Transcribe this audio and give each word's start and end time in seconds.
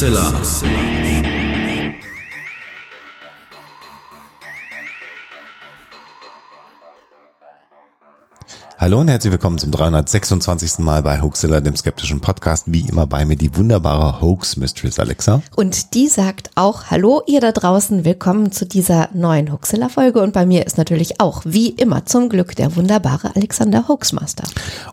Huxilla. 0.00 0.89
Hallo 8.80 8.98
und 8.98 9.08
herzlich 9.08 9.30
willkommen 9.30 9.58
zum 9.58 9.72
326. 9.72 10.78
Mal 10.78 11.02
bei 11.02 11.20
Hoaxilla, 11.20 11.60
dem 11.60 11.76
skeptischen 11.76 12.20
Podcast. 12.22 12.64
Wie 12.72 12.88
immer 12.88 13.06
bei 13.06 13.26
mir 13.26 13.36
die 13.36 13.54
wunderbare 13.54 14.22
Hoax 14.22 14.56
Mistress 14.56 14.98
Alexa. 14.98 15.42
Und 15.54 15.92
die 15.92 16.08
sagt 16.08 16.48
auch 16.54 16.84
Hallo 16.84 17.20
ihr 17.26 17.42
da 17.42 17.52
draußen, 17.52 18.06
willkommen 18.06 18.52
zu 18.52 18.64
dieser 18.64 19.10
neuen 19.12 19.52
Hoaxilla 19.52 19.90
Folge 19.90 20.22
und 20.22 20.32
bei 20.32 20.46
mir 20.46 20.64
ist 20.66 20.78
natürlich 20.78 21.20
auch 21.20 21.42
wie 21.44 21.68
immer 21.68 22.06
zum 22.06 22.30
Glück 22.30 22.56
der 22.56 22.74
wunderbare 22.74 23.36
Alexander 23.36 23.86
Hoaxmaster. 23.86 24.44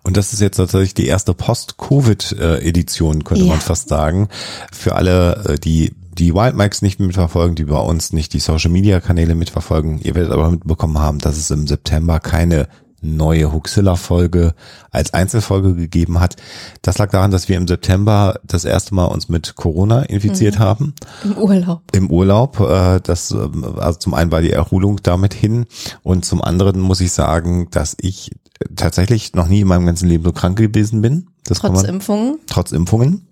Und 0.04 0.18
das 0.18 0.34
ist 0.34 0.42
jetzt 0.42 0.58
tatsächlich 0.58 0.94
die 0.94 1.08
erste 1.08 1.34
Post-Covid-Edition, 1.34 3.24
könnte 3.24 3.46
Ja. 3.46 3.52
man 3.52 3.62
fast 3.62 3.88
sagen. 3.88 4.28
Für 4.70 4.96
alle, 4.96 5.46
äh, 5.46 5.56
die 5.58 5.96
die 6.12 6.34
Wild 6.34 6.58
Mikes 6.58 6.82
nicht 6.82 7.00
mitverfolgen, 7.00 7.56
die 7.56 7.66
bei 7.66 7.80
uns 7.80 8.12
nicht 8.12 8.34
die 8.34 8.40
Social 8.40 8.72
Media 8.72 9.00
Kanäle 9.00 9.34
mitverfolgen. 9.36 10.02
Ihr 10.02 10.16
werdet 10.16 10.34
aber 10.34 10.50
mitbekommen 10.50 11.00
haben, 11.00 11.20
dass 11.20 11.38
es 11.38 11.52
im 11.52 11.68
September 11.68 12.20
keine 12.20 12.68
neue 13.02 13.52
Huxilla-Folge 13.54 14.54
als 14.92 15.14
Einzelfolge 15.14 15.76
gegeben 15.76 16.20
hat. 16.20 16.36
Das 16.82 16.98
lag 16.98 17.12
daran, 17.12 17.32
dass 17.32 17.48
wir 17.48 17.58
im 17.58 17.68
September 17.68 18.40
das 18.44 18.66
erste 18.66 18.96
Mal 18.96 19.06
uns 19.06 19.30
mit 19.30 19.56
Corona 19.56 20.02
infiziert 20.04 20.60
haben 20.60 20.94
Im 21.24 21.38
Urlaub. 21.38 21.82
im 21.92 22.10
Urlaub. 22.10 22.60
Äh, 22.60 23.00
das, 23.02 23.32
ähm, 23.32 23.64
also 23.78 24.00
zum 24.00 24.14
einen 24.14 24.32
war 24.32 24.42
die 24.42 24.52
Erholung 24.52 25.00
damit 25.04 25.34
hin 25.34 25.66
und 26.04 26.26
zum 26.26 26.42
anderen 26.42 26.80
muss 26.80 27.02
ich 27.02 27.12
sagen, 27.12 27.68
dass 27.72 27.96
ich 28.00 28.32
tatsächlich 28.76 29.34
noch 29.34 29.48
nie 29.48 29.62
in 29.62 29.68
meinem 29.68 29.86
ganzen 29.86 30.10
Leben 30.10 30.24
so 30.24 30.32
krank 30.32 30.58
gewesen 30.58 31.02
bin. 31.02 31.28
Das 31.44 31.60
Trotz 31.60 31.84
man, 31.84 31.86
Impfungen. 31.86 32.40
trotz 32.48 32.72
Impfungen. 32.72 33.28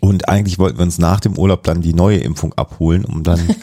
Und 0.00 0.28
eigentlich 0.28 0.58
wollten 0.58 0.78
wir 0.78 0.84
uns 0.84 0.98
nach 0.98 1.20
dem 1.20 1.38
Urlaub 1.38 1.62
dann 1.64 1.82
die 1.82 1.94
neue 1.94 2.18
Impfung 2.18 2.54
abholen, 2.54 3.04
um 3.04 3.22
dann 3.22 3.40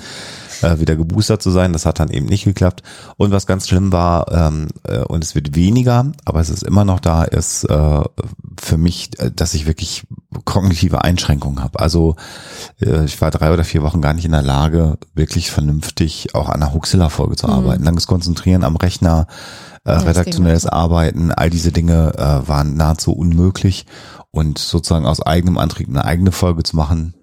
äh, 0.62 0.80
wieder 0.80 0.96
geboostert 0.96 1.42
zu 1.42 1.52
sein. 1.52 1.74
Das 1.74 1.86
hat 1.86 2.00
dann 2.00 2.10
eben 2.10 2.26
nicht 2.26 2.46
geklappt. 2.46 2.84
Und 3.18 3.32
was 3.32 3.48
ganz 3.48 3.68
schlimm 3.68 3.92
war, 3.92 4.32
ähm, 4.32 4.68
äh, 4.84 5.00
und 5.00 5.24
es 5.24 5.36
wird 5.36 5.56
weniger, 5.56 6.12
aber 6.26 6.40
es 6.40 6.50
ist 6.50 6.64
immer 6.64 6.86
noch 6.86 7.00
da, 7.00 7.24
ist 7.24 7.64
äh, 7.66 8.04
für 8.60 8.78
mich, 8.78 9.20
äh, 9.20 9.32
dass 9.32 9.54
ich 9.54 9.68
wirklich 9.68 10.04
kognitive 10.46 11.04
Einschränkungen 11.04 11.64
habe. 11.64 11.80
Also 11.80 12.16
äh, 12.82 13.06
ich 13.06 13.20
war 13.22 13.32
drei 13.32 13.54
oder 13.54 13.64
vier 13.64 13.82
Wochen 13.82 14.02
gar 14.02 14.14
nicht 14.14 14.26
in 14.26 14.32
der 14.32 14.42
Lage, 14.42 14.98
wirklich 15.14 15.52
vernünftig 15.52 16.36
auch 16.36 16.50
an 16.50 16.62
einer 16.62 16.74
Huxilla-Folge 16.74 17.36
zu 17.36 17.48
arbeiten. 17.48 17.84
Langes 17.84 18.08
Konzentrieren 18.08 18.64
am 18.64 18.76
Rechner, 18.76 19.28
äh, 19.86 19.94
das 19.94 20.06
redaktionelles 20.06 20.66
Arbeiten, 20.66 21.32
all 21.32 21.50
diese 21.50 21.72
Dinge 21.72 22.14
äh, 22.16 22.48
waren 22.48 22.76
nahezu 22.76 23.14
unmöglich. 23.14 23.86
Und 24.32 24.60
sozusagen 24.60 25.08
aus 25.08 25.22
eigenem 25.22 25.58
Antrieb 25.58 25.90
eine 25.90 26.06
eigene 26.06 26.32
Folge 26.32 26.62
zu 26.62 26.76
machen, 26.76 27.16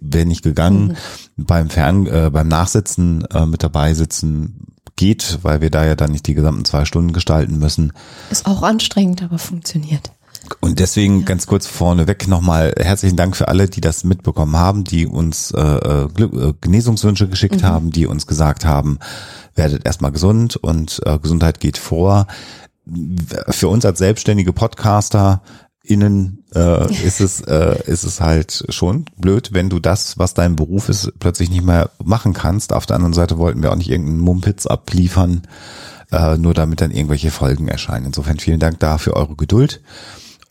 wäre 0.00 0.26
nicht 0.26 0.42
gegangen. 0.42 0.96
Beim 1.36 1.70
Fern, 1.70 2.06
äh, 2.06 2.30
beim 2.32 2.48
Nachsitzen 2.48 3.24
äh, 3.26 3.46
mit 3.46 3.62
dabei 3.62 3.94
sitzen 3.94 4.66
geht, 4.96 5.38
weil 5.42 5.60
wir 5.60 5.70
da 5.70 5.84
ja 5.84 5.96
dann 5.96 6.12
nicht 6.12 6.26
die 6.26 6.34
gesamten 6.34 6.64
zwei 6.64 6.84
Stunden 6.84 7.12
gestalten 7.12 7.58
müssen. 7.58 7.92
Ist 8.30 8.46
auch 8.46 8.62
anstrengend, 8.62 9.22
aber 9.22 9.38
funktioniert. 9.38 10.12
Und 10.60 10.78
deswegen 10.78 11.24
ganz 11.24 11.46
kurz 11.46 11.66
vorneweg 11.66 12.26
nochmal 12.26 12.74
herzlichen 12.76 13.16
Dank 13.16 13.36
für 13.36 13.48
alle, 13.48 13.68
die 13.68 13.80
das 13.80 14.04
mitbekommen 14.04 14.56
haben, 14.56 14.84
die 14.84 15.06
uns 15.06 15.52
äh, 15.52 15.60
äh, 15.60 16.04
äh, 16.04 16.54
Genesungswünsche 16.60 17.28
geschickt 17.28 17.62
haben, 17.62 17.90
die 17.90 18.06
uns 18.06 18.26
gesagt 18.26 18.64
haben, 18.64 18.98
werdet 19.54 19.86
erstmal 19.86 20.12
gesund 20.12 20.56
und 20.56 21.00
äh, 21.04 21.18
Gesundheit 21.18 21.60
geht 21.60 21.78
vor. 21.78 22.26
Für 23.48 23.68
uns 23.68 23.84
als 23.84 23.98
selbstständige 23.98 24.52
Podcaster 24.52 25.42
innen 25.82 26.44
äh, 26.54 26.92
ist 27.04 27.20
es 27.20 27.40
äh, 27.40 27.82
ist 27.86 28.04
es 28.04 28.20
halt 28.20 28.64
schon 28.68 29.06
blöd, 29.16 29.50
wenn 29.52 29.70
du 29.70 29.78
das, 29.78 30.18
was 30.18 30.34
dein 30.34 30.56
Beruf 30.56 30.88
ist, 30.88 31.12
plötzlich 31.18 31.50
nicht 31.50 31.64
mehr 31.64 31.90
machen 32.02 32.32
kannst. 32.32 32.72
Auf 32.72 32.86
der 32.86 32.96
anderen 32.96 33.14
Seite 33.14 33.38
wollten 33.38 33.62
wir 33.62 33.72
auch 33.72 33.76
nicht 33.76 33.90
irgendeinen 33.90 34.20
Mumpitz 34.20 34.66
abliefern, 34.66 35.42
äh, 36.12 36.36
nur 36.36 36.54
damit 36.54 36.80
dann 36.80 36.90
irgendwelche 36.90 37.30
Folgen 37.30 37.68
erscheinen. 37.68 38.06
Insofern 38.06 38.38
vielen 38.38 38.60
Dank 38.60 38.78
da 38.80 38.98
für 38.98 39.16
eure 39.16 39.36
Geduld. 39.36 39.80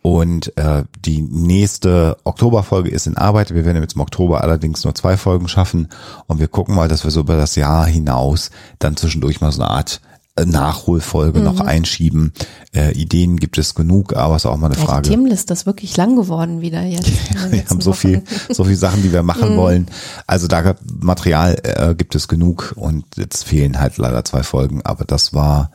Und 0.01 0.57
äh, 0.57 0.84
die 1.03 1.22
nächste 1.22 2.18
Oktoberfolge 2.23 2.89
ist 2.89 3.06
in 3.06 3.18
Arbeit. 3.18 3.53
Wir 3.53 3.66
werden 3.66 3.81
jetzt 3.81 3.95
im 3.95 4.01
Oktober 4.01 4.41
allerdings 4.41 4.84
nur 4.85 4.95
zwei 4.95 5.18
Folgen 5.18 5.50
schaffen. 5.50 5.89
Und 6.25 6.39
wir 6.39 6.47
gucken 6.47 6.73
mal, 6.73 6.88
dass 6.88 7.03
wir 7.03 7.12
so 7.12 7.19
über 7.19 7.35
das 7.35 7.56
Jahr 7.56 7.85
hinaus 7.85 8.50
dann 8.79 8.95
zwischendurch 8.95 9.41
mal 9.41 9.51
so 9.51 9.62
eine 9.62 9.72
Art 9.72 10.00
Nachholfolge 10.45 11.39
noch 11.39 11.59
einschieben. 11.59 12.33
Äh, 12.73 12.94
Ideen 12.94 13.38
gibt 13.38 13.57
es 13.57 13.75
genug, 13.75 14.16
aber 14.16 14.35
es 14.35 14.44
ist 14.44 14.45
auch 14.45 14.57
mal 14.57 14.67
eine 14.67 14.75
Ja, 14.75 14.81
die 14.81 14.88
Frage. 14.88 15.09
Themenliste 15.09 15.53
ist 15.53 15.66
wirklich 15.66 15.95
lang 15.97 16.16
geworden 16.16 16.61
wieder 16.61 16.83
jetzt. 16.83 17.09
Wir 17.51 17.66
haben 17.66 17.81
so 17.81 17.91
Wochen. 17.91 17.97
viel, 17.97 18.23
so 18.50 18.63
viel 18.63 18.75
Sachen, 18.75 19.01
die 19.01 19.11
wir 19.11 19.23
machen 19.23 19.57
wollen. 19.57 19.88
Also 20.27 20.47
da 20.47 20.75
Material 21.00 21.57
äh, 21.63 21.95
gibt 21.95 22.16
es 22.16 22.27
genug 22.27 22.73
und 22.75 23.05
jetzt 23.16 23.44
fehlen 23.44 23.79
halt 23.79 23.97
leider 23.97 24.23
zwei 24.25 24.44
Folgen. 24.44 24.81
Aber 24.83 25.05
das 25.05 25.33
war, 25.33 25.72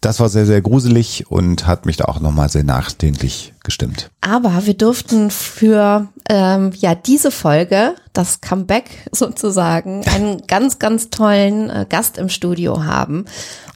das 0.00 0.20
war 0.20 0.28
sehr, 0.28 0.46
sehr 0.46 0.60
gruselig 0.60 1.30
und 1.30 1.66
hat 1.66 1.86
mich 1.86 1.96
da 1.96 2.04
auch 2.04 2.20
nochmal 2.20 2.48
sehr 2.48 2.64
nachdenklich 2.64 3.54
gestimmt. 3.62 4.10
Aber 4.20 4.66
wir 4.66 4.74
durften 4.74 5.30
für 5.30 6.08
ähm, 6.28 6.72
ja 6.76 6.94
diese 6.94 7.30
Folge, 7.30 7.94
das 8.12 8.40
Comeback 8.40 8.90
sozusagen, 9.12 10.04
einen 10.06 10.46
ganz, 10.46 10.78
ganz 10.78 11.10
tollen 11.10 11.70
äh, 11.70 11.86
Gast 11.88 12.18
im 12.18 12.28
Studio 12.28 12.84
haben. 12.84 13.24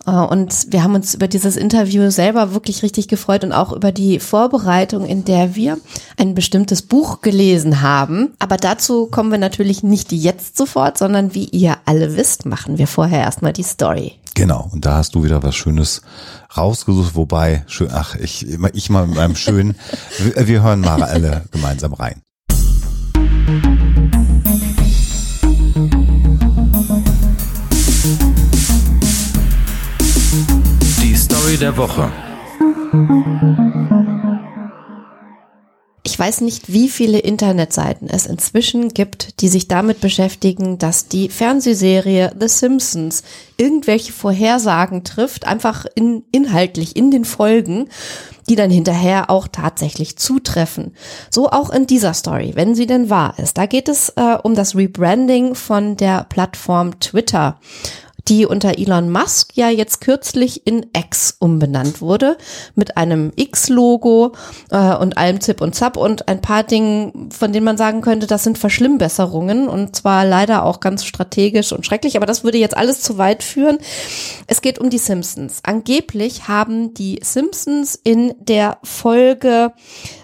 Äh, 0.08 0.10
und 0.10 0.66
wir 0.70 0.82
haben 0.82 0.94
uns 0.94 1.14
über 1.14 1.28
dieses 1.28 1.56
Interview 1.56 2.10
selber 2.10 2.54
wirklich 2.54 2.82
richtig 2.82 3.08
gefreut 3.08 3.44
und 3.44 3.52
auch 3.52 3.72
über 3.72 3.92
die 3.92 4.18
Vorbereitung, 4.20 5.04
in 5.04 5.24
der 5.24 5.54
wir 5.54 5.78
ein 6.16 6.34
bestimmtes 6.34 6.82
Buch 6.82 7.20
gelesen 7.20 7.82
haben. 7.82 8.32
Aber 8.38 8.56
dazu 8.56 9.06
kommen 9.06 9.30
wir 9.30 9.38
natürlich 9.38 9.82
nicht 9.82 10.12
jetzt 10.12 10.56
sofort, 10.56 10.98
sondern 10.98 11.34
wie 11.34 11.44
ihr 11.44 11.76
alle 11.84 12.16
wisst, 12.16 12.46
machen 12.46 12.78
wir 12.78 12.86
vorher 12.86 13.20
erstmal 13.20 13.52
die 13.52 13.62
Story. 13.62 14.14
Genau, 14.34 14.68
und 14.72 14.84
da 14.84 14.94
hast 14.94 15.14
du 15.14 15.24
wieder 15.24 15.42
was 15.42 15.56
Schönes 15.56 16.02
rausgesucht, 16.56 17.16
wobei, 17.16 17.64
schön, 17.66 17.88
ach, 17.92 18.14
ich, 18.14 18.46
ich 18.72 18.88
mal 18.88 19.06
mit 19.06 19.16
meinem 19.16 19.34
Schönen, 19.34 19.74
wir, 20.18 20.46
wir 20.46 20.62
hören 20.62 20.80
mal 20.80 21.02
alle 21.02 21.44
gemeinsam 21.50 21.92
rein. 21.92 22.22
Story 31.48 31.56
der 31.56 31.76
Woche. 31.78 32.12
Ich 36.02 36.18
weiß 36.18 36.42
nicht, 36.42 36.70
wie 36.70 36.90
viele 36.90 37.20
Internetseiten 37.20 38.10
es 38.10 38.26
inzwischen 38.26 38.90
gibt, 38.90 39.40
die 39.40 39.48
sich 39.48 39.66
damit 39.66 40.02
beschäftigen, 40.02 40.76
dass 40.76 41.08
die 41.08 41.30
Fernsehserie 41.30 42.32
The 42.38 42.48
Simpsons 42.48 43.22
irgendwelche 43.56 44.12
Vorhersagen 44.12 45.04
trifft, 45.04 45.46
einfach 45.46 45.86
in, 45.94 46.24
inhaltlich 46.32 46.96
in 46.96 47.10
den 47.10 47.24
Folgen, 47.24 47.88
die 48.50 48.56
dann 48.56 48.70
hinterher 48.70 49.30
auch 49.30 49.48
tatsächlich 49.48 50.18
zutreffen. 50.18 50.94
So 51.30 51.48
auch 51.48 51.70
in 51.70 51.86
dieser 51.86 52.12
Story, 52.12 52.52
wenn 52.56 52.74
sie 52.74 52.86
denn 52.86 53.08
wahr 53.08 53.34
ist. 53.38 53.56
Da 53.56 53.64
geht 53.64 53.88
es 53.88 54.10
äh, 54.16 54.36
um 54.42 54.54
das 54.54 54.74
Rebranding 54.74 55.54
von 55.54 55.96
der 55.96 56.24
Plattform 56.24 57.00
Twitter 57.00 57.58
die 58.28 58.46
unter 58.46 58.78
Elon 58.78 59.10
Musk 59.10 59.56
ja 59.56 59.70
jetzt 59.70 60.00
kürzlich 60.00 60.66
in 60.66 60.86
X 60.96 61.36
umbenannt 61.38 62.00
wurde, 62.00 62.36
mit 62.74 62.96
einem 62.96 63.32
X-Logo 63.36 64.32
äh, 64.70 64.94
und 64.96 65.16
allem 65.16 65.40
Zip 65.40 65.60
und 65.60 65.74
Zap 65.74 65.96
und 65.96 66.28
ein 66.28 66.40
paar 66.40 66.62
Dingen, 66.62 67.30
von 67.30 67.52
denen 67.52 67.64
man 67.64 67.76
sagen 67.76 68.00
könnte, 68.00 68.26
das 68.26 68.44
sind 68.44 68.58
Verschlimmbesserungen 68.58 69.68
und 69.68 69.96
zwar 69.96 70.24
leider 70.24 70.64
auch 70.64 70.80
ganz 70.80 71.04
strategisch 71.04 71.72
und 71.72 71.86
schrecklich, 71.86 72.16
aber 72.16 72.26
das 72.26 72.44
würde 72.44 72.58
jetzt 72.58 72.76
alles 72.76 73.00
zu 73.00 73.18
weit 73.18 73.42
führen. 73.42 73.78
Es 74.46 74.60
geht 74.60 74.78
um 74.78 74.90
die 74.90 74.98
Simpsons. 74.98 75.60
Angeblich 75.62 76.48
haben 76.48 76.94
die 76.94 77.20
Simpsons 77.22 77.98
in 78.02 78.34
der 78.38 78.78
Folge 78.82 79.72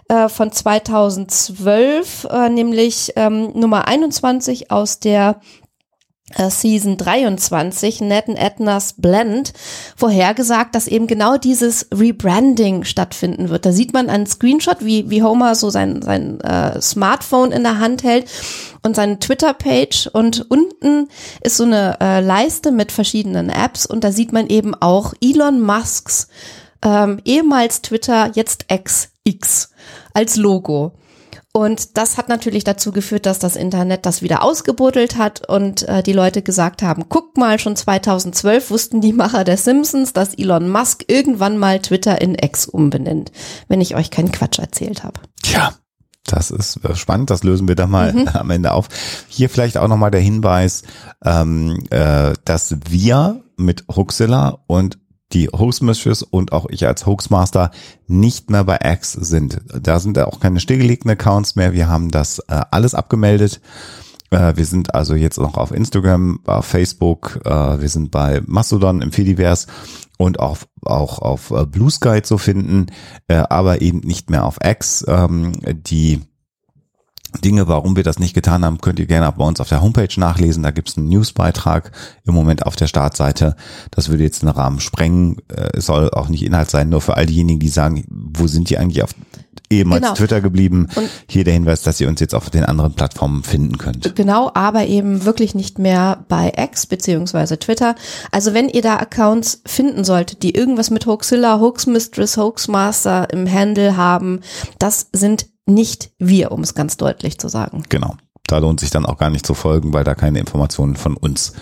äh, 0.08 0.28
von 0.28 0.52
2012, 0.52 2.26
äh, 2.30 2.48
nämlich 2.50 3.12
ähm, 3.16 3.52
Nummer 3.54 3.88
21 3.88 4.70
aus 4.70 5.00
der 5.00 5.40
Season 6.48 6.96
23, 6.96 8.00
Ned 8.00 8.28
and 8.28 8.38
Edna's 8.38 8.94
Blend, 8.96 9.52
vorhergesagt, 9.94 10.74
dass 10.74 10.88
eben 10.88 11.06
genau 11.06 11.36
dieses 11.36 11.86
Rebranding 11.94 12.84
stattfinden 12.84 13.50
wird. 13.50 13.66
Da 13.66 13.72
sieht 13.72 13.92
man 13.92 14.08
einen 14.08 14.26
Screenshot, 14.26 14.78
wie, 14.80 15.10
wie 15.10 15.22
Homer 15.22 15.54
so 15.54 15.68
sein, 15.68 16.00
sein 16.00 16.40
äh, 16.40 16.80
Smartphone 16.80 17.52
in 17.52 17.62
der 17.62 17.78
Hand 17.78 18.02
hält 18.04 18.30
und 18.82 18.96
seine 18.96 19.18
Twitter-Page 19.18 20.08
und 20.12 20.50
unten 20.50 21.08
ist 21.42 21.58
so 21.58 21.64
eine 21.64 21.98
äh, 22.00 22.20
Leiste 22.20 22.72
mit 22.72 22.90
verschiedenen 22.90 23.50
Apps 23.50 23.84
und 23.84 24.02
da 24.02 24.10
sieht 24.10 24.32
man 24.32 24.46
eben 24.46 24.74
auch 24.74 25.12
Elon 25.22 25.60
Musks 25.60 26.28
ähm, 26.82 27.20
ehemals 27.24 27.82
Twitter, 27.82 28.30
jetzt 28.34 28.66
XX 28.68 29.70
als 30.14 30.36
Logo. 30.36 30.92
Und 31.56 31.96
das 31.96 32.18
hat 32.18 32.28
natürlich 32.28 32.64
dazu 32.64 32.90
geführt, 32.90 33.26
dass 33.26 33.38
das 33.38 33.54
Internet 33.54 34.06
das 34.06 34.22
wieder 34.22 34.42
ausgebuddelt 34.42 35.16
hat 35.16 35.48
und 35.48 35.86
äh, 35.88 36.02
die 36.02 36.12
Leute 36.12 36.42
gesagt 36.42 36.82
haben, 36.82 37.08
guckt 37.08 37.38
mal, 37.38 37.60
schon 37.60 37.76
2012 37.76 38.72
wussten 38.72 39.00
die 39.00 39.12
Macher 39.12 39.44
der 39.44 39.56
Simpsons, 39.56 40.12
dass 40.12 40.34
Elon 40.34 40.68
Musk 40.68 41.04
irgendwann 41.06 41.56
mal 41.56 41.78
Twitter 41.78 42.20
in 42.20 42.34
X 42.34 42.66
umbenennt, 42.66 43.30
wenn 43.68 43.80
ich 43.80 43.94
euch 43.94 44.10
keinen 44.10 44.32
Quatsch 44.32 44.58
erzählt 44.58 45.04
habe. 45.04 45.20
Tja, 45.44 45.72
Das 46.26 46.50
ist 46.50 46.84
äh, 46.84 46.96
spannend, 46.96 47.30
das 47.30 47.44
lösen 47.44 47.68
wir 47.68 47.76
dann 47.76 47.90
mal 47.90 48.12
mhm. 48.12 48.28
am 48.32 48.50
Ende 48.50 48.72
auf. 48.72 48.88
Hier 49.28 49.48
vielleicht 49.48 49.78
auch 49.78 49.86
nochmal 49.86 50.10
der 50.10 50.22
Hinweis, 50.22 50.82
ähm, 51.24 51.84
äh, 51.90 52.32
dass 52.44 52.78
wir 52.88 53.44
mit 53.56 53.84
Huxilla 53.94 54.58
und 54.66 54.98
die 55.32 55.48
Hostmistress 55.48 56.22
und 56.22 56.52
auch 56.52 56.66
ich 56.68 56.86
als 56.86 57.06
Hoaxmaster 57.06 57.70
nicht 58.06 58.50
mehr 58.50 58.64
bei 58.64 58.78
X 58.82 59.12
sind. 59.12 59.60
Da 59.82 59.98
sind 59.98 60.18
auch 60.18 60.40
keine 60.40 60.60
stillgelegten 60.60 61.10
Accounts 61.10 61.56
mehr. 61.56 61.72
Wir 61.72 61.88
haben 61.88 62.10
das 62.10 62.38
äh, 62.40 62.60
alles 62.70 62.94
abgemeldet. 62.94 63.60
Äh, 64.30 64.56
wir 64.56 64.66
sind 64.66 64.94
also 64.94 65.14
jetzt 65.14 65.38
noch 65.38 65.56
auf 65.56 65.72
Instagram, 65.72 66.40
auf 66.44 66.66
Facebook, 66.66 67.40
äh, 67.44 67.80
wir 67.80 67.88
sind 67.88 68.10
bei 68.10 68.42
Mastodon 68.46 69.02
im 69.02 69.12
Fediverse 69.12 69.66
und 70.18 70.38
auch, 70.40 70.58
auch 70.82 71.18
auf 71.18 71.50
äh, 71.50 71.66
Blue 71.66 71.90
Sky 71.90 72.22
zu 72.22 72.38
finden, 72.38 72.86
äh, 73.28 73.34
aber 73.36 73.82
eben 73.82 74.00
nicht 74.00 74.30
mehr 74.30 74.44
auf 74.44 74.58
X. 74.62 75.04
Ähm, 75.08 75.52
die 75.64 76.20
Dinge, 77.42 77.68
warum 77.68 77.96
wir 77.96 78.02
das 78.02 78.18
nicht 78.18 78.34
getan 78.34 78.64
haben, 78.64 78.80
könnt 78.80 78.98
ihr 78.98 79.06
gerne 79.06 79.30
bei 79.32 79.44
uns 79.44 79.60
auf 79.60 79.68
der 79.68 79.82
Homepage 79.82 80.08
nachlesen. 80.16 80.62
Da 80.62 80.70
gibt 80.70 80.88
es 80.88 80.96
einen 80.96 81.08
Newsbeitrag 81.08 81.92
im 82.24 82.34
Moment 82.34 82.66
auf 82.66 82.76
der 82.76 82.86
Startseite. 82.86 83.56
Das 83.90 84.08
würde 84.08 84.22
jetzt 84.22 84.42
den 84.42 84.48
Rahmen 84.48 84.80
sprengen. 84.80 85.38
Äh, 85.48 85.78
es 85.78 85.86
soll 85.86 86.10
auch 86.10 86.28
nicht 86.28 86.44
Inhalt 86.44 86.70
sein, 86.70 86.88
nur 86.88 87.00
für 87.00 87.16
all 87.16 87.26
diejenigen, 87.26 87.60
die 87.60 87.68
sagen, 87.68 88.04
wo 88.08 88.46
sind 88.46 88.70
die 88.70 88.78
eigentlich 88.78 89.02
auf 89.02 89.14
ehemals 89.70 90.02
genau. 90.02 90.14
Twitter 90.14 90.40
geblieben. 90.40 90.88
Und 90.94 91.10
Hier 91.28 91.44
der 91.44 91.54
Hinweis, 91.54 91.82
dass 91.82 92.00
ihr 92.00 92.08
uns 92.08 92.20
jetzt 92.20 92.34
auf 92.34 92.50
den 92.50 92.64
anderen 92.64 92.94
Plattformen 92.94 93.42
finden 93.42 93.78
könnt. 93.78 94.14
Genau, 94.14 94.50
aber 94.54 94.86
eben 94.86 95.24
wirklich 95.24 95.54
nicht 95.54 95.78
mehr 95.78 96.24
bei 96.28 96.52
X 96.56 96.86
beziehungsweise 96.86 97.58
Twitter. 97.58 97.94
Also 98.30 98.54
wenn 98.54 98.68
ihr 98.68 98.82
da 98.82 98.96
Accounts 98.96 99.62
finden 99.66 100.04
solltet, 100.04 100.42
die 100.42 100.54
irgendwas 100.54 100.90
mit 100.90 101.06
Hoaxilla, 101.06 101.60
Hoaxmistress, 101.60 102.36
Hoaxmaster 102.36 103.30
im 103.32 103.50
Handle 103.50 103.96
haben, 103.96 104.40
das 104.78 105.08
sind 105.12 105.46
nicht 105.66 106.12
wir, 106.18 106.52
um 106.52 106.62
es 106.62 106.74
ganz 106.74 106.96
deutlich 106.96 107.38
zu 107.38 107.48
sagen. 107.48 107.82
Genau. 107.88 108.16
Da 108.46 108.58
lohnt 108.58 108.80
sich 108.80 108.90
dann 108.90 109.06
auch 109.06 109.18
gar 109.18 109.30
nicht 109.30 109.46
zu 109.46 109.54
folgen, 109.54 109.92
weil 109.92 110.04
da 110.04 110.14
keine 110.14 110.38
Informationen 110.38 110.96
von 110.96 111.16
uns 111.16 111.54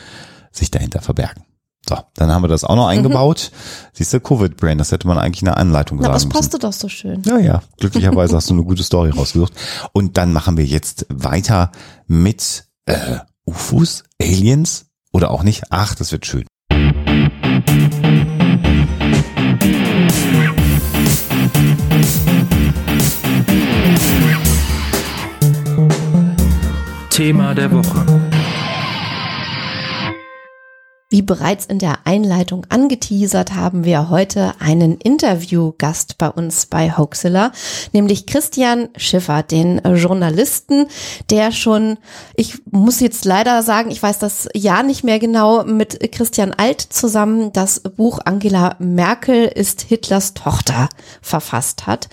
sich 0.50 0.70
dahinter 0.70 1.00
verbergen. 1.00 1.44
So, 1.88 1.96
dann 2.14 2.30
haben 2.30 2.42
wir 2.42 2.48
das 2.48 2.64
auch 2.64 2.76
noch 2.76 2.84
mhm. 2.84 2.90
eingebaut. 2.90 3.50
Mhm. 3.52 3.88
Siehst 3.94 4.12
du, 4.12 4.20
Covid-Brain, 4.20 4.78
das 4.78 4.92
hätte 4.92 5.08
man 5.08 5.18
eigentlich 5.18 5.42
in 5.42 5.46
der 5.46 5.56
Anleitung 5.56 5.98
Na, 5.98 6.04
sagen 6.04 6.14
müssen. 6.14 6.28
Das 6.30 6.38
passte 6.38 6.58
doch 6.58 6.72
so 6.72 6.88
schön. 6.88 7.22
Ja, 7.24 7.38
ja. 7.38 7.62
Glücklicherweise 7.78 8.36
hast 8.36 8.50
du 8.50 8.54
eine 8.54 8.64
gute 8.64 8.82
Story 8.82 9.10
rausgesucht. 9.10 9.52
Und 9.92 10.16
dann 10.16 10.32
machen 10.32 10.56
wir 10.56 10.64
jetzt 10.64 11.06
weiter 11.08 11.72
mit 12.06 12.66
äh, 12.86 13.18
UFOs, 13.46 14.04
Aliens 14.20 14.86
oder 15.12 15.30
auch 15.30 15.42
nicht. 15.42 15.64
Ach, 15.70 15.94
das 15.94 16.12
wird 16.12 16.26
schön. 16.26 16.46
Thema 27.22 27.54
der 27.54 27.70
Woche. 27.70 28.31
Wie 31.12 31.20
bereits 31.20 31.66
in 31.66 31.78
der 31.78 31.98
Einleitung 32.04 32.64
angeteasert, 32.70 33.54
haben 33.54 33.84
wir 33.84 34.08
heute 34.08 34.54
einen 34.60 34.96
Interviewgast 34.96 36.16
bei 36.16 36.30
uns 36.30 36.64
bei 36.64 36.96
Hoaxilla, 36.96 37.52
nämlich 37.92 38.24
Christian 38.24 38.88
Schiffer, 38.96 39.42
den 39.42 39.82
Journalisten, 39.94 40.86
der 41.28 41.52
schon, 41.52 41.98
ich 42.34 42.62
muss 42.70 43.00
jetzt 43.00 43.26
leider 43.26 43.62
sagen, 43.62 43.90
ich 43.90 44.02
weiß 44.02 44.20
das 44.20 44.48
Jahr 44.54 44.82
nicht 44.82 45.04
mehr 45.04 45.18
genau, 45.18 45.64
mit 45.64 46.12
Christian 46.12 46.54
Alt 46.54 46.80
zusammen 46.80 47.52
das 47.52 47.80
Buch 47.80 48.20
Angela 48.24 48.76
Merkel 48.78 49.44
ist 49.44 49.82
Hitlers 49.82 50.32
Tochter 50.32 50.88
verfasst 51.20 51.86
hat. 51.86 52.08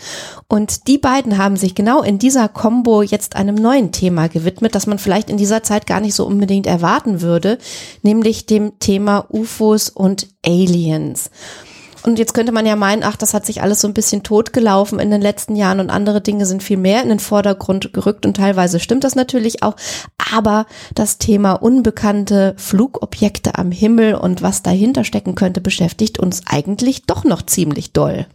Und 0.50 0.90
die 0.90 0.98
beiden 0.98 1.38
haben 1.38 1.56
sich 1.56 1.74
genau 1.74 2.02
in 2.02 2.20
dieser 2.20 2.50
Combo 2.50 3.02
jetzt 3.02 3.38
einem 3.38 3.56
neuen 3.56 3.94
Thema 3.94 4.28
gewidmet, 4.28 4.76
das 4.76 4.88
man 4.88 5.00
vielleicht 5.00 5.30
in 5.30 5.38
dieser 5.38 5.64
Zeit 5.64 5.88
gar 5.88 6.02
nicht 6.02 6.16
so 6.16 6.26
unbedingt 6.26 6.68
erwarten 6.68 7.22
würde, 7.22 7.60
nämlich 8.02 8.46
dem 8.46 8.78
Thema 8.80 8.89
UFOs 9.30 9.90
und 9.90 10.28
Aliens. 10.44 11.30
Und 12.10 12.18
jetzt 12.18 12.34
könnte 12.34 12.52
man 12.52 12.66
ja 12.66 12.76
meinen, 12.76 13.04
ach, 13.04 13.16
das 13.16 13.34
hat 13.34 13.46
sich 13.46 13.62
alles 13.62 13.82
so 13.82 13.88
ein 13.88 13.94
bisschen 13.94 14.24
totgelaufen 14.24 15.00
in 15.00 15.12
den 15.12 15.22
letzten 15.22 15.56
Jahren 15.56 15.80
und 15.80 15.90
andere 15.90 16.22
Dinge 16.22 16.46
sind 16.46 16.64
viel 16.64 16.78
mehr 16.78 17.04
in 17.04 17.10
den 17.10 17.20
Vordergrund 17.20 17.94
gerückt 17.94 18.26
und 18.26 18.36
teilweise 18.36 18.80
stimmt 18.80 19.04
das 19.04 19.16
natürlich 19.16 19.64
auch. 19.64 19.76
Aber 20.34 20.66
das 20.96 21.18
Thema 21.18 21.54
unbekannte 21.54 22.56
Flugobjekte 22.58 23.58
am 23.58 23.72
Himmel 23.72 24.16
und 24.16 24.42
was 24.42 24.64
dahinter 24.64 25.04
stecken 25.04 25.36
könnte, 25.36 25.62
beschäftigt 25.62 26.20
uns 26.20 26.42
eigentlich 26.48 27.06
doch 27.06 27.24
noch 27.24 27.44
ziemlich 27.44 27.94
doll. 27.94 28.26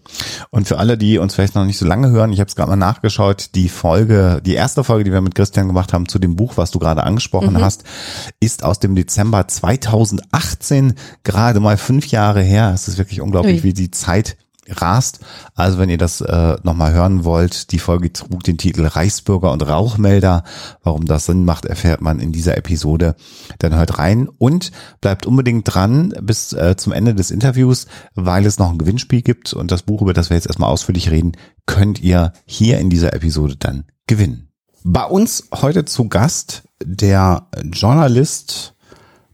Und 0.50 0.68
für 0.68 0.78
alle, 0.78 0.96
die 0.96 1.18
uns 1.18 1.34
vielleicht 1.34 1.54
noch 1.54 1.64
nicht 1.64 1.78
so 1.78 1.84
lange 1.84 2.10
hören, 2.10 2.32
ich 2.32 2.40
habe 2.40 2.48
es 2.48 2.56
gerade 2.56 2.70
mal 2.70 2.76
nachgeschaut, 2.76 3.50
die 3.54 3.68
Folge, 3.68 4.40
die 4.44 4.54
erste 4.54 4.84
Folge, 4.84 5.04
die 5.04 5.12
wir 5.12 5.20
mit 5.20 5.34
Christian 5.34 5.66
gemacht 5.66 5.92
haben 5.92 6.08
zu 6.08 6.18
dem 6.18 6.36
Buch, 6.36 6.52
was 6.56 6.70
du 6.70 6.78
gerade 6.78 7.02
angesprochen 7.02 7.54
mhm. 7.54 7.64
hast, 7.64 7.84
ist 8.38 8.62
aus 8.62 8.78
dem 8.78 8.94
Dezember 8.94 9.48
2018, 9.48 10.94
gerade 11.24 11.60
mal 11.60 11.76
fünf 11.76 12.06
Jahre 12.08 12.42
her. 12.42 12.72
Es 12.74 12.88
ist 12.88 12.98
wirklich 12.98 13.20
unglaublich 13.20 13.34
unglaublich, 13.34 13.63
wie 13.64 13.72
die 13.72 13.90
Zeit 13.90 14.36
rast. 14.68 15.20
Also 15.54 15.78
wenn 15.78 15.90
ihr 15.90 15.98
das 15.98 16.20
äh, 16.20 16.56
nochmal 16.62 16.92
hören 16.92 17.24
wollt, 17.24 17.72
die 17.72 17.78
Folge 17.78 18.12
trug 18.12 18.42
den 18.44 18.58
Titel 18.58 18.86
Reichsbürger 18.86 19.52
und 19.52 19.62
Rauchmelder. 19.62 20.44
Warum 20.82 21.04
das 21.06 21.26
Sinn 21.26 21.44
macht, 21.44 21.64
erfährt 21.64 22.00
man 22.00 22.18
in 22.20 22.32
dieser 22.32 22.56
Episode. 22.56 23.16
Dann 23.58 23.74
hört 23.74 23.98
rein 23.98 24.28
und 24.38 24.72
bleibt 25.00 25.26
unbedingt 25.26 25.72
dran 25.72 26.14
bis 26.22 26.52
äh, 26.52 26.76
zum 26.76 26.92
Ende 26.92 27.14
des 27.14 27.30
Interviews, 27.30 27.86
weil 28.14 28.46
es 28.46 28.58
noch 28.58 28.70
ein 28.70 28.78
Gewinnspiel 28.78 29.22
gibt 29.22 29.52
und 29.52 29.70
das 29.70 29.82
Buch, 29.82 30.02
über 30.02 30.14
das 30.14 30.30
wir 30.30 30.36
jetzt 30.36 30.46
erstmal 30.46 30.70
ausführlich 30.70 31.10
reden, 31.10 31.32
könnt 31.66 32.00
ihr 32.00 32.32
hier 32.46 32.78
in 32.78 32.90
dieser 32.90 33.12
Episode 33.12 33.56
dann 33.56 33.84
gewinnen. 34.06 34.48
Bei 34.82 35.04
uns 35.04 35.48
heute 35.54 35.86
zu 35.86 36.08
Gast 36.08 36.64
der 36.84 37.48
Journalist, 37.72 38.74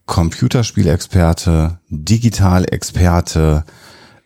Computerspielexperte, 0.07 1.81
Digitalexperte, 1.89 3.65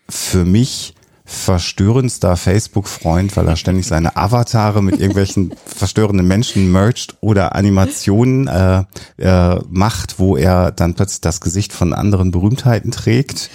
für 0.08 0.44
mich 0.44 0.94
verstörendster 1.26 2.36
Facebook-Freund, 2.36 3.34
weil 3.36 3.48
er 3.48 3.56
ständig 3.56 3.86
seine 3.86 4.16
Avatare 4.16 4.82
mit 4.82 5.00
irgendwelchen 5.00 5.54
verstörenden 5.66 6.26
Menschen 6.26 6.70
mercht 6.70 7.16
oder 7.20 7.54
Animationen 7.54 8.46
äh, 8.46 8.84
äh, 9.16 9.60
macht, 9.70 10.18
wo 10.18 10.36
er 10.36 10.70
dann 10.70 10.94
plötzlich 10.94 11.22
das 11.22 11.40
Gesicht 11.40 11.72
von 11.72 11.94
anderen 11.94 12.30
Berühmtheiten 12.30 12.90
trägt 12.90 13.50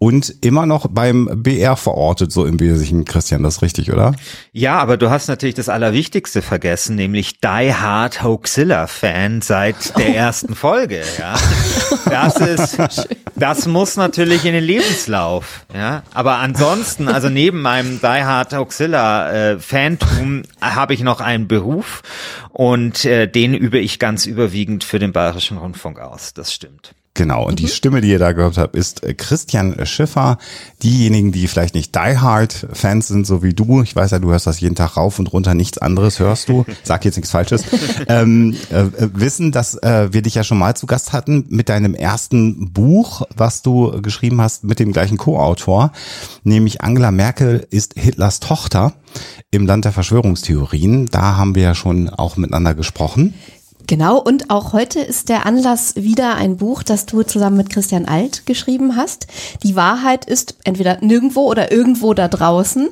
und 0.00 0.34
immer 0.40 0.64
noch 0.64 0.86
beim 0.88 1.28
BR 1.42 1.76
verortet, 1.76 2.32
so 2.32 2.46
im 2.46 2.58
Wesentlichen, 2.58 3.04
Christian, 3.04 3.42
das 3.42 3.56
ist 3.56 3.62
richtig, 3.62 3.92
oder? 3.92 4.14
Ja, 4.50 4.78
aber 4.78 4.96
du 4.96 5.10
hast 5.10 5.28
natürlich 5.28 5.54
das 5.54 5.68
Allerwichtigste 5.68 6.40
vergessen, 6.40 6.96
nämlich 6.96 7.38
Die 7.40 7.74
Hard 7.74 8.22
Hoaxilla-Fan 8.22 9.42
seit 9.42 9.98
der 9.98 10.08
oh. 10.08 10.12
ersten 10.14 10.54
Folge, 10.54 11.02
ja. 11.18 11.34
Das 12.06 12.36
ist, 12.38 12.78
das 13.36 13.66
muss 13.66 13.96
natürlich 13.96 14.46
in 14.46 14.54
den 14.54 14.64
Lebenslauf, 14.64 15.66
ja. 15.72 16.02
Aber 16.14 16.38
ansonsten, 16.38 17.06
also 17.06 17.28
neben 17.28 17.60
meinem 17.60 18.00
Die 18.00 18.06
Hard 18.06 18.54
Hoaxilla-Fantum 18.54 20.42
äh, 20.42 20.44
habe 20.62 20.94
ich 20.94 21.02
noch 21.02 21.20
einen 21.20 21.46
Beruf 21.46 22.00
und 22.48 23.04
äh, 23.04 23.26
den 23.26 23.52
übe 23.52 23.78
ich 23.78 23.98
ganz 23.98 24.24
überwiegend 24.24 24.82
für 24.82 24.98
den 24.98 25.12
Bayerischen 25.12 25.58
Rundfunk 25.58 26.00
aus, 26.00 26.32
das 26.32 26.54
stimmt. 26.54 26.94
Genau, 27.14 27.44
und 27.44 27.52
mhm. 27.52 27.56
die 27.56 27.68
Stimme, 27.68 28.00
die 28.00 28.10
ihr 28.10 28.20
da 28.20 28.32
gehört 28.32 28.56
habt, 28.56 28.76
ist 28.76 29.02
äh, 29.02 29.14
Christian 29.14 29.84
Schiffer. 29.84 30.38
Diejenigen, 30.82 31.32
die 31.32 31.48
vielleicht 31.48 31.74
nicht 31.74 31.94
Die 31.94 32.18
Hard 32.18 32.68
Fans 32.72 33.08
sind, 33.08 33.26
so 33.26 33.42
wie 33.42 33.52
du, 33.52 33.82
ich 33.82 33.96
weiß 33.96 34.12
ja, 34.12 34.20
du 34.20 34.30
hörst 34.30 34.46
das 34.46 34.60
jeden 34.60 34.76
Tag 34.76 34.96
rauf 34.96 35.18
und 35.18 35.32
runter, 35.32 35.54
nichts 35.54 35.78
anderes 35.78 36.20
hörst 36.20 36.48
du, 36.48 36.64
sag 36.84 37.04
jetzt 37.04 37.16
nichts 37.16 37.32
Falsches, 37.32 37.64
ähm, 38.08 38.56
äh, 38.70 38.84
wissen, 39.12 39.50
dass 39.50 39.74
äh, 39.74 40.12
wir 40.12 40.22
dich 40.22 40.36
ja 40.36 40.44
schon 40.44 40.58
mal 40.58 40.76
zu 40.76 40.86
Gast 40.86 41.12
hatten 41.12 41.46
mit 41.48 41.68
deinem 41.68 41.94
ersten 41.94 42.72
Buch, 42.72 43.22
was 43.36 43.62
du 43.62 44.00
geschrieben 44.00 44.40
hast 44.40 44.62
mit 44.62 44.78
dem 44.78 44.92
gleichen 44.92 45.16
Co-Autor, 45.16 45.92
nämlich 46.44 46.80
Angela 46.82 47.10
Merkel 47.10 47.66
ist 47.70 47.94
Hitlers 47.98 48.38
Tochter 48.38 48.94
im 49.50 49.66
Land 49.66 49.84
der 49.84 49.92
Verschwörungstheorien. 49.92 51.06
Da 51.06 51.36
haben 51.36 51.56
wir 51.56 51.62
ja 51.62 51.74
schon 51.74 52.08
auch 52.08 52.36
miteinander 52.36 52.74
gesprochen. 52.74 53.34
Genau, 53.90 54.18
und 54.18 54.50
auch 54.50 54.72
heute 54.72 55.00
ist 55.00 55.28
der 55.30 55.46
Anlass 55.46 55.96
wieder 55.96 56.36
ein 56.36 56.58
Buch, 56.58 56.84
das 56.84 57.06
du 57.06 57.24
zusammen 57.24 57.56
mit 57.56 57.70
Christian 57.70 58.04
Alt 58.04 58.46
geschrieben 58.46 58.94
hast. 58.94 59.26
Die 59.64 59.74
Wahrheit 59.74 60.26
ist 60.26 60.54
entweder 60.62 60.98
nirgendwo 61.00 61.40
oder 61.50 61.72
irgendwo 61.72 62.14
da 62.14 62.28
draußen, 62.28 62.88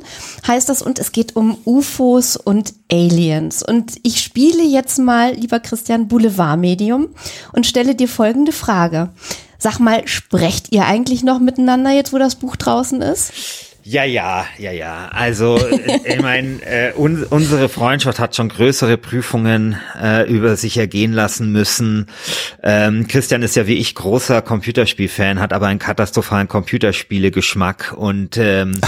heißt 0.48 0.68
das, 0.68 0.82
und 0.82 0.98
es 0.98 1.12
geht 1.12 1.36
um 1.36 1.56
UFOs 1.64 2.36
und 2.36 2.74
Aliens. 2.90 3.62
Und 3.62 3.92
ich 4.02 4.20
spiele 4.20 4.64
jetzt 4.64 4.98
mal, 4.98 5.34
lieber 5.34 5.60
Christian, 5.60 6.08
Boulevardmedium 6.08 7.10
und 7.52 7.64
stelle 7.64 7.94
dir 7.94 8.08
folgende 8.08 8.50
Frage. 8.50 9.10
Sag 9.56 9.78
mal, 9.78 10.02
sprecht 10.08 10.72
ihr 10.72 10.84
eigentlich 10.86 11.22
noch 11.22 11.38
miteinander 11.38 11.92
jetzt, 11.92 12.12
wo 12.12 12.18
das 12.18 12.34
Buch 12.34 12.56
draußen 12.56 13.02
ist? 13.02 13.32
Ja, 13.90 14.04
ja, 14.04 14.44
ja, 14.58 14.70
ja. 14.70 15.08
Also 15.12 15.56
äh, 15.56 16.00
ich 16.04 16.20
meine, 16.20 16.60
äh, 16.60 16.92
un 16.94 17.24
unsere 17.24 17.70
Freundschaft 17.70 18.18
hat 18.18 18.36
schon 18.36 18.50
größere 18.50 18.98
Prüfungen 18.98 19.78
äh, 19.98 20.30
über 20.30 20.56
sich 20.56 20.76
ergehen 20.76 21.14
lassen 21.14 21.52
müssen. 21.52 22.04
Ähm, 22.62 23.08
Christian 23.08 23.40
ist 23.40 23.56
ja 23.56 23.66
wie 23.66 23.78
ich 23.78 23.94
großer 23.94 24.42
Computerspielfan, 24.42 25.40
hat 25.40 25.54
aber 25.54 25.68
einen 25.68 25.78
katastrophalen 25.78 26.48
Computerspiele-Geschmack 26.48 27.94
und 27.96 28.36
ähm, 28.36 28.78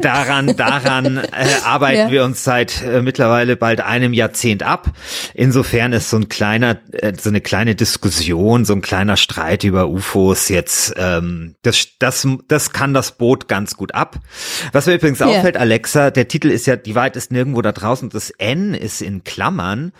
daran, 0.00 0.56
daran 0.56 1.18
äh, 1.18 1.28
arbeiten 1.64 1.98
ja. 1.98 2.10
wir 2.10 2.24
uns 2.24 2.42
seit 2.42 2.82
äh, 2.82 3.02
mittlerweile 3.02 3.54
bald 3.54 3.82
einem 3.82 4.12
Jahrzehnt 4.12 4.64
ab. 4.64 4.90
Insofern 5.34 5.92
ist 5.92 6.10
so 6.10 6.16
ein 6.16 6.28
kleiner, 6.28 6.78
äh, 6.90 7.12
so 7.16 7.28
eine 7.28 7.40
kleine 7.40 7.76
Diskussion, 7.76 8.64
so 8.64 8.72
ein 8.72 8.82
kleiner 8.82 9.16
Streit 9.16 9.62
über 9.62 9.86
UFOs 9.86 10.48
jetzt, 10.48 10.92
ähm, 10.96 11.54
das, 11.62 11.86
das, 12.00 12.26
das 12.48 12.72
kann 12.72 12.94
das 12.94 13.12
Boot 13.12 13.46
ganz 13.46 13.76
gut 13.76 13.94
ab. 13.94 14.18
Was 14.72 14.86
mir 14.86 14.94
übrigens 14.94 15.20
yeah. 15.20 15.28
auffällt, 15.28 15.56
Alexa, 15.56 16.10
der 16.10 16.28
Titel 16.28 16.50
ist 16.50 16.66
ja, 16.66 16.76
die 16.76 16.94
Wahrheit 16.94 17.16
ist 17.16 17.30
nirgendwo 17.30 17.62
da 17.62 17.72
draußen, 17.72 18.10
das 18.10 18.30
N 18.30 18.74
ist 18.74 19.02
in 19.02 19.24
Klammern. 19.24 19.92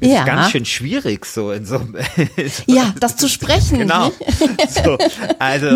Das 0.00 0.08
ja. 0.08 0.20
ist 0.20 0.26
ganz 0.26 0.50
schön 0.50 0.64
schwierig, 0.64 1.26
so 1.26 1.52
in 1.52 1.66
so, 1.66 1.78
so 1.78 2.62
Ja, 2.66 2.94
das 2.98 3.16
zu 3.16 3.28
sprechen. 3.28 3.78
Genau. 3.78 4.10
So, 4.68 4.96
also 5.38 5.66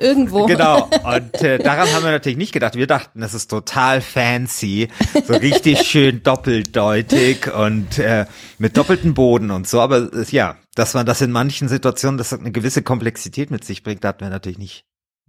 irgendwo. 0.00 0.46
Genau. 0.46 0.88
Und 1.04 1.42
äh, 1.42 1.58
daran 1.58 1.92
haben 1.92 2.04
wir 2.04 2.12
natürlich 2.12 2.38
nicht 2.38 2.52
gedacht. 2.52 2.76
Wir 2.76 2.86
dachten, 2.86 3.20
das 3.20 3.34
ist 3.34 3.48
total 3.48 4.00
fancy, 4.00 4.88
so 5.26 5.34
richtig 5.34 5.80
schön 5.86 6.22
doppeldeutig 6.22 7.52
und 7.52 7.98
äh, 7.98 8.26
mit 8.58 8.76
doppeltem 8.76 9.14
Boden 9.14 9.50
und 9.50 9.68
so. 9.68 9.80
Aber 9.80 10.12
äh, 10.12 10.24
ja, 10.30 10.56
dass 10.74 10.94
man 10.94 11.04
das 11.04 11.20
in 11.20 11.32
manchen 11.32 11.68
Situationen, 11.68 12.16
das 12.16 12.32
eine 12.32 12.52
gewisse 12.52 12.82
Komplexität 12.82 13.50
mit 13.50 13.64
sich 13.64 13.82
bringt, 13.82 14.04
da 14.04 14.08
hatten 14.08 14.20
wir 14.20 14.30
natürlich 14.30 14.58
nicht 14.58 14.84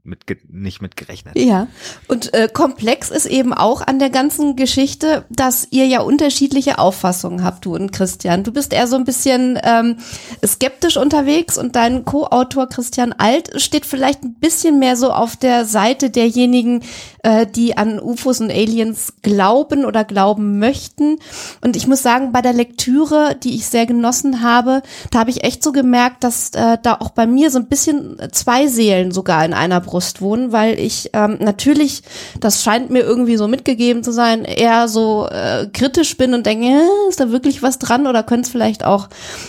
mit, 0.05 0.19
nicht 0.49 0.81
mit 0.81 0.95
gerechnet. 0.95 1.37
Ja, 1.37 1.67
und 2.07 2.33
äh, 2.33 2.47
komplex 2.51 3.09
ist 3.09 3.25
eben 3.25 3.53
auch 3.53 3.81
an 3.81 3.99
der 3.99 4.09
ganzen 4.09 4.55
Geschichte, 4.55 5.25
dass 5.29 5.67
ihr 5.71 5.87
ja 5.87 6.01
unterschiedliche 6.01 6.77
Auffassungen 6.79 7.43
habt, 7.43 7.65
du 7.65 7.75
und 7.75 7.91
Christian. 7.91 8.43
Du 8.43 8.51
bist 8.51 8.73
eher 8.73 8.87
so 8.87 8.95
ein 8.95 9.03
bisschen 9.03 9.59
ähm, 9.63 9.97
skeptisch 10.45 10.97
unterwegs 10.97 11.57
und 11.57 11.75
dein 11.75 12.05
Co-Autor 12.05 12.67
Christian 12.67 13.13
Alt 13.13 13.61
steht 13.61 13.85
vielleicht 13.85 14.23
ein 14.23 14.35
bisschen 14.35 14.79
mehr 14.79 14.95
so 14.95 15.11
auf 15.11 15.35
der 15.35 15.65
Seite 15.65 16.09
derjenigen, 16.09 16.83
äh, 17.23 17.47
die 17.47 17.77
an 17.77 17.99
UFOs 17.99 18.41
und 18.41 18.51
Aliens 18.51 19.13
glauben 19.23 19.85
oder 19.85 20.03
glauben 20.03 20.59
möchten. 20.59 21.17
Und 21.61 21.75
ich 21.75 21.87
muss 21.87 22.03
sagen, 22.03 22.31
bei 22.31 22.41
der 22.41 22.53
Lektüre, 22.53 23.35
die 23.43 23.55
ich 23.55 23.65
sehr 23.65 23.85
genossen 23.85 24.41
habe, 24.41 24.83
da 25.11 25.19
habe 25.19 25.31
ich 25.31 25.43
echt 25.43 25.63
so 25.63 25.71
gemerkt, 25.71 26.23
dass 26.23 26.51
äh, 26.51 26.77
da 26.81 26.97
auch 26.99 27.09
bei 27.09 27.25
mir 27.25 27.49
so 27.49 27.57
ein 27.57 27.67
bisschen 27.67 28.17
zwei 28.31 28.67
Seelen 28.67 29.11
sogar 29.11 29.43
in 29.43 29.53
einer 29.53 29.81
Brust 29.95 30.21
wohnen, 30.21 30.51
weil 30.51 30.77
ich 30.77 31.11
ähm, 31.13 31.37
natürlich, 31.39 32.03
das 32.41 32.61
scheint 32.61 32.89
mir 32.89 32.99
irgendwie 32.99 33.37
so 33.37 33.47
mitgegeben 33.47 34.03
zu 34.03 34.11
sein, 34.11 34.43
eher 34.43 34.89
so 34.89 35.25
äh, 35.31 35.67
kritisch 35.71 36.17
bin 36.17 36.33
und 36.33 36.45
denke, 36.45 36.81
ist 37.07 37.21
da 37.21 37.31
wirklich 37.31 37.63
was 37.63 37.79
dran 37.79 38.05
oder 38.05 38.21
könnte 38.21 38.47
es 38.47 38.51
vielleicht 38.51 38.83
auch 38.83 39.07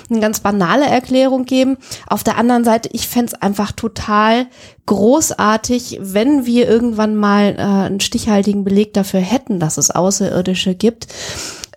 eine 0.08 0.20
ganz 0.20 0.38
banale 0.38 0.86
Erklärung 0.86 1.46
geben. 1.46 1.78
Auf 2.06 2.22
der 2.22 2.38
anderen 2.38 2.62
Seite, 2.62 2.90
ich 2.92 3.08
fände 3.08 3.32
es 3.34 3.42
einfach 3.42 3.72
total 3.72 4.46
großartig, 4.86 5.98
wenn 6.00 6.46
wir 6.46 6.68
irgendwann 6.68 7.16
mal 7.16 7.56
äh, 7.58 7.62
einen 7.62 7.98
stichhaltigen 7.98 8.62
Beleg 8.62 8.94
dafür 8.94 9.18
hätten, 9.18 9.58
dass 9.58 9.78
es 9.78 9.90
Außerirdische 9.90 10.76
gibt. 10.76 11.08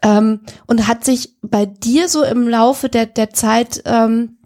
Ähm, 0.03 0.41
und 0.67 0.87
hat 0.87 1.03
sich 1.03 1.33
bei 1.41 1.65
dir 1.65 2.07
so 2.07 2.23
im 2.23 2.47
Laufe 2.47 2.87
der, 2.87 3.07
der 3.07 3.31
Zeit 3.31 3.81
ähm, 3.85 4.37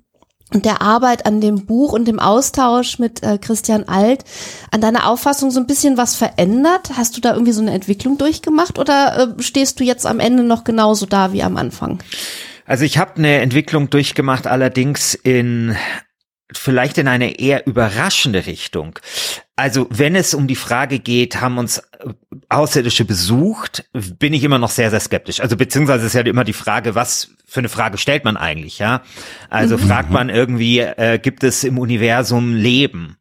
der 0.61 0.81
Arbeit 0.81 1.25
an 1.25 1.41
dem 1.41 1.65
Buch 1.65 1.93
und 1.93 2.07
dem 2.07 2.19
Austausch 2.19 2.99
mit 2.99 3.23
äh, 3.23 3.37
Christian 3.37 3.87
Alt 3.87 4.23
an 4.71 4.81
deiner 4.81 5.09
Auffassung 5.09 5.51
so 5.51 5.59
ein 5.59 5.67
bisschen 5.67 5.97
was 5.97 6.15
verändert? 6.15 6.91
Hast 6.95 7.17
du 7.17 7.21
da 7.21 7.33
irgendwie 7.33 7.51
so 7.53 7.61
eine 7.61 7.71
Entwicklung 7.71 8.17
durchgemacht 8.17 8.77
oder 8.77 9.35
äh, 9.37 9.41
stehst 9.41 9.79
du 9.79 9.83
jetzt 9.83 10.05
am 10.05 10.19
Ende 10.19 10.43
noch 10.43 10.63
genauso 10.63 11.05
da 11.05 11.33
wie 11.33 11.43
am 11.43 11.57
Anfang? 11.57 11.99
Also 12.65 12.85
ich 12.85 12.97
habe 12.97 13.15
eine 13.17 13.41
Entwicklung 13.41 13.89
durchgemacht, 13.89 14.47
allerdings 14.47 15.15
in 15.15 15.75
vielleicht 16.57 16.97
in 16.97 17.07
eine 17.07 17.39
eher 17.39 17.67
überraschende 17.67 18.45
Richtung. 18.45 18.99
Also 19.55 19.87
wenn 19.89 20.15
es 20.15 20.33
um 20.33 20.47
die 20.47 20.55
Frage 20.55 20.99
geht, 20.99 21.39
haben 21.39 21.57
uns 21.57 21.81
Außerirdische 22.49 23.05
besucht, 23.05 23.85
bin 23.93 24.33
ich 24.33 24.43
immer 24.43 24.57
noch 24.57 24.71
sehr, 24.71 24.89
sehr 24.89 24.99
skeptisch. 24.99 25.39
Also 25.41 25.57
beziehungsweise 25.57 26.05
ist 26.05 26.13
ja 26.13 26.21
immer 26.21 26.43
die 26.43 26.53
Frage, 26.53 26.95
was 26.95 27.29
für 27.45 27.59
eine 27.59 27.69
Frage 27.69 27.97
stellt 27.97 28.25
man 28.25 28.35
eigentlich, 28.35 28.79
ja? 28.79 29.03
Also 29.49 29.77
mhm. 29.77 29.81
fragt 29.81 30.09
man 30.09 30.29
irgendwie, 30.29 30.79
äh, 30.79 31.19
gibt 31.19 31.43
es 31.43 31.63
im 31.63 31.77
Universum 31.77 32.55
Leben? 32.55 33.17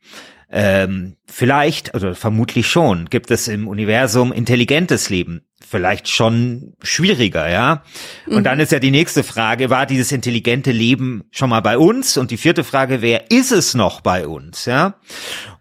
Ähm, 0.51 1.17
vielleicht, 1.27 1.95
also 1.95 2.15
vermutlich 2.15 2.67
schon, 2.67 3.07
gibt 3.11 3.31
es 3.31 3.49
im 3.49 3.69
Universum 3.69 4.33
intelligentes 4.33 5.11
Leben. 5.11 5.43
Vielleicht 5.73 6.11
schon 6.11 6.75
schwieriger, 6.83 7.49
ja. 7.49 7.83
Und 8.27 8.41
mhm. 8.41 8.45
dann 8.45 8.61
ist 8.61 8.73
ja 8.73 8.79
die 8.79 8.91
nächste 8.91 9.25
Frage, 9.25 9.71
war 9.71 9.87
dieses 9.87 10.13
intelligente 10.13 10.71
Leben 10.71 11.25
schon 11.31 11.49
mal 11.49 11.63
bei 11.63 11.79
uns? 11.79 12.19
Und 12.19 12.31
die 12.31 12.37
vierte 12.37 12.63
Frage 12.63 13.01
wäre, 13.01 13.25
ist 13.31 13.53
es 13.53 13.73
noch 13.73 14.03
bei 14.03 14.27
uns, 14.27 14.67
ja? 14.67 14.97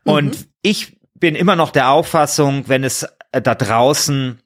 Und 0.03 0.37
mhm. 0.37 0.45
ich 0.63 0.97
bin 1.17 1.33
immer 1.33 1.55
noch 1.55 1.71
der 1.71 1.91
Auffassung, 1.91 2.65
wenn 2.67 2.83
es 2.83 3.07
äh, 3.31 3.41
da 3.41 3.55
draußen 3.55 4.41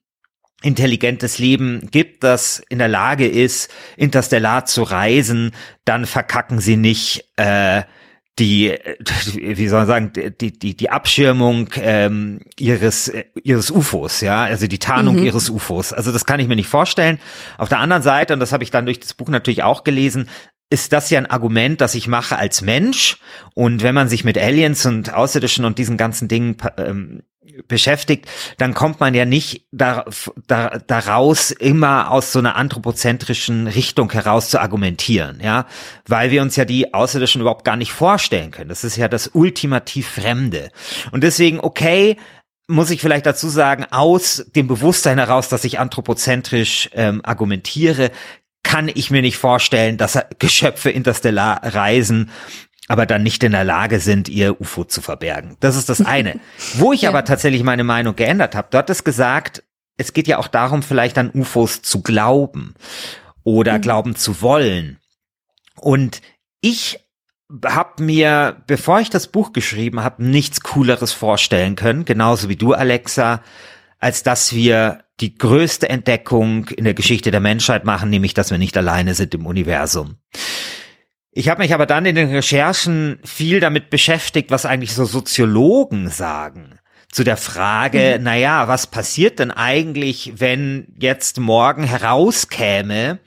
intelligentes 0.62 1.40
Leben 1.40 1.90
gibt, 1.90 2.24
das 2.24 2.62
in 2.70 2.78
der 2.78 2.88
Lage 2.88 3.28
ist, 3.28 3.72
interstellar 3.98 4.66
zu 4.66 4.84
reisen, 4.84 5.52
dann 5.84 6.06
verkacken 6.06 6.60
sie 6.60 6.78
nicht 6.78 7.28
äh, 7.38 7.82
die, 8.40 8.78
wie 9.34 9.68
soll 9.68 9.80
man 9.80 9.88
sagen, 9.88 10.12
die, 10.14 10.52
die, 10.52 10.76
die 10.76 10.90
Abschirmung 10.90 11.70
ähm, 11.78 12.42
ihres, 12.60 13.12
ihres 13.44 13.72
UFOs, 13.72 14.22
ja, 14.22 14.44
also 14.44 14.68
die 14.68 14.80
Tarnung 14.80 15.18
mhm. 15.18 15.26
ihres 15.26 15.50
UFOs. 15.50 15.94
Also 15.94 16.12
das 16.12 16.26
kann 16.26 16.40
ich 16.40 16.48
mir 16.48 16.58
nicht 16.58 16.68
vorstellen. 16.68 17.20
Auf 17.58 17.70
der 17.70 17.80
anderen 17.80 18.04
Seite, 18.04 18.34
und 18.34 18.40
das 18.42 18.52
habe 18.52 18.64
ich 18.64 18.72
dann 18.72 18.86
durch 18.86 19.00
das 19.00 19.14
Buch 19.14 19.30
natürlich 19.30 19.64
auch 19.64 19.86
gelesen, 19.86 20.28
ist 20.70 20.92
das 20.92 21.10
ja 21.10 21.20
ein 21.20 21.28
Argument, 21.28 21.80
das 21.80 21.96
ich 21.96 22.08
mache 22.08 22.38
als 22.38 22.62
Mensch. 22.62 23.18
Und 23.54 23.84
wenn 23.84 23.96
man 23.96 24.10
sich 24.10 24.24
mit 24.24 24.38
Aliens 24.38 24.86
und 24.86 25.14
Außerirdischen 25.14 25.64
und 25.64 25.78
diesen 25.78 25.96
ganzen 25.96 26.28
Dingen 26.28 26.58
ähm, 26.78 27.22
beschäftigt, 27.68 28.28
dann 28.58 28.74
kommt 28.74 29.00
man 29.00 29.14
ja 29.14 29.26
nicht 29.26 29.66
da, 29.72 30.06
da, 30.48 30.80
daraus 30.86 31.52
immer 31.52 32.12
aus 32.12 32.32
so 32.32 32.40
einer 32.40 32.56
anthropozentrischen 32.56 33.68
Richtung 33.68 34.12
heraus 34.12 34.50
zu 34.50 34.60
argumentieren, 34.60 35.40
ja, 35.42 35.66
weil 36.08 36.32
wir 36.32 36.42
uns 36.42 36.56
ja 36.56 36.66
die 36.66 36.94
Außerirdischen 36.94 37.42
überhaupt 37.42 37.66
gar 37.66 37.76
nicht 37.76 37.92
vorstellen 37.92 38.52
können. 38.52 38.70
Das 38.70 38.84
ist 38.84 38.98
ja 38.98 39.08
das 39.08 39.32
ultimativ 39.34 40.08
Fremde. 40.08 40.72
Und 41.12 41.24
deswegen, 41.24 41.60
okay, 41.60 42.18
muss 42.68 42.90
ich 42.90 43.02
vielleicht 43.02 43.26
dazu 43.26 43.48
sagen, 43.48 43.86
aus 43.92 44.46
dem 44.56 44.68
Bewusstsein 44.68 45.20
heraus, 45.20 45.50
dass 45.50 45.64
ich 45.64 45.80
anthropozentrisch 45.80 46.90
ähm, 46.94 47.22
argumentiere, 47.24 48.12
kann 48.64 48.90
ich 48.94 49.12
mir 49.12 49.22
nicht 49.22 49.38
vorstellen, 49.38 49.98
dass 49.98 50.18
Geschöpfe 50.40 50.90
interstellar 50.90 51.62
reisen 51.64 52.32
aber 52.88 53.06
dann 53.06 53.24
nicht 53.24 53.44
in 53.44 53.52
der 53.52 53.64
Lage 53.64 54.00
sind, 54.00 54.30
ihr 54.30 54.60
UFO 54.62 54.84
zu 54.84 55.02
verbergen. 55.02 55.58
Das 55.60 55.76
ist 55.76 55.90
das 55.90 56.02
eine. 56.02 56.40
Wo 56.76 56.94
ich 56.94 57.04
ja. 57.04 57.10
aber 57.10 57.26
tatsächlich 57.26 57.64
meine 57.64 57.84
Meinung 57.84 58.16
geändert 58.16 58.56
habe, 58.56 58.68
dort 58.72 58.90
ist 58.90 59.04
gesagt, 59.04 59.64
es 59.98 60.14
geht 60.14 60.28
ja 60.28 60.38
auch 60.38 60.48
darum, 60.48 60.84
vielleicht 60.84 61.18
an 61.18 61.32
UFOs 61.34 61.82
zu 61.82 62.02
glauben 62.02 62.76
oder 63.44 63.78
mhm. 63.78 63.82
glauben 63.82 64.16
zu 64.16 64.42
wollen. 64.42 65.00
Und 65.80 66.22
ich 66.62 67.00
habe 67.64 68.04
mir, 68.04 68.64
bevor 68.68 69.00
ich 69.00 69.10
das 69.10 69.28
Buch 69.28 69.54
geschrieben 69.54 70.04
habe, 70.04 70.24
nichts 70.24 70.62
Cooleres 70.62 71.12
vorstellen 71.12 71.76
können, 71.76 72.06
genauso 72.06 72.50
wie 72.50 72.56
du, 72.56 72.74
Alexa, 72.74 73.42
als 74.00 74.24
dass 74.24 74.54
wir 74.54 75.04
die 75.20 75.38
größte 75.38 75.88
Entdeckung 75.88 76.68
in 76.70 76.84
der 76.84 76.94
Geschichte 76.94 77.32
der 77.32 77.40
Menschheit 77.40 77.86
machen, 77.86 78.10
nämlich 78.10 78.34
dass 78.34 78.52
wir 78.52 78.58
nicht 78.58 78.76
alleine 78.76 79.14
sind 79.14 79.34
im 79.34 79.46
Universum. 79.46 80.18
Ich 81.38 81.50
habe 81.50 81.62
mich 81.62 81.74
aber 81.74 81.86
dann 81.86 82.06
in 82.06 82.16
den 82.16 82.34
Recherchen 82.34 83.20
viel 83.26 83.60
damit 83.60 83.90
beschäftigt, 83.90 84.52
was 84.52 84.66
eigentlich 84.66 84.94
so 84.94 85.04
Soziologen 85.04 86.10
sagen 86.10 86.80
zu 87.12 87.26
der 87.26 87.36
Frage, 87.36 88.16
mhm. 88.18 88.24
naja, 88.24 88.70
was 88.70 88.88
passiert 88.88 89.40
denn 89.40 89.52
eigentlich, 89.52 90.34
wenn 90.38 90.88
jetzt 90.98 91.38
morgen 91.38 91.84
herauskäme, 91.84 93.20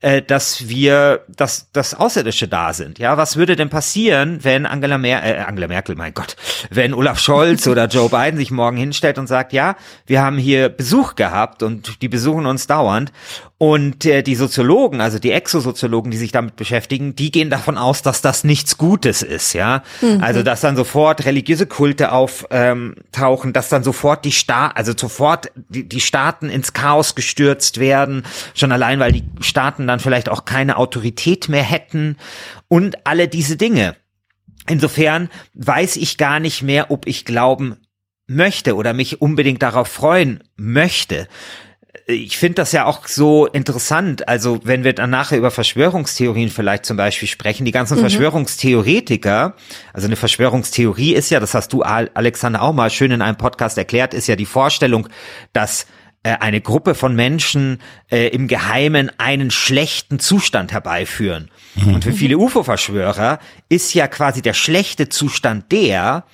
äh, 0.00 0.22
dass 0.22 0.68
wir, 0.68 1.22
dass, 1.28 1.70
dass 1.72 1.94
Außerirdische 1.94 2.48
da 2.48 2.72
sind. 2.72 2.98
Ja, 2.98 3.16
was 3.16 3.36
würde 3.36 3.56
denn 3.56 3.70
passieren, 3.70 4.40
wenn 4.42 4.66
Angela, 4.66 4.98
Mer 4.98 5.24
äh, 5.24 5.38
Angela 5.40 5.68
Merkel, 5.68 5.96
mein 5.96 6.14
Gott, 6.14 6.36
wenn 6.70 6.94
Olaf 6.94 7.18
Scholz 7.18 7.66
oder 7.66 7.86
Joe 7.86 8.08
Biden 8.08 8.36
sich 8.36 8.50
morgen 8.50 8.76
hinstellt 8.76 9.18
und 9.18 9.26
sagt, 9.26 9.52
ja, 9.52 9.76
wir 10.06 10.22
haben 10.22 10.38
hier 10.38 10.68
Besuch 10.68 11.14
gehabt 11.14 11.62
und 11.62 12.02
die 12.02 12.08
besuchen 12.08 12.46
uns 12.46 12.66
dauernd 12.66 13.12
und 13.58 14.04
äh, 14.04 14.22
die 14.22 14.34
Soziologen, 14.34 15.00
also 15.00 15.18
die 15.18 15.32
Exosoziologen, 15.32 16.10
die 16.10 16.18
sich 16.18 16.30
damit 16.30 16.56
beschäftigen, 16.56 17.16
die 17.16 17.30
gehen 17.30 17.48
davon 17.48 17.78
aus, 17.78 18.02
dass 18.02 18.20
das 18.20 18.44
nichts 18.44 18.76
Gutes 18.76 19.22
ist, 19.22 19.54
ja. 19.54 19.82
Mhm. 20.02 20.22
Also 20.22 20.42
dass 20.42 20.60
dann 20.60 20.76
sofort 20.76 21.24
religiöse 21.24 21.66
Kulte 21.66 22.12
auftauchen, 22.12 22.94
ähm, 23.48 23.52
dass 23.54 23.70
dann 23.70 23.82
sofort 23.82 24.26
die 24.26 24.32
Staat, 24.32 24.76
also 24.76 24.92
sofort 24.94 25.50
die, 25.70 25.88
die 25.88 26.02
Staaten 26.02 26.50
ins 26.50 26.74
Chaos 26.74 27.14
gestürzt 27.14 27.80
werden, 27.80 28.24
schon 28.54 28.72
allein, 28.72 29.00
weil 29.00 29.12
die 29.12 29.24
Staaten 29.40 29.85
dann 29.88 30.00
vielleicht 30.00 30.28
auch 30.28 30.44
keine 30.44 30.76
Autorität 30.76 31.48
mehr 31.48 31.62
hätten 31.62 32.16
und 32.68 33.06
alle 33.06 33.28
diese 33.28 33.56
Dinge. 33.56 33.96
Insofern 34.68 35.28
weiß 35.54 35.96
ich 35.96 36.18
gar 36.18 36.40
nicht 36.40 36.62
mehr, 36.62 36.90
ob 36.90 37.06
ich 37.06 37.24
glauben 37.24 37.76
möchte 38.26 38.74
oder 38.74 38.92
mich 38.92 39.20
unbedingt 39.22 39.62
darauf 39.62 39.88
freuen 39.88 40.42
möchte. 40.56 41.28
Ich 42.08 42.38
finde 42.38 42.56
das 42.56 42.72
ja 42.72 42.84
auch 42.84 43.06
so 43.06 43.46
interessant. 43.46 44.28
Also 44.28 44.60
wenn 44.64 44.84
wir 44.84 44.92
dann 44.92 45.10
nachher 45.10 45.38
über 45.38 45.50
Verschwörungstheorien 45.50 46.50
vielleicht 46.50 46.84
zum 46.84 46.96
Beispiel 46.96 47.28
sprechen, 47.28 47.64
die 47.64 47.72
ganzen 47.72 47.96
mhm. 47.96 48.00
Verschwörungstheoretiker, 48.00 49.54
also 49.92 50.06
eine 50.06 50.16
Verschwörungstheorie 50.16 51.14
ist 51.14 51.30
ja, 51.30 51.40
das 51.40 51.54
hast 51.54 51.72
du 51.72 51.82
Alexander 51.82 52.62
auch 52.62 52.72
mal 52.72 52.90
schön 52.90 53.10
in 53.10 53.22
einem 53.22 53.38
Podcast 53.38 53.78
erklärt, 53.78 54.14
ist 54.14 54.28
ja 54.28 54.36
die 54.36 54.46
Vorstellung, 54.46 55.08
dass 55.52 55.86
eine 56.32 56.60
Gruppe 56.60 56.94
von 56.94 57.14
Menschen 57.14 57.78
äh, 58.10 58.28
im 58.28 58.48
Geheimen 58.48 59.10
einen 59.18 59.50
schlechten 59.50 60.18
Zustand 60.18 60.72
herbeiführen. 60.72 61.50
Mhm. 61.74 61.94
Und 61.94 62.04
für 62.04 62.12
viele 62.12 62.38
UFO-Verschwörer 62.38 63.38
ist 63.68 63.94
ja 63.94 64.08
quasi 64.08 64.42
der 64.42 64.54
schlechte 64.54 65.08
Zustand 65.08 65.70
der, 65.72 66.24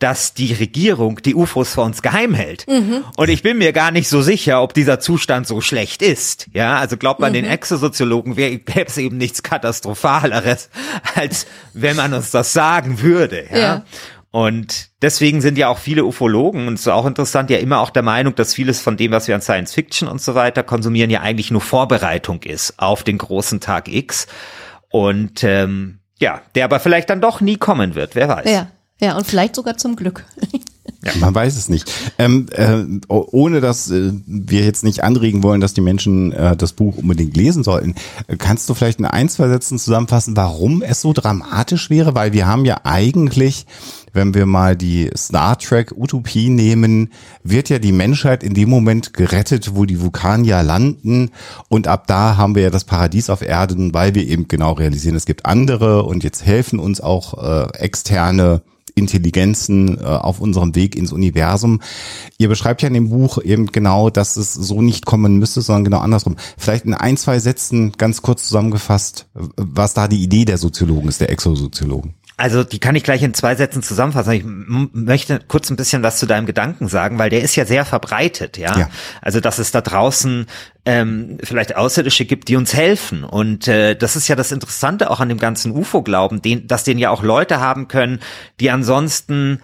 dass 0.00 0.32
die 0.32 0.52
Regierung 0.54 1.20
die 1.22 1.34
UFOs 1.34 1.74
vor 1.74 1.84
uns 1.84 2.00
geheim 2.00 2.34
hält. 2.34 2.66
Mhm. 2.66 3.04
Und 3.16 3.28
ich 3.28 3.42
bin 3.42 3.58
mir 3.58 3.72
gar 3.72 3.90
nicht 3.90 4.08
so 4.08 4.22
sicher, 4.22 4.62
ob 4.62 4.72
dieser 4.72 4.98
Zustand 4.98 5.46
so 5.46 5.60
schlecht 5.60 6.00
ist. 6.00 6.48
Ja, 6.54 6.78
also 6.78 6.96
glaubt 6.96 7.20
man 7.20 7.32
mhm. 7.32 7.34
den 7.34 7.44
Exosoziologen, 7.44 8.34
gäbe 8.34 8.86
es 8.86 8.96
eben 8.96 9.18
nichts 9.18 9.42
Katastrophaleres, 9.42 10.70
als 11.14 11.46
wenn 11.74 11.96
man 11.96 12.14
uns 12.14 12.30
das 12.30 12.54
sagen 12.54 13.02
würde. 13.02 13.46
Ja. 13.52 13.58
ja. 13.58 13.84
Und 14.32 14.90
deswegen 15.02 15.40
sind 15.40 15.58
ja 15.58 15.68
auch 15.68 15.78
viele 15.78 16.04
Ufologen, 16.04 16.68
und 16.68 16.74
es 16.74 16.82
ist 16.82 16.88
auch 16.88 17.06
interessant, 17.06 17.50
ja 17.50 17.58
immer 17.58 17.80
auch 17.80 17.90
der 17.90 18.02
Meinung, 18.02 18.34
dass 18.36 18.54
vieles 18.54 18.80
von 18.80 18.96
dem, 18.96 19.10
was 19.10 19.26
wir 19.26 19.34
an 19.34 19.40
Science 19.40 19.74
Fiction 19.74 20.06
und 20.06 20.22
so 20.22 20.34
weiter 20.34 20.62
konsumieren, 20.62 21.10
ja 21.10 21.20
eigentlich 21.20 21.50
nur 21.50 21.60
Vorbereitung 21.60 22.42
ist 22.44 22.74
auf 22.78 23.02
den 23.02 23.18
großen 23.18 23.58
Tag 23.60 23.88
X. 23.88 24.28
Und 24.88 25.42
ähm, 25.42 25.98
ja, 26.18 26.42
der 26.54 26.64
aber 26.64 26.78
vielleicht 26.78 27.10
dann 27.10 27.20
doch 27.20 27.40
nie 27.40 27.56
kommen 27.56 27.94
wird, 27.94 28.14
wer 28.14 28.28
weiß. 28.28 28.50
Ja. 28.50 28.70
Ja, 29.00 29.16
und 29.16 29.26
vielleicht 29.26 29.56
sogar 29.56 29.76
zum 29.78 29.96
Glück. 29.96 30.24
Ja. 31.02 31.12
Man 31.18 31.34
weiß 31.34 31.56
es 31.56 31.70
nicht. 31.70 31.90
Ähm, 32.18 32.46
äh, 32.52 32.84
ohne 33.08 33.62
dass 33.62 33.90
äh, 33.90 34.12
wir 34.26 34.64
jetzt 34.64 34.84
nicht 34.84 35.02
anregen 35.02 35.42
wollen, 35.42 35.62
dass 35.62 35.72
die 35.72 35.80
Menschen 35.80 36.32
äh, 36.32 36.54
das 36.56 36.74
Buch 36.74 36.98
unbedingt 36.98 37.36
lesen 37.38 37.64
sollten, 37.64 37.94
kannst 38.36 38.68
du 38.68 38.74
vielleicht 38.74 38.98
in 38.98 39.06
ein, 39.06 39.30
zwei 39.30 39.48
Sätzen 39.48 39.78
zusammenfassen, 39.78 40.36
warum 40.36 40.82
es 40.82 41.00
so 41.00 41.14
dramatisch 41.14 41.88
wäre? 41.88 42.14
Weil 42.14 42.34
wir 42.34 42.46
haben 42.46 42.66
ja 42.66 42.80
eigentlich, 42.84 43.64
wenn 44.12 44.34
wir 44.34 44.46
mal 44.46 44.76
die 44.76 45.10
Star 45.16 45.58
Trek 45.58 45.92
Utopie 45.96 46.48
nehmen, 46.48 47.10
wird 47.42 47.68
ja 47.68 47.78
die 47.78 47.92
Menschheit 47.92 48.42
in 48.42 48.54
dem 48.54 48.68
Moment 48.68 49.12
gerettet, 49.12 49.74
wo 49.74 49.84
die 49.84 50.00
Vulkanier 50.00 50.62
landen. 50.62 51.30
Und 51.68 51.86
ab 51.86 52.06
da 52.06 52.36
haben 52.36 52.54
wir 52.54 52.62
ja 52.62 52.70
das 52.70 52.84
Paradies 52.84 53.30
auf 53.30 53.42
Erden, 53.42 53.94
weil 53.94 54.14
wir 54.14 54.26
eben 54.26 54.48
genau 54.48 54.72
realisieren, 54.72 55.16
es 55.16 55.26
gibt 55.26 55.46
andere 55.46 56.02
und 56.04 56.24
jetzt 56.24 56.44
helfen 56.44 56.78
uns 56.78 57.00
auch 57.00 57.42
äh, 57.42 57.78
externe 57.78 58.62
Intelligenzen 58.94 59.98
äh, 59.98 60.04
auf 60.04 60.40
unserem 60.40 60.74
Weg 60.74 60.96
ins 60.96 61.12
Universum. 61.12 61.80
Ihr 62.38 62.48
beschreibt 62.48 62.82
ja 62.82 62.88
in 62.88 62.94
dem 62.94 63.10
Buch 63.10 63.42
eben 63.42 63.66
genau, 63.66 64.10
dass 64.10 64.36
es 64.36 64.54
so 64.54 64.82
nicht 64.82 65.06
kommen 65.06 65.38
müsste, 65.38 65.62
sondern 65.62 65.84
genau 65.84 65.98
andersrum. 65.98 66.36
Vielleicht 66.56 66.84
in 66.84 66.94
ein, 66.94 67.16
zwei 67.16 67.38
Sätzen 67.38 67.92
ganz 67.92 68.22
kurz 68.22 68.46
zusammengefasst, 68.46 69.26
was 69.34 69.94
da 69.94 70.08
die 70.08 70.22
Idee 70.22 70.44
der 70.44 70.58
Soziologen 70.58 71.08
ist, 71.08 71.20
der 71.20 71.30
Exosoziologen. 71.30 72.14
Also 72.40 72.64
die 72.64 72.78
kann 72.78 72.96
ich 72.96 73.02
gleich 73.02 73.22
in 73.22 73.34
zwei 73.34 73.54
Sätzen 73.54 73.82
zusammenfassen. 73.82 74.32
Ich 74.32 74.44
möchte 74.46 75.40
kurz 75.46 75.68
ein 75.68 75.76
bisschen 75.76 76.02
was 76.02 76.18
zu 76.18 76.24
deinem 76.24 76.46
Gedanken 76.46 76.88
sagen, 76.88 77.18
weil 77.18 77.28
der 77.28 77.42
ist 77.42 77.54
ja 77.54 77.66
sehr 77.66 77.84
verbreitet, 77.84 78.56
ja. 78.56 78.78
ja. 78.78 78.88
Also 79.20 79.40
dass 79.40 79.58
es 79.58 79.72
da 79.72 79.82
draußen 79.82 80.46
ähm, 80.86 81.36
vielleicht 81.42 81.76
Außerirdische 81.76 82.24
gibt, 82.24 82.48
die 82.48 82.56
uns 82.56 82.72
helfen. 82.72 83.24
Und 83.24 83.68
äh, 83.68 83.94
das 83.94 84.16
ist 84.16 84.26
ja 84.28 84.36
das 84.36 84.52
Interessante 84.52 85.10
auch 85.10 85.20
an 85.20 85.28
dem 85.28 85.36
ganzen 85.36 85.72
UFO-Glauben, 85.72 86.40
den, 86.40 86.66
dass 86.66 86.82
den 86.82 86.96
ja 86.96 87.10
auch 87.10 87.22
Leute 87.22 87.60
haben 87.60 87.88
können, 87.88 88.20
die 88.58 88.70
ansonsten 88.70 89.60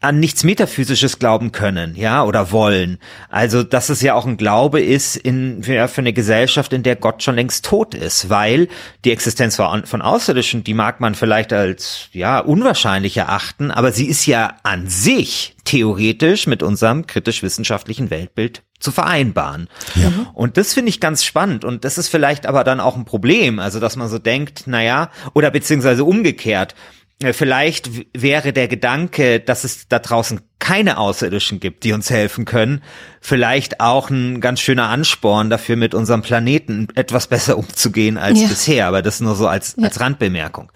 an 0.00 0.18
nichts 0.18 0.42
Metaphysisches 0.42 1.18
glauben 1.18 1.52
können, 1.52 1.94
ja, 1.94 2.24
oder 2.24 2.50
wollen. 2.50 2.98
Also, 3.30 3.62
dass 3.62 3.88
es 3.88 4.02
ja 4.02 4.14
auch 4.14 4.26
ein 4.26 4.36
Glaube 4.36 4.80
ist 4.80 5.16
in, 5.16 5.62
für, 5.62 5.86
für 5.88 6.00
eine 6.00 6.12
Gesellschaft, 6.12 6.72
in 6.72 6.82
der 6.82 6.96
Gott 6.96 7.22
schon 7.22 7.36
längst 7.36 7.64
tot 7.64 7.94
ist, 7.94 8.28
weil 8.28 8.68
die 9.04 9.12
Existenz 9.12 9.56
von 9.56 10.02
Außerirdischen, 10.02 10.64
die 10.64 10.74
mag 10.74 11.00
man 11.00 11.14
vielleicht 11.14 11.52
als, 11.52 12.08
ja, 12.12 12.40
unwahrscheinlich 12.40 13.16
erachten, 13.16 13.70
aber 13.70 13.92
sie 13.92 14.06
ist 14.06 14.26
ja 14.26 14.56
an 14.62 14.88
sich 14.88 15.56
theoretisch 15.64 16.46
mit 16.46 16.62
unserem 16.62 17.06
kritisch-wissenschaftlichen 17.06 18.10
Weltbild 18.10 18.62
zu 18.80 18.90
vereinbaren. 18.90 19.68
Ja. 19.94 20.12
Und 20.34 20.56
das 20.56 20.74
finde 20.74 20.88
ich 20.90 20.98
ganz 20.98 21.24
spannend. 21.24 21.64
Und 21.64 21.84
das 21.84 21.98
ist 21.98 22.08
vielleicht 22.08 22.46
aber 22.46 22.64
dann 22.64 22.80
auch 22.80 22.96
ein 22.96 23.04
Problem. 23.04 23.60
Also, 23.60 23.78
dass 23.78 23.94
man 23.96 24.08
so 24.08 24.18
denkt, 24.18 24.66
naja, 24.66 25.10
oder 25.34 25.50
beziehungsweise 25.52 26.04
umgekehrt, 26.04 26.74
vielleicht 27.32 27.90
wäre 28.14 28.52
der 28.52 28.68
Gedanke, 28.68 29.40
dass 29.40 29.64
es 29.64 29.88
da 29.88 29.98
draußen 29.98 30.40
keine 30.58 30.98
Außerirdischen 30.98 31.60
gibt, 31.60 31.84
die 31.84 31.92
uns 31.92 32.10
helfen 32.10 32.44
können, 32.44 32.82
vielleicht 33.20 33.80
auch 33.80 34.10
ein 34.10 34.40
ganz 34.40 34.60
schöner 34.60 34.88
Ansporn 34.88 35.50
dafür, 35.50 35.76
mit 35.76 35.94
unserem 35.94 36.22
Planeten 36.22 36.88
etwas 36.94 37.26
besser 37.26 37.58
umzugehen 37.58 38.18
als 38.18 38.40
ja. 38.40 38.48
bisher. 38.48 38.86
Aber 38.86 39.02
das 39.02 39.20
nur 39.20 39.34
so 39.34 39.46
als, 39.46 39.74
ja. 39.76 39.84
als 39.84 40.00
Randbemerkung. 40.00 40.70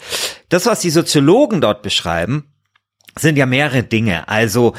Das, 0.49 0.67
was 0.67 0.81
die 0.81 0.91
Soziologen 0.91 1.61
dort 1.61 1.83
beschreiben, 1.83 2.45
sind 3.19 3.37
ja 3.37 3.47
mehrere 3.47 3.83
Dinge. 3.83 4.29
Also 4.29 4.75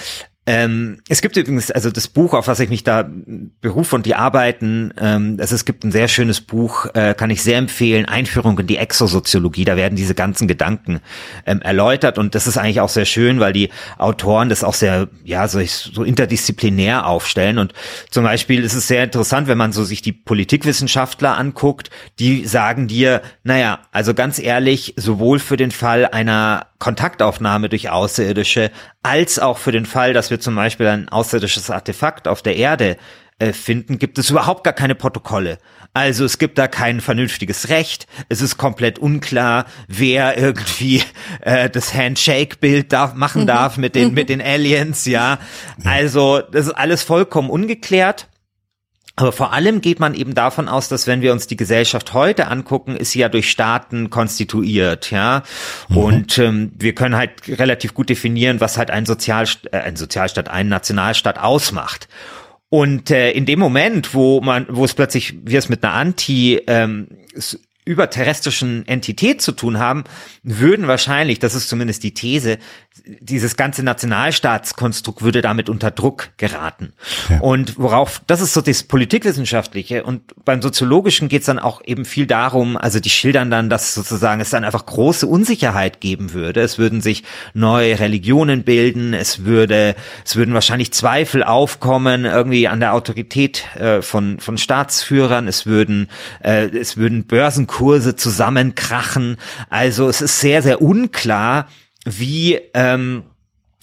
ähm, 0.50 1.02
es 1.10 1.22
gibt 1.22 1.36
übrigens, 1.36 1.72
also 1.72 1.92
das 1.92 2.08
Buch, 2.08 2.34
auf 2.34 2.48
was 2.48 2.62
ich 2.62 2.70
mich 2.70 2.86
da 2.86 3.10
berufe 3.60 3.98
und 3.98 4.06
die 4.06 4.16
arbeiten, 4.16 4.94
ähm, 4.98 5.36
also 5.42 5.54
es 5.54 5.66
gibt 5.66 5.84
ein 5.84 5.92
sehr 5.92 6.08
schönes 6.08 6.40
Buch, 6.40 6.86
äh, 6.94 7.14
kann 7.14 7.30
ich 7.30 7.44
sehr 7.44 7.58
empfehlen, 7.58 8.06
Einführung 8.06 8.58
in 8.58 8.66
die 8.66 8.78
Exosoziologie, 8.78 9.66
da 9.66 9.76
werden 9.76 9.98
diese 9.98 10.16
ganzen 10.16 10.48
Gedanken 10.48 11.02
ähm, 11.46 11.62
erläutert 11.62 12.18
und 12.18 12.34
das 12.34 12.48
ist 12.48 12.58
eigentlich 12.58 12.80
auch 12.80 12.88
sehr 12.88 13.04
schön, 13.04 13.42
weil 13.42 13.52
die 13.52 13.72
Autoren 13.98 14.48
das 14.48 14.64
auch 14.64 14.74
sehr, 14.74 15.10
ja, 15.26 15.50
so, 15.50 15.60
so 15.66 16.06
interdisziplinär 16.06 17.08
aufstellen 17.08 17.58
und 17.58 17.74
zum 18.10 18.24
Beispiel 18.24 18.64
ist 18.64 18.74
es 18.74 18.88
sehr 18.88 19.04
interessant, 19.04 19.50
wenn 19.50 19.58
man 19.58 19.74
so 19.74 19.84
sich 19.84 20.02
die 20.02 20.14
Politikwissenschaftler 20.14 21.38
anguckt, 21.38 21.90
die 22.20 22.46
sagen 22.46 22.88
dir, 22.88 23.22
naja, 23.44 23.80
also 23.92 24.14
ganz 24.14 24.40
ehrlich, 24.40 24.94
sowohl 24.96 25.40
für 25.40 25.58
den 25.58 25.72
Fall 25.72 26.06
einer 26.06 26.68
Kontaktaufnahme 26.80 27.70
durch 27.70 27.90
Außerirdische, 27.90 28.72
als 29.08 29.40
auch 29.40 29.58
für 29.58 29.72
den 29.72 29.86
Fall, 29.86 30.14
dass 30.14 30.32
wir 30.32 30.40
zum 30.40 30.56
Beispiel 30.56 30.88
ein 30.88 31.08
außerirdisches 31.08 31.70
Artefakt 31.72 32.28
auf 32.28 32.42
der 32.42 32.58
Erde 32.58 32.98
äh, 33.40 33.54
finden, 33.54 34.00
gibt 34.00 34.18
es 34.18 34.30
überhaupt 34.30 34.66
gar 34.66 34.74
keine 34.74 34.96
Protokolle. 34.96 35.60
Also 35.94 36.26
es 36.26 36.40
gibt 36.40 36.58
da 36.58 36.68
kein 36.68 37.00
vernünftiges 37.00 37.70
Recht. 37.70 38.06
Es 38.28 38.42
ist 38.42 38.58
komplett 38.58 39.00
unklar, 39.00 39.66
wer 39.88 40.38
irgendwie 40.38 41.04
äh, 41.42 41.70
das 41.70 41.94
Handshake-Bild 41.94 42.92
darf, 42.92 43.14
machen 43.14 43.44
mhm. 43.44 43.48
darf 43.48 43.78
mit 43.78 43.96
den 43.96 44.14
mit 44.14 44.28
den 44.28 44.42
Aliens. 44.42 45.06
Ja, 45.06 45.40
also 45.86 46.42
das 46.42 46.68
ist 46.68 46.74
alles 46.74 47.04
vollkommen 47.04 47.50
ungeklärt. 47.50 48.28
Aber 49.20 49.32
vor 49.32 49.52
allem 49.52 49.82
geht 49.82 50.00
man 50.00 50.14
eben 50.14 50.36
davon 50.36 50.70
aus, 50.70 50.90
dass 50.90 51.08
wenn 51.08 51.22
wir 51.22 51.34
uns 51.34 51.48
die 51.48 51.58
Gesellschaft 51.58 52.14
heute 52.14 52.50
angucken, 52.50 52.96
ist 52.96 53.12
sie 53.12 53.20
ja 53.20 53.30
durch 53.30 53.50
Staaten 53.50 54.12
konstituiert, 54.12 55.10
ja. 55.10 55.42
Mhm. 55.90 55.98
Und 55.98 56.38
ähm, 56.38 56.72
wir 56.78 56.94
können 56.94 57.16
halt 57.16 57.32
relativ 57.48 57.96
gut 57.96 58.10
definieren, 58.10 58.62
was 58.62 58.78
halt 58.78 58.92
ein 58.92 59.08
Sozialstaat, 59.08 59.74
äh, 59.74 59.78
ein 59.78 59.96
Sozialstaat, 59.96 60.50
ein 60.50 60.70
Nationalstaat 60.70 61.40
ausmacht. 61.40 62.08
Und 62.70 63.10
äh, 63.10 63.32
in 63.32 63.48
dem 63.48 63.58
Moment, 63.58 64.14
wo 64.14 64.40
man, 64.40 64.68
wo 64.70 64.86
es 64.86 64.94
plötzlich 64.94 65.34
wir 65.44 65.58
es 65.58 65.68
mit 65.68 65.84
einer 65.84 65.96
Anti 65.96 66.62
ähm, 66.68 67.08
überterrestrischen 67.86 68.88
Entität 68.88 69.42
zu 69.42 69.54
tun 69.54 69.80
haben, 69.80 70.04
würden 70.44 70.88
wahrscheinlich, 70.88 71.40
das 71.40 71.56
ist 71.56 71.70
zumindest 71.70 72.04
die 72.04 72.14
These, 72.14 72.60
dieses 73.20 73.56
ganze 73.56 73.84
Nationalstaatskonstrukt 73.84 75.22
würde 75.22 75.42
damit 75.42 75.70
unter 75.70 75.92
Druck 75.92 76.30
geraten. 76.38 76.94
Ja. 77.30 77.40
Und 77.40 77.78
worauf, 77.78 78.22
das 78.28 78.42
ist 78.42 78.54
so 78.54 78.62
das 78.62 78.84
Politikwissenschaftliche 78.84 80.04
und 80.04 80.22
beim 80.46 80.62
Soziologischen 80.62 81.30
geht 81.30 81.42
es 81.42 81.46
dann 81.46 81.60
auch 81.60 81.82
eben 81.86 82.06
viel 82.06 82.28
darum, 82.28 82.78
also 82.78 83.00
die 83.00 83.10
schildern 83.10 83.50
dann, 83.52 83.70
dass 83.70 83.94
sozusagen 83.94 84.42
es 84.42 84.50
dann 84.50 84.64
einfach 84.64 84.86
große 84.86 85.28
Unsicherheit 85.28 86.02
geben 86.02 86.34
würde. 86.34 86.62
Es 86.62 86.78
würden 86.78 87.02
sich 87.02 87.24
neue 87.54 88.00
Religionen 88.00 88.64
bilden, 88.64 89.14
es 89.14 89.46
würde, 89.46 89.96
es 90.26 90.36
würden 90.36 90.54
wahrscheinlich 90.54 90.92
Zweifel 90.92 91.44
aufkommen 91.44 92.26
irgendwie 92.26 92.68
an 92.68 92.80
der 92.80 92.94
Autorität 92.94 93.64
äh, 93.76 94.02
von, 94.02 94.40
von 94.40 94.58
Staatsführern, 94.58 95.48
es 95.48 95.66
würden, 95.66 96.10
äh, 96.44 96.68
es 96.68 96.98
würden 96.98 97.26
Börsenkurse 97.26 98.16
zusammenkrachen. 98.16 99.38
Also 99.70 100.10
es 100.10 100.22
ist 100.22 100.40
sehr, 100.40 100.62
sehr 100.62 100.82
unklar, 100.82 101.68
wie 102.08 102.60
ähm, 102.74 103.24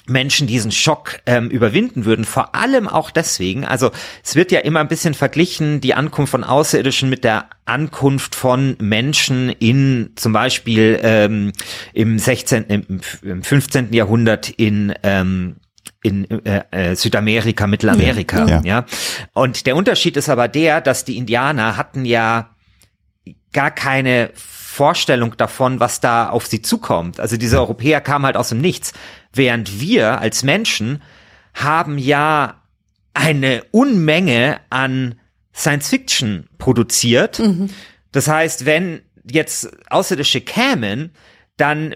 Menschen 0.06 0.46
diesen 0.46 0.70
Schock 0.70 1.20
ähm, 1.24 1.48
überwinden 1.48 2.04
würden. 2.04 2.24
Vor 2.24 2.54
allem 2.54 2.88
auch 2.88 3.10
deswegen, 3.10 3.64
also 3.64 3.90
es 4.22 4.34
wird 4.34 4.52
ja 4.52 4.60
immer 4.60 4.80
ein 4.80 4.88
bisschen 4.88 5.14
verglichen, 5.14 5.80
die 5.80 5.94
Ankunft 5.94 6.30
von 6.32 6.44
Außerirdischen 6.44 7.08
mit 7.08 7.24
der 7.24 7.48
Ankunft 7.64 8.34
von 8.34 8.76
Menschen 8.80 9.48
in 9.48 10.12
zum 10.16 10.32
Beispiel 10.32 11.00
ähm, 11.02 11.52
im 11.94 12.18
16., 12.18 12.64
im, 12.64 13.00
im 13.22 13.42
15. 13.42 13.92
Jahrhundert 13.92 14.50
in 14.50 14.94
ähm, 15.02 15.56
in 16.02 16.28
äh, 16.44 16.64
äh, 16.70 16.94
Südamerika, 16.96 17.66
Mittelamerika, 17.66 18.40
ja, 18.40 18.46
ja. 18.46 18.62
ja. 18.62 18.86
Und 19.32 19.66
der 19.66 19.74
Unterschied 19.74 20.18
ist 20.18 20.28
aber 20.28 20.48
der, 20.48 20.82
dass 20.82 21.06
die 21.06 21.16
Indianer 21.16 21.78
hatten 21.78 22.04
ja 22.04 22.50
gar 23.54 23.70
keine 23.70 24.30
Vorstellung 24.74 25.36
davon, 25.36 25.78
was 25.78 26.00
da 26.00 26.28
auf 26.30 26.46
sie 26.46 26.60
zukommt. 26.60 27.20
Also 27.20 27.36
diese 27.36 27.58
Europäer 27.58 28.00
kamen 28.00 28.26
halt 28.26 28.36
aus 28.36 28.48
dem 28.48 28.60
Nichts, 28.60 28.92
während 29.32 29.80
wir 29.80 30.18
als 30.18 30.42
Menschen 30.42 31.00
haben 31.54 31.96
ja 31.96 32.60
eine 33.14 33.62
Unmenge 33.70 34.60
an 34.70 35.14
Science 35.54 35.88
Fiction 35.88 36.48
produziert. 36.58 37.38
Mhm. 37.38 37.70
Das 38.10 38.26
heißt, 38.26 38.66
wenn 38.66 39.02
jetzt 39.30 39.70
Außerirdische 39.90 40.40
kämen, 40.40 41.12
dann 41.56 41.94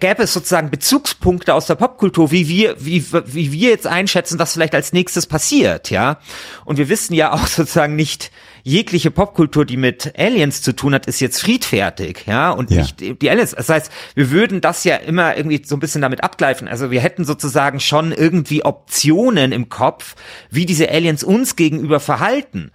gäbe 0.00 0.24
es 0.24 0.32
sozusagen 0.32 0.70
Bezugspunkte 0.70 1.54
aus 1.54 1.66
der 1.66 1.76
Popkultur, 1.76 2.32
wie 2.32 2.48
wir, 2.48 2.74
wie, 2.84 3.04
wie 3.12 3.52
wir 3.52 3.70
jetzt 3.70 3.86
einschätzen, 3.86 4.40
was 4.40 4.54
vielleicht 4.54 4.74
als 4.74 4.92
nächstes 4.92 5.28
passiert, 5.28 5.90
ja. 5.90 6.18
Und 6.64 6.76
wir 6.76 6.88
wissen 6.88 7.14
ja 7.14 7.32
auch 7.32 7.46
sozusagen 7.46 7.94
nicht, 7.94 8.32
jegliche 8.62 9.10
Popkultur, 9.10 9.64
die 9.64 9.76
mit 9.76 10.12
Aliens 10.18 10.62
zu 10.62 10.74
tun 10.74 10.94
hat, 10.94 11.06
ist 11.06 11.20
jetzt 11.20 11.40
friedfertig, 11.40 12.24
ja, 12.26 12.50
und 12.50 12.70
ja. 12.70 12.82
nicht 12.82 13.00
die 13.00 13.30
Aliens. 13.30 13.52
Das 13.52 13.68
heißt, 13.68 13.92
wir 14.14 14.30
würden 14.30 14.60
das 14.60 14.84
ja 14.84 14.96
immer 14.96 15.36
irgendwie 15.36 15.62
so 15.64 15.76
ein 15.76 15.80
bisschen 15.80 16.02
damit 16.02 16.22
abgleichen. 16.22 16.68
Also 16.68 16.90
wir 16.90 17.00
hätten 17.00 17.24
sozusagen 17.24 17.80
schon 17.80 18.12
irgendwie 18.12 18.64
Optionen 18.64 19.52
im 19.52 19.68
Kopf, 19.68 20.16
wie 20.50 20.66
diese 20.66 20.90
Aliens 20.90 21.24
uns 21.24 21.56
gegenüber 21.56 22.00
verhalten. 22.00 22.70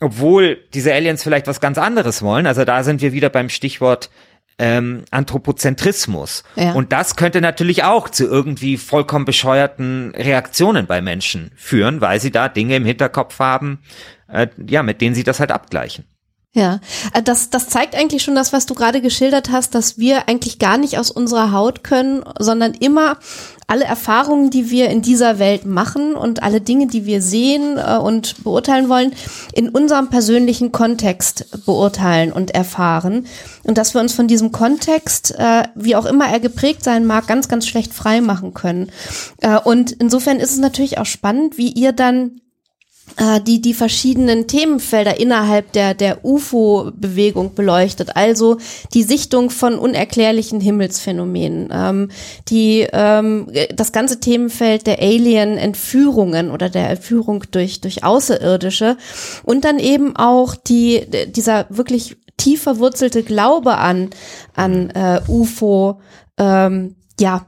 Obwohl 0.00 0.58
diese 0.74 0.92
Aliens 0.94 1.24
vielleicht 1.24 1.48
was 1.48 1.60
ganz 1.60 1.76
anderes 1.76 2.22
wollen. 2.22 2.46
Also 2.46 2.64
da 2.64 2.84
sind 2.84 3.02
wir 3.02 3.12
wieder 3.12 3.30
beim 3.30 3.48
Stichwort 3.48 4.10
ähm, 4.58 5.04
Anthropozentrismus. 5.10 6.44
Ja. 6.56 6.72
Und 6.72 6.92
das 6.92 7.16
könnte 7.16 7.40
natürlich 7.40 7.84
auch 7.84 8.08
zu 8.08 8.26
irgendwie 8.26 8.76
vollkommen 8.76 9.24
bescheuerten 9.24 10.12
Reaktionen 10.14 10.86
bei 10.86 11.00
Menschen 11.00 11.52
führen, 11.56 12.00
weil 12.00 12.20
sie 12.20 12.30
da 12.30 12.48
Dinge 12.48 12.76
im 12.76 12.84
Hinterkopf 12.84 13.38
haben, 13.38 13.78
äh, 14.28 14.48
ja, 14.66 14.82
mit 14.82 15.00
denen 15.00 15.14
sie 15.14 15.24
das 15.24 15.40
halt 15.40 15.50
abgleichen. 15.50 16.04
Ja, 16.54 16.80
äh, 17.12 17.22
das, 17.22 17.50
das 17.50 17.68
zeigt 17.68 17.94
eigentlich 17.94 18.22
schon 18.22 18.34
das, 18.34 18.52
was 18.52 18.66
du 18.66 18.74
gerade 18.74 19.00
geschildert 19.00 19.50
hast, 19.50 19.74
dass 19.74 19.98
wir 19.98 20.28
eigentlich 20.28 20.58
gar 20.58 20.78
nicht 20.78 20.98
aus 20.98 21.10
unserer 21.10 21.52
Haut 21.52 21.84
können, 21.84 22.24
sondern 22.38 22.72
immer 22.72 23.18
alle 23.66 23.84
Erfahrungen, 23.84 24.48
die 24.48 24.70
wir 24.70 24.88
in 24.88 25.02
dieser 25.02 25.38
Welt 25.38 25.66
machen 25.66 26.14
und 26.14 26.42
alle 26.42 26.62
Dinge, 26.62 26.86
die 26.86 27.04
wir 27.04 27.20
sehen 27.20 27.76
äh, 27.76 27.98
und 27.98 28.42
beurteilen 28.42 28.88
wollen, 28.88 29.12
in 29.52 29.68
unserem 29.68 30.08
persönlichen 30.08 30.72
Kontext 30.72 31.64
beurteilen 31.66 32.32
und 32.32 32.52
erfahren. 32.52 33.26
Und 33.64 33.76
dass 33.76 33.92
wir 33.92 34.00
uns 34.00 34.14
von 34.14 34.26
diesem 34.26 34.50
Kontext, 34.50 35.34
äh, 35.38 35.64
wie 35.74 35.96
auch 35.96 36.06
immer 36.06 36.28
er 36.28 36.40
geprägt 36.40 36.82
sein 36.82 37.04
mag, 37.04 37.26
ganz, 37.26 37.48
ganz 37.48 37.68
schlecht 37.68 37.92
frei 37.92 38.22
machen 38.22 38.54
können. 38.54 38.90
Und 39.64 39.92
insofern 39.92 40.38
ist 40.38 40.52
es 40.52 40.58
natürlich 40.58 40.98
auch 40.98 41.06
spannend, 41.06 41.58
wie 41.58 41.70
ihr 41.70 41.92
dann 41.92 42.40
die 43.44 43.60
die 43.60 43.74
verschiedenen 43.74 44.46
Themenfelder 44.46 45.18
innerhalb 45.18 45.72
der 45.72 45.94
der 45.94 46.24
UFO-Bewegung 46.24 47.54
beleuchtet, 47.54 48.16
also 48.16 48.58
die 48.94 49.02
Sichtung 49.02 49.50
von 49.50 49.78
unerklärlichen 49.78 50.60
Himmelsphänomenen, 50.60 51.68
ähm, 51.72 52.10
die 52.48 52.86
ähm, 52.92 53.50
das 53.74 53.90
ganze 53.90 54.20
Themenfeld 54.20 54.86
der 54.86 55.00
Alien-Entführungen 55.00 56.50
oder 56.52 56.70
der 56.70 56.90
Entführung 56.90 57.44
durch 57.50 57.80
durch 57.80 58.04
Außerirdische 58.04 58.96
und 59.42 59.64
dann 59.64 59.80
eben 59.80 60.14
auch 60.14 60.54
die 60.54 61.04
dieser 61.34 61.66
wirklich 61.70 62.16
tief 62.36 62.62
verwurzelte 62.62 63.24
Glaube 63.24 63.78
an 63.78 64.10
an 64.54 64.90
äh, 64.90 65.20
UFO 65.26 66.00
ähm, 66.38 66.94
ja 67.20 67.46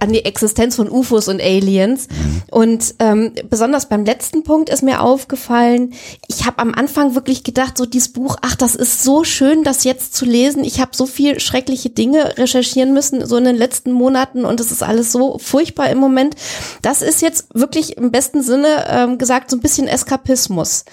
an 0.00 0.12
die 0.12 0.24
Existenz 0.24 0.76
von 0.76 0.90
UFOs 0.90 1.28
und 1.28 1.40
Aliens. 1.40 2.08
Und 2.50 2.94
ähm, 2.98 3.32
besonders 3.50 3.88
beim 3.88 4.04
letzten 4.04 4.42
Punkt 4.42 4.68
ist 4.68 4.82
mir 4.82 5.00
aufgefallen, 5.00 5.94
ich 6.28 6.46
habe 6.46 6.58
am 6.58 6.74
Anfang 6.74 7.14
wirklich 7.14 7.44
gedacht, 7.44 7.76
so 7.76 7.86
dieses 7.86 8.12
Buch, 8.12 8.36
ach, 8.42 8.56
das 8.56 8.74
ist 8.74 9.02
so 9.02 9.24
schön, 9.24 9.62
das 9.64 9.84
jetzt 9.84 10.14
zu 10.14 10.24
lesen. 10.24 10.64
Ich 10.64 10.80
habe 10.80 10.90
so 10.94 11.06
viel 11.06 11.40
schreckliche 11.40 11.90
Dinge 11.90 12.36
recherchieren 12.38 12.92
müssen, 12.92 13.26
so 13.26 13.36
in 13.36 13.44
den 13.44 13.56
letzten 13.56 13.92
Monaten 13.92 14.44
und 14.44 14.60
es 14.60 14.70
ist 14.70 14.82
alles 14.82 15.12
so 15.12 15.38
furchtbar 15.38 15.90
im 15.90 15.98
Moment. 15.98 16.36
Das 16.82 17.02
ist 17.02 17.22
jetzt 17.22 17.46
wirklich 17.54 17.96
im 17.96 18.10
besten 18.10 18.42
Sinne 18.42 18.86
ähm, 18.88 19.18
gesagt 19.18 19.50
so 19.50 19.56
ein 19.56 19.60
bisschen 19.60 19.88
Eskapismus 19.88 20.84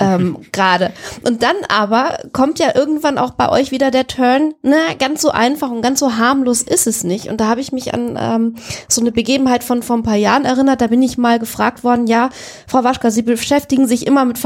ähm, 0.00 0.38
gerade. 0.52 0.92
Und 1.22 1.42
dann 1.42 1.56
aber 1.68 2.18
kommt 2.32 2.58
ja 2.58 2.74
irgendwann 2.74 3.18
auch 3.18 3.32
bei 3.32 3.48
euch 3.48 3.70
wieder 3.70 3.90
der 3.90 4.06
Turn, 4.06 4.54
na, 4.62 4.94
ganz 4.98 5.22
so 5.22 5.30
einfach 5.30 5.70
und 5.70 5.82
ganz 5.82 6.00
so 6.00 6.16
harmlos 6.16 6.62
ist 6.62 6.86
es 6.86 7.04
nicht. 7.04 7.28
Und 7.28 7.40
da 7.40 7.46
habe 7.48 7.60
ich 7.60 7.72
mich 7.72 7.94
an 7.94 8.18
ähm, 8.20 8.54
so 8.88 9.00
eine 9.00 9.12
Begebenheit 9.12 9.64
von 9.64 9.82
vor 9.82 9.96
ein 9.96 10.02
paar 10.02 10.16
Jahren 10.16 10.44
erinnert. 10.44 10.80
Da 10.80 10.86
bin 10.86 11.02
ich 11.02 11.18
mal 11.18 11.38
gefragt 11.38 11.84
worden, 11.84 12.06
ja, 12.06 12.30
Frau 12.66 12.84
Waschka, 12.84 13.10
Sie 13.10 13.22
beschäftigen 13.22 13.86
sich 13.86 14.06
immer 14.06 14.24
mit 14.24 14.38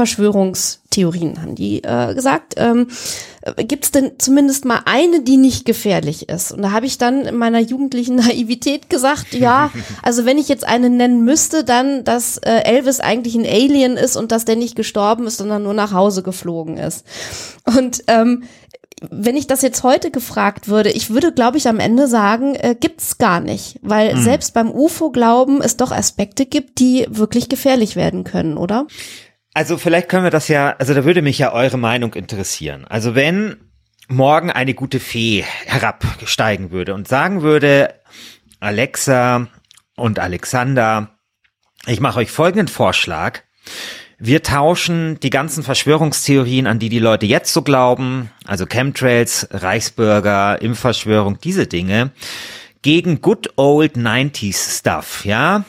Verschwörungstheorien, 0.93 1.41
haben 1.41 1.55
die 1.55 1.83
äh, 1.83 2.13
gesagt. 2.13 2.53
Ähm, 2.57 2.87
Gibt 3.57 3.85
es 3.85 3.91
denn 3.91 4.13
zumindest 4.19 4.63
mal 4.63 4.81
eine, 4.85 5.21
die 5.21 5.37
nicht 5.37 5.65
gefährlich 5.65 6.29
ist? 6.29 6.51
Und 6.51 6.61
da 6.61 6.71
habe 6.71 6.85
ich 6.85 6.97
dann 6.97 7.25
in 7.25 7.35
meiner 7.35 7.59
jugendlichen 7.59 8.15
Naivität 8.17 8.89
gesagt, 8.89 9.33
ja, 9.33 9.71
also 10.01 10.25
wenn 10.25 10.37
ich 10.37 10.47
jetzt 10.47 10.65
eine 10.65 10.89
nennen 10.89 11.25
müsste, 11.25 11.63
dann, 11.63 12.03
dass 12.03 12.37
äh, 12.37 12.63
Elvis 12.63 12.99
eigentlich 12.99 13.35
ein 13.35 13.45
Alien 13.45 13.97
ist 13.97 14.15
und 14.15 14.31
dass 14.31 14.45
der 14.45 14.55
nicht 14.55 14.75
gestorben 14.75 15.27
ist, 15.27 15.37
sondern 15.37 15.63
nur 15.63 15.73
nach 15.73 15.93
Hause 15.93 16.23
geflogen 16.23 16.77
ist. 16.77 17.05
Und 17.65 18.03
ähm, 18.07 18.43
wenn 19.09 19.35
ich 19.35 19.47
das 19.47 19.61
jetzt 19.61 19.83
heute 19.83 20.11
gefragt 20.11 20.69
würde, 20.69 20.89
ich 20.89 21.09
würde, 21.09 21.33
glaube 21.33 21.57
ich, 21.57 21.67
am 21.67 21.79
Ende 21.79 22.07
sagen, 22.07 22.55
äh, 22.55 22.73
gibt's 22.79 23.17
gar 23.17 23.41
nicht, 23.41 23.77
weil 23.81 24.15
mhm. 24.15 24.21
selbst 24.21 24.53
beim 24.53 24.71
UFO-Glauben 24.71 25.61
es 25.61 25.75
doch 25.75 25.91
Aspekte 25.91 26.45
gibt, 26.45 26.79
die 26.79 27.05
wirklich 27.09 27.49
gefährlich 27.49 27.97
werden 27.97 28.23
können, 28.23 28.55
oder? 28.55 28.87
Also 29.53 29.77
vielleicht 29.77 30.09
können 30.09 30.23
wir 30.23 30.31
das 30.31 30.47
ja, 30.47 30.75
also 30.79 30.93
da 30.93 31.05
würde 31.05 31.21
mich 31.21 31.37
ja 31.37 31.53
eure 31.53 31.77
Meinung 31.77 32.13
interessieren. 32.15 32.85
Also 32.85 33.13
wenn 33.15 33.57
morgen 34.07 34.51
eine 34.51 34.73
gute 34.73 34.99
Fee 34.99 35.43
herabsteigen 35.65 36.71
würde 36.71 36.93
und 36.93 37.07
sagen 37.07 37.41
würde, 37.41 37.93
Alexa 38.59 39.47
und 39.95 40.19
Alexander, 40.19 41.09
ich 41.85 41.99
mache 41.99 42.19
euch 42.19 42.31
folgenden 42.31 42.67
Vorschlag. 42.67 43.41
Wir 44.17 44.41
tauschen 44.41 45.19
die 45.19 45.29
ganzen 45.29 45.63
Verschwörungstheorien, 45.63 46.65
an 46.65 46.79
die 46.79 46.89
die 46.89 46.99
Leute 46.99 47.25
jetzt 47.25 47.51
so 47.51 47.61
glauben, 47.61 48.31
also 48.45 48.65
Chemtrails, 48.65 49.49
Reichsbürger, 49.51 50.61
Impfverschwörung, 50.61 51.39
diese 51.41 51.67
Dinge, 51.67 52.11
gegen 52.81 53.21
good 53.21 53.49
old 53.57 53.97
90s 53.97 54.79
Stuff, 54.79 55.25
ja, 55.25 55.65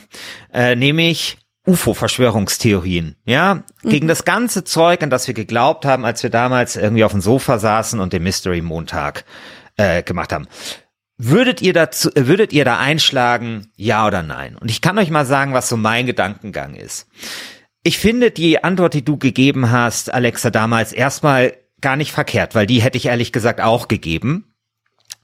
äh, 0.52 0.76
nämlich 0.76 1.38
UFO-Verschwörungstheorien, 1.66 3.16
ja, 3.24 3.62
mhm. 3.82 3.88
gegen 3.88 4.08
das 4.08 4.24
ganze 4.24 4.64
Zeug, 4.64 5.02
an 5.02 5.10
das 5.10 5.26
wir 5.26 5.34
geglaubt 5.34 5.84
haben, 5.84 6.04
als 6.04 6.22
wir 6.22 6.30
damals 6.30 6.76
irgendwie 6.76 7.04
auf 7.04 7.12
dem 7.12 7.20
Sofa 7.20 7.58
saßen 7.58 8.00
und 8.00 8.12
den 8.12 8.22
Mystery 8.22 8.60
Montag 8.60 9.24
äh, 9.76 10.02
gemacht 10.02 10.32
haben. 10.32 10.46
Würdet 11.16 11.62
ihr 11.62 11.72
dazu, 11.72 12.10
würdet 12.14 12.52
ihr 12.52 12.64
da 12.64 12.78
einschlagen, 12.78 13.70
ja 13.76 14.06
oder 14.06 14.22
nein? 14.22 14.56
Und 14.56 14.70
ich 14.70 14.80
kann 14.80 14.98
euch 14.98 15.10
mal 15.10 15.24
sagen, 15.24 15.54
was 15.54 15.68
so 15.68 15.76
mein 15.76 16.06
Gedankengang 16.06 16.74
ist. 16.74 17.08
Ich 17.84 17.98
finde 17.98 18.30
die 18.30 18.64
Antwort, 18.64 18.94
die 18.94 19.04
du 19.04 19.16
gegeben 19.16 19.70
hast, 19.70 20.12
Alexa, 20.12 20.50
damals 20.50 20.92
erstmal 20.92 21.56
gar 21.80 21.96
nicht 21.96 22.12
verkehrt, 22.12 22.54
weil 22.54 22.66
die 22.66 22.82
hätte 22.82 22.98
ich 22.98 23.06
ehrlich 23.06 23.32
gesagt 23.32 23.60
auch 23.60 23.88
gegeben. 23.88 24.53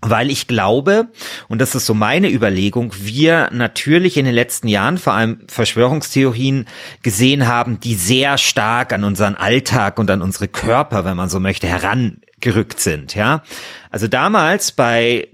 Weil 0.03 0.31
ich 0.31 0.47
glaube, 0.47 1.09
und 1.49 1.61
das 1.61 1.75
ist 1.75 1.85
so 1.85 1.93
meine 1.93 2.31
Überlegung, 2.31 2.95
wir 2.99 3.51
natürlich 3.53 4.17
in 4.17 4.25
den 4.25 4.35
letzten 4.35 4.67
Jahren 4.69 4.97
vor 4.97 5.13
allem 5.13 5.41
Verschwörungstheorien 5.47 6.67
gesehen 7.03 7.47
haben, 7.47 7.81
die 7.81 7.95
sehr 7.95 8.39
stark 8.39 8.95
an 8.95 9.05
unseren 9.05 9.35
Alltag 9.35 9.99
und 9.99 10.11
an 10.11 10.23
unsere 10.23 10.49
Körper, 10.49 11.05
wenn 11.05 11.19
man 11.19 11.29
so 11.29 11.39
möchte, 11.39 11.67
herangerückt 11.67 12.81
sind, 12.81 13.15
ja. 13.15 13.43
Also 13.91 14.09
damals 14.09 14.73
bei 14.73 15.29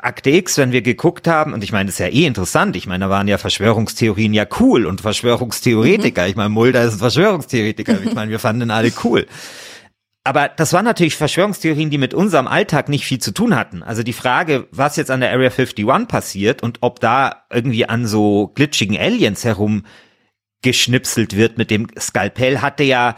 Akte 0.00 0.30
X, 0.30 0.58
wenn 0.58 0.72
wir 0.72 0.82
geguckt 0.82 1.28
haben, 1.28 1.52
und 1.52 1.62
ich 1.62 1.72
meine, 1.72 1.86
das 1.86 1.94
ist 1.94 1.98
ja 2.00 2.08
eh 2.08 2.26
interessant, 2.26 2.76
ich 2.76 2.86
meine, 2.86 3.04
da 3.04 3.10
waren 3.10 3.28
ja 3.28 3.38
Verschwörungstheorien 3.38 4.34
ja 4.34 4.46
cool 4.60 4.86
und 4.86 5.00
Verschwörungstheoretiker. 5.00 6.22
Mhm. 6.22 6.28
Ich 6.28 6.36
meine, 6.36 6.48
Mulder 6.48 6.82
ist 6.84 6.94
ein 6.94 6.98
Verschwörungstheoretiker. 6.98 7.98
Ich 8.04 8.14
meine, 8.14 8.30
wir 8.30 8.38
fanden 8.38 8.70
alle 8.70 8.92
cool. 9.04 9.26
Aber 10.24 10.48
das 10.48 10.72
waren 10.72 10.84
natürlich 10.84 11.16
Verschwörungstheorien, 11.16 11.90
die 11.90 11.98
mit 11.98 12.14
unserem 12.14 12.46
Alltag 12.46 12.88
nicht 12.88 13.04
viel 13.04 13.18
zu 13.18 13.32
tun 13.32 13.56
hatten. 13.56 13.82
Also 13.82 14.04
die 14.04 14.12
Frage, 14.12 14.68
was 14.70 14.96
jetzt 14.96 15.10
an 15.10 15.20
der 15.20 15.32
Area 15.32 15.50
51 15.50 16.06
passiert 16.06 16.62
und 16.62 16.78
ob 16.80 17.00
da 17.00 17.44
irgendwie 17.50 17.88
an 17.88 18.06
so 18.06 18.52
glitschigen 18.54 18.96
Aliens 18.96 19.44
herumgeschnipselt 19.44 21.36
wird 21.36 21.58
mit 21.58 21.72
dem 21.72 21.88
Skalpell, 21.98 22.60
hatte 22.60 22.84
ja 22.84 23.16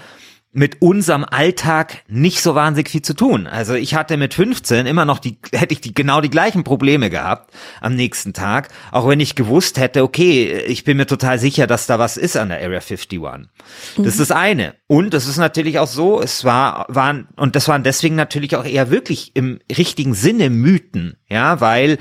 mit 0.54 0.80
unserem 0.80 1.24
Alltag 1.24 2.04
nicht 2.06 2.40
so 2.40 2.54
wahnsinnig 2.54 2.88
viel 2.88 3.02
zu 3.02 3.14
tun. 3.14 3.48
Also 3.48 3.74
ich 3.74 3.96
hatte 3.96 4.16
mit 4.16 4.34
15 4.34 4.86
immer 4.86 5.04
noch 5.04 5.18
die, 5.18 5.36
hätte 5.52 5.74
ich 5.74 5.80
die, 5.80 5.92
genau 5.92 6.20
die 6.20 6.30
gleichen 6.30 6.62
Probleme 6.62 7.10
gehabt 7.10 7.52
am 7.80 7.96
nächsten 7.96 8.32
Tag, 8.32 8.68
auch 8.92 9.08
wenn 9.08 9.18
ich 9.18 9.34
gewusst 9.34 9.78
hätte, 9.78 10.04
okay, 10.04 10.58
ich 10.66 10.84
bin 10.84 10.96
mir 10.96 11.06
total 11.06 11.40
sicher, 11.40 11.66
dass 11.66 11.86
da 11.86 11.98
was 11.98 12.16
ist 12.16 12.36
an 12.36 12.50
der 12.50 12.58
Area 12.58 12.78
51. 12.78 13.20
Mhm. 13.20 13.48
Das 13.96 14.06
ist 14.06 14.20
das 14.20 14.30
eine. 14.30 14.74
Und 14.86 15.12
das 15.12 15.26
ist 15.26 15.38
natürlich 15.38 15.80
auch 15.80 15.88
so, 15.88 16.22
es 16.22 16.44
war, 16.44 16.86
waren, 16.88 17.26
und 17.34 17.56
das 17.56 17.66
waren 17.66 17.82
deswegen 17.82 18.14
natürlich 18.14 18.54
auch 18.54 18.64
eher 18.64 18.90
wirklich 18.90 19.32
im 19.34 19.58
richtigen 19.76 20.14
Sinne 20.14 20.50
Mythen, 20.50 21.16
ja, 21.28 21.60
weil 21.60 21.98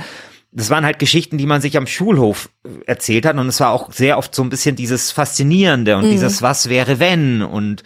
das 0.51 0.69
waren 0.69 0.85
halt 0.85 0.99
Geschichten, 0.99 1.39
die 1.39 1.47
man 1.47 1.61
sich 1.61 1.75
am 1.75 1.87
Schulhof 1.87 2.51
erzählt 2.85 3.25
hat 3.25 3.35
und 3.35 3.47
es 3.47 3.59
war 3.59 3.71
auch 3.71 3.91
sehr 3.91 4.19
oft 4.19 4.35
so 4.35 4.43
ein 4.43 4.49
bisschen 4.49 4.75
dieses 4.75 5.11
Faszinierende 5.11 5.97
und 5.97 6.05
mhm. 6.05 6.11
dieses 6.11 6.43
Was 6.43 6.69
wäre 6.69 6.99
wenn 6.99 7.41
und 7.41 7.81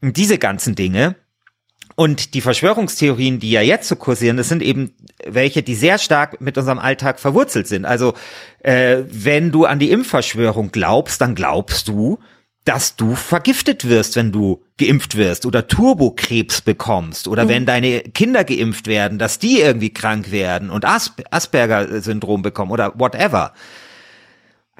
diese 0.00 0.38
ganzen 0.38 0.74
Dinge. 0.74 1.16
Und 1.96 2.34
die 2.34 2.40
Verschwörungstheorien, 2.40 3.40
die 3.40 3.50
ja 3.50 3.60
jetzt 3.60 3.88
so 3.88 3.96
kursieren, 3.96 4.38
das 4.38 4.48
sind 4.48 4.62
eben 4.62 4.94
welche, 5.26 5.62
die 5.62 5.74
sehr 5.74 5.98
stark 5.98 6.40
mit 6.40 6.56
unserem 6.56 6.78
Alltag 6.78 7.20
verwurzelt 7.20 7.66
sind. 7.66 7.84
Also 7.84 8.14
äh, 8.60 9.02
wenn 9.10 9.52
du 9.52 9.66
an 9.66 9.78
die 9.78 9.90
Impfverschwörung 9.90 10.72
glaubst, 10.72 11.20
dann 11.20 11.34
glaubst 11.34 11.88
du, 11.88 12.18
dass 12.64 12.96
du 12.96 13.14
vergiftet 13.14 13.88
wirst, 13.88 14.16
wenn 14.16 14.32
du 14.32 14.62
geimpft 14.78 15.16
wirst 15.16 15.46
oder 15.46 15.66
Turbokrebs 15.66 16.60
bekommst 16.60 17.26
oder 17.26 17.44
mhm. 17.44 17.48
wenn 17.48 17.66
deine 17.66 18.00
Kinder 18.00 18.44
geimpft 18.44 18.86
werden, 18.86 19.18
dass 19.18 19.38
die 19.38 19.60
irgendwie 19.60 19.90
krank 19.90 20.30
werden 20.30 20.70
und 20.70 20.84
Asperger-Syndrom 20.84 22.42
bekommen 22.42 22.70
oder 22.70 22.92
whatever. 22.98 23.52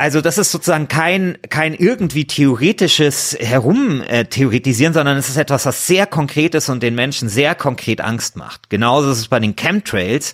Also 0.00 0.22
das 0.22 0.38
ist 0.38 0.50
sozusagen 0.50 0.88
kein, 0.88 1.36
kein 1.50 1.74
irgendwie 1.74 2.26
theoretisches 2.26 3.36
Herumtheoretisieren, 3.38 4.94
sondern 4.94 5.18
es 5.18 5.28
ist 5.28 5.36
etwas, 5.36 5.66
was 5.66 5.86
sehr 5.86 6.06
konkret 6.06 6.54
ist 6.54 6.70
und 6.70 6.82
den 6.82 6.94
Menschen 6.94 7.28
sehr 7.28 7.54
konkret 7.54 8.00
Angst 8.00 8.34
macht. 8.34 8.70
Genauso 8.70 9.10
ist 9.10 9.18
es 9.18 9.28
bei 9.28 9.38
den 9.38 9.56
Chemtrails. 9.56 10.32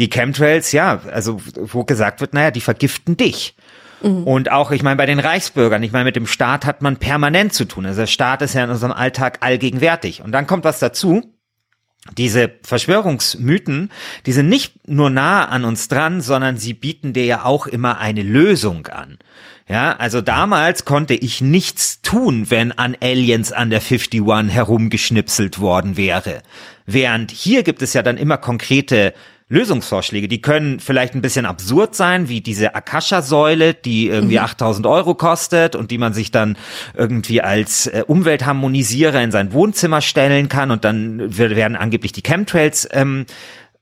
Die 0.00 0.10
Chemtrails, 0.10 0.72
ja, 0.72 1.00
also 1.12 1.40
wo 1.54 1.84
gesagt 1.84 2.20
wird, 2.20 2.34
naja, 2.34 2.50
die 2.50 2.60
vergiften 2.60 3.16
dich. 3.16 3.54
Mhm. 4.02 4.24
Und 4.24 4.50
auch, 4.50 4.72
ich 4.72 4.82
meine, 4.82 4.96
bei 4.96 5.06
den 5.06 5.20
Reichsbürgern, 5.20 5.84
ich 5.84 5.92
meine, 5.92 6.06
mit 6.06 6.16
dem 6.16 6.26
Staat 6.26 6.66
hat 6.66 6.82
man 6.82 6.96
permanent 6.96 7.52
zu 7.52 7.66
tun. 7.66 7.86
Also 7.86 8.00
der 8.00 8.08
Staat 8.08 8.42
ist 8.42 8.54
ja 8.54 8.64
in 8.64 8.70
unserem 8.70 8.92
Alltag 8.92 9.38
allgegenwärtig. 9.42 10.24
Und 10.24 10.32
dann 10.32 10.48
kommt 10.48 10.64
was 10.64 10.80
dazu 10.80 11.37
diese 12.16 12.52
Verschwörungsmythen, 12.62 13.90
die 14.26 14.32
sind 14.32 14.48
nicht 14.48 14.88
nur 14.88 15.10
nah 15.10 15.46
an 15.46 15.64
uns 15.64 15.88
dran, 15.88 16.20
sondern 16.20 16.56
sie 16.56 16.74
bieten 16.74 17.12
dir 17.12 17.24
ja 17.24 17.44
auch 17.44 17.66
immer 17.66 17.98
eine 17.98 18.22
Lösung 18.22 18.86
an. 18.86 19.18
Ja, 19.68 19.96
also 19.96 20.22
damals 20.22 20.86
konnte 20.86 21.14
ich 21.14 21.42
nichts 21.42 22.00
tun, 22.00 22.50
wenn 22.50 22.72
an 22.72 22.96
Aliens 23.02 23.52
an 23.52 23.68
der 23.68 23.82
51 23.82 24.22
herumgeschnipselt 24.48 25.60
worden 25.60 25.98
wäre. 25.98 26.42
Während 26.86 27.30
hier 27.30 27.62
gibt 27.62 27.82
es 27.82 27.92
ja 27.92 28.02
dann 28.02 28.16
immer 28.16 28.38
konkrete 28.38 29.12
Lösungsvorschläge. 29.50 30.28
Die 30.28 30.42
können 30.42 30.78
vielleicht 30.78 31.14
ein 31.14 31.22
bisschen 31.22 31.46
absurd 31.46 31.94
sein, 31.94 32.28
wie 32.28 32.40
diese 32.40 32.74
Akasha-Säule, 32.74 33.74
die 33.74 34.08
irgendwie 34.08 34.36
mhm. 34.36 34.44
8000 34.44 34.86
Euro 34.86 35.14
kostet 35.14 35.74
und 35.74 35.90
die 35.90 35.98
man 35.98 36.12
sich 36.12 36.30
dann 36.30 36.58
irgendwie 36.94 37.40
als 37.40 37.86
äh, 37.86 38.04
Umweltharmonisierer 38.06 39.22
in 39.22 39.30
sein 39.30 39.52
Wohnzimmer 39.52 40.02
stellen 40.02 40.48
kann 40.48 40.70
und 40.70 40.84
dann 40.84 41.38
werden 41.38 41.76
angeblich 41.76 42.12
die 42.12 42.22
Chemtrails 42.22 42.88
ähm, 42.92 43.24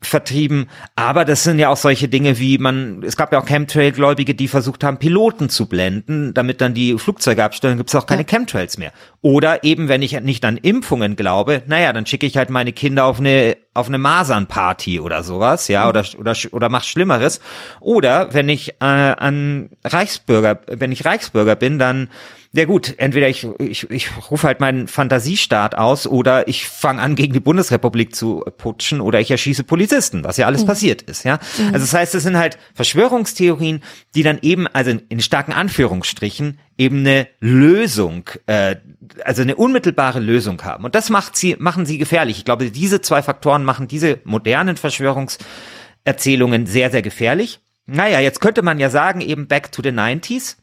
vertrieben. 0.00 0.68
Aber 0.94 1.24
das 1.24 1.42
sind 1.42 1.58
ja 1.58 1.68
auch 1.68 1.76
solche 1.76 2.08
Dinge 2.08 2.38
wie 2.38 2.58
man, 2.58 3.02
es 3.02 3.16
gab 3.16 3.32
ja 3.32 3.40
auch 3.40 3.46
Chemtrail-Gläubige, 3.46 4.34
die 4.34 4.46
versucht 4.46 4.84
haben, 4.84 4.98
Piloten 4.98 5.48
zu 5.48 5.66
blenden, 5.66 6.32
damit 6.34 6.60
dann 6.60 6.74
die 6.74 6.96
Flugzeuge 6.98 7.42
abstellen, 7.42 7.76
gibt 7.76 7.90
es 7.90 7.94
auch 7.94 8.06
keine 8.06 8.22
ja. 8.22 8.28
Chemtrails 8.28 8.78
mehr. 8.78 8.92
Oder 9.20 9.64
eben, 9.64 9.88
wenn 9.88 10.02
ich 10.02 10.20
nicht 10.20 10.44
an 10.44 10.58
Impfungen 10.58 11.16
glaube, 11.16 11.62
naja, 11.66 11.92
dann 11.92 12.06
schicke 12.06 12.26
ich 12.26 12.36
halt 12.36 12.50
meine 12.50 12.72
Kinder 12.72 13.04
auf 13.04 13.18
eine 13.18 13.56
auf 13.76 13.88
eine 13.88 13.98
Masernparty 13.98 15.00
oder 15.00 15.22
sowas, 15.22 15.68
ja, 15.68 15.84
mhm. 15.84 15.88
oder 15.90 16.04
oder 16.18 16.36
oder 16.52 16.68
mach 16.68 16.84
Schlimmeres. 16.84 17.40
Oder 17.80 18.32
wenn 18.34 18.48
ich 18.48 18.70
äh, 18.80 18.84
an 18.84 19.70
Reichsbürger, 19.84 20.60
wenn 20.66 20.92
ich 20.92 21.04
Reichsbürger 21.04 21.56
bin, 21.56 21.78
dann 21.78 22.08
ja 22.56 22.64
gut, 22.64 22.94
entweder 22.96 23.28
ich, 23.28 23.46
ich, 23.58 23.90
ich 23.90 24.08
rufe 24.30 24.46
halt 24.46 24.60
meinen 24.60 24.88
Fantasiestaat 24.88 25.74
aus 25.74 26.06
oder 26.06 26.48
ich 26.48 26.66
fange 26.66 27.02
an, 27.02 27.14
gegen 27.14 27.34
die 27.34 27.40
Bundesrepublik 27.40 28.14
zu 28.14 28.44
putschen 28.56 29.02
oder 29.02 29.20
ich 29.20 29.30
erschieße 29.30 29.62
Polizisten, 29.64 30.24
was 30.24 30.38
ja 30.38 30.46
alles 30.46 30.62
mhm. 30.62 30.66
passiert 30.66 31.02
ist, 31.02 31.24
ja. 31.24 31.38
Mhm. 31.58 31.66
Also 31.66 31.80
das 31.80 31.92
heißt, 31.92 32.14
es 32.14 32.22
sind 32.22 32.38
halt 32.38 32.56
Verschwörungstheorien, 32.74 33.82
die 34.14 34.22
dann 34.22 34.38
eben, 34.40 34.66
also 34.68 34.90
in, 34.90 35.02
in 35.10 35.20
starken 35.20 35.52
Anführungsstrichen, 35.52 36.58
eben 36.78 37.00
eine 37.00 37.28
Lösung, 37.40 38.28
äh, 38.46 38.76
also 39.24 39.42
eine 39.42 39.56
unmittelbare 39.56 40.20
Lösung 40.20 40.62
haben. 40.62 40.84
Und 40.84 40.94
das 40.94 41.10
macht 41.10 41.36
sie, 41.36 41.56
machen 41.58 41.86
sie 41.86 41.98
gefährlich. 41.98 42.38
Ich 42.38 42.44
glaube, 42.44 42.70
diese 42.70 43.00
zwei 43.00 43.22
Faktoren 43.22 43.64
machen 43.64 43.88
diese 43.88 44.18
modernen 44.24 44.76
Verschwörungserzählungen 44.76 46.66
sehr, 46.66 46.90
sehr 46.90 47.02
gefährlich. 47.02 47.60
Naja, 47.86 48.20
jetzt 48.20 48.40
könnte 48.40 48.62
man 48.62 48.78
ja 48.78 48.90
sagen, 48.90 49.20
eben 49.20 49.46
back 49.46 49.72
to 49.72 49.82
the 49.82 49.90
90s. 49.90 50.56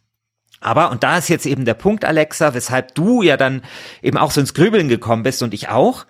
Aber, 0.60 0.92
und 0.92 1.04
da 1.04 1.18
ist 1.18 1.30
jetzt 1.30 1.46
eben 1.46 1.66
der 1.66 1.74
Punkt, 1.74 2.06
Alexa, 2.06 2.54
weshalb 2.54 2.96
du 2.96 3.22
ja 3.22 3.36
dann 3.36 3.64
eben 4.02 4.18
auch 4.18 4.32
so 4.32 4.40
ins 4.40 4.54
Grübeln 4.54 4.88
gekommen 4.88 5.24
bist 5.24 5.44
und 5.44 5.54
ich 5.54 5.70
auch, 5.70 6.06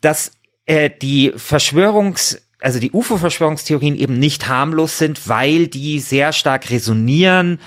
dass 0.00 0.32
äh, 0.66 0.90
die 0.90 1.32
Verschwörungs- 1.32 2.38
also 2.60 2.78
die 2.78 2.92
UFO-Verschwörungstheorien 2.92 3.94
eben 3.94 4.18
nicht 4.18 4.48
harmlos 4.48 4.96
sind, 4.96 5.28
weil 5.28 5.68
die 5.68 6.00
sehr 6.00 6.32
stark 6.32 6.70
resonieren 6.70 7.60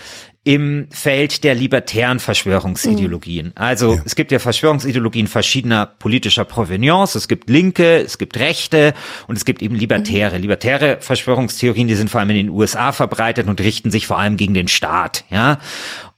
im 0.47 0.87
Feld 0.91 1.43
der 1.43 1.55
libertären 1.55 2.21
Verschwörungsideologien. 2.21 3.51
Also 3.55 3.95
ja. 3.95 4.01
es 4.05 4.15
gibt 4.15 4.31
ja 4.31 4.39
Verschwörungsideologien 4.39 5.27
verschiedener 5.27 5.85
politischer 5.85 6.45
Provenience. 6.45 7.15
Es 7.15 7.27
gibt 7.27 7.49
Linke, 7.49 7.97
es 7.97 8.17
gibt 8.17 8.37
Rechte 8.39 8.93
und 9.27 9.35
es 9.35 9.43
gibt 9.43 9.61
eben 9.61 9.75
Libertäre. 9.75 10.37
Mhm. 10.37 10.43
Libertäre 10.43 10.99
Verschwörungstheorien, 11.01 11.89
die 11.89 11.95
sind 11.95 12.09
vor 12.09 12.21
allem 12.21 12.29
in 12.29 12.37
den 12.37 12.49
USA 12.49 12.93
verbreitet 12.93 13.49
und 13.49 13.59
richten 13.59 13.91
sich 13.91 14.07
vor 14.07 14.19
allem 14.19 14.37
gegen 14.37 14.53
den 14.53 14.69
Staat. 14.69 15.25
Ja, 15.29 15.59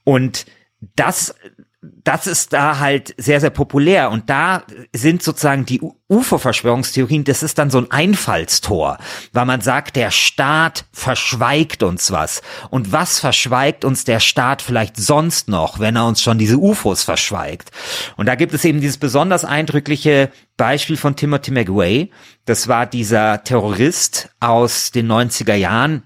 und 0.04 0.46
das 0.94 1.34
das 1.82 2.26
ist 2.26 2.52
da 2.52 2.78
halt 2.78 3.14
sehr, 3.16 3.40
sehr 3.40 3.50
populär. 3.50 4.10
Und 4.10 4.28
da 4.28 4.64
sind 4.94 5.22
sozusagen 5.22 5.64
die 5.64 5.80
UFO-Verschwörungstheorien, 6.08 7.24
das 7.24 7.42
ist 7.42 7.58
dann 7.58 7.70
so 7.70 7.78
ein 7.78 7.90
Einfallstor, 7.90 8.98
weil 9.32 9.46
man 9.46 9.62
sagt, 9.62 9.96
der 9.96 10.10
Staat 10.10 10.84
verschweigt 10.92 11.82
uns 11.82 12.10
was. 12.10 12.42
Und 12.68 12.92
was 12.92 13.18
verschweigt 13.18 13.86
uns 13.86 14.04
der 14.04 14.20
Staat 14.20 14.60
vielleicht 14.60 14.98
sonst 14.98 15.48
noch, 15.48 15.78
wenn 15.78 15.96
er 15.96 16.06
uns 16.06 16.20
schon 16.20 16.36
diese 16.36 16.58
UFOs 16.58 17.02
verschweigt? 17.04 17.70
Und 18.16 18.26
da 18.26 18.34
gibt 18.34 18.52
es 18.52 18.64
eben 18.64 18.82
dieses 18.82 18.98
besonders 18.98 19.46
eindrückliche 19.46 20.30
Beispiel 20.58 20.98
von 20.98 21.16
Timothy 21.16 21.50
McWay. 21.50 22.10
Das 22.44 22.68
war 22.68 22.84
dieser 22.84 23.42
Terrorist 23.44 24.28
aus 24.40 24.90
den 24.90 25.10
90er 25.10 25.54
Jahren, 25.54 26.02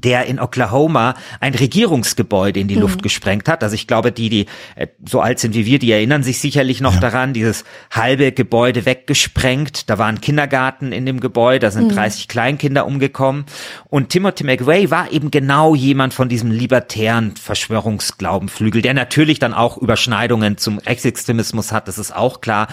der 0.00 0.26
in 0.26 0.40
Oklahoma 0.40 1.14
ein 1.40 1.54
Regierungsgebäude 1.54 2.60
in 2.60 2.68
die 2.68 2.76
mhm. 2.76 2.82
Luft 2.82 3.02
gesprengt 3.02 3.48
hat. 3.48 3.62
Also 3.62 3.74
ich 3.74 3.86
glaube, 3.86 4.12
die, 4.12 4.28
die 4.28 4.46
äh, 4.74 4.88
so 5.06 5.20
alt 5.20 5.38
sind 5.38 5.54
wie 5.54 5.66
wir, 5.66 5.78
die 5.78 5.92
erinnern 5.92 6.22
sich 6.22 6.38
sicherlich 6.38 6.80
noch 6.80 6.94
ja. 6.94 7.00
daran, 7.00 7.32
dieses 7.32 7.64
halbe 7.90 8.32
Gebäude 8.32 8.86
weggesprengt. 8.86 9.88
Da 9.90 9.98
war 9.98 10.06
ein 10.06 10.20
Kindergarten 10.20 10.92
in 10.92 11.06
dem 11.06 11.20
Gebäude, 11.20 11.60
da 11.60 11.70
sind 11.70 11.88
mhm. 11.88 11.94
30 11.94 12.28
Kleinkinder 12.28 12.86
umgekommen. 12.86 13.44
Und 13.88 14.10
Timothy 14.10 14.44
McVeigh 14.44 14.90
war 14.90 15.12
eben 15.12 15.30
genau 15.30 15.74
jemand 15.74 16.14
von 16.14 16.28
diesem 16.28 16.50
libertären 16.50 17.36
Verschwörungsglaubenflügel, 17.36 18.82
der 18.82 18.94
natürlich 18.94 19.38
dann 19.38 19.54
auch 19.54 19.78
Überschneidungen 19.78 20.58
zum 20.58 20.78
Rechtsextremismus 20.78 21.72
hat, 21.72 21.88
das 21.88 21.98
ist 21.98 22.14
auch 22.14 22.40
klar. 22.40 22.68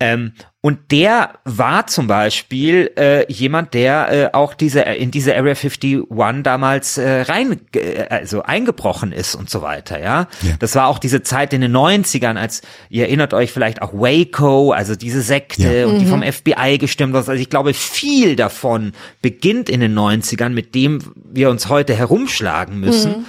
Ähm, 0.00 0.32
und 0.68 0.90
der 0.90 1.38
war 1.46 1.86
zum 1.86 2.08
Beispiel 2.08 2.90
äh, 2.98 3.32
jemand, 3.32 3.72
der 3.72 4.12
äh, 4.12 4.34
auch 4.34 4.52
diese 4.52 4.80
in 4.82 5.10
diese 5.10 5.34
Area 5.34 5.54
51 5.54 6.02
damals 6.42 6.98
äh, 6.98 7.22
rein 7.22 7.58
äh, 7.74 8.02
also 8.10 8.42
eingebrochen 8.42 9.12
ist 9.12 9.34
und 9.34 9.48
so 9.48 9.62
weiter, 9.62 9.98
ja? 9.98 10.28
ja. 10.42 10.56
Das 10.58 10.74
war 10.74 10.88
auch 10.88 10.98
diese 10.98 11.22
Zeit 11.22 11.54
in 11.54 11.62
den 11.62 11.74
90ern, 11.74 12.36
als 12.36 12.60
ihr 12.90 13.04
erinnert 13.04 13.32
euch 13.32 13.50
vielleicht 13.50 13.80
auch 13.80 13.94
Waco, 13.94 14.72
also 14.72 14.94
diese 14.94 15.22
Sekte 15.22 15.74
ja. 15.74 15.86
und 15.86 15.94
mhm. 15.94 15.98
die 16.00 16.04
vom 16.04 16.22
FBI 16.22 16.76
gestimmt 16.76 17.14
ist. 17.14 17.30
Also 17.30 17.40
ich 17.40 17.48
glaube, 17.48 17.72
viel 17.72 18.36
davon 18.36 18.92
beginnt 19.22 19.70
in 19.70 19.80
den 19.80 19.98
90ern, 19.98 20.50
mit 20.50 20.74
dem 20.74 21.00
wir 21.14 21.48
uns 21.48 21.70
heute 21.70 21.94
herumschlagen 21.94 22.78
müssen. 22.78 23.12
Mhm. 23.12 23.24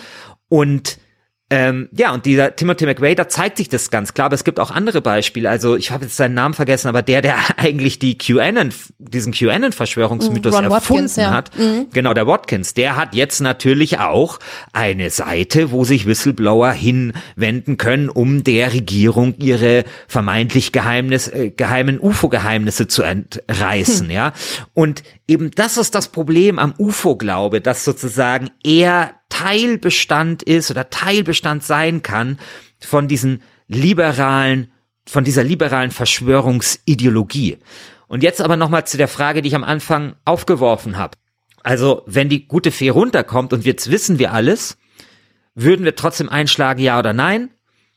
Und 0.49 0.97
ähm, 1.51 1.89
ja, 1.91 2.13
und 2.13 2.27
dieser 2.27 2.55
Timothy 2.55 2.85
McVeigh, 2.85 3.15
da 3.15 3.27
zeigt 3.27 3.57
sich 3.57 3.69
das 3.69 3.89
ganz 3.89 4.13
klar, 4.13 4.25
aber 4.25 4.35
es 4.35 4.43
gibt 4.43 4.59
auch 4.59 4.69
andere 4.69 5.01
Beispiele. 5.01 5.49
Also 5.49 5.75
ich 5.75 5.89
habe 5.89 6.05
jetzt 6.05 6.15
seinen 6.15 6.35
Namen 6.35 6.53
vergessen, 6.53 6.87
aber 6.87 7.01
der, 7.01 7.23
der 7.23 7.37
eigentlich 7.57 7.97
die 7.97 8.19
QAnon, 8.19 8.71
diesen 8.99 9.33
QAnon-Verschwörungsmythos 9.33 10.53
erfunden 10.53 10.71
Watkins, 10.71 11.15
ja. 11.15 11.31
hat, 11.31 11.57
mhm. 11.57 11.87
genau, 11.91 12.13
der 12.13 12.27
Watkins, 12.27 12.75
der 12.75 12.95
hat 12.97 13.15
jetzt 13.15 13.39
natürlich 13.39 13.97
auch 13.97 14.37
eine 14.73 15.09
Seite, 15.09 15.71
wo 15.71 15.83
sich 15.85 16.05
Whistleblower 16.05 16.71
hinwenden 16.71 17.77
können, 17.77 18.09
um 18.09 18.43
der 18.43 18.71
Regierung 18.71 19.33
ihre 19.39 19.85
vermeintlich 20.07 20.71
Geheimnis, 20.71 21.29
äh, 21.29 21.49
geheimen 21.49 21.99
UFO-Geheimnisse 21.99 22.87
zu 22.87 23.01
entreißen, 23.01 24.05
hm. 24.05 24.11
ja. 24.11 24.33
Und 24.75 25.01
eben 25.27 25.49
das 25.49 25.77
ist 25.77 25.95
das 25.95 26.09
Problem 26.09 26.59
am 26.59 26.75
UFO-Glaube, 26.77 27.59
dass 27.59 27.85
sozusagen 27.85 28.51
er 28.63 29.18
Teilbestand 29.29 30.43
ist 30.43 30.71
oder 30.71 30.89
Teilbestand 30.89 31.63
sein 31.63 32.01
kann 32.01 32.39
von 32.79 33.07
diesen 33.07 33.41
liberalen, 33.67 34.71
von 35.05 35.23
dieser 35.23 35.43
liberalen 35.43 35.91
Verschwörungsideologie. 35.91 37.57
Und 38.07 38.23
jetzt 38.23 38.41
aber 38.41 38.57
nochmal 38.57 38.85
zu 38.85 38.97
der 38.97 39.07
Frage, 39.07 39.41
die 39.41 39.49
ich 39.49 39.55
am 39.55 39.63
Anfang 39.63 40.15
aufgeworfen 40.25 40.97
habe. 40.97 41.17
Also, 41.63 42.03
wenn 42.05 42.29
die 42.29 42.47
gute 42.47 42.71
Fee 42.71 42.89
runterkommt 42.89 43.53
und 43.53 43.65
jetzt 43.65 43.91
wissen 43.91 44.17
wir 44.17 44.33
alles, 44.33 44.77
würden 45.53 45.85
wir 45.85 45.95
trotzdem 45.95 46.29
einschlagen, 46.29 46.81
ja 46.81 46.97
oder 46.97 47.13
nein? 47.13 47.49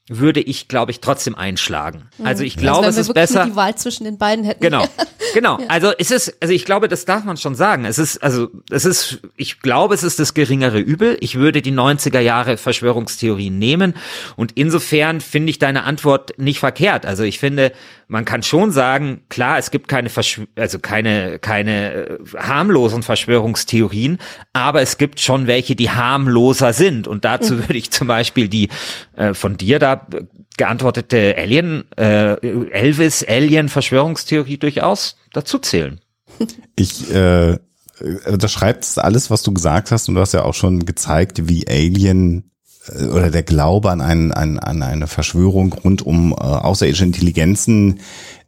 Würde 0.08 0.40
ich, 0.40 0.66
glaube 0.66 0.90
ich, 0.90 1.00
trotzdem 1.00 1.36
einschlagen. 1.36 2.08
Mhm. 2.18 2.26
Also 2.26 2.42
ich 2.42 2.56
glaube, 2.56 2.86
also 2.86 3.00
es 3.00 3.08
ist 3.08 3.14
besser. 3.14 3.46
die 3.46 3.54
Wahl 3.54 3.76
zwischen 3.76 4.04
den 4.04 4.18
beiden 4.18 4.44
hätten. 4.44 4.62
Genau. 4.62 4.84
Genau. 5.34 5.58
Also 5.68 5.92
es 5.96 6.10
ist, 6.10 6.36
also 6.42 6.52
ich 6.52 6.66
glaube, 6.66 6.88
das 6.88 7.06
darf 7.06 7.24
man 7.24 7.38
schon 7.38 7.54
sagen. 7.54 7.86
Es 7.86 7.98
ist, 7.98 8.22
also 8.22 8.50
es 8.70 8.84
ist, 8.84 9.20
ich 9.36 9.60
glaube, 9.60 9.94
es 9.94 10.02
ist 10.02 10.18
das 10.18 10.34
geringere 10.34 10.78
Übel. 10.78 11.16
Ich 11.20 11.36
würde 11.36 11.62
die 11.62 11.72
90er 11.72 12.20
Jahre 12.20 12.58
Verschwörungstheorien 12.58 13.58
nehmen 13.58 13.94
und 14.36 14.52
insofern 14.56 15.22
finde 15.22 15.48
ich 15.48 15.58
deine 15.58 15.84
Antwort 15.84 16.38
nicht 16.38 16.58
verkehrt. 16.58 17.06
Also 17.06 17.22
ich 17.22 17.38
finde, 17.38 17.72
man 18.08 18.26
kann 18.26 18.42
schon 18.42 18.72
sagen, 18.72 19.22
klar, 19.30 19.56
es 19.56 19.70
gibt 19.70 19.88
keine 19.88 20.10
Verschw 20.10 20.42
also 20.56 20.78
keine 20.78 21.38
keine 21.38 21.92
äh, 21.92 22.18
harmlosen 22.36 23.02
Verschwörungstheorien, 23.02 24.18
aber 24.52 24.82
es 24.82 24.98
gibt 24.98 25.20
schon 25.20 25.46
welche, 25.46 25.76
die 25.76 25.88
harmloser 25.88 26.74
sind 26.74 27.08
und 27.08 27.24
dazu 27.24 27.58
würde 27.58 27.78
ich 27.78 27.90
zum 27.90 28.08
Beispiel 28.08 28.48
die 28.48 28.68
äh, 29.16 29.32
von 29.32 29.56
dir 29.56 29.78
da 29.78 29.91
geantwortete 30.56 31.34
Alien, 31.36 31.84
äh, 31.96 32.34
Elvis 32.70 33.24
Alien 33.26 33.68
Verschwörungstheorie 33.68 34.58
durchaus 34.58 35.16
dazu 35.32 35.58
zählen. 35.58 36.00
Ich 36.76 37.12
äh, 37.12 37.58
das 38.26 38.52
schreibt 38.52 38.98
alles, 38.98 39.30
was 39.30 39.42
du 39.42 39.52
gesagt 39.52 39.90
hast, 39.90 40.08
und 40.08 40.14
du 40.14 40.20
hast 40.20 40.32
ja 40.32 40.44
auch 40.44 40.54
schon 40.54 40.86
gezeigt, 40.86 41.48
wie 41.48 41.66
Alien 41.68 42.50
äh, 42.88 43.06
oder 43.06 43.30
der 43.30 43.42
Glaube 43.42 43.90
an, 43.90 44.00
einen, 44.00 44.32
an, 44.32 44.58
an 44.58 44.82
eine 44.82 45.06
Verschwörung 45.06 45.72
rund 45.72 46.02
um 46.02 46.32
äh, 46.32 46.36
außerirdische 46.36 47.04
Intelligenzen, 47.04 48.00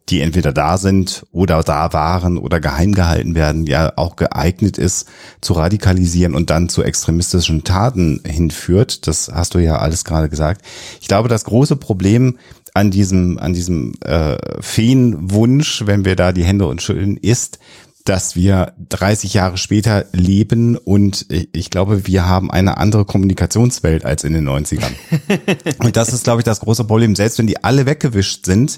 die 0.09 0.21
entweder 0.21 0.53
da 0.53 0.77
sind 0.77 1.25
oder 1.31 1.63
da 1.63 1.91
waren 1.93 2.37
oder 2.37 2.59
geheim 2.59 2.93
gehalten 2.93 3.33
werden, 3.33 3.65
ja 3.65 3.93
auch 3.95 4.15
geeignet 4.15 4.77
ist 4.77 5.07
zu 5.41 5.53
radikalisieren 5.53 6.35
und 6.35 6.49
dann 6.49 6.69
zu 6.69 6.83
extremistischen 6.83 7.63
Taten 7.63 8.21
hinführt. 8.25 9.07
Das 9.07 9.31
hast 9.33 9.55
du 9.55 9.59
ja 9.59 9.77
alles 9.77 10.05
gerade 10.05 10.29
gesagt. 10.29 10.61
Ich 11.01 11.07
glaube, 11.07 11.27
das 11.27 11.45
große 11.45 11.75
Problem 11.75 12.37
an 12.75 12.91
diesem, 12.91 13.39
an 13.39 13.53
diesem 13.53 13.93
äh, 14.01 14.37
Feenwunsch, 14.59 15.83
wenn 15.85 16.05
wir 16.05 16.15
da 16.15 16.33
die 16.33 16.43
Hände 16.43 16.67
uns 16.67 16.83
schütteln, 16.83 17.17
ist, 17.17 17.57
dass 18.05 18.35
wir 18.35 18.73
30 18.89 19.33
Jahre 19.33 19.57
später 19.57 20.05
leben 20.11 20.77
und 20.77 21.25
ich 21.29 21.71
glaube, 21.71 22.05
wir 22.05 22.27
haben 22.27 22.51
eine 22.51 22.77
andere 22.77 23.03
Kommunikationswelt 23.03 24.05
als 24.05 24.23
in 24.23 24.33
den 24.33 24.47
90ern. 24.47 24.93
und 25.83 25.97
das 25.97 26.13
ist, 26.13 26.23
glaube 26.23 26.41
ich, 26.41 26.45
das 26.45 26.59
große 26.59 26.85
Problem. 26.85 27.15
Selbst 27.15 27.39
wenn 27.39 27.47
die 27.47 27.63
alle 27.63 27.87
weggewischt 27.87 28.45
sind, 28.45 28.77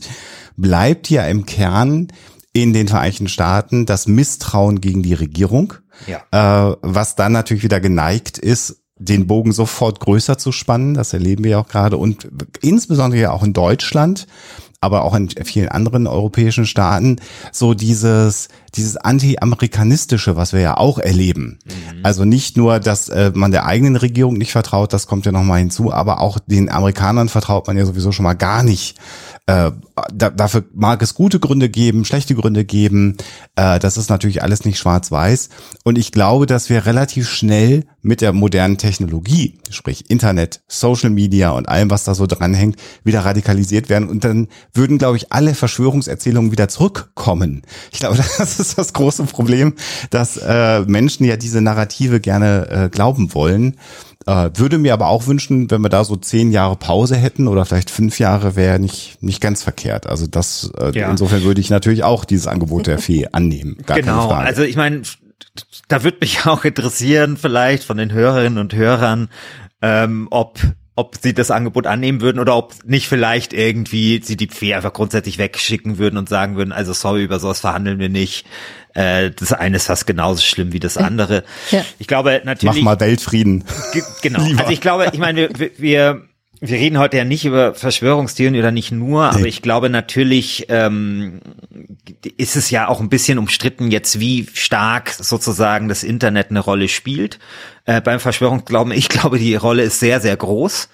bleibt 0.55 1.09
ja 1.09 1.27
im 1.27 1.45
Kern 1.45 2.07
in 2.53 2.71
den 2.71 2.87
Vereinigten 2.87 3.27
Staaten 3.27 3.85
das 3.85 4.07
Misstrauen 4.07 4.79
gegen 4.79 5.03
die 5.03 5.13
Regierung, 5.13 5.73
ja. 6.07 6.71
äh, 6.71 6.77
was 6.81 7.15
dann 7.15 7.33
natürlich 7.33 7.63
wieder 7.63 7.81
geneigt 7.81 8.37
ist, 8.37 8.81
den 8.97 9.27
Bogen 9.27 9.51
sofort 9.51 9.99
größer 9.99 10.37
zu 10.37 10.53
spannen. 10.53 10.93
Das 10.93 11.13
erleben 11.13 11.43
wir 11.43 11.51
ja 11.51 11.59
auch 11.59 11.67
gerade 11.67 11.97
und 11.97 12.29
insbesondere 12.61 13.21
ja 13.21 13.31
auch 13.31 13.43
in 13.43 13.53
Deutschland 13.53 14.25
aber 14.79 15.03
auch 15.03 15.15
in 15.15 15.29
vielen 15.29 15.69
anderen 15.69 16.07
europäischen 16.07 16.65
Staaten, 16.65 17.19
so 17.51 17.73
dieses, 17.73 18.47
dieses 18.75 18.97
anti-amerikanistische, 18.97 20.36
was 20.36 20.53
wir 20.53 20.60
ja 20.60 20.77
auch 20.77 20.99
erleben. 20.99 21.60
Mhm. 21.65 21.99
Also 22.03 22.25
nicht 22.25 22.58
nur, 22.58 22.80
dass 22.80 23.10
äh, 23.10 23.32
man 23.34 23.51
der 23.51 23.65
eigenen 23.65 23.95
Regierung 23.95 24.36
nicht 24.38 24.51
vertraut, 24.51 24.93
das 24.93 25.08
kommt 25.08 25.25
ja 25.25 25.32
nochmal 25.32 25.60
hinzu, 25.60 25.91
aber 25.91 26.21
auch 26.21 26.39
den 26.39 26.69
Amerikanern 26.69 27.30
vertraut 27.30 27.67
man 27.67 27.77
ja 27.77 27.86
sowieso 27.86 28.12
schon 28.12 28.23
mal 28.23 28.34
gar 28.34 28.63
nicht. 28.63 28.97
Äh, 29.47 29.71
da, 30.13 30.30
dafür 30.30 30.65
mag 30.73 31.01
es 31.01 31.13
gute 31.13 31.39
Gründe 31.39 31.69
geben, 31.69 32.03
schlechte 32.03 32.36
Gründe 32.36 32.65
geben. 32.65 33.15
Äh, 33.56 33.80
das 33.80 33.95
ist 33.95 34.10
natürlich 34.10 34.43
alles 34.43 34.65
nicht 34.65 34.77
schwarz-weiß. 34.77 35.49
Und 35.86 35.97
ich 35.97 36.12
glaube, 36.12 36.45
dass 36.45 36.69
wir 36.69 36.86
relativ 36.86 37.30
schnell 37.30 37.86
mit 38.01 38.19
der 38.19 38.34
modernen 38.34 38.77
Technologie, 38.77 39.58
sprich 39.69 40.10
Internet, 40.10 40.62
Social 40.67 41.10
Media 41.10 41.51
und 41.51 41.69
allem, 41.69 41.89
was 41.89 42.03
da 42.03 42.13
so 42.13 42.25
dranhängt, 42.27 42.75
wieder 43.06 43.23
radikalisiert 43.23 43.88
werden. 43.88 44.10
Und 44.10 44.25
dann 44.25 44.49
würden, 44.73 44.97
glaube 44.97 45.15
ich, 45.15 45.32
alle 45.32 45.56
Verschwörungserzählungen 45.56 46.51
wieder 46.51 46.67
zurückkommen. 46.67 47.62
Ich 47.91 47.99
glaube, 47.99 48.17
das 48.38 48.56
ist 48.69 48.77
das 48.77 48.93
große 48.93 49.23
Problem, 49.25 49.73
dass 50.09 50.37
äh, 50.37 50.81
Menschen 50.81 51.25
ja 51.25 51.37
diese 51.37 51.61
Narrative 51.61 52.19
gerne 52.19 52.67
äh, 52.69 52.89
glauben 52.89 53.33
wollen. 53.33 53.77
Äh, 54.25 54.49
würde 54.55 54.77
mir 54.77 54.93
aber 54.93 55.07
auch 55.07 55.27
wünschen, 55.27 55.71
wenn 55.71 55.81
wir 55.81 55.89
da 55.89 56.03
so 56.03 56.17
zehn 56.17 56.51
Jahre 56.51 56.75
Pause 56.75 57.15
hätten 57.15 57.47
oder 57.47 57.65
vielleicht 57.65 57.89
fünf 57.89 58.19
Jahre, 58.19 58.57
wäre 58.57 58.77
nicht, 58.77 59.23
nicht 59.23 59.39
ganz 59.39 59.63
verkehrt. 59.63 60.05
Also 60.05 60.27
das, 60.27 60.69
äh, 60.77 60.91
ja. 60.91 61.09
insofern 61.09 61.43
würde 61.43 61.61
ich 61.61 61.69
natürlich 61.69 62.03
auch 62.03 62.25
dieses 62.25 62.47
Angebot 62.47 62.87
der 62.87 62.99
Fee 62.99 63.27
annehmen. 63.31 63.77
Gar 63.85 64.01
genau, 64.01 64.29
also 64.29 64.63
ich 64.63 64.75
meine, 64.75 65.03
da 65.87 66.03
würde 66.03 66.17
mich 66.19 66.45
auch 66.45 66.65
interessieren, 66.65 67.37
vielleicht 67.37 67.83
von 67.83 67.97
den 67.97 68.11
Hörerinnen 68.11 68.59
und 68.59 68.75
Hörern, 68.75 69.29
ähm, 69.81 70.27
ob 70.29 70.59
ob 70.97 71.15
sie 71.21 71.36
das 71.36 71.51
Angebot 71.51 71.86
annehmen 71.86 72.21
würden 72.21 72.39
oder 72.39 72.57
ob 72.57 72.73
nicht 72.83 73.07
vielleicht 73.07 73.53
irgendwie 73.53 74.19
sie 74.23 74.36
die 74.36 74.47
Fee 74.47 74.73
einfach 74.73 74.93
grundsätzlich 74.93 75.38
wegschicken 75.38 75.99
würden 75.99 76.17
und 76.17 76.27
sagen 76.27 76.55
würden, 76.55 76.71
also 76.71 76.91
sorry, 76.91 77.23
über 77.23 77.39
sowas 77.39 77.60
verhandeln 77.60 77.99
wir 77.99 78.10
nicht. 78.10 78.47
Äh, 78.95 79.29
das 79.29 79.53
eine 79.53 79.77
ist 79.77 79.86
fast 79.86 80.07
genauso 80.07 80.41
schlimm 80.41 80.73
wie 80.73 80.79
das 80.79 80.97
andere. 80.97 81.43
Ja. 81.69 81.86
Ich 81.99 82.07
glaube 82.07 82.41
natürlich. 82.45 82.77
Mach 82.77 82.95
mal 82.95 82.99
Weltfrieden. 82.99 83.63
Genau. 84.23 84.41
Lieber. 84.43 84.62
Also 84.62 84.73
ich 84.73 84.81
glaube, 84.81 85.10
ich 85.13 85.19
meine, 85.19 85.49
wir, 85.55 85.71
wir 85.77 86.21
wir 86.59 86.77
reden 86.77 86.97
heute 86.97 87.17
ja 87.17 87.23
nicht 87.23 87.45
über 87.45 87.75
Verschwörungstheorien 87.75 88.59
oder 88.59 88.71
nicht 88.71 88.91
nur, 88.91 89.25
aber 89.25 89.45
ich 89.45 89.61
glaube 89.61 89.89
natürlich 89.89 90.65
ähm, 90.69 91.41
ist 92.37 92.55
es 92.55 92.71
ja 92.71 92.87
auch 92.87 92.99
ein 92.99 93.09
bisschen 93.09 93.37
umstritten 93.37 93.91
jetzt, 93.91 94.19
wie 94.19 94.47
stark 94.53 95.09
sozusagen 95.09 95.87
das 95.87 96.03
Internet 96.03 96.49
eine 96.49 96.59
Rolle 96.59 96.87
spielt. 96.87 97.39
Äh, 97.85 98.01
beim 98.01 98.19
Verschwörungsglauben, 98.19 98.91
ich 98.91 99.09
glaube, 99.09 99.37
die 99.37 99.55
Rolle 99.55 99.83
ist 99.83 99.99
sehr, 99.99 100.19
sehr 100.19 100.35
groß. 100.35 100.89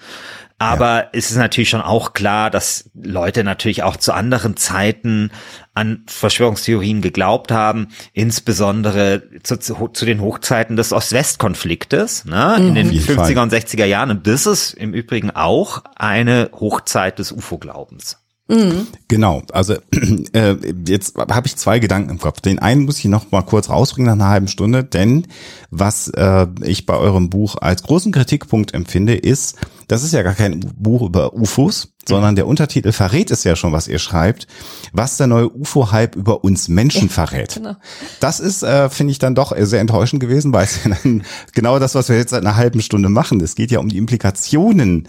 Aber 0.58 1.04
ja. 1.04 1.08
es 1.12 1.30
ist 1.30 1.36
natürlich 1.36 1.68
schon 1.68 1.80
auch 1.80 2.12
klar, 2.12 2.50
dass 2.50 2.90
Leute 2.94 3.42
natürlich 3.42 3.82
auch 3.82 3.96
zu 3.96 4.12
anderen 4.12 4.56
Zeiten 4.56 5.30
an 5.74 6.04
Verschwörungstheorien 6.06 7.02
geglaubt 7.02 7.50
haben, 7.50 7.88
insbesondere 8.12 9.22
zu, 9.42 9.58
zu, 9.58 9.88
zu 9.88 10.04
den 10.06 10.20
Hochzeiten 10.20 10.76
des 10.76 10.92
Ost-West-Konfliktes 10.92 12.24
ne, 12.24 12.56
mhm. 12.58 12.68
in 12.68 12.74
den 12.74 12.90
50er 12.92 13.42
und 13.42 13.52
60er 13.52 13.84
Jahren. 13.84 14.10
Und 14.10 14.26
das 14.26 14.46
ist 14.46 14.74
im 14.74 14.94
Übrigen 14.94 15.32
auch 15.32 15.82
eine 15.96 16.50
Hochzeit 16.52 17.18
des 17.18 17.32
UFO-Glaubens. 17.32 18.18
Mhm. 18.46 18.88
Genau, 19.08 19.42
also 19.52 19.74
äh, 20.32 20.56
jetzt 20.86 21.16
habe 21.16 21.46
ich 21.46 21.56
zwei 21.56 21.78
Gedanken 21.78 22.10
im 22.10 22.18
Kopf. 22.18 22.40
Den 22.40 22.58
einen 22.58 22.84
muss 22.84 22.98
ich 22.98 23.06
noch 23.06 23.30
mal 23.30 23.42
kurz 23.42 23.70
rausbringen 23.70 24.06
nach 24.06 24.24
einer 24.24 24.32
halben 24.32 24.48
Stunde, 24.48 24.84
denn 24.84 25.26
was 25.70 26.08
äh, 26.08 26.46
ich 26.62 26.84
bei 26.84 26.94
eurem 26.94 27.30
Buch 27.30 27.56
als 27.60 27.82
großen 27.82 28.12
Kritikpunkt 28.12 28.74
empfinde, 28.74 29.14
ist, 29.14 29.56
das 29.88 30.02
ist 30.02 30.12
ja 30.12 30.22
gar 30.22 30.34
kein 30.34 30.60
Buch 30.76 31.02
über 31.02 31.34
UFOs, 31.34 31.94
sondern 32.08 32.36
der 32.36 32.46
Untertitel 32.46 32.92
verrät 32.92 33.30
es 33.30 33.44
ja 33.44 33.56
schon, 33.56 33.72
was 33.72 33.88
ihr 33.88 33.98
schreibt, 33.98 34.46
was 34.92 35.16
der 35.16 35.26
neue 35.26 35.50
UFO-Hype 35.50 36.16
über 36.16 36.44
uns 36.44 36.68
Menschen 36.68 37.08
verrät. 37.08 37.54
Genau. 37.54 37.76
Das 38.20 38.40
ist, 38.40 38.62
äh, 38.62 38.90
finde 38.90 39.12
ich, 39.12 39.18
dann 39.18 39.34
doch 39.34 39.54
sehr 39.56 39.80
enttäuschend 39.80 40.20
gewesen, 40.20 40.52
weil 40.52 40.64
es 40.64 40.84
ja 40.84 40.94
dann 41.02 41.22
genau 41.52 41.78
das, 41.78 41.94
was 41.94 42.08
wir 42.08 42.16
jetzt 42.16 42.30
seit 42.30 42.42
einer 42.42 42.56
halben 42.56 42.82
Stunde 42.82 43.08
machen. 43.08 43.40
Es 43.40 43.54
geht 43.54 43.70
ja 43.70 43.78
um 43.78 43.88
die 43.88 43.98
Implikationen 43.98 45.08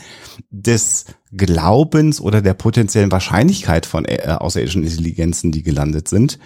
des 0.50 1.06
Glaubens 1.32 2.22
oder 2.22 2.42
der 2.42 2.54
potenziellen 2.54 3.12
Wahrscheinlichkeit 3.12 3.86
von 3.86 4.06
äh, 4.06 4.36
außerirdischen 4.40 4.84
Intelligenzen, 4.84 5.52
die 5.52 5.64
gelandet 5.64 6.08
sind. 6.08 6.40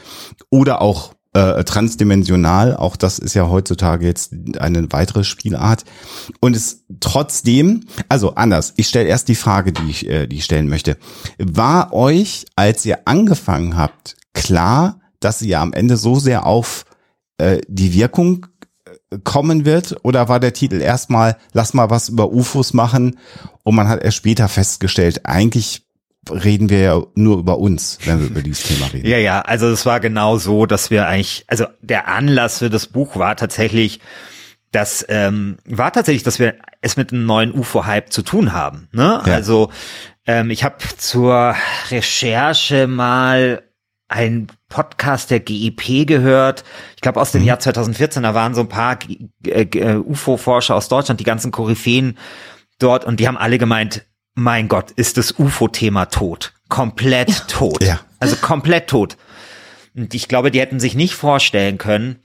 Oder 0.49 0.81
auch 0.81 1.13
äh, 1.33 1.63
transdimensional. 1.63 2.75
Auch 2.75 2.95
das 2.95 3.19
ist 3.19 3.33
ja 3.33 3.49
heutzutage 3.49 4.05
jetzt 4.05 4.33
eine 4.57 4.91
weitere 4.91 5.23
Spielart. 5.23 5.85
Und 6.39 6.55
es 6.55 6.85
trotzdem, 6.99 7.85
also 8.07 8.35
anders, 8.35 8.73
ich 8.77 8.87
stelle 8.87 9.07
erst 9.07 9.27
die 9.27 9.35
Frage, 9.35 9.71
die 9.71 9.89
ich, 9.89 10.07
äh, 10.07 10.27
die 10.27 10.37
ich 10.37 10.45
stellen 10.45 10.69
möchte. 10.69 10.97
War 11.37 11.93
euch, 11.93 12.45
als 12.55 12.85
ihr 12.85 12.99
angefangen 13.05 13.77
habt, 13.77 14.15
klar, 14.33 15.01
dass 15.19 15.41
ihr 15.41 15.59
am 15.59 15.73
Ende 15.73 15.97
so 15.97 16.15
sehr 16.17 16.45
auf 16.45 16.85
äh, 17.37 17.61
die 17.67 17.93
Wirkung 17.93 18.47
äh, 18.85 19.19
kommen 19.23 19.65
wird? 19.65 19.97
Oder 20.03 20.29
war 20.29 20.39
der 20.39 20.53
Titel 20.53 20.81
erstmal, 20.81 21.37
lass 21.53 21.73
mal 21.73 21.89
was 21.89 22.09
über 22.09 22.31
UFOs 22.31 22.73
machen 22.73 23.19
und 23.63 23.75
man 23.75 23.87
hat 23.87 24.01
erst 24.03 24.17
später 24.17 24.47
festgestellt, 24.47 25.25
eigentlich 25.25 25.88
reden 26.29 26.69
wir 26.69 26.79
ja 26.79 27.01
nur 27.15 27.39
über 27.39 27.57
uns, 27.57 27.99
wenn 28.05 28.19
wir 28.19 28.27
über 28.27 28.41
dieses 28.41 28.63
Thema 28.63 28.87
reden. 28.87 29.07
Ja, 29.07 29.17
ja, 29.17 29.41
also 29.41 29.67
es 29.69 29.85
war 29.85 29.99
genau 29.99 30.37
so, 30.37 30.65
dass 30.65 30.91
wir 30.91 31.07
eigentlich, 31.07 31.45
also 31.47 31.65
der 31.81 32.07
Anlass 32.07 32.59
für 32.59 32.69
das 32.69 32.87
Buch 32.87 33.15
war 33.15 33.35
tatsächlich, 33.35 33.99
das 34.71 35.05
ähm, 35.09 35.57
war 35.65 35.91
tatsächlich, 35.91 36.23
dass 36.23 36.39
wir 36.39 36.55
es 36.81 36.97
mit 36.97 37.11
einem 37.11 37.25
neuen 37.25 37.53
UFO-Hype 37.53 38.11
zu 38.11 38.21
tun 38.21 38.53
haben. 38.53 38.87
Ne? 38.91 39.21
Ja. 39.25 39.33
Also 39.33 39.71
ähm, 40.27 40.51
ich 40.51 40.63
habe 40.63 40.77
zur 40.97 41.55
Recherche 41.89 42.87
mal 42.87 43.63
ein 44.07 44.47
Podcast 44.69 45.31
der 45.31 45.39
GEP 45.39 46.07
gehört. 46.07 46.63
Ich 46.95 47.01
glaube 47.01 47.21
aus 47.21 47.31
dem 47.31 47.41
mhm. 47.41 47.47
Jahr 47.47 47.59
2014, 47.59 48.23
da 48.23 48.33
waren 48.33 48.53
so 48.53 48.61
ein 48.61 48.69
paar 48.69 48.99
äh, 49.45 49.63
äh, 49.63 49.95
UFO-Forscher 49.97 50.75
aus 50.75 50.89
Deutschland, 50.89 51.19
die 51.19 51.25
ganzen 51.25 51.51
Koryphäen 51.51 52.17
dort 52.79 53.05
und 53.05 53.19
die 53.19 53.27
haben 53.27 53.37
alle 53.37 53.57
gemeint, 53.57 54.05
mein 54.39 54.67
Gott, 54.67 54.91
ist 54.91 55.17
das 55.17 55.37
UFO-Thema 55.37 56.05
tot. 56.05 56.53
Komplett 56.67 57.47
tot. 57.47 57.83
Ja. 57.83 57.99
Also 58.19 58.35
komplett 58.35 58.87
tot. 58.87 59.17
Und 59.95 60.13
ich 60.13 60.27
glaube, 60.27 60.51
die 60.51 60.59
hätten 60.59 60.79
sich 60.79 60.95
nicht 60.95 61.13
vorstellen 61.13 61.77
können, 61.77 62.17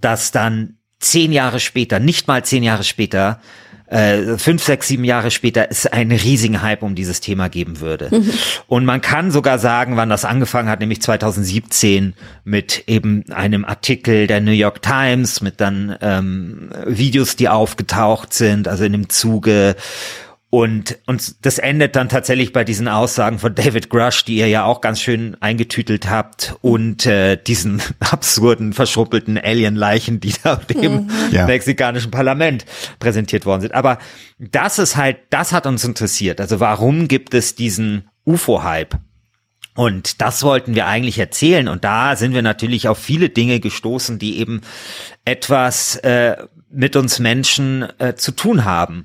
dass 0.00 0.30
dann 0.30 0.78
zehn 0.98 1.32
Jahre 1.32 1.60
später, 1.60 1.98
nicht 1.98 2.26
mal 2.26 2.44
zehn 2.44 2.62
Jahre 2.62 2.84
später, 2.84 3.40
äh, 3.88 4.36
fünf, 4.36 4.64
sechs, 4.64 4.88
sieben 4.88 5.04
Jahre 5.04 5.30
später 5.30 5.68
es 5.70 5.86
einen 5.86 6.10
riesigen 6.10 6.60
Hype 6.60 6.82
um 6.82 6.96
dieses 6.96 7.20
Thema 7.20 7.48
geben 7.48 7.80
würde. 7.80 8.08
Mhm. 8.10 8.32
Und 8.66 8.84
man 8.84 9.00
kann 9.00 9.30
sogar 9.30 9.60
sagen, 9.60 9.96
wann 9.96 10.08
das 10.08 10.24
angefangen 10.24 10.68
hat, 10.68 10.80
nämlich 10.80 11.00
2017 11.02 12.14
mit 12.42 12.84
eben 12.88 13.30
einem 13.30 13.64
Artikel 13.64 14.26
der 14.26 14.40
New 14.40 14.50
York 14.50 14.82
Times, 14.82 15.40
mit 15.40 15.60
dann 15.60 15.96
ähm, 16.00 16.70
Videos, 16.84 17.36
die 17.36 17.48
aufgetaucht 17.48 18.34
sind, 18.34 18.66
also 18.66 18.84
in 18.84 18.92
dem 18.92 19.08
Zuge 19.08 19.76
und, 20.56 20.96
und 21.04 21.44
das 21.44 21.58
endet 21.58 21.96
dann 21.96 22.08
tatsächlich 22.08 22.54
bei 22.54 22.64
diesen 22.64 22.88
Aussagen 22.88 23.38
von 23.38 23.54
David 23.54 23.90
Grush, 23.90 24.24
die 24.24 24.38
ihr 24.38 24.48
ja 24.48 24.64
auch 24.64 24.80
ganz 24.80 25.02
schön 25.02 25.36
eingetütelt 25.40 26.08
habt, 26.08 26.56
und 26.62 27.04
äh, 27.04 27.36
diesen 27.36 27.82
absurden, 28.00 28.72
verschruppelten 28.72 29.36
Alien-Leichen, 29.36 30.18
die 30.18 30.32
da 30.42 30.56
dem 30.56 31.10
ja. 31.30 31.44
mexikanischen 31.44 32.10
Parlament 32.10 32.64
präsentiert 33.00 33.44
worden 33.44 33.60
sind. 33.60 33.74
Aber 33.74 33.98
das 34.38 34.78
ist 34.78 34.96
halt, 34.96 35.18
das 35.28 35.52
hat 35.52 35.66
uns 35.66 35.84
interessiert. 35.84 36.40
Also 36.40 36.58
warum 36.58 37.06
gibt 37.06 37.34
es 37.34 37.54
diesen 37.54 38.08
UFO-Hype? 38.24 38.96
Und 39.74 40.22
das 40.22 40.42
wollten 40.42 40.74
wir 40.74 40.86
eigentlich 40.86 41.18
erzählen. 41.18 41.68
Und 41.68 41.84
da 41.84 42.16
sind 42.16 42.32
wir 42.32 42.40
natürlich 42.40 42.88
auf 42.88 42.96
viele 42.96 43.28
Dinge 43.28 43.60
gestoßen, 43.60 44.18
die 44.18 44.38
eben 44.38 44.62
etwas 45.26 45.96
äh, 45.96 46.36
mit 46.70 46.96
uns 46.96 47.18
Menschen 47.18 47.86
äh, 47.98 48.14
zu 48.14 48.32
tun 48.32 48.64
haben. 48.64 49.04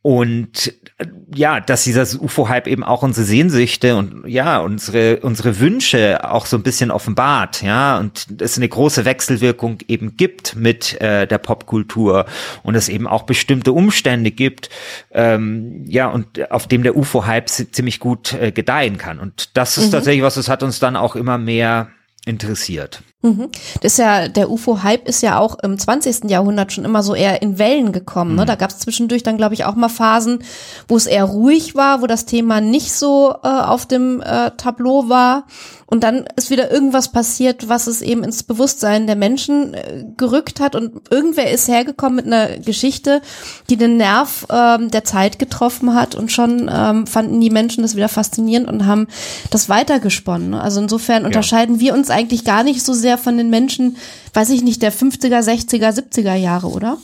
Und 0.00 0.72
äh, 0.98 1.06
ja, 1.34 1.58
dass 1.58 1.82
dieser 1.82 2.02
UFO-Hype 2.02 2.68
eben 2.68 2.84
auch 2.84 3.02
unsere 3.02 3.26
Sehnsüchte 3.26 3.96
und 3.96 4.26
ja, 4.26 4.58
unsere, 4.58 5.20
unsere 5.20 5.58
Wünsche 5.58 6.30
auch 6.30 6.46
so 6.46 6.56
ein 6.56 6.62
bisschen 6.62 6.92
offenbart, 6.92 7.62
ja, 7.62 7.98
und 7.98 8.28
es 8.40 8.56
eine 8.56 8.68
große 8.68 9.04
Wechselwirkung 9.04 9.78
eben 9.88 10.16
gibt 10.16 10.54
mit 10.54 11.00
äh, 11.00 11.26
der 11.26 11.38
Popkultur 11.38 12.26
und 12.62 12.76
es 12.76 12.88
eben 12.88 13.08
auch 13.08 13.24
bestimmte 13.24 13.72
Umstände 13.72 14.30
gibt, 14.30 14.70
ähm, 15.10 15.84
ja, 15.86 16.06
und 16.08 16.50
auf 16.50 16.68
dem 16.68 16.84
der 16.84 16.96
UFO-Hype 16.96 17.48
ziemlich 17.48 17.98
gut 17.98 18.34
äh, 18.34 18.52
gedeihen 18.52 18.98
kann. 18.98 19.18
Und 19.18 19.56
das 19.56 19.78
ist 19.78 19.88
mhm. 19.88 19.92
tatsächlich 19.92 20.22
was, 20.22 20.36
das 20.36 20.48
hat 20.48 20.62
uns 20.62 20.78
dann 20.78 20.94
auch 20.94 21.16
immer 21.16 21.38
mehr 21.38 21.88
interessiert. 22.24 23.02
Mhm. 23.20 23.48
Das 23.80 23.92
ist 23.92 23.98
ja, 23.98 24.28
der 24.28 24.48
UFO-Hype 24.48 25.08
ist 25.08 25.22
ja 25.22 25.40
auch 25.40 25.58
im 25.58 25.76
20. 25.76 26.30
Jahrhundert 26.30 26.72
schon 26.72 26.84
immer 26.84 27.02
so 27.02 27.16
eher 27.16 27.42
in 27.42 27.58
Wellen 27.58 27.90
gekommen. 27.90 28.36
Ne? 28.36 28.42
Mhm. 28.42 28.46
Da 28.46 28.54
gab 28.54 28.70
es 28.70 28.78
zwischendurch 28.78 29.24
dann, 29.24 29.36
glaube 29.36 29.54
ich, 29.54 29.64
auch 29.64 29.74
mal 29.74 29.88
Phasen, 29.88 30.44
wo 30.86 30.96
es 30.96 31.06
eher 31.06 31.24
ruhig 31.24 31.74
war, 31.74 32.00
wo 32.00 32.06
das 32.06 32.26
Thema 32.26 32.60
nicht 32.60 32.92
so 32.92 33.34
äh, 33.42 33.48
auf 33.48 33.86
dem 33.86 34.20
äh, 34.20 34.52
Tableau 34.56 35.08
war. 35.08 35.46
Und 35.90 36.04
dann 36.04 36.26
ist 36.36 36.50
wieder 36.50 36.70
irgendwas 36.70 37.12
passiert, 37.12 37.70
was 37.70 37.86
es 37.86 38.02
eben 38.02 38.22
ins 38.22 38.42
Bewusstsein 38.42 39.06
der 39.06 39.16
Menschen 39.16 39.72
äh, 39.72 40.04
gerückt 40.18 40.60
hat. 40.60 40.74
Und 40.76 41.10
irgendwer 41.10 41.50
ist 41.50 41.66
hergekommen 41.66 42.16
mit 42.16 42.26
einer 42.26 42.58
Geschichte, 42.58 43.22
die 43.70 43.78
den 43.78 43.96
Nerv 43.96 44.46
ähm, 44.50 44.90
der 44.90 45.04
Zeit 45.04 45.38
getroffen 45.38 45.94
hat. 45.94 46.14
Und 46.14 46.30
schon 46.30 46.70
ähm, 46.70 47.06
fanden 47.06 47.40
die 47.40 47.48
Menschen 47.48 47.82
das 47.82 47.96
wieder 47.96 48.10
faszinierend 48.10 48.68
und 48.68 48.84
haben 48.84 49.08
das 49.50 49.70
weitergesponnen. 49.70 50.50
Ne? 50.50 50.60
Also 50.60 50.82
insofern 50.82 51.22
ja. 51.22 51.26
unterscheiden 51.26 51.80
wir 51.80 51.94
uns 51.94 52.10
eigentlich 52.10 52.44
gar 52.44 52.64
nicht 52.64 52.84
so 52.84 52.92
sehr 52.92 53.07
von 53.16 53.38
den 53.38 53.48
Menschen, 53.48 53.96
weiß 54.34 54.50
ich 54.50 54.62
nicht, 54.62 54.82
der 54.82 54.92
50er, 54.92 55.40
60er, 55.40 55.96
70er 55.96 56.34
Jahre, 56.34 56.66
oder? 56.66 56.98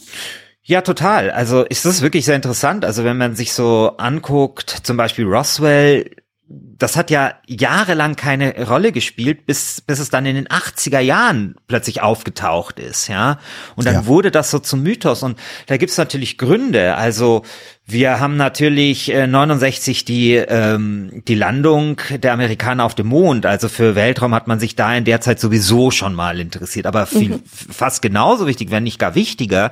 Ja, 0.63 0.81
total. 0.81 1.31
Also 1.31 1.63
ist 1.63 1.85
das 1.85 2.03
wirklich 2.03 2.25
sehr 2.25 2.37
interessant. 2.37 2.85
Also 2.85 3.05
wenn 3.05 3.19
man 3.19 3.37
sich 3.37 3.53
so 3.53 3.93
anguckt, 3.99 4.71
zum 4.83 4.97
Beispiel 4.97 5.27
Roswell, 5.27 6.11
das 6.47 6.97
hat 6.97 7.11
ja 7.11 7.35
jahrelang 7.47 8.17
keine 8.17 8.67
Rolle 8.67 8.93
gespielt, 8.93 9.47
bis, 9.47 9.81
bis 9.81 9.99
es 9.99 10.11
dann 10.11 10.27
in 10.27 10.35
den 10.35 10.49
80er 10.49 11.01
Jahren 11.01 11.57
plötzlich 11.67 12.03
aufgetaucht 12.03 12.79
ist, 12.79 13.09
ja. 13.09 13.39
Und 13.77 13.87
dann 13.87 13.95
ja. 13.95 14.07
wurde 14.07 14.31
das 14.31 14.51
so 14.51 14.59
zum 14.59 14.83
Mythos. 14.83 15.23
Und 15.23 15.39
da 15.67 15.77
gibt's 15.77 15.97
natürlich 15.97 16.37
Gründe. 16.37 16.97
Also 16.97 17.43
wir 17.87 18.19
haben 18.19 18.39
natürlich 18.39 19.13
äh, 19.13 19.27
69 19.27 20.07
die, 20.07 20.37
ähm, 20.37 21.23
die 21.29 21.35
Landung 21.35 22.01
der 22.11 22.33
Amerikaner 22.33 22.83
auf 22.85 22.95
dem 22.95 23.09
Mond. 23.09 23.45
Also 23.45 23.69
für 23.69 23.95
Weltraum 23.95 24.35
hat 24.35 24.47
man 24.47 24.59
sich 24.59 24.75
da 24.75 24.97
in 24.97 25.05
der 25.05 25.21
Zeit 25.21 25.39
sowieso 25.39 25.91
schon 25.91 26.15
mal 26.15 26.41
interessiert. 26.41 26.87
Aber 26.87 27.05
viel, 27.05 27.29
mhm. 27.29 27.43
fast 27.45 28.01
genauso 28.01 28.47
wichtig, 28.47 28.71
wenn 28.71 28.85
nicht 28.85 28.99
gar 28.99 29.15
wichtiger, 29.15 29.71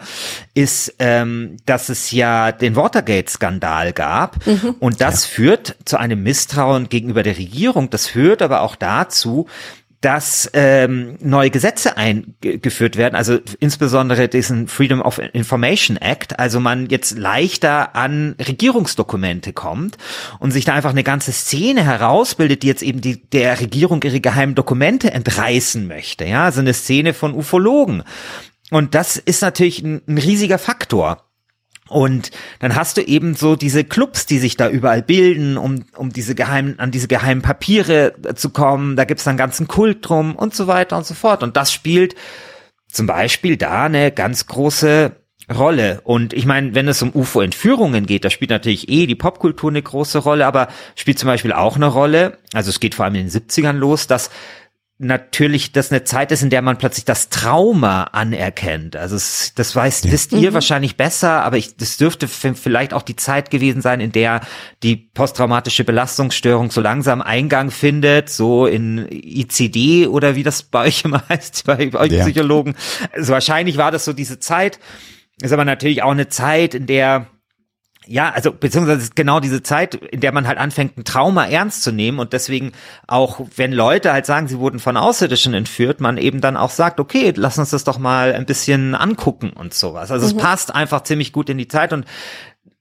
ist, 0.52 0.94
ähm, 0.98 1.56
dass 1.64 1.88
es 1.88 2.10
ja 2.10 2.52
den 2.52 2.76
Watergate-Skandal 2.76 3.94
gab. 3.94 4.46
Mhm. 4.46 4.74
Und 4.78 5.00
das 5.00 5.24
ja. 5.24 5.34
führt 5.34 5.76
zu 5.86 5.96
einem 5.96 6.22
Misstrauen 6.22 6.90
gegenüber 6.90 7.22
der 7.22 7.38
Regierung. 7.38 7.88
Das 7.88 8.08
führt 8.08 8.42
aber 8.42 8.60
auch 8.60 8.76
dazu, 8.76 9.46
dass 10.03 10.50
ähm, 10.53 11.16
neue 11.20 11.50
Gesetze 11.50 11.96
eingeführt 11.96 12.96
werden, 12.96 13.14
also 13.14 13.38
insbesondere 13.61 14.28
diesen 14.28 14.66
Freedom 14.66 15.00
of 15.00 15.18
Information 15.32 15.96
Act, 15.96 16.38
also 16.38 16.61
man 16.61 16.88
jetzt 16.88 17.16
leichter 17.16 17.94
an 17.94 18.34
Regierungsdokumente 18.38 19.53
kommt 19.53 19.96
und 20.40 20.50
sich 20.50 20.64
da 20.64 20.74
einfach 20.74 20.90
eine 20.90 21.05
ganze 21.05 21.32
Szene 21.32 21.84
herausbildet, 21.84 22.64
die 22.64 22.66
jetzt 22.66 22.82
eben 22.82 23.00
die, 23.00 23.22
der 23.30 23.61
Regierung 23.61 24.03
ihre 24.03 24.20
geheimen 24.20 24.57
Dokumente 24.57 25.12
entreißen 25.12 25.86
möchte, 25.86 26.24
ja, 26.24 26.44
also 26.44 26.61
eine 26.61 26.74
Szene 26.74 27.14
von 27.14 27.32
Ufologen. 27.32 28.03
Und 28.70 28.94
das 28.96 29.16
ist 29.16 29.40
natürlich 29.40 29.82
ein, 29.82 30.03
ein 30.09 30.18
riesiger 30.18 30.59
Faktor. 30.59 31.32
Und 31.93 32.30
dann 32.59 32.74
hast 32.74 32.97
du 32.97 33.03
eben 33.03 33.34
so 33.34 33.57
diese 33.57 33.84
Clubs, 33.84 34.26
die 34.26 34.38
sich 34.38 34.57
da 34.57 34.68
überall 34.68 35.03
bilden, 35.03 35.57
um, 35.59 35.84
um 35.97 36.12
diese 36.12 36.34
geheimen, 36.34 36.78
an 36.78 36.90
diese 36.90 37.09
geheimen 37.09 37.43
Papiere 37.43 38.14
äh, 38.24 38.34
zu 38.34 38.51
kommen. 38.51 38.97
Da 38.97 39.05
gibt's 39.05 39.24
dann 39.24 39.36
ganzen 39.36 39.68
Kult 39.68 39.99
drum 40.09 40.34
und 40.34 40.55
so 40.55 40.66
weiter 40.66 40.97
und 40.97 41.07
so 41.07 41.14
fort. 41.14 41.43
Und 41.43 41.57
das 41.57 41.72
spielt 41.72 42.14
zum 42.88 43.07
Beispiel 43.07 43.57
da 43.57 43.84
eine 43.84 44.11
ganz 44.11 44.47
große 44.47 45.12
Rolle. 45.53 46.01
Und 46.05 46.32
ich 46.32 46.47
meine, 46.47 46.74
wenn 46.74 46.88
es 46.88 47.03
um 47.03 47.11
UFO-Entführungen 47.14 48.07
geht, 48.07 48.24
da 48.24 48.30
spielt 48.30 48.51
natürlich 48.51 48.88
eh 48.88 49.07
die 49.07 49.14
Popkultur 49.14 49.70
eine 49.70 49.82
große 49.82 50.18
Rolle, 50.18 50.47
aber 50.47 50.68
spielt 50.95 51.18
zum 51.18 51.26
Beispiel 51.26 51.53
auch 51.53 51.76
eine 51.76 51.86
Rolle, 51.86 52.38
also 52.53 52.70
es 52.70 52.80
geht 52.80 52.95
vor 52.95 53.05
allem 53.05 53.16
in 53.16 53.28
den 53.28 53.30
70ern 53.30 53.72
los, 53.72 54.07
dass 54.07 54.30
natürlich 55.03 55.72
das 55.72 55.90
eine 55.90 56.05
Zeit 56.05 56.30
ist, 56.30 56.42
in 56.42 56.50
der 56.50 56.62
man 56.62 56.78
plötzlich 56.78 57.05
das 57.05 57.28
Trauma 57.28 58.05
anerkennt. 58.05 58.96
Also 58.96 59.16
es, 59.16 59.53
das 59.55 59.74
weiß, 59.74 60.05
ja. 60.05 60.12
wisst 60.12 60.32
ihr 60.32 60.50
mhm. 60.50 60.55
wahrscheinlich 60.55 60.96
besser, 60.96 61.42
aber 61.42 61.57
ich, 61.57 61.76
das 61.76 61.96
dürfte 61.96 62.28
vielleicht 62.28 62.94
auch 62.94 63.03
die 63.03 63.16
Zeit 63.16 63.50
gewesen 63.50 63.82
sein, 63.82 64.00
in 64.00 64.12
der 64.12 64.42
die 64.82 64.96
posttraumatische 64.96 65.84
Belastungsstörung 65.84 66.70
so 66.70 66.80
langsam 66.80 67.20
Eingang 67.20 67.70
findet, 67.70 68.30
so 68.30 68.66
in 68.66 69.07
ICD 69.11 70.07
oder 70.07 70.36
wie 70.36 70.44
das 70.44 70.62
bei 70.62 70.86
euch 70.86 71.05
immer 71.05 71.22
heißt, 71.28 71.64
bei 71.66 71.92
euch 71.92 72.12
ja. 72.12 72.22
Psychologen. 72.22 72.74
Also 73.12 73.32
wahrscheinlich 73.32 73.76
war 73.76 73.90
das 73.90 74.05
so 74.05 74.12
diese 74.12 74.38
Zeit. 74.38 74.78
Ist 75.40 75.53
aber 75.53 75.64
natürlich 75.64 76.03
auch 76.03 76.12
eine 76.12 76.28
Zeit, 76.28 76.74
in 76.74 76.86
der 76.86 77.26
ja, 78.07 78.30
also 78.30 78.53
beziehungsweise 78.53 79.11
genau 79.14 79.40
diese 79.40 79.62
Zeit, 79.62 79.94
in 79.94 80.20
der 80.20 80.32
man 80.32 80.46
halt 80.48 80.59
anfängt, 80.59 80.98
ein 80.98 81.05
Trauma 81.05 81.46
ernst 81.46 81.82
zu 81.82 81.92
nehmen 81.92 82.18
und 82.18 82.32
deswegen 82.32 82.72
auch, 83.07 83.40
wenn 83.57 83.72
Leute 83.72 84.12
halt 84.12 84.26
sagen, 84.26 84.48
sie 84.48 84.59
wurden 84.59 84.80
von 84.80 84.96
Außerirdischen 84.96 85.55
entführt, 85.55 86.00
man 86.00 86.18
eben 86.18 86.40
dann 86.40 86.57
auch 86.57 86.70
sagt, 86.70 86.98
okay, 86.98 87.32
lass 87.36 87.59
uns 87.59 87.70
das 87.70 87.84
doch 87.84 87.98
mal 87.98 88.32
ein 88.32 88.46
bisschen 88.46 88.94
angucken 88.94 89.50
und 89.50 89.74
sowas. 89.74 90.11
Also 90.11 90.26
mhm. 90.26 90.36
es 90.36 90.42
passt 90.42 90.74
einfach 90.74 91.05
ziemlich 91.05 91.32
gut 91.32 91.48
in 91.48 91.59
die 91.59 91.68
Zeit 91.68 91.92
und 91.92 92.05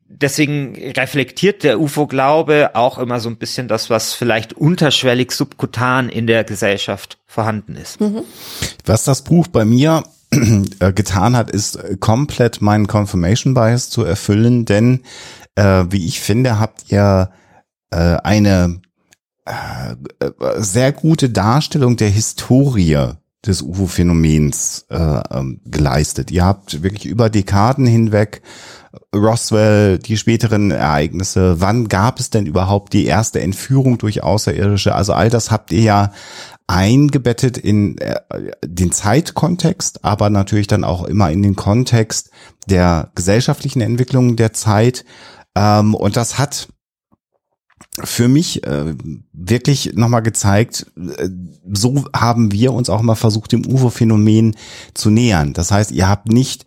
deswegen 0.07 0.76
reflektiert 0.76 1.63
der 1.63 1.80
UFO-Glaube 1.80 2.72
auch 2.74 2.97
immer 2.97 3.19
so 3.19 3.30
ein 3.30 3.38
bisschen 3.38 3.67
das, 3.67 3.89
was 3.89 4.13
vielleicht 4.13 4.53
unterschwellig 4.53 5.32
subkutan 5.32 6.09
in 6.09 6.28
der 6.28 6.43
Gesellschaft 6.43 7.19
vorhanden 7.28 7.76
ist. 7.76 8.01
Mhm. 8.01 8.24
Was 8.86 9.03
das 9.03 9.24
Buch 9.24 9.47
bei 9.47 9.65
mir 9.65 10.03
getan 10.32 11.36
hat, 11.36 11.51
ist 11.51 11.75
äh, 11.75 11.97
komplett 11.99 12.61
meinen 12.61 12.88
Confirmation 12.88 13.53
Bias 13.53 13.89
zu 13.89 14.03
erfüllen, 14.03 14.65
denn 14.65 15.01
äh, 15.55 15.86
wie 15.89 16.05
ich 16.05 16.21
finde, 16.21 16.59
habt 16.59 16.91
ihr 16.91 17.32
äh, 17.91 18.17
eine 18.23 18.82
äh, 19.45 19.95
sehr 20.57 20.91
gute 20.93 21.29
Darstellung 21.29 21.97
der 21.97 22.09
Historie 22.09 23.13
des 23.45 23.61
UFO-Phänomens 23.61 24.86
äh, 24.89 25.21
ähm, 25.32 25.61
geleistet. 25.65 26.32
Ihr 26.32 26.45
habt 26.45 26.84
wirklich 26.84 27.07
über 27.07 27.29
Dekaden 27.29 27.88
hinweg 27.88 28.41
Roswell, 29.15 29.99
die 29.99 30.17
späteren 30.17 30.71
Ereignisse, 30.71 31.59
wann 31.59 31.88
gab 31.88 32.19
es 32.19 32.29
denn 32.29 32.45
überhaupt 32.45 32.93
die 32.93 33.05
erste 33.05 33.41
Entführung 33.41 33.97
durch 33.97 34.21
Außerirdische? 34.21 34.93
Also 34.93 35.13
all 35.13 35.29
das 35.29 35.49
habt 35.49 35.71
ihr 35.71 35.82
ja 35.82 36.11
eingebettet 36.72 37.57
in 37.57 37.97
äh, 37.97 38.22
den 38.65 38.93
Zeitkontext, 38.93 40.05
aber 40.05 40.30
natürlich 40.30 40.67
dann 40.67 40.86
auch 40.86 41.03
immer 41.03 41.30
in 41.30 41.43
den 41.43 41.57
Kontext 41.57 42.32
der 42.69 43.11
gesellschaftlichen 43.13 43.82
Entwicklung 43.82 44.38
der 44.38 44.53
Zeit. 44.53 45.03
Ähm, 45.53 45.95
und 45.95 46.15
das 46.15 46.39
hat 46.39 46.69
für 48.01 48.30
mich 48.30 48.65
äh, 48.65 48.95
wirklich 49.34 49.95
nochmal 49.95 50.22
gezeigt, 50.22 50.86
äh, 50.95 51.28
so 51.74 52.05
haben 52.15 52.53
wir 52.53 52.72
uns 52.72 52.89
auch 52.89 53.01
mal 53.01 53.15
versucht, 53.15 53.51
dem 53.51 53.65
UFO-Phänomen 53.65 54.55
zu 54.93 55.09
nähern. 55.09 55.51
Das 55.51 55.72
heißt, 55.72 55.91
ihr 55.91 56.07
habt 56.07 56.30
nicht 56.30 56.65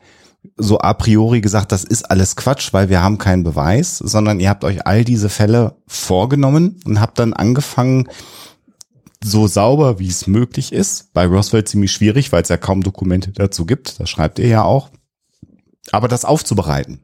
so 0.58 0.78
a 0.80 0.92
priori 0.92 1.40
gesagt, 1.40 1.72
das 1.72 1.82
ist 1.82 2.10
alles 2.10 2.36
Quatsch, 2.36 2.74
weil 2.74 2.90
wir 2.90 3.02
haben 3.02 3.16
keinen 3.16 3.42
Beweis, 3.42 3.96
sondern 3.96 4.38
ihr 4.38 4.50
habt 4.50 4.64
euch 4.64 4.86
all 4.86 5.02
diese 5.02 5.30
Fälle 5.30 5.76
vorgenommen 5.86 6.78
und 6.84 7.00
habt 7.00 7.18
dann 7.18 7.32
angefangen, 7.32 8.10
so 9.24 9.46
sauber, 9.46 9.98
wie 9.98 10.08
es 10.08 10.26
möglich 10.26 10.72
ist. 10.72 11.12
Bei 11.12 11.26
Roswell 11.26 11.64
ziemlich 11.64 11.92
schwierig, 11.92 12.30
weil 12.32 12.42
es 12.42 12.48
ja 12.48 12.56
kaum 12.56 12.82
Dokumente 12.82 13.32
dazu 13.32 13.64
gibt. 13.64 13.98
Das 13.98 14.10
schreibt 14.10 14.38
ihr 14.38 14.48
ja 14.48 14.62
auch. 14.62 14.90
Aber 15.92 16.08
das 16.08 16.24
aufzubereiten. 16.24 17.00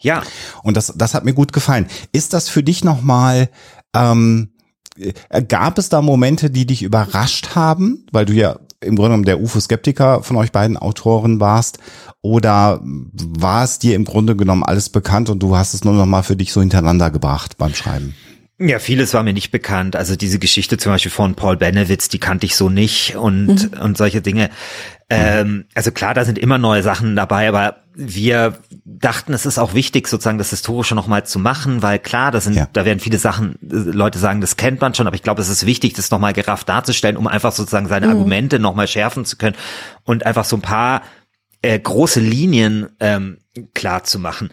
Ja. 0.00 0.22
Und 0.62 0.76
das, 0.76 0.92
das 0.96 1.14
hat 1.14 1.24
mir 1.24 1.34
gut 1.34 1.52
gefallen. 1.52 1.86
Ist 2.12 2.32
das 2.32 2.48
für 2.48 2.62
dich 2.62 2.84
nochmal, 2.84 3.48
ähm, 3.94 4.50
äh, 4.98 5.42
gab 5.42 5.78
es 5.78 5.88
da 5.88 6.02
Momente, 6.02 6.50
die 6.50 6.66
dich 6.66 6.82
überrascht 6.82 7.54
haben, 7.54 8.06
weil 8.10 8.26
du 8.26 8.32
ja 8.32 8.58
im 8.80 8.96
Grunde 8.96 9.10
genommen 9.10 9.24
der 9.24 9.40
UFO-Skeptiker 9.40 10.22
von 10.24 10.36
euch 10.36 10.50
beiden 10.50 10.76
Autoren 10.76 11.40
warst? 11.40 11.78
Oder 12.20 12.80
war 12.82 13.64
es 13.64 13.78
dir 13.78 13.94
im 13.94 14.04
Grunde 14.04 14.36
genommen 14.36 14.64
alles 14.64 14.88
bekannt 14.90 15.30
und 15.30 15.40
du 15.40 15.56
hast 15.56 15.74
es 15.74 15.84
nur 15.84 15.94
noch 15.94 16.06
mal 16.06 16.22
für 16.22 16.36
dich 16.36 16.52
so 16.52 16.60
hintereinander 16.60 17.10
gebracht 17.10 17.56
beim 17.56 17.74
Schreiben? 17.74 18.14
Ja, 18.64 18.78
vieles 18.78 19.12
war 19.12 19.22
mir 19.22 19.32
nicht 19.32 19.50
bekannt. 19.50 19.96
Also 19.96 20.14
diese 20.14 20.38
Geschichte 20.38 20.78
zum 20.78 20.92
Beispiel 20.92 21.10
von 21.10 21.34
Paul 21.34 21.56
Benewitz, 21.56 22.08
die 22.08 22.20
kannte 22.20 22.46
ich 22.46 22.54
so 22.54 22.68
nicht 22.68 23.16
und, 23.16 23.72
mhm. 23.72 23.80
und 23.80 23.96
solche 23.96 24.22
Dinge. 24.22 24.50
Ähm, 25.10 25.64
also 25.74 25.90
klar, 25.90 26.14
da 26.14 26.24
sind 26.24 26.38
immer 26.38 26.58
neue 26.58 26.82
Sachen 26.82 27.16
dabei, 27.16 27.48
aber 27.48 27.82
wir 27.94 28.58
dachten, 28.84 29.32
es 29.34 29.46
ist 29.46 29.58
auch 29.58 29.74
wichtig, 29.74 30.08
sozusagen 30.08 30.38
das 30.38 30.50
Historische 30.50 30.94
nochmal 30.94 31.26
zu 31.26 31.38
machen, 31.38 31.82
weil 31.82 31.98
klar, 31.98 32.30
das 32.30 32.44
sind, 32.44 32.54
ja. 32.54 32.68
da 32.72 32.84
werden 32.84 33.00
viele 33.00 33.18
Sachen, 33.18 33.56
äh, 33.62 33.74
Leute 33.74 34.18
sagen, 34.18 34.40
das 34.40 34.56
kennt 34.56 34.80
man 34.80 34.94
schon, 34.94 35.06
aber 35.06 35.16
ich 35.16 35.22
glaube, 35.22 35.42
es 35.42 35.48
ist 35.48 35.66
wichtig, 35.66 35.94
das 35.94 36.10
nochmal 36.10 36.32
gerafft 36.32 36.68
darzustellen, 36.68 37.16
um 37.16 37.26
einfach 37.26 37.52
sozusagen 37.52 37.88
seine 37.88 38.06
mhm. 38.06 38.12
Argumente 38.12 38.58
nochmal 38.58 38.86
schärfen 38.86 39.24
zu 39.24 39.36
können 39.36 39.56
und 40.04 40.24
einfach 40.24 40.44
so 40.44 40.56
ein 40.56 40.62
paar 40.62 41.02
äh, 41.62 41.78
große 41.78 42.20
Linien 42.20 42.88
ähm, 43.00 43.38
klar 43.74 44.04
zu 44.04 44.18
machen. 44.18 44.50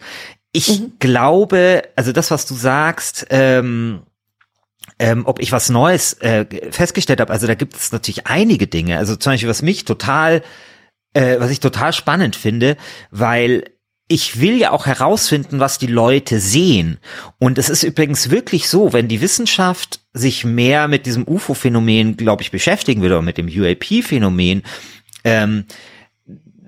Ich 0.52 0.80
mhm. 0.80 0.92
glaube, 0.98 1.82
also 1.96 2.12
das, 2.12 2.30
was 2.30 2.46
du 2.46 2.54
sagst, 2.54 3.26
ähm, 3.30 4.02
ähm, 4.98 5.22
ob 5.26 5.40
ich 5.40 5.52
was 5.52 5.70
Neues 5.70 6.14
äh, 6.14 6.46
festgestellt 6.70 7.20
habe, 7.20 7.32
also 7.32 7.46
da 7.46 7.54
gibt 7.54 7.76
es 7.76 7.92
natürlich 7.92 8.26
einige 8.26 8.66
Dinge. 8.66 8.98
Also 8.98 9.16
zum 9.16 9.32
Beispiel, 9.32 9.48
was 9.48 9.62
mich 9.62 9.84
total, 9.84 10.42
äh, 11.14 11.38
was 11.38 11.50
ich 11.50 11.60
total 11.60 11.92
spannend 11.92 12.36
finde, 12.36 12.76
weil 13.10 13.64
ich 14.08 14.40
will 14.40 14.56
ja 14.58 14.72
auch 14.72 14.86
herausfinden, 14.86 15.60
was 15.60 15.78
die 15.78 15.86
Leute 15.86 16.40
sehen. 16.40 16.98
Und 17.38 17.58
es 17.58 17.68
ist 17.68 17.84
übrigens 17.84 18.28
wirklich 18.30 18.68
so, 18.68 18.92
wenn 18.92 19.06
die 19.06 19.20
Wissenschaft 19.20 20.00
sich 20.12 20.44
mehr 20.44 20.88
mit 20.88 21.06
diesem 21.06 21.28
UFO-Phänomen, 21.28 22.16
glaube 22.16 22.42
ich, 22.42 22.50
beschäftigen 22.50 23.02
würde 23.02 23.14
oder 23.14 23.22
mit 23.22 23.38
dem 23.38 23.46
UAP-Phänomen, 23.46 24.64
ähm, 25.22 25.64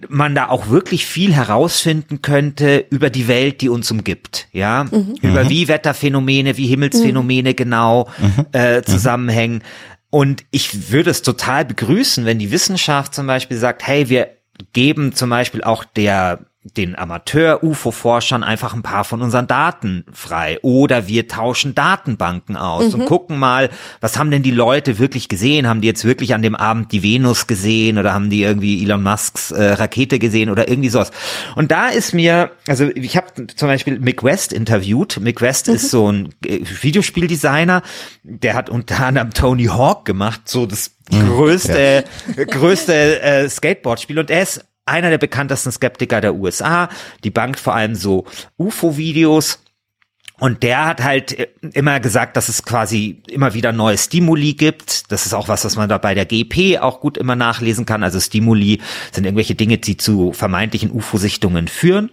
man 0.09 0.35
da 0.35 0.49
auch 0.49 0.69
wirklich 0.69 1.07
viel 1.07 1.33
herausfinden 1.33 2.23
könnte 2.23 2.87
über 2.91 3.11
die 3.11 3.29
Welt, 3.29 3.61
die 3.61 3.69
uns 3.69 3.91
umgibt, 3.91 4.49
ja, 4.53 4.85
mhm. 4.85 5.15
über 5.23 5.45
mhm. 5.45 5.49
wie 5.49 5.69
Wetterphänomene, 5.69 6.57
wie 6.57 6.67
Himmelsphänomene 6.67 7.51
mhm. 7.51 7.57
genau 7.57 8.09
mhm. 8.19 8.47
äh, 8.53 8.79
mhm. 8.79 8.85
zusammenhängen. 8.85 9.63
Und 10.11 10.45
ich 10.51 10.91
würde 10.91 11.11
es 11.11 11.23
total 11.23 11.65
begrüßen, 11.65 12.27
wenn 12.27 12.39
die 12.39 12.51
Wissenschaft 12.51 13.15
zum 13.15 13.27
Beispiel 13.27 13.57
sagt, 13.57 13.87
hey, 13.87 14.09
wir 14.09 14.29
geben 14.73 15.15
zum 15.15 15.31
Beispiel 15.31 15.63
auch 15.63 15.85
der 15.85 16.41
den 16.65 16.97
Amateur-UFO-Forschern 16.97 18.45
einfach 18.45 18.73
ein 18.73 18.83
paar 18.83 19.03
von 19.03 19.21
unseren 19.21 19.49
Daten 19.49 20.05
frei. 20.13 20.61
Oder 20.63 21.09
wir 21.09 21.27
tauschen 21.27 21.75
Datenbanken 21.75 22.57
aus 22.57 22.95
mhm. 22.95 23.01
und 23.01 23.07
gucken 23.07 23.39
mal, 23.39 23.69
was 24.01 24.17
haben 24.17 24.31
denn 24.31 24.45
die 24.45 24.53
Leute 24.53 25.01
wirklich 25.01 25.29
gesehen? 25.29 25.67
Haben 25.67 25.81
die 25.81 25.89
jetzt 25.89 26.05
wirklich 26.05 26.35
an 26.35 26.43
dem 26.43 26.55
Abend 26.55 26.93
die 26.93 27.03
Venus 27.03 27.49
gesehen 27.49 27.99
oder 27.99 28.15
haben 28.15 28.31
die 28.31 28.45
irgendwie 28.45 28.85
Elon 28.85 29.03
Musks 29.03 29.51
äh, 29.51 29.73
Rakete 29.73 30.21
gesehen 30.21 30.51
oder 30.51 30.69
irgendwie 30.69 30.89
sowas? 30.89 31.11
Und 31.57 31.73
da 31.73 31.89
ist 31.89 32.15
mir, 32.15 32.53
also 32.69 32.89
ich 32.95 33.17
habe 33.17 33.49
zum 33.49 33.67
Beispiel 33.67 33.99
Mick 33.99 34.23
West 34.23 34.53
interviewt. 34.53 35.19
Mick 35.21 35.41
West 35.41 35.67
mhm. 35.67 35.75
ist 35.75 35.91
so 35.91 36.13
ein 36.13 36.29
äh, 36.47 36.61
Videospieldesigner, 36.63 37.83
der 38.23 38.55
hat 38.55 38.71
unter 38.71 39.05
anderem 39.05 39.33
Tony 39.33 39.65
Hawk 39.65 40.05
gemacht, 40.05 40.43
so 40.45 40.67
das 40.67 40.93
mhm. 41.11 41.27
größte, 41.27 42.05
ja. 42.37 42.45
größte 42.45 43.21
äh, 43.21 43.49
Skateboard-Spiel 43.49 44.21
und 44.21 44.31
er 44.31 44.43
ist 44.43 44.65
einer 44.87 45.11
der 45.11 45.19
bekanntesten 45.19 45.73
Skeptiker 45.73 46.21
der 46.21 46.35
USA. 46.35 46.89
Die 47.25 47.31
bankt 47.31 47.61
vor 47.61 47.75
allem 47.75 47.95
so 47.95 48.27
UFO-Videos. 48.59 49.63
Und 50.43 50.65
der 50.65 50.87
hat 50.87 51.05
halt 51.05 51.39
äh, 51.39 51.47
immer 51.73 52.01
gesagt, 52.01 52.37
dass 52.37 52.49
es 52.49 52.65
quasi 52.65 53.23
immer 53.29 53.55
wieder 53.55 53.71
neue 53.71 53.97
Stimuli 53.97 54.55
gibt. 54.55 55.13
Das 55.13 55.25
ist 55.25 55.35
auch 55.35 55.47
was, 55.47 55.65
was 55.65 55.77
man 55.77 55.89
da 55.89 55.99
bei 55.99 56.17
der 56.17 56.27
GP 56.27 56.81
auch 56.81 56.99
gut 56.99 57.17
immer 57.17 57.37
nachlesen 57.37 57.87
kann. 57.87 58.03
Also 58.03 58.19
Stimuli 58.19 58.81
sind 59.13 59.23
irgendwelche 59.23 59.55
Dinge, 59.55 59.79
die 59.79 59.97
zu 59.97 60.33
vermeintlichen 60.33 60.91
UFO-Sichtungen 60.91 61.69
führen. 61.69 62.11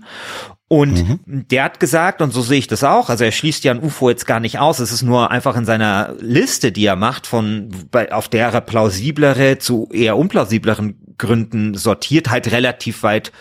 Und 0.68 1.26
mhm. 1.26 1.48
der 1.48 1.64
hat 1.64 1.80
gesagt, 1.80 2.22
und 2.22 2.32
so 2.32 2.44
sehe 2.44 2.60
ich 2.60 2.68
das 2.68 2.84
auch, 2.84 3.10
also 3.10 3.24
er 3.24 3.32
schließt 3.32 3.64
ja 3.64 3.72
ein 3.72 3.82
UFO 3.82 4.12
jetzt 4.12 4.28
gar 4.28 4.40
nicht 4.40 4.60
aus, 4.60 4.78
es 4.78 4.92
ist 4.92 5.02
nur 5.02 5.32
einfach 5.32 5.58
in 5.58 5.66
seiner 5.66 6.14
Liste, 6.20 6.72
die 6.72 6.86
er 6.86 6.96
macht, 6.96 7.26
von 7.26 7.72
auf 8.12 8.28
der 8.28 8.50
er 8.50 8.62
plausiblere 8.62 9.58
zu 9.58 9.90
eher 9.92 10.18
unplausibleren 10.18 11.16
Gründen 11.18 11.74
sortiert, 11.74 12.30
halt 12.30 12.52
relativ 12.52 13.02
weit 13.02 13.32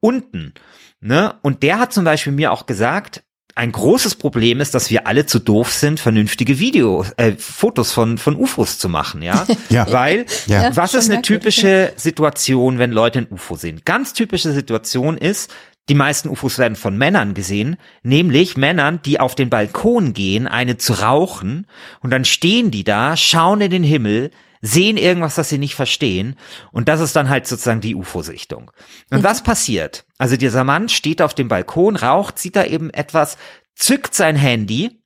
unten. 0.00 0.54
Ne? 1.00 1.32
Und 1.42 1.62
der 1.62 1.78
hat 1.78 1.92
zum 1.92 2.02
Beispiel 2.02 2.32
mir 2.32 2.50
auch 2.50 2.66
gesagt, 2.66 3.22
ein 3.54 3.72
großes 3.72 4.14
Problem 4.14 4.60
ist, 4.60 4.74
dass 4.74 4.90
wir 4.90 5.06
alle 5.06 5.26
zu 5.26 5.38
doof 5.38 5.72
sind, 5.72 6.00
vernünftige 6.00 6.58
Videos, 6.58 7.12
äh, 7.16 7.32
Fotos 7.32 7.92
von 7.92 8.18
von 8.18 8.36
UFOs 8.36 8.78
zu 8.78 8.88
machen, 8.88 9.22
ja. 9.22 9.46
ja. 9.68 9.90
Weil 9.90 10.26
ja. 10.46 10.74
was 10.74 10.94
ist 10.94 11.10
eine 11.10 11.22
typische 11.22 11.92
Situation, 11.96 12.78
wenn 12.78 12.92
Leute 12.92 13.20
ein 13.20 13.26
UFO 13.30 13.56
sehen? 13.56 13.82
Ganz 13.84 14.12
typische 14.12 14.52
Situation 14.52 15.18
ist, 15.18 15.52
die 15.88 15.94
meisten 15.94 16.28
UFOs 16.28 16.58
werden 16.58 16.76
von 16.76 16.96
Männern 16.96 17.34
gesehen, 17.34 17.76
nämlich 18.02 18.56
Männern, 18.56 19.00
die 19.04 19.18
auf 19.18 19.34
den 19.34 19.50
Balkon 19.50 20.12
gehen, 20.12 20.46
eine 20.46 20.76
zu 20.78 20.94
rauchen, 20.94 21.66
und 22.00 22.10
dann 22.10 22.24
stehen 22.24 22.70
die 22.70 22.84
da, 22.84 23.16
schauen 23.16 23.60
in 23.60 23.70
den 23.70 23.82
Himmel, 23.82 24.30
sehen 24.62 24.96
irgendwas, 24.96 25.34
das 25.34 25.48
sie 25.48 25.58
nicht 25.58 25.74
verstehen, 25.74 26.36
und 26.70 26.88
das 26.88 27.00
ist 27.00 27.14
dann 27.14 27.28
halt 27.28 27.46
sozusagen 27.46 27.80
die 27.80 27.94
UFO-Sichtung. 27.94 28.70
Und 29.10 29.18
mhm. 29.18 29.24
was 29.24 29.42
passiert? 29.42 30.06
Also 30.18 30.36
dieser 30.36 30.64
Mann 30.64 30.88
steht 30.88 31.20
auf 31.20 31.34
dem 31.34 31.48
Balkon, 31.48 31.96
raucht, 31.96 32.38
sieht 32.38 32.56
da 32.56 32.64
eben 32.64 32.88
etwas, 32.90 33.36
zückt 33.74 34.14
sein 34.14 34.36
Handy, 34.36 35.02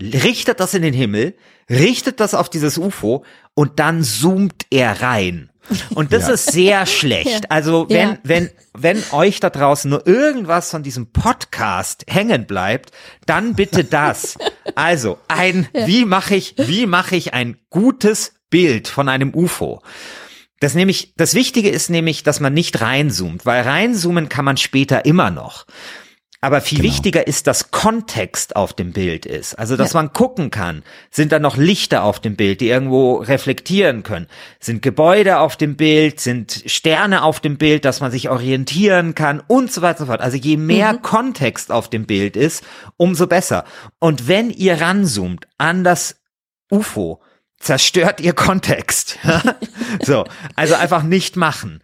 richtet 0.00 0.60
das 0.60 0.74
in 0.74 0.82
den 0.82 0.94
Himmel, 0.94 1.36
richtet 1.70 2.20
das 2.20 2.34
auf 2.34 2.48
dieses 2.48 2.78
UFO 2.78 3.24
und 3.54 3.78
dann 3.78 4.02
zoomt 4.02 4.66
er 4.70 5.02
rein. 5.02 5.50
Und 5.94 6.12
das 6.12 6.28
ja. 6.28 6.34
ist 6.34 6.52
sehr 6.52 6.86
schlecht. 6.86 7.50
Also 7.50 7.86
wenn, 7.88 8.10
ja. 8.10 8.18
wenn, 8.22 8.50
wenn 8.74 9.02
euch 9.12 9.40
da 9.40 9.50
draußen 9.50 9.90
nur 9.90 10.06
irgendwas 10.06 10.70
von 10.70 10.82
diesem 10.82 11.12
Podcast 11.12 12.04
hängen 12.08 12.46
bleibt, 12.46 12.90
dann 13.26 13.54
bitte 13.54 13.84
das. 13.84 14.38
Also 14.76 15.18
ein, 15.28 15.68
ja. 15.72 15.86
wie 15.86 16.04
mache 16.04 16.34
ich, 16.34 16.54
wie 16.56 16.86
mache 16.86 17.14
ich 17.14 17.32
ein 17.32 17.58
gutes 17.68 18.34
Bild 18.54 18.86
von 18.86 19.08
einem 19.08 19.34
UFO? 19.34 19.82
Das 20.60 20.76
nämlich, 20.76 21.12
das 21.16 21.34
Wichtige 21.34 21.70
ist 21.70 21.90
nämlich, 21.90 22.22
dass 22.22 22.38
man 22.38 22.54
nicht 22.54 22.80
reinzoomt, 22.80 23.44
weil 23.46 23.64
reinzoomen 23.64 24.28
kann 24.28 24.44
man 24.44 24.56
später 24.58 25.04
immer 25.06 25.32
noch. 25.32 25.66
Aber 26.40 26.60
viel 26.60 26.78
genau. 26.78 26.92
wichtiger 26.92 27.26
ist, 27.26 27.48
dass 27.48 27.72
Kontext 27.72 28.54
auf 28.54 28.72
dem 28.72 28.92
Bild 28.92 29.26
ist. 29.26 29.58
Also, 29.58 29.76
dass 29.76 29.94
ja. 29.94 30.02
man 30.02 30.12
gucken 30.12 30.52
kann. 30.52 30.84
Sind 31.10 31.32
da 31.32 31.40
noch 31.40 31.56
Lichter 31.56 32.04
auf 32.04 32.20
dem 32.20 32.36
Bild, 32.36 32.60
die 32.60 32.68
irgendwo 32.68 33.14
reflektieren 33.14 34.04
können? 34.04 34.28
Sind 34.60 34.82
Gebäude 34.82 35.40
auf 35.40 35.56
dem 35.56 35.74
Bild? 35.76 36.20
Sind 36.20 36.62
Sterne 36.66 37.24
auf 37.24 37.40
dem 37.40 37.58
Bild, 37.58 37.84
dass 37.84 38.00
man 38.00 38.12
sich 38.12 38.30
orientieren 38.30 39.16
kann? 39.16 39.42
Und 39.48 39.72
so 39.72 39.82
weiter 39.82 40.02
und 40.02 40.06
so 40.06 40.12
fort. 40.12 40.20
Also, 40.20 40.36
je 40.36 40.56
mehr 40.56 40.92
mhm. 40.92 41.02
Kontext 41.02 41.72
auf 41.72 41.90
dem 41.90 42.06
Bild 42.06 42.36
ist, 42.36 42.62
umso 42.96 43.26
besser. 43.26 43.64
Und 43.98 44.28
wenn 44.28 44.50
ihr 44.50 44.80
ranzoomt 44.80 45.48
an 45.58 45.82
das 45.82 46.20
UFO, 46.70 47.20
zerstört 47.58 48.20
ihr 48.20 48.32
Kontext. 48.32 49.18
so. 50.02 50.24
Also 50.56 50.74
einfach 50.74 51.02
nicht 51.02 51.36
machen. 51.36 51.82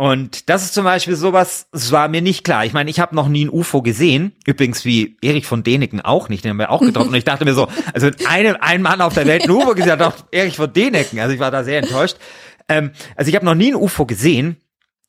Und 0.00 0.48
das 0.48 0.62
ist 0.62 0.72
zum 0.72 0.84
Beispiel 0.84 1.14
sowas, 1.14 1.66
es 1.72 1.92
war 1.92 2.08
mir 2.08 2.22
nicht 2.22 2.42
klar. 2.42 2.64
Ich 2.64 2.72
meine, 2.72 2.88
ich 2.88 3.00
habe 3.00 3.14
noch 3.14 3.28
nie 3.28 3.44
ein 3.44 3.50
UFO 3.50 3.82
gesehen. 3.82 4.32
Übrigens 4.46 4.86
wie 4.86 5.18
Erich 5.20 5.44
von 5.44 5.62
Däniken 5.62 6.00
auch 6.00 6.30
nicht, 6.30 6.42
den 6.42 6.52
haben 6.52 6.58
wir 6.58 6.70
auch 6.70 6.80
getroffen. 6.80 7.10
Und 7.10 7.16
ich 7.16 7.24
dachte 7.24 7.44
mir 7.44 7.52
so, 7.52 7.68
also 7.92 8.08
eine, 8.26 8.62
ein 8.62 8.80
Mann 8.80 9.02
auf 9.02 9.12
der 9.12 9.26
Welt 9.26 9.44
ein 9.44 9.50
UFO 9.50 9.74
gesehen 9.74 9.92
hat, 9.92 10.00
doch 10.00 10.24
Erich 10.30 10.56
von 10.56 10.72
Däniken. 10.72 11.20
Also 11.20 11.34
ich 11.34 11.40
war 11.40 11.50
da 11.50 11.64
sehr 11.64 11.80
enttäuscht. 11.80 12.16
Ähm, 12.70 12.92
also 13.14 13.28
ich 13.28 13.34
habe 13.34 13.44
noch 13.44 13.54
nie 13.54 13.72
ein 13.72 13.74
UFO 13.74 14.06
gesehen. 14.06 14.56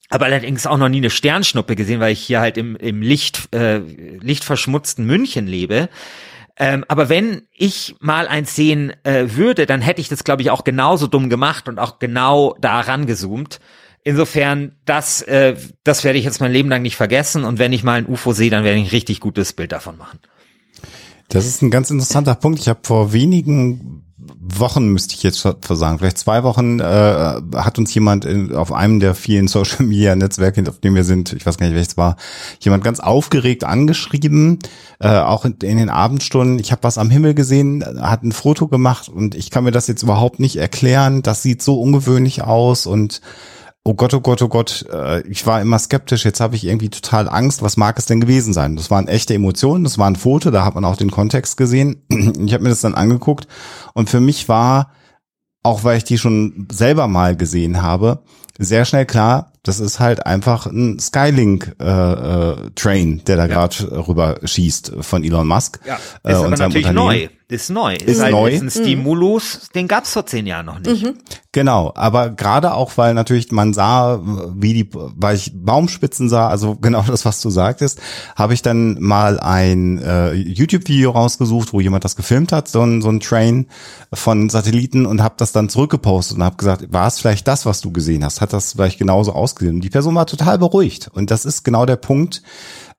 Aber 0.10 0.26
allerdings 0.26 0.68
auch 0.68 0.78
noch 0.78 0.90
nie 0.90 0.98
eine 0.98 1.10
Sternschnuppe 1.10 1.78
gesehen, 1.78 2.02
weil 2.02 2.12
ich 2.12 2.20
hier 2.20 2.42
halt 2.42 2.58
im, 2.58 2.76
im 2.76 3.02
Licht, 3.02 3.48
äh, 3.56 3.78
lichtverschmutzten 3.78 5.06
München 5.06 5.48
lebe. 5.48 5.88
Ähm, 6.58 6.86
aber 6.88 7.10
wenn 7.10 7.44
ich 7.52 7.96
mal 8.00 8.28
eins 8.28 8.56
sehen 8.56 8.94
äh, 9.04 9.36
würde, 9.36 9.66
dann 9.66 9.82
hätte 9.82 10.02
ich 10.02 10.10
das, 10.10 10.24
glaube 10.24 10.42
ich, 10.42 10.52
auch 10.52 10.64
genauso 10.64 11.08
dumm 11.08 11.30
gemacht 11.30 11.68
und 11.68 11.80
auch 11.80 12.00
genau 12.00 12.56
da 12.60 12.82
rangezoomt. 12.82 13.60
Insofern, 14.04 14.76
das, 14.86 15.22
äh, 15.22 15.56
das 15.84 16.04
werde 16.04 16.18
ich 16.18 16.26
jetzt 16.26 16.42
mein 16.42 16.52
Leben 16.52 16.70
lang 16.70 16.82
nicht 16.82 16.96
vergessen. 16.96 17.44
Und 17.44 17.60
wenn 17.60 17.74
ich 17.74 17.84
mal 17.84 18.00
ein 18.00 18.08
UFO 18.08 18.34
sehe, 18.34 18.50
dann 18.50 18.64
werde 18.64 18.80
ich 18.80 18.88
ein 18.88 18.92
richtig 18.92 19.20
gutes 19.20 19.54
Bild 19.54 19.72
davon 19.72 19.98
machen. 19.98 20.20
Das 21.30 21.46
ist 21.46 21.62
ein 21.62 21.72
ganz 21.72 21.92
interessanter 21.92 22.36
Punkt. 22.36 22.60
Ich 22.60 22.68
habe 22.68 22.82
vor 22.84 23.14
wenigen 23.14 24.11
Wochen 24.40 24.90
müsste 24.90 25.16
ich 25.16 25.24
jetzt 25.24 25.40
versagen, 25.62 26.00
vielleicht 26.00 26.18
zwei 26.18 26.44
Wochen 26.44 26.80
äh, 26.80 26.84
hat 27.56 27.80
uns 27.80 27.94
jemand 27.94 28.26
in, 28.26 28.54
auf 28.54 28.72
einem 28.72 29.00
der 29.00 29.16
vielen 29.16 29.48
Social 29.50 29.86
Media 29.86 30.16
Netzwerke, 30.16 30.64
auf 30.70 30.80
dem 30.80 30.96
wir 30.96 31.04
sind, 31.04 31.34
ich 31.34 31.46
weiß 31.46 31.58
gar 31.58 31.66
nicht 31.66 31.76
welches 31.76 31.98
war, 31.98 32.18
jemand 32.60 32.84
ganz 32.84 33.00
aufgeregt 33.00 33.64
angeschrieben, 33.64 34.60
äh, 35.00 35.18
auch 35.18 35.46
in, 35.46 35.56
in 35.64 35.78
den 35.78 35.90
Abendstunden. 35.90 36.60
Ich 36.60 36.72
habe 36.72 36.84
was 36.84 36.98
am 36.98 37.10
Himmel 37.10 37.34
gesehen, 37.34 37.84
hat 38.02 38.24
ein 38.24 38.32
Foto 38.32 38.68
gemacht 38.68 39.10
und 39.10 39.36
ich 39.36 39.50
kann 39.50 39.64
mir 39.64 39.72
das 39.72 39.88
jetzt 39.88 40.04
überhaupt 40.04 40.40
nicht 40.40 40.58
erklären. 40.58 41.22
Das 41.22 41.42
sieht 41.42 41.62
so 41.62 41.80
ungewöhnlich 41.82 42.44
aus 42.44 42.86
und 42.86 43.22
oh 43.84 43.94
Gott, 43.96 44.14
oh 44.14 44.22
Gott, 44.22 44.42
oh 44.42 44.48
Gott, 44.48 44.86
äh, 44.92 45.22
ich 45.28 45.46
war 45.48 45.62
immer 45.62 45.80
skeptisch, 45.80 46.26
jetzt 46.26 46.40
habe 46.40 46.56
ich 46.56 46.66
irgendwie 46.66 46.90
total 46.90 47.28
Angst, 47.28 47.62
was 47.62 47.78
mag 47.78 47.98
es 47.98 48.06
denn 48.06 48.22
gewesen 48.22 48.54
sein? 48.54 48.76
Das 48.76 48.92
waren 48.92 49.08
echte 49.08 49.34
Emotionen, 49.34 49.84
das 49.84 49.98
war 49.98 50.08
ein 50.08 50.16
Foto, 50.16 50.52
da 50.52 50.64
hat 50.66 50.76
man 50.76 50.86
auch 50.86 50.98
den 50.98 51.12
Kontext 51.12 51.58
gesehen. 51.58 52.04
Ich 52.46 52.54
habe 52.54 52.64
mir 52.64 52.70
das 52.70 52.82
dann 52.82 52.96
angeguckt 52.96 53.48
und 53.94 54.10
für 54.10 54.20
mich 54.20 54.48
war, 54.50 54.92
auch 55.64 55.84
weil 55.84 55.98
ich 55.98 56.04
die 56.04 56.18
schon 56.18 56.68
selber 56.72 57.08
mal 57.08 57.36
gesehen 57.36 57.82
habe, 57.82 58.24
sehr 58.58 58.86
schnell 58.86 59.06
klar, 59.06 59.54
das 59.64 59.80
ist 59.80 60.00
halt 60.00 60.26
einfach 60.26 60.66
ein 60.66 60.98
Skylink 61.00 61.76
äh, 61.80 61.86
äh, 61.86 62.56
Train, 62.76 63.22
der 63.26 63.38
da 63.38 63.46
ja. 63.46 63.54
gerade 63.54 64.08
rüber 64.08 64.40
schießt 64.44 64.94
von 65.02 65.24
Elon 65.24 65.48
Musk. 65.48 65.80
Ja, 65.86 65.96
ist 65.96 66.02
äh, 66.24 66.34
aber 66.34 66.50
natürlich 66.50 66.92
neu. 66.92 67.30
Ist 67.52 67.70
neu. 67.70 67.96
Ist, 67.96 68.04
ist 68.08 68.22
halt 68.22 68.32
neu. 68.32 68.50
Ist 68.50 68.62
ein 68.62 68.72
Stimulus, 68.72 69.56
mhm. 69.56 69.74
den 69.74 69.88
gab's 69.90 70.14
vor 70.14 70.26
zehn 70.26 70.48
Jahren 70.48 70.68
noch 70.68 70.80
nicht. 70.80 71.04
Mhm. 71.04 71.16
Genau, 71.52 71.92
aber 71.96 72.30
gerade 72.30 72.74
auch, 72.74 72.94
weil 72.96 73.14
natürlich 73.14 73.52
man 73.52 73.74
sah, 73.74 74.22
wie 74.56 74.74
die, 74.74 74.90
weil 74.94 75.36
ich 75.36 75.52
Baumspitzen 75.54 76.30
sah, 76.30 76.48
also 76.48 76.76
genau 76.82 77.02
das, 77.02 77.26
was 77.26 77.42
du 77.42 77.50
sagtest, 77.50 78.00
habe 78.38 78.54
ich 78.54 78.62
dann 78.62 79.02
mal 79.02 79.38
ein 79.38 79.98
äh, 80.02 80.32
YouTube-Video 80.32 81.12
rausgesucht, 81.12 81.74
wo 81.74 81.82
jemand 81.82 82.06
das 82.06 82.16
gefilmt 82.16 82.54
hat, 82.54 82.70
so 82.70 82.84
ein, 82.84 83.02
so 83.02 83.10
ein 83.10 83.20
Train 83.20 83.68
von 84.14 84.50
Satelliten 84.50 85.06
und 85.06 85.22
habe 85.22 85.36
das 85.36 85.52
dann 85.52 85.68
zurückgepostet 85.68 86.38
und 86.38 86.44
habe 86.46 86.56
gesagt, 86.56 86.94
war 86.94 87.08
es 87.08 87.20
vielleicht 87.20 87.50
das, 87.50 87.66
was 87.66 87.82
du 87.82 87.92
gesehen 87.92 88.24
hast? 88.24 88.40
Hat 88.40 88.54
das 88.54 88.74
vielleicht 88.74 88.98
genauso 88.98 89.34
ausgesehen? 89.52 89.76
Und 89.76 89.84
die 89.84 89.90
Person 89.90 90.16
war 90.16 90.26
total 90.26 90.58
beruhigt. 90.58 91.10
Und 91.14 91.32
das 91.32 91.46
ist 91.46 91.64
genau 91.64 91.86
der 91.86 91.98
Punkt, 91.98 92.42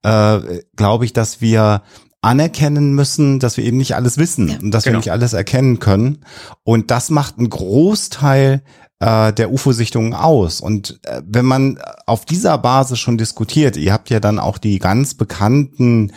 äh, 0.03 0.61
glaube 0.76 1.05
ich, 1.05 1.12
dass 1.12 1.40
wir 1.40 1.82
anerkennen 2.20 2.94
müssen, 2.94 3.40
dass 3.40 3.57
wir 3.57 3.64
eben 3.64 3.76
nicht 3.76 3.96
alles 3.96 4.16
wissen 4.16 4.48
ja, 4.48 4.59
und 4.62 4.70
dass 4.70 4.84
genau. 4.84 4.94
wir 4.94 4.98
nicht 4.98 5.12
alles 5.12 5.32
erkennen 5.32 5.80
können. 5.80 6.24
Und 6.62 6.90
das 6.90 7.11
macht 7.11 7.38
einen 7.38 7.50
Großteil 7.50 8.62
äh, 9.00 9.32
der 9.32 9.53
UFO-Sichtungen 9.53 10.14
aus. 10.14 10.61
Und 10.61 11.00
äh, 11.03 11.20
wenn 11.26 11.44
man 11.44 11.80
auf 12.07 12.24
dieser 12.24 12.57
Basis 12.59 13.00
schon 13.00 13.18
diskutiert, 13.18 13.76
ihr 13.76 13.92
habt 13.92 14.09
ja 14.11 14.20
dann 14.20 14.38
auch 14.38 14.59
die 14.59 14.78
ganz 14.78 15.14
bekannten 15.14 16.12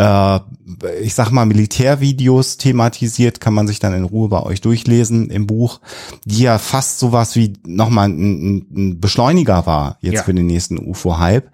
äh, 0.00 0.40
ich 1.02 1.14
sag 1.14 1.30
mal, 1.30 1.44
Militärvideos 1.44 2.56
thematisiert, 2.56 3.40
kann 3.40 3.52
man 3.52 3.66
sich 3.66 3.80
dann 3.80 3.92
in 3.92 4.04
Ruhe 4.04 4.30
bei 4.30 4.42
euch 4.42 4.62
durchlesen 4.62 5.28
im 5.28 5.46
Buch, 5.46 5.80
die 6.24 6.44
ja 6.44 6.58
fast 6.58 6.98
sowas 6.98 7.36
wie 7.36 7.52
nochmal 7.66 8.08
ein, 8.08 8.66
ein 8.74 9.00
Beschleuniger 9.00 9.66
war 9.66 9.98
jetzt 10.00 10.14
ja. 10.14 10.22
für 10.22 10.32
den 10.32 10.46
nächsten 10.46 10.78
UFO-Hype. 10.78 11.50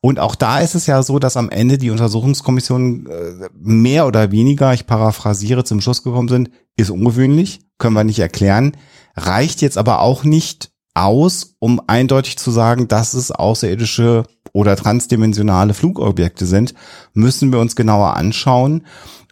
Und 0.00 0.20
auch 0.20 0.36
da 0.36 0.60
ist 0.60 0.76
es 0.76 0.86
ja 0.86 1.02
so, 1.02 1.18
dass 1.18 1.36
am 1.36 1.50
Ende 1.50 1.76
die 1.76 1.90
Untersuchungskommission 1.90 3.06
äh, 3.06 3.48
mehr 3.58 4.06
oder 4.06 4.30
weniger, 4.30 4.72
ich 4.74 4.86
paraphrasiere, 4.86 5.64
zum 5.64 5.80
Schluss 5.80 6.04
gekommen 6.04 6.28
sind, 6.28 6.50
ist 6.76 6.90
ungewöhnlich, 6.90 7.60
können 7.78 7.94
wir 7.94 8.04
nicht 8.04 8.20
erklären, 8.20 8.76
reicht 9.16 9.60
jetzt 9.60 9.76
aber 9.76 10.02
auch 10.02 10.22
nicht 10.22 10.70
aus, 10.94 11.56
um 11.58 11.80
eindeutig 11.86 12.38
zu 12.38 12.50
sagen, 12.50 12.86
dass 12.86 13.14
es 13.14 13.30
außerirdische 13.30 14.24
oder 14.58 14.74
transdimensionale 14.74 15.72
Flugobjekte 15.72 16.44
sind, 16.44 16.74
müssen 17.14 17.52
wir 17.52 17.60
uns 17.60 17.76
genauer 17.76 18.16
anschauen. 18.16 18.84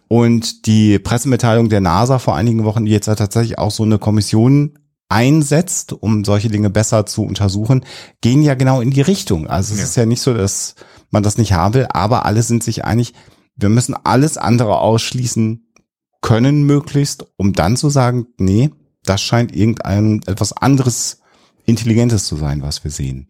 Und 0.07 0.65
die 0.67 0.99
Pressemitteilung 0.99 1.67
der 1.67 1.81
NASA 1.81 2.17
vor 2.17 2.37
einigen 2.37 2.63
Wochen, 2.63 2.85
die 2.85 2.93
jetzt 2.93 3.07
ja 3.07 3.15
tatsächlich 3.15 3.57
auch 3.57 3.71
so 3.71 3.83
eine 3.83 3.99
Kommission 3.99 4.79
einsetzt, 5.09 5.91
um 5.91 6.23
solche 6.23 6.47
Dinge 6.47 6.69
besser 6.69 7.05
zu 7.05 7.23
untersuchen, 7.23 7.83
gehen 8.21 8.41
ja 8.41 8.55
genau 8.55 8.79
in 8.79 8.91
die 8.91 9.01
Richtung. 9.01 9.47
Also 9.47 9.73
es 9.73 9.79
ja. 9.79 9.85
ist 9.85 9.97
ja 9.97 10.05
nicht 10.05 10.21
so, 10.21 10.33
dass 10.33 10.75
man 11.11 11.23
das 11.23 11.37
nicht 11.37 11.51
haben 11.51 11.73
will, 11.73 11.87
aber 11.89 12.25
alle 12.25 12.41
sind 12.41 12.63
sich 12.63 12.85
einig, 12.85 13.13
wir 13.57 13.67
müssen 13.67 13.95
alles 14.01 14.37
andere 14.37 14.79
ausschließen 14.79 15.67
können 16.21 16.63
möglichst, 16.63 17.25
um 17.35 17.51
dann 17.51 17.75
zu 17.75 17.89
sagen, 17.89 18.27
nee, 18.37 18.69
das 19.03 19.21
scheint 19.21 19.53
irgendein 19.53 20.21
etwas 20.25 20.53
anderes 20.53 21.19
Intelligentes 21.67 22.25
zu 22.25 22.37
sein, 22.37 22.61
was 22.61 22.85
wir 22.85 22.91
sehen. 22.91 23.27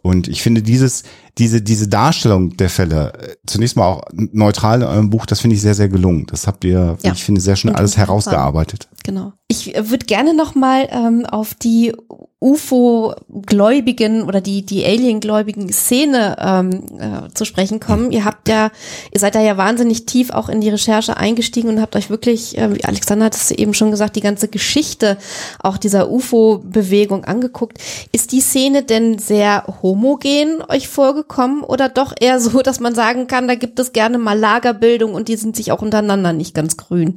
Und 0.00 0.28
ich 0.28 0.42
finde 0.42 0.62
dieses, 0.62 1.02
diese, 1.40 1.62
diese 1.62 1.88
Darstellung 1.88 2.56
der 2.58 2.68
Fälle, 2.68 3.14
äh, 3.14 3.36
zunächst 3.46 3.74
mal 3.74 3.86
auch 3.86 4.02
neutral 4.12 4.82
in 4.82 4.86
eurem 4.86 5.10
Buch, 5.10 5.24
das 5.24 5.40
finde 5.40 5.56
ich 5.56 5.62
sehr, 5.62 5.74
sehr 5.74 5.88
gelungen. 5.88 6.26
Das 6.26 6.46
habt 6.46 6.64
ihr, 6.64 6.98
ja. 7.02 7.12
ich 7.12 7.24
finde, 7.24 7.40
sehr 7.40 7.56
schön 7.56 7.74
alles 7.74 7.96
herausgearbeitet. 7.96 8.88
Genau. 9.04 9.32
Ich 9.48 9.74
äh, 9.74 9.88
würde 9.90 10.04
gerne 10.04 10.34
nochmal 10.34 10.88
ähm, 10.92 11.24
auf 11.24 11.54
die 11.54 11.94
UFO-Gläubigen 12.42 14.22
oder 14.22 14.40
die, 14.40 14.64
die 14.64 14.84
Alien-gläubigen 14.84 15.70
Szene 15.72 16.36
ähm, 16.38 16.70
äh, 16.98 17.32
zu 17.34 17.44
sprechen 17.44 17.80
kommen. 17.80 18.12
Ihr 18.12 18.24
habt 18.24 18.48
ja, 18.48 18.70
ihr 19.12 19.20
seid 19.20 19.34
da 19.34 19.40
ja 19.40 19.58
wahnsinnig 19.58 20.06
tief 20.06 20.30
auch 20.30 20.48
in 20.48 20.62
die 20.62 20.70
Recherche 20.70 21.18
eingestiegen 21.18 21.68
und 21.68 21.80
habt 21.80 21.96
euch 21.96 22.08
wirklich, 22.08 22.56
äh, 22.56 22.74
wie 22.74 22.84
Alexander 22.84 23.26
hat 23.26 23.36
es 23.36 23.50
eben 23.50 23.74
schon 23.74 23.90
gesagt, 23.90 24.16
die 24.16 24.22
ganze 24.22 24.48
Geschichte 24.48 25.18
auch 25.58 25.76
dieser 25.76 26.10
UFO-Bewegung 26.10 27.24
angeguckt. 27.24 27.78
Ist 28.12 28.32
die 28.32 28.40
Szene 28.40 28.84
denn 28.84 29.18
sehr 29.18 29.64
homogen 29.82 30.62
euch 30.68 30.88
vorgekommen 30.88 31.29
oder 31.38 31.88
doch 31.88 32.14
eher 32.18 32.40
so, 32.40 32.60
dass 32.60 32.80
man 32.80 32.94
sagen 32.94 33.26
kann, 33.26 33.48
da 33.48 33.54
gibt 33.54 33.78
es 33.78 33.92
gerne 33.92 34.18
mal 34.18 34.38
Lagerbildung 34.38 35.14
und 35.14 35.28
die 35.28 35.36
sind 35.36 35.56
sich 35.56 35.72
auch 35.72 35.82
untereinander 35.82 36.32
nicht 36.32 36.54
ganz 36.54 36.76
grün? 36.76 37.16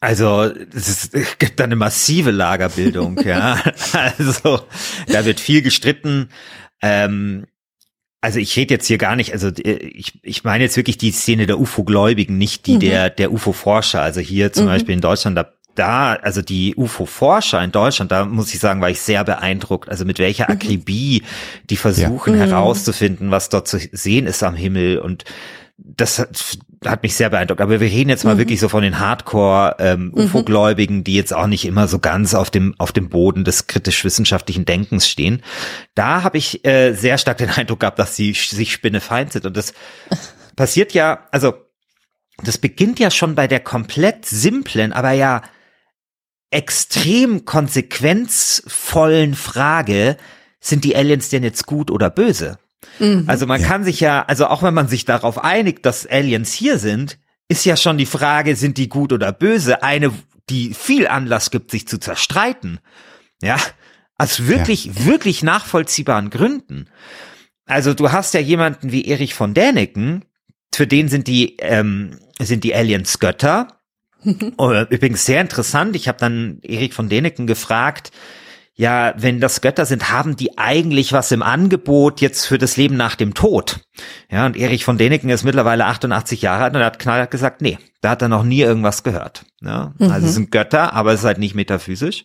Also 0.00 0.50
es 0.74 1.10
gibt 1.38 1.60
da 1.60 1.64
eine 1.64 1.76
massive 1.76 2.32
Lagerbildung, 2.32 3.20
ja. 3.24 3.62
Also 3.92 4.60
da 5.06 5.24
wird 5.24 5.38
viel 5.38 5.62
gestritten. 5.62 6.28
Ähm, 6.80 7.46
also 8.20 8.38
ich 8.38 8.56
rede 8.56 8.74
jetzt 8.74 8.86
hier 8.86 8.98
gar 8.98 9.16
nicht, 9.16 9.32
also 9.32 9.48
äh, 9.48 9.74
ich, 9.74 10.18
ich 10.22 10.44
meine 10.44 10.64
jetzt 10.64 10.76
wirklich 10.76 10.96
die 10.96 11.12
Szene 11.12 11.46
der 11.46 11.58
UFO-Gläubigen, 11.60 12.38
nicht 12.38 12.66
die 12.66 12.74
mhm. 12.74 12.80
der, 12.80 13.10
der 13.10 13.32
UFO-Forscher. 13.32 14.00
Also 14.00 14.20
hier 14.20 14.52
zum 14.52 14.64
mhm. 14.64 14.68
Beispiel 14.68 14.94
in 14.94 15.00
Deutschland, 15.00 15.36
da, 15.36 15.52
da, 15.74 16.14
also 16.14 16.42
die 16.42 16.74
UFO-Forscher 16.76 17.62
in 17.62 17.72
Deutschland, 17.72 18.12
da 18.12 18.24
muss 18.24 18.52
ich 18.52 18.60
sagen, 18.60 18.80
war 18.80 18.90
ich 18.90 19.00
sehr 19.00 19.24
beeindruckt. 19.24 19.88
Also 19.88 20.04
mit 20.04 20.18
welcher 20.18 20.46
mhm. 20.48 20.56
Akribie 20.56 21.22
die 21.70 21.76
versuchen 21.76 22.36
ja. 22.36 22.46
Mhm. 22.46 22.50
herauszufinden, 22.50 23.30
was 23.30 23.48
dort 23.48 23.68
zu 23.68 23.78
sehen 23.92 24.26
ist 24.26 24.42
am 24.42 24.54
Himmel 24.54 24.98
und 24.98 25.24
das 25.84 26.18
hat, 26.18 26.58
hat 26.84 27.02
mich 27.02 27.16
sehr 27.16 27.30
beeindruckt. 27.30 27.60
Aber 27.60 27.80
wir 27.80 27.90
reden 27.90 28.10
jetzt 28.10 28.24
mal 28.24 28.34
mhm. 28.34 28.38
wirklich 28.38 28.60
so 28.60 28.68
von 28.68 28.82
den 28.82 28.98
Hardcore 28.98 29.76
ähm, 29.78 30.12
mhm. 30.14 30.24
UFO-Gläubigen, 30.24 31.04
die 31.04 31.14
jetzt 31.14 31.34
auch 31.34 31.46
nicht 31.46 31.64
immer 31.64 31.88
so 31.88 31.98
ganz 31.98 32.34
auf 32.34 32.50
dem 32.50 32.74
auf 32.78 32.92
dem 32.92 33.08
Boden 33.08 33.44
des 33.44 33.66
kritisch-wissenschaftlichen 33.66 34.64
Denkens 34.64 35.08
stehen. 35.08 35.42
Da 35.94 36.22
habe 36.22 36.38
ich 36.38 36.64
äh, 36.64 36.92
sehr 36.94 37.18
stark 37.18 37.38
den 37.38 37.50
Eindruck 37.50 37.80
gehabt, 37.80 37.98
dass 37.98 38.16
sie 38.16 38.32
sich 38.32 38.72
spinnefeind 38.72 39.32
sind. 39.32 39.46
Und 39.46 39.56
das 39.56 39.72
passiert 40.56 40.92
ja, 40.92 41.26
also 41.32 41.54
das 42.44 42.58
beginnt 42.58 42.98
ja 42.98 43.10
schon 43.10 43.34
bei 43.34 43.46
der 43.46 43.60
komplett 43.60 44.26
simplen, 44.26 44.92
aber 44.92 45.12
ja 45.12 45.42
extrem 46.52 47.44
konsequenzvollen 47.44 49.34
Frage, 49.34 50.16
sind 50.60 50.84
die 50.84 50.94
Aliens 50.94 51.28
denn 51.28 51.42
jetzt 51.42 51.66
gut 51.66 51.90
oder 51.90 52.10
böse? 52.10 52.58
Mhm. 52.98 53.24
Also 53.26 53.46
man 53.46 53.60
ja. 53.60 53.68
kann 53.68 53.84
sich 53.84 54.00
ja, 54.00 54.24
also 54.26 54.46
auch 54.46 54.62
wenn 54.62 54.74
man 54.74 54.88
sich 54.88 55.04
darauf 55.04 55.42
einigt, 55.42 55.86
dass 55.86 56.06
Aliens 56.06 56.52
hier 56.52 56.78
sind, 56.78 57.18
ist 57.48 57.64
ja 57.64 57.76
schon 57.76 57.98
die 57.98 58.06
Frage, 58.06 58.56
sind 58.56 58.78
die 58.78 58.88
gut 58.88 59.12
oder 59.12 59.32
böse, 59.32 59.82
eine, 59.82 60.12
die 60.48 60.74
viel 60.74 61.06
Anlass 61.06 61.50
gibt, 61.50 61.70
sich 61.70 61.86
zu 61.88 61.98
zerstreiten. 61.98 62.78
Ja, 63.42 63.56
aus 64.16 64.46
wirklich, 64.46 64.86
ja. 64.86 65.04
wirklich 65.04 65.42
nachvollziehbaren 65.42 66.30
Gründen. 66.30 66.88
Also 67.66 67.94
du 67.94 68.12
hast 68.12 68.34
ja 68.34 68.40
jemanden 68.40 68.92
wie 68.92 69.04
Erich 69.04 69.34
von 69.34 69.54
Däniken, 69.54 70.24
für 70.74 70.86
den 70.86 71.08
sind 71.08 71.26
die, 71.26 71.56
ähm, 71.58 72.18
sind 72.40 72.64
die 72.64 72.74
Aliens 72.74 73.18
Götter. 73.18 73.81
Äh, 74.24 74.86
übrigens 74.90 75.24
sehr 75.24 75.40
interessant. 75.40 75.96
Ich 75.96 76.08
habe 76.08 76.18
dann 76.18 76.60
Erich 76.62 76.94
von 76.94 77.08
Däniken 77.08 77.46
gefragt, 77.46 78.12
ja, 78.74 79.14
wenn 79.18 79.40
das 79.40 79.60
Götter 79.60 79.84
sind, 79.84 80.10
haben 80.10 80.36
die 80.36 80.56
eigentlich 80.56 81.12
was 81.12 81.30
im 81.30 81.42
Angebot 81.42 82.20
jetzt 82.20 82.46
für 82.46 82.56
das 82.56 82.76
Leben 82.76 82.96
nach 82.96 83.16
dem 83.16 83.34
Tod? 83.34 83.80
Ja, 84.30 84.46
und 84.46 84.56
Erich 84.56 84.84
von 84.84 84.96
Däniken 84.96 85.28
ist 85.28 85.44
mittlerweile 85.44 85.84
88 85.86 86.40
Jahre 86.40 86.64
alt 86.64 86.74
und 86.74 86.80
er 86.80 86.86
hat 86.86 86.98
knallhart 86.98 87.30
gesagt, 87.30 87.60
nee, 87.60 87.78
da 88.00 88.10
hat 88.10 88.22
er 88.22 88.28
noch 88.28 88.44
nie 88.44 88.60
irgendwas 88.60 89.02
gehört. 89.02 89.44
Ja, 89.60 89.92
mhm. 89.98 90.10
Also 90.10 90.26
es 90.26 90.34
sind 90.34 90.50
Götter, 90.50 90.94
aber 90.94 91.12
es 91.12 91.20
ist 91.20 91.26
halt 91.26 91.38
nicht 91.38 91.54
metaphysisch. 91.54 92.24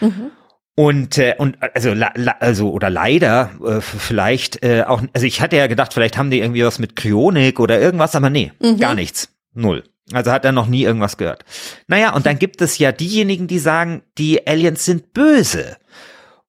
Mhm. 0.00 0.32
Und 0.74 1.18
äh, 1.18 1.34
und 1.38 1.58
also 1.74 1.92
also 2.40 2.70
oder 2.70 2.90
leider 2.90 3.50
äh, 3.64 3.80
vielleicht 3.80 4.62
äh, 4.62 4.84
auch 4.86 5.02
also 5.12 5.26
ich 5.26 5.40
hatte 5.40 5.56
ja 5.56 5.66
gedacht, 5.68 5.92
vielleicht 5.92 6.16
haben 6.16 6.30
die 6.30 6.38
irgendwie 6.38 6.64
was 6.64 6.78
mit 6.78 6.96
Kryonik 6.96 7.58
oder 7.60 7.80
irgendwas, 7.80 8.14
aber 8.14 8.30
nee, 8.30 8.52
mhm. 8.60 8.78
gar 8.78 8.94
nichts. 8.94 9.32
Null. 9.54 9.84
Also 10.12 10.32
hat 10.32 10.44
er 10.44 10.52
noch 10.52 10.66
nie 10.66 10.84
irgendwas 10.84 11.16
gehört. 11.16 11.44
Naja, 11.86 12.14
und 12.14 12.26
dann 12.26 12.38
gibt 12.38 12.60
es 12.62 12.78
ja 12.78 12.92
diejenigen, 12.92 13.46
die 13.46 13.58
sagen, 13.58 14.02
die 14.16 14.46
Aliens 14.46 14.84
sind 14.84 15.12
böse. 15.12 15.76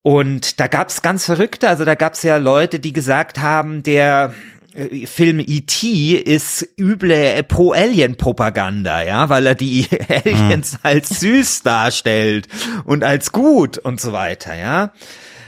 Und 0.01 0.59
da 0.59 0.67
gab's 0.67 1.01
ganz 1.01 1.25
Verrückte, 1.25 1.67
also 1.67 1.83
da 1.83 1.95
gab's 1.95 2.23
ja 2.23 2.37
Leute, 2.37 2.79
die 2.79 2.93
gesagt 2.93 3.39
haben, 3.39 3.83
der 3.83 4.33
äh, 4.73 5.05
Film 5.05 5.39
E.T. 5.39 6.13
ist 6.13 6.67
üble 6.79 7.43
Pro-Alien-Propaganda, 7.43 9.03
ja, 9.03 9.27
weil 9.29 9.45
er 9.45 9.55
die 9.55 9.87
Aliens 10.07 10.73
Hm. 10.73 10.79
als 10.83 11.19
süß 11.19 11.63
darstellt 11.63 12.47
und 12.85 13.03
als 13.03 13.33
gut 13.33 13.77
und 13.77 13.99
so 13.99 14.13
weiter, 14.13 14.55
ja. 14.55 14.93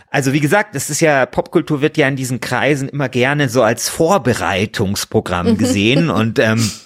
Also 0.09 0.34
wie 0.34 0.41
gesagt, 0.41 0.76
das 0.76 0.89
ist 0.89 0.99
ja, 0.99 1.26
Popkultur 1.26 1.80
wird 1.80 1.95
ja 1.95 2.05
in 2.09 2.18
diesen 2.18 2.41
Kreisen 2.41 2.89
immer 2.89 3.07
gerne 3.07 3.47
so 3.47 3.64
als 3.64 3.88
Vorbereitungsprogramm 3.88 5.57
gesehen 5.57 6.09
und 6.09 6.38
ähm, 6.38 6.70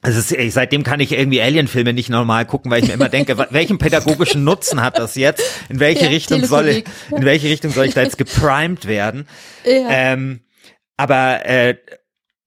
also 0.00 0.20
seitdem 0.50 0.84
kann 0.84 1.00
ich 1.00 1.12
irgendwie 1.12 1.42
Alien-Filme 1.42 1.92
nicht 1.92 2.08
normal 2.08 2.46
gucken, 2.46 2.70
weil 2.70 2.82
ich 2.82 2.88
mir 2.88 2.94
immer 2.94 3.08
denke, 3.08 3.36
welchen 3.50 3.78
pädagogischen 3.78 4.44
Nutzen 4.44 4.80
hat 4.80 4.98
das 4.98 5.16
jetzt? 5.16 5.42
In 5.68 5.80
welche 5.80 6.04
Ja, 6.04 6.10
Richtung 6.10 6.44
soll 6.44 6.68
ich, 6.68 6.84
in 7.10 7.24
welche 7.24 7.48
Richtung 7.48 7.72
soll 7.72 7.86
ich 7.86 7.94
da 7.94 8.02
jetzt 8.02 8.18
geprimed 8.18 8.86
werden? 8.86 9.26
Ja. 9.64 9.88
Ähm, 9.90 10.40
aber 10.96 11.44
äh, 11.46 11.76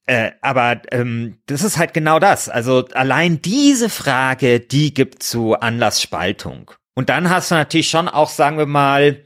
äh, 0.07 0.31
aber 0.41 0.81
ähm, 0.91 1.37
das 1.45 1.63
ist 1.63 1.77
halt 1.77 1.93
genau 1.93 2.19
das. 2.19 2.49
Also 2.49 2.85
allein 2.93 3.41
diese 3.41 3.89
Frage, 3.89 4.59
die 4.59 4.93
gibt 4.93 5.23
zu 5.23 5.55
Anlassspaltung. 5.55 6.71
Und 6.95 7.09
dann 7.09 7.29
hast 7.29 7.51
du 7.51 7.55
natürlich 7.55 7.89
schon 7.89 8.09
auch, 8.09 8.29
sagen 8.29 8.57
wir 8.57 8.65
mal, 8.65 9.23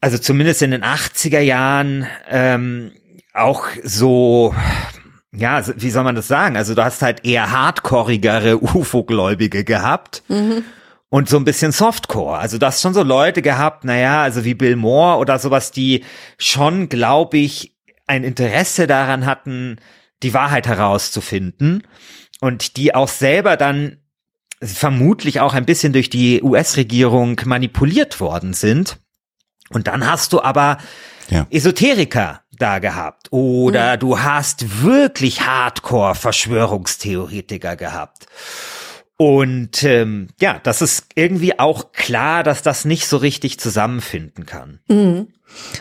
also 0.00 0.18
zumindest 0.18 0.62
in 0.62 0.72
den 0.72 0.84
80er 0.84 1.40
Jahren 1.40 2.06
ähm, 2.28 2.92
auch 3.32 3.66
so, 3.82 4.54
ja, 5.36 5.62
wie 5.76 5.90
soll 5.90 6.04
man 6.04 6.14
das 6.14 6.28
sagen? 6.28 6.56
Also 6.56 6.74
du 6.74 6.84
hast 6.84 7.02
halt 7.02 7.24
eher 7.24 7.50
hardcoreigere 7.50 8.62
UFO-Gläubige 8.62 9.64
gehabt 9.72 10.22
und 11.08 11.28
so 11.28 11.36
ein 11.36 11.44
bisschen 11.44 11.72
Softcore. 11.72 12.38
Also 12.38 12.58
du 12.58 12.66
hast 12.66 12.80
schon 12.82 12.94
so 12.94 13.02
Leute 13.02 13.42
gehabt, 13.42 13.84
naja, 13.84 14.22
also 14.22 14.44
wie 14.44 14.54
Bill 14.54 14.76
Moore 14.76 15.18
oder 15.18 15.38
sowas, 15.38 15.70
die 15.70 16.04
schon, 16.38 16.88
glaube 16.88 17.38
ich, 17.38 17.74
ein 18.06 18.24
Interesse 18.24 18.86
daran 18.86 19.26
hatten, 19.26 19.78
die 20.22 20.32
Wahrheit 20.34 20.66
herauszufinden 20.66 21.82
und 22.40 22.76
die 22.76 22.94
auch 22.94 23.08
selber 23.08 23.56
dann 23.56 23.98
vermutlich 24.62 25.40
auch 25.40 25.54
ein 25.54 25.66
bisschen 25.66 25.92
durch 25.92 26.08
die 26.08 26.42
US-Regierung 26.42 27.40
manipuliert 27.44 28.20
worden 28.20 28.54
sind. 28.54 28.98
Und 29.70 29.86
dann 29.86 30.08
hast 30.08 30.32
du 30.32 30.40
aber 30.40 30.78
Ja. 31.28 31.46
Esoteriker 31.50 32.42
da 32.58 32.78
gehabt 32.78 33.32
oder 33.32 33.96
du 33.96 34.20
hast 34.20 34.82
wirklich 34.82 35.40
Hardcore-Verschwörungstheoretiker 35.42 37.76
gehabt. 37.76 38.26
Und 39.18 39.82
ähm, 39.82 40.28
ja, 40.40 40.60
das 40.62 40.82
ist 40.82 41.06
irgendwie 41.14 41.58
auch 41.58 41.92
klar, 41.92 42.42
dass 42.42 42.60
das 42.62 42.84
nicht 42.84 43.06
so 43.06 43.16
richtig 43.16 43.58
zusammenfinden 43.58 44.44
kann. 44.44 44.80
Mhm. 44.88 45.28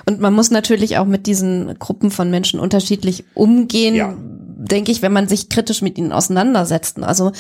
Und 0.06 0.22
man 0.22 0.34
muss 0.34 0.52
natürlich 0.52 0.98
auch 0.98 1.06
mit 1.06 1.28
diesen 1.28 1.78
Gruppen 1.80 2.12
von 2.12 2.30
Menschen 2.30 2.62
unterschiedlich 2.62 3.26
umgehen, 3.34 3.96
Ja. 3.96 4.14
Denke 4.58 4.92
ich, 4.92 5.02
wenn 5.02 5.14
man 5.14 5.28
sich 5.28 5.50
kritisch 5.50 5.82
mit 5.82 5.98
ihnen 5.98 6.12
auseinandersetzt. 6.12 7.02
Also 7.04 7.32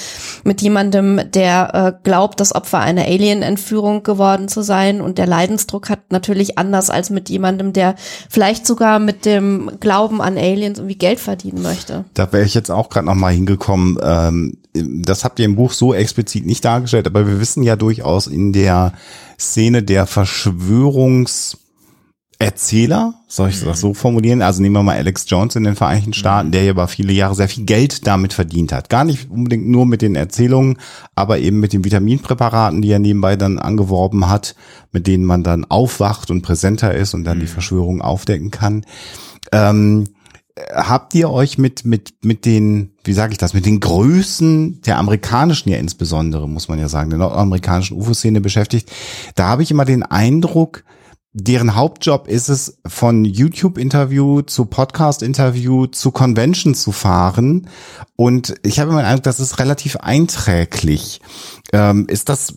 mit 0.43 0.61
jemandem, 0.61 1.21
der 1.31 1.73
äh, 1.73 2.03
glaubt, 2.03 2.39
das 2.39 2.53
Opfer 2.53 2.79
einer 2.79 3.05
Alien-Entführung 3.05 4.03
geworden 4.03 4.47
zu 4.47 4.61
sein 4.61 5.01
und 5.01 5.17
der 5.17 5.27
Leidensdruck 5.27 5.89
hat 5.89 6.11
natürlich 6.11 6.57
anders 6.57 6.89
als 6.89 7.09
mit 7.09 7.29
jemandem, 7.29 7.73
der 7.73 7.95
vielleicht 8.29 8.67
sogar 8.67 8.99
mit 8.99 9.25
dem 9.25 9.71
Glauben 9.79 10.21
an 10.21 10.37
Aliens 10.37 10.79
irgendwie 10.79 10.97
Geld 10.97 11.19
verdienen 11.19 11.61
möchte. 11.61 12.05
Da 12.13 12.31
wäre 12.31 12.45
ich 12.45 12.53
jetzt 12.53 12.71
auch 12.71 12.89
gerade 12.89 13.07
noch 13.07 13.15
mal 13.15 13.33
hingekommen. 13.33 13.97
Ähm, 14.01 14.57
das 14.73 15.23
habt 15.23 15.39
ihr 15.39 15.45
im 15.45 15.55
Buch 15.55 15.71
so 15.71 15.93
explizit 15.93 16.45
nicht 16.45 16.65
dargestellt, 16.65 17.07
aber 17.07 17.25
wir 17.27 17.39
wissen 17.39 17.63
ja 17.63 17.75
durchaus 17.75 18.27
in 18.27 18.51
der 18.51 18.93
Szene 19.39 19.83
der 19.83 20.05
Verschwörungs 20.05 21.57
Erzähler, 22.37 23.13
soll 23.27 23.49
ich 23.49 23.63
das 23.63 23.79
so 23.79 23.93
formulieren? 23.93 24.41
Also 24.41 24.61
nehmen 24.61 24.75
wir 24.75 24.83
mal 24.83 24.97
Alex 24.97 25.25
Jones 25.27 25.55
in 25.55 25.63
den 25.63 25.77
Vereinigten 25.77 26.11
Staaten, 26.11 26.51
der 26.51 26.63
ja 26.63 26.71
über 26.71 26.89
viele 26.89 27.13
Jahre 27.13 27.33
sehr 27.33 27.47
viel 27.47 27.63
Geld 27.63 28.05
damit 28.07 28.33
verdient 28.33 28.73
hat. 28.73 28.89
Gar 28.89 29.05
nicht 29.05 29.31
unbedingt 29.31 29.67
nur 29.67 29.85
mit 29.85 30.01
den 30.01 30.15
Erzählungen, 30.15 30.77
aber 31.15 31.39
eben 31.39 31.61
mit 31.61 31.71
den 31.71 31.85
Vitaminpräparaten, 31.85 32.81
die 32.81 32.91
er 32.91 32.99
nebenbei 32.99 33.37
dann 33.37 33.57
angeworben 33.57 34.27
hat, 34.27 34.55
mit 34.91 35.07
denen 35.07 35.23
man 35.23 35.43
dann 35.43 35.63
aufwacht 35.63 36.29
und 36.29 36.41
präsenter 36.41 36.93
ist 36.93 37.13
und 37.13 37.23
dann 37.23 37.39
die 37.39 37.47
Verschwörung 37.47 38.01
aufdecken 38.01 38.51
kann. 38.51 38.85
Ähm, 39.53 40.05
habt 40.73 41.13
ihr 41.15 41.29
euch 41.29 41.57
mit 41.57 41.83
mit 41.85 42.13
mit 42.23 42.45
den 42.45 42.91
wie 43.03 43.13
sage 43.13 43.33
ich 43.33 43.37
das 43.37 43.53
mit 43.53 43.65
den 43.65 43.81
Größen 43.81 44.81
der 44.83 44.97
amerikanischen 44.97 45.69
ja 45.69 45.77
insbesondere 45.77 46.47
muss 46.47 46.69
man 46.69 46.79
ja 46.79 46.87
sagen 46.87 47.09
der 47.09 47.19
nordamerikanischen 47.19 47.97
UFO-Szene 47.97 48.39
beschäftigt 48.39 48.89
da 49.35 49.49
habe 49.49 49.63
ich 49.63 49.71
immer 49.71 49.83
den 49.83 50.03
Eindruck 50.03 50.85
deren 51.37 51.75
Hauptjob 51.75 52.29
ist 52.29 52.47
es 52.47 52.79
von 52.87 53.25
YouTube-Interview 53.25 54.41
zu 54.41 54.65
Podcast-Interview 54.65 55.87
zu 55.87 56.11
Convention 56.11 56.75
zu 56.75 56.93
fahren 56.93 57.67
und 58.15 58.55
ich 58.63 58.79
habe 58.79 58.91
immer 58.91 59.01
den 59.01 59.07
Eindruck 59.07 59.23
das 59.23 59.41
ist 59.41 59.59
relativ 59.59 59.97
einträglich 59.97 61.19
ähm, 61.73 62.07
ist 62.07 62.29
das 62.29 62.55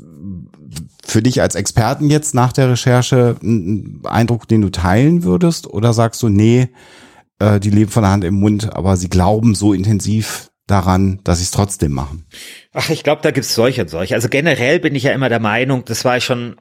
für 1.05 1.23
dich 1.23 1.41
als 1.41 1.55
Experten 1.55 2.11
jetzt 2.11 2.35
nach 2.35 2.53
der 2.53 2.71
Recherche 2.71 3.37
ein 3.43 4.03
Eindruck, 4.05 4.47
den 4.47 4.61
du 4.61 4.69
teilen 4.69 5.23
würdest? 5.23 5.67
Oder 5.67 5.95
sagst 5.95 6.23
du, 6.23 6.29
nee, 6.29 6.69
äh, 7.39 7.59
die 7.59 7.71
leben 7.71 7.91
von 7.91 8.03
der 8.03 8.13
Hand 8.13 8.25
im 8.25 8.35
Mund, 8.35 8.75
aber 8.75 8.97
sie 8.97 9.09
glauben 9.09 9.55
so 9.55 9.73
intensiv 9.73 10.51
daran, 10.67 11.21
dass 11.25 11.39
sie 11.39 11.45
es 11.45 11.51
trotzdem 11.51 11.93
machen? 11.93 12.27
Ach, 12.75 12.91
ich 12.91 13.05
glaube, 13.05 13.23
da 13.23 13.31
gibt's 13.31 13.55
solche 13.55 13.83
und 13.83 13.89
solche. 13.89 14.15
Also 14.15 14.29
generell 14.29 14.81
bin 14.81 14.95
ich 14.95 15.05
ja 15.05 15.13
immer 15.13 15.31
der 15.31 15.41
Meinung, 15.41 15.85
das 15.87 16.05
war 16.05 16.19
ich 16.19 16.25
schon 16.25 16.57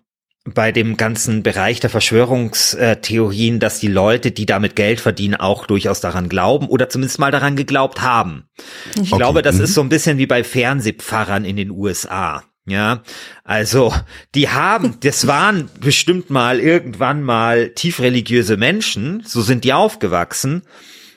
bei 0.53 0.71
dem 0.71 0.95
ganzen 0.95 1.43
Bereich 1.43 1.79
der 1.79 1.89
Verschwörungstheorien, 1.89 3.59
dass 3.59 3.79
die 3.79 3.87
Leute, 3.87 4.31
die 4.31 4.45
damit 4.45 4.75
Geld 4.75 5.01
verdienen, 5.01 5.35
auch 5.35 5.65
durchaus 5.65 5.99
daran 5.99 6.29
glauben 6.29 6.67
oder 6.67 6.89
zumindest 6.89 7.19
mal 7.19 7.31
daran 7.31 7.55
geglaubt 7.55 8.01
haben. 8.01 8.47
Ich 8.95 9.11
Okay, 9.11 9.17
glaube, 9.17 9.41
das 9.41 9.57
mhm. 9.57 9.63
ist 9.63 9.73
so 9.73 9.81
ein 9.81 9.89
bisschen 9.89 10.17
wie 10.17 10.27
bei 10.27 10.43
Fernsehpfarrern 10.43 11.43
in 11.43 11.57
den 11.57 11.71
USA. 11.71 12.43
Ja, 12.65 13.01
also 13.43 13.93
die 14.35 14.49
haben, 14.49 14.97
das 15.01 15.27
waren 15.27 15.69
bestimmt 15.79 16.29
mal 16.29 16.59
irgendwann 16.59 17.23
mal 17.23 17.69
tiefreligiöse 17.69 18.57
Menschen, 18.57 19.23
so 19.25 19.41
sind 19.41 19.63
die 19.63 19.73
aufgewachsen. 19.73 20.63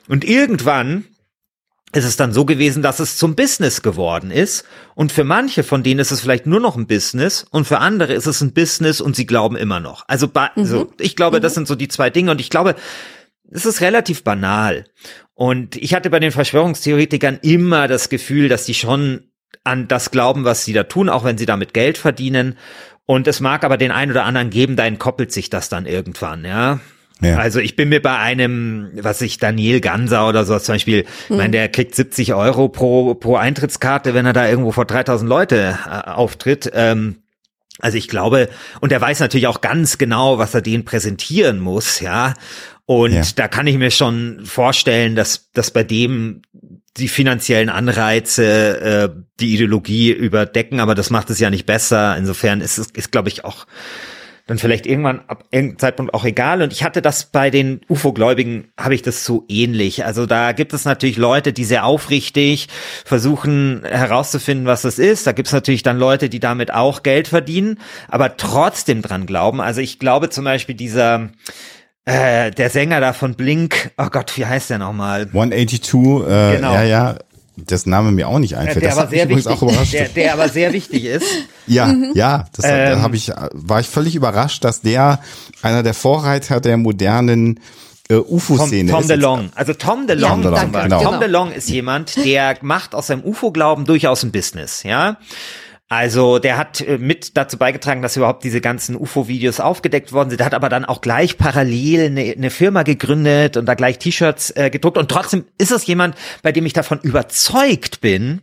Und 0.07 0.25
irgendwann 0.25 1.05
ist 1.93 2.05
es 2.05 2.15
dann 2.15 2.31
so 2.31 2.45
gewesen, 2.45 2.81
dass 2.81 2.99
es 2.99 3.17
zum 3.17 3.35
Business 3.35 3.81
geworden 3.81 4.31
ist. 4.31 4.65
Und 4.95 5.11
für 5.11 5.23
manche 5.23 5.63
von 5.63 5.83
denen 5.83 5.99
ist 5.99 6.11
es 6.11 6.21
vielleicht 6.21 6.45
nur 6.45 6.59
noch 6.59 6.77
ein 6.77 6.87
Business 6.87 7.45
und 7.51 7.65
für 7.65 7.79
andere 7.79 8.13
ist 8.13 8.27
es 8.27 8.41
ein 8.41 8.53
Business 8.53 9.01
und 9.01 9.15
sie 9.15 9.25
glauben 9.25 9.55
immer 9.55 9.79
noch. 9.79 10.05
Also, 10.07 10.29
so, 10.55 10.93
ich 10.99 11.15
glaube, 11.15 11.39
das 11.39 11.53
sind 11.53 11.67
so 11.67 11.75
die 11.75 11.87
zwei 11.87 12.09
Dinge 12.09 12.31
und 12.31 12.39
ich 12.39 12.49
glaube, 12.49 12.75
es 13.49 13.65
ist 13.65 13.81
relativ 13.81 14.23
banal. 14.23 14.85
Und 15.33 15.75
ich 15.75 15.93
hatte 15.93 16.09
bei 16.09 16.19
den 16.19 16.31
Verschwörungstheoretikern 16.31 17.39
immer 17.41 17.87
das 17.87 18.09
Gefühl, 18.09 18.47
dass 18.47 18.65
die 18.65 18.73
schon 18.73 19.31
an 19.63 19.87
das 19.87 20.11
glauben, 20.11 20.45
was 20.45 20.63
sie 20.63 20.73
da 20.73 20.83
tun, 20.83 21.09
auch 21.09 21.23
wenn 21.23 21.37
sie 21.37 21.45
damit 21.45 21.73
Geld 21.73 21.97
verdienen. 21.97 22.57
Und 23.05 23.27
es 23.27 23.41
mag 23.41 23.63
aber 23.63 23.77
den 23.77 23.91
einen 23.91 24.11
oder 24.11 24.23
anderen 24.23 24.49
geben, 24.49 24.75
da 24.75 24.85
entkoppelt 24.85 25.31
sich 25.31 25.49
das 25.49 25.67
dann 25.67 25.85
irgendwann, 25.85 26.45
ja. 26.45 26.79
Ja. 27.21 27.37
Also 27.37 27.59
ich 27.59 27.75
bin 27.75 27.89
mir 27.89 28.01
bei 28.01 28.17
einem, 28.17 28.89
was 28.95 29.21
ich 29.21 29.37
Daniel 29.37 29.79
Ganser 29.79 30.27
oder 30.27 30.43
so 30.45 30.57
zum 30.59 30.75
Beispiel, 30.75 31.05
ich 31.29 31.35
meine, 31.35 31.51
der 31.51 31.69
kriegt 31.69 31.95
70 31.95 32.33
Euro 32.33 32.67
pro, 32.67 33.13
pro 33.15 33.35
Eintrittskarte, 33.35 34.13
wenn 34.13 34.25
er 34.25 34.33
da 34.33 34.47
irgendwo 34.49 34.71
vor 34.71 34.85
3000 34.85 35.29
Leute 35.29 35.77
äh, 35.85 36.09
auftritt. 36.09 36.71
Ähm, 36.73 37.17
also 37.79 37.97
ich 37.97 38.07
glaube, 38.07 38.49
und 38.79 38.91
er 38.91 39.01
weiß 39.01 39.19
natürlich 39.19 39.47
auch 39.47 39.61
ganz 39.61 39.97
genau, 39.97 40.37
was 40.37 40.53
er 40.53 40.61
denen 40.61 40.85
präsentieren 40.85 41.59
muss, 41.59 41.99
ja. 41.99 42.33
Und 42.85 43.13
Ja. 43.13 43.21
da 43.35 43.47
kann 43.47 43.67
ich 43.67 43.77
mir 43.77 43.91
schon 43.91 44.41
vorstellen, 44.45 45.15
dass, 45.15 45.51
dass 45.53 45.71
bei 45.71 45.83
dem 45.83 46.41
die 46.97 47.07
finanziellen 47.07 47.69
Anreize 47.69 48.81
äh, 48.81 49.09
die 49.39 49.53
Ideologie 49.55 50.11
überdecken, 50.11 50.79
aber 50.79 50.93
das 50.93 51.09
macht 51.09 51.29
es 51.29 51.39
ja 51.39 51.49
nicht 51.49 51.65
besser. 51.65 52.17
Insofern 52.17 52.59
ist 52.59 52.77
es, 52.77 52.87
ist, 52.91 53.11
glaube 53.11 53.29
ich, 53.29 53.45
auch 53.45 53.65
dann 54.47 54.57
vielleicht 54.57 54.85
irgendwann 54.85 55.21
ab 55.27 55.43
irgendeinem 55.51 55.79
Zeitpunkt 55.79 56.13
auch 56.13 56.25
egal. 56.25 56.61
Und 56.61 56.73
ich 56.73 56.83
hatte 56.83 57.01
das 57.01 57.25
bei 57.25 57.49
den 57.49 57.81
UFO-Gläubigen, 57.89 58.69
habe 58.79 58.95
ich 58.95 59.01
das 59.01 59.25
so 59.25 59.45
ähnlich. 59.47 60.05
Also 60.05 60.25
da 60.25 60.51
gibt 60.51 60.73
es 60.73 60.85
natürlich 60.85 61.17
Leute, 61.17 61.53
die 61.53 61.63
sehr 61.63 61.85
aufrichtig 61.85 62.67
versuchen 63.05 63.83
herauszufinden, 63.83 64.65
was 64.65 64.81
das 64.81 64.99
ist. 64.99 65.27
Da 65.27 65.31
gibt 65.31 65.47
es 65.47 65.53
natürlich 65.53 65.83
dann 65.83 65.97
Leute, 65.97 66.29
die 66.29 66.39
damit 66.39 66.73
auch 66.73 67.03
Geld 67.03 67.27
verdienen, 67.27 67.79
aber 68.07 68.37
trotzdem 68.37 69.01
dran 69.01 69.25
glauben. 69.25 69.61
Also 69.61 69.81
ich 69.81 69.99
glaube 69.99 70.29
zum 70.29 70.45
Beispiel 70.45 70.75
dieser 70.75 71.29
äh, 72.05 72.51
der 72.51 72.69
Sänger 72.69 72.99
da 72.99 73.13
von 73.13 73.35
Blink, 73.35 73.91
oh 73.97 74.07
Gott, 74.09 74.35
wie 74.37 74.45
heißt 74.45 74.71
der 74.71 74.79
nochmal? 74.79 75.27
182, 75.27 75.93
äh, 75.93 76.55
Genau. 76.55 76.73
ja, 76.73 76.83
ja, 76.83 77.15
das 77.67 77.85
Name 77.85 78.11
mir 78.11 78.27
auch 78.27 78.39
nicht 78.39 78.57
einfällt. 78.57 78.81
Der 78.83 78.89
das 78.89 78.97
aber 78.99 79.09
sehr 79.09 79.29
wichtig, 79.29 79.59
der, 79.91 80.09
der 80.09 80.33
aber 80.33 80.49
sehr 80.49 80.73
wichtig 80.73 81.05
ist. 81.05 81.25
ja, 81.67 81.93
ja, 82.13 82.45
das 82.53 82.65
da 82.65 82.91
Ähm. 82.93 83.01
hab 83.01 83.13
ich, 83.13 83.31
war 83.51 83.79
ich 83.79 83.87
völlig 83.87 84.15
überrascht, 84.15 84.63
dass 84.63 84.81
der 84.81 85.19
einer 85.61 85.83
der 85.83 85.93
Vorreiter 85.93 86.59
der 86.59 86.77
modernen 86.77 87.59
äh, 88.09 88.15
Tom, 88.15 88.25
UFO-Szene 88.27 88.91
Tom 88.91 89.01
ist. 89.01 89.09
DeLong. 89.09 89.49
Also 89.55 89.73
Tom 89.73 90.07
DeLong, 90.07 90.43
Ja, 90.43 90.51
danke, 90.51 90.71
Beispiel. 90.71 90.97
genau. 90.97 91.11
Tom 91.11 91.19
DeLong 91.19 91.51
ist 91.51 91.69
jemand, 91.69 92.15
der 92.25 92.57
macht 92.61 92.93
aus 92.95 93.07
seinem 93.07 93.23
UFO-Glauben 93.23 93.85
durchaus 93.85 94.23
ein 94.23 94.31
Business, 94.31 94.83
ja. 94.83 95.17
Also 95.91 96.39
der 96.39 96.57
hat 96.57 96.79
äh, 96.79 96.97
mit 96.97 97.35
dazu 97.35 97.57
beigetragen, 97.57 98.01
dass 98.01 98.15
überhaupt 98.15 98.45
diese 98.45 98.61
ganzen 98.61 98.95
UFO-Videos 98.95 99.59
aufgedeckt 99.59 100.13
worden 100.13 100.29
sind. 100.29 100.39
Der 100.39 100.45
hat 100.45 100.53
aber 100.53 100.69
dann 100.69 100.85
auch 100.85 101.01
gleich 101.01 101.37
parallel 101.37 102.05
eine, 102.05 102.31
eine 102.31 102.49
Firma 102.49 102.83
gegründet 102.83 103.57
und 103.57 103.65
da 103.65 103.73
gleich 103.73 103.99
T-Shirts 103.99 104.51
äh, 104.51 104.69
gedruckt. 104.69 104.97
Und 104.97 105.11
trotzdem 105.11 105.43
ist 105.57 105.71
es 105.71 105.85
jemand, 105.85 106.15
bei 106.43 106.53
dem 106.53 106.65
ich 106.65 106.71
davon 106.71 107.01
überzeugt 107.01 107.99
bin, 107.99 108.39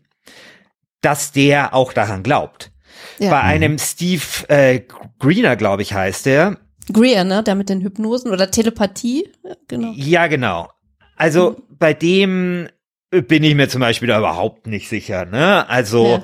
dass 1.01 1.33
der 1.33 1.73
auch 1.73 1.95
daran 1.95 2.23
glaubt. 2.23 2.71
Ja. 3.19 3.31
Bei 3.31 3.41
einem 3.41 3.79
Steve 3.79 4.23
äh, 4.49 4.83
Greener, 5.19 5.57
glaube 5.57 5.81
ich, 5.81 5.95
heißt 5.95 6.27
der. 6.27 6.59
Greer, 6.93 7.25
ne? 7.25 7.43
Der 7.43 7.55
mit 7.55 7.71
den 7.71 7.81
Hypnosen 7.81 8.31
oder 8.31 8.51
Telepathie. 8.51 9.27
Ja, 9.43 9.55
Genau. 9.69 9.93
Ja, 9.97 10.27
genau. 10.27 10.69
Also 11.17 11.57
bei 11.71 11.95
dem 11.95 12.69
bin 13.11 13.43
ich 13.43 13.55
mir 13.55 13.71
zum 13.71 13.81
Beispiel 13.81 14.09
da 14.09 14.19
überhaupt 14.19 14.67
nicht 14.67 14.91
sicher. 14.91 15.25
Ne? 15.25 15.67
Also 15.67 16.07
Ja. 16.07 16.23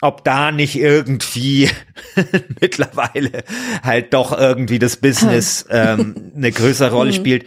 Ob 0.00 0.24
da 0.24 0.52
nicht 0.52 0.76
irgendwie 0.76 1.70
mittlerweile 2.60 3.44
halt 3.82 4.12
doch 4.12 4.36
irgendwie 4.36 4.78
das 4.78 4.96
Business 4.96 5.66
ähm, 5.70 6.32
eine 6.36 6.52
größere 6.52 6.90
Rolle 6.90 7.12
spielt. 7.12 7.46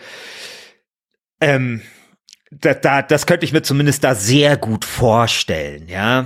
Ähm, 1.41 1.81
da, 2.51 2.73
da, 2.73 3.01
das 3.01 3.27
könnte 3.27 3.45
ich 3.45 3.53
mir 3.53 3.61
zumindest 3.61 4.03
da 4.03 4.15
sehr 4.15 4.57
gut 4.57 4.83
vorstellen, 4.83 5.87
ja. 5.87 6.25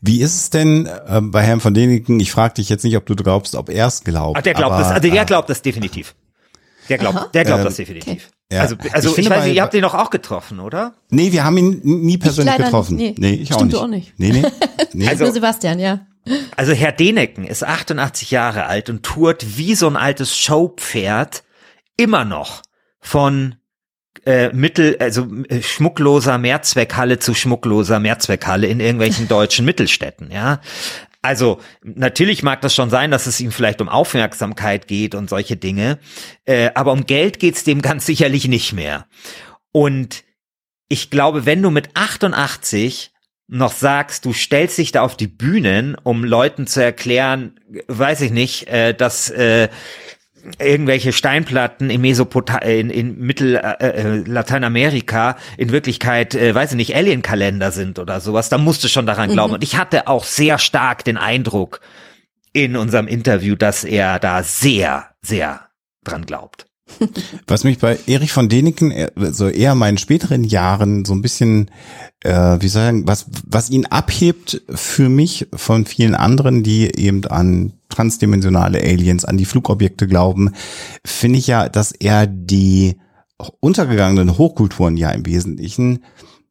Wie 0.00 0.22
ist 0.22 0.36
es 0.36 0.50
denn 0.50 0.86
äh, 0.86 1.20
bei 1.20 1.42
Herrn 1.42 1.60
von 1.60 1.74
Däniken? 1.74 2.18
Ich 2.20 2.32
frage 2.32 2.54
dich 2.54 2.68
jetzt 2.68 2.84
nicht, 2.84 2.96
ob 2.96 3.06
du 3.06 3.14
glaubst, 3.16 3.54
ob 3.54 3.68
er 3.68 3.86
es 3.86 4.02
glaubt. 4.02 4.38
Ach, 4.38 4.42
der 4.42 4.54
glaubt 4.54 4.72
aber, 4.72 4.82
das, 4.82 4.92
also 4.92 5.08
der 5.08 5.22
äh, 5.22 5.26
glaubt 5.26 5.50
das 5.50 5.62
definitiv. 5.62 6.14
Der 6.88 6.98
glaubt, 6.98 7.34
der 7.34 7.44
glaubt 7.44 7.64
das 7.64 7.76
definitiv. 7.76 8.30
Ja. 8.52 8.60
Also, 8.62 8.76
also 8.92 9.10
Ich 9.12 9.18
ich, 9.18 9.30
weiß 9.30 9.38
bei- 9.40 9.46
nicht, 9.46 9.56
ihr 9.56 9.62
habt 9.62 9.74
ihn 9.74 9.82
doch 9.82 9.94
auch 9.94 10.10
getroffen, 10.10 10.60
oder? 10.60 10.94
Nee, 11.10 11.32
wir 11.32 11.44
haben 11.44 11.56
ihn 11.56 11.80
nie 11.82 12.18
persönlich 12.18 12.56
getroffen. 12.56 12.96
Nee, 12.96 13.14
nee. 13.18 13.34
ich 13.34 13.52
auch 13.52 13.56
Stimmt, 13.56 13.72
nicht. 13.72 13.80
du 13.80 13.84
auch 13.84 13.88
nicht. 13.88 14.14
Nee, 14.18 14.30
nee. 14.32 14.44
nee. 14.92 15.08
Also- 15.08 15.24
Nur 15.24 15.32
Sebastian, 15.32 15.78
ja. 15.78 16.06
Also 16.56 16.72
Herr 16.72 16.92
Deneken 16.92 17.44
ist 17.44 17.64
88 17.64 18.30
Jahre 18.30 18.66
alt 18.66 18.90
und 18.90 19.02
tourt 19.02 19.56
wie 19.56 19.74
so 19.74 19.86
ein 19.88 19.96
altes 19.96 20.36
Showpferd 20.36 21.42
immer 21.96 22.24
noch 22.26 22.60
von 23.00 23.54
äh, 24.26 24.52
Mittel, 24.52 24.96
also 25.00 25.26
äh, 25.48 25.62
schmuckloser 25.62 26.36
Mehrzweckhalle 26.36 27.18
zu 27.20 27.32
schmuckloser 27.32 28.00
Mehrzweckhalle 28.00 28.66
in 28.66 28.80
irgendwelchen 28.80 29.28
deutschen 29.28 29.64
Mittelstädten, 29.64 30.30
ja. 30.30 30.60
Also 31.22 31.60
natürlich 31.82 32.42
mag 32.42 32.62
das 32.62 32.74
schon 32.74 32.88
sein, 32.88 33.10
dass 33.10 33.26
es 33.26 33.40
ihm 33.40 33.52
vielleicht 33.52 33.80
um 33.80 33.88
Aufmerksamkeit 33.88 34.88
geht 34.88 35.14
und 35.14 35.28
solche 35.28 35.56
Dinge, 35.56 35.98
äh, 36.44 36.70
aber 36.74 36.92
um 36.92 37.04
Geld 37.04 37.38
geht's 37.38 37.64
dem 37.64 37.82
ganz 37.82 38.06
sicherlich 38.06 38.48
nicht 38.48 38.72
mehr. 38.72 39.06
Und 39.72 40.24
ich 40.88 41.10
glaube, 41.10 41.46
wenn 41.46 41.62
du 41.62 41.70
mit 41.70 41.90
88 41.94 43.12
noch 43.48 43.72
sagst, 43.72 44.24
du 44.24 44.32
stellst 44.32 44.78
dich 44.78 44.92
da 44.92 45.02
auf 45.02 45.16
die 45.16 45.26
Bühnen, 45.26 45.96
um 45.96 46.24
Leuten 46.24 46.66
zu 46.66 46.82
erklären, 46.82 47.58
weiß 47.88 48.22
ich 48.22 48.30
nicht, 48.30 48.68
äh, 48.68 48.94
dass 48.94 49.28
äh, 49.28 49.68
irgendwelche 50.58 51.12
Steinplatten 51.12 51.90
in 51.90 52.00
Mesopota 52.00 52.58
in, 52.58 52.90
in 52.90 53.18
Mittel 53.18 53.56
äh, 53.56 53.86
äh, 53.86 54.16
Lateinamerika 54.26 55.36
in 55.56 55.70
Wirklichkeit, 55.72 56.34
äh, 56.34 56.54
weiß 56.54 56.72
ich 56.72 56.76
nicht, 56.76 56.94
Alien-Kalender 56.94 57.70
sind 57.70 57.98
oder 57.98 58.20
sowas, 58.20 58.48
da 58.48 58.58
musst 58.58 58.84
du 58.84 58.88
schon 58.88 59.06
daran 59.06 59.30
glauben. 59.30 59.54
Und 59.54 59.64
ich 59.64 59.76
hatte 59.76 60.06
auch 60.08 60.24
sehr 60.24 60.58
stark 60.58 61.04
den 61.04 61.16
Eindruck 61.16 61.80
in 62.52 62.76
unserem 62.76 63.06
Interview, 63.06 63.56
dass 63.56 63.84
er 63.84 64.18
da 64.18 64.42
sehr, 64.42 65.10
sehr 65.22 65.68
dran 66.04 66.26
glaubt. 66.26 66.69
Was 67.46 67.64
mich 67.64 67.78
bei 67.78 67.98
Erich 68.06 68.32
von 68.32 68.48
Däniken 68.48 68.90
äh, 68.90 69.10
so 69.32 69.48
eher 69.48 69.74
meinen 69.74 69.98
späteren 69.98 70.44
Jahren 70.44 71.04
so 71.04 71.14
ein 71.14 71.22
bisschen, 71.22 71.70
äh, 72.22 72.58
wie 72.60 72.68
sagen, 72.68 73.06
was 73.06 73.26
was 73.46 73.70
ihn 73.70 73.86
abhebt 73.86 74.62
für 74.68 75.08
mich 75.08 75.48
von 75.54 75.86
vielen 75.86 76.14
anderen, 76.14 76.62
die 76.62 76.94
eben 76.96 77.24
an 77.26 77.72
transdimensionale 77.88 78.80
Aliens, 78.80 79.24
an 79.24 79.36
die 79.36 79.44
Flugobjekte 79.44 80.06
glauben, 80.06 80.52
finde 81.04 81.38
ich 81.38 81.46
ja, 81.46 81.68
dass 81.68 81.92
er 81.92 82.26
die 82.26 82.96
untergegangenen 83.60 84.36
Hochkulturen 84.36 84.96
ja 84.96 85.10
im 85.10 85.26
Wesentlichen 85.26 86.04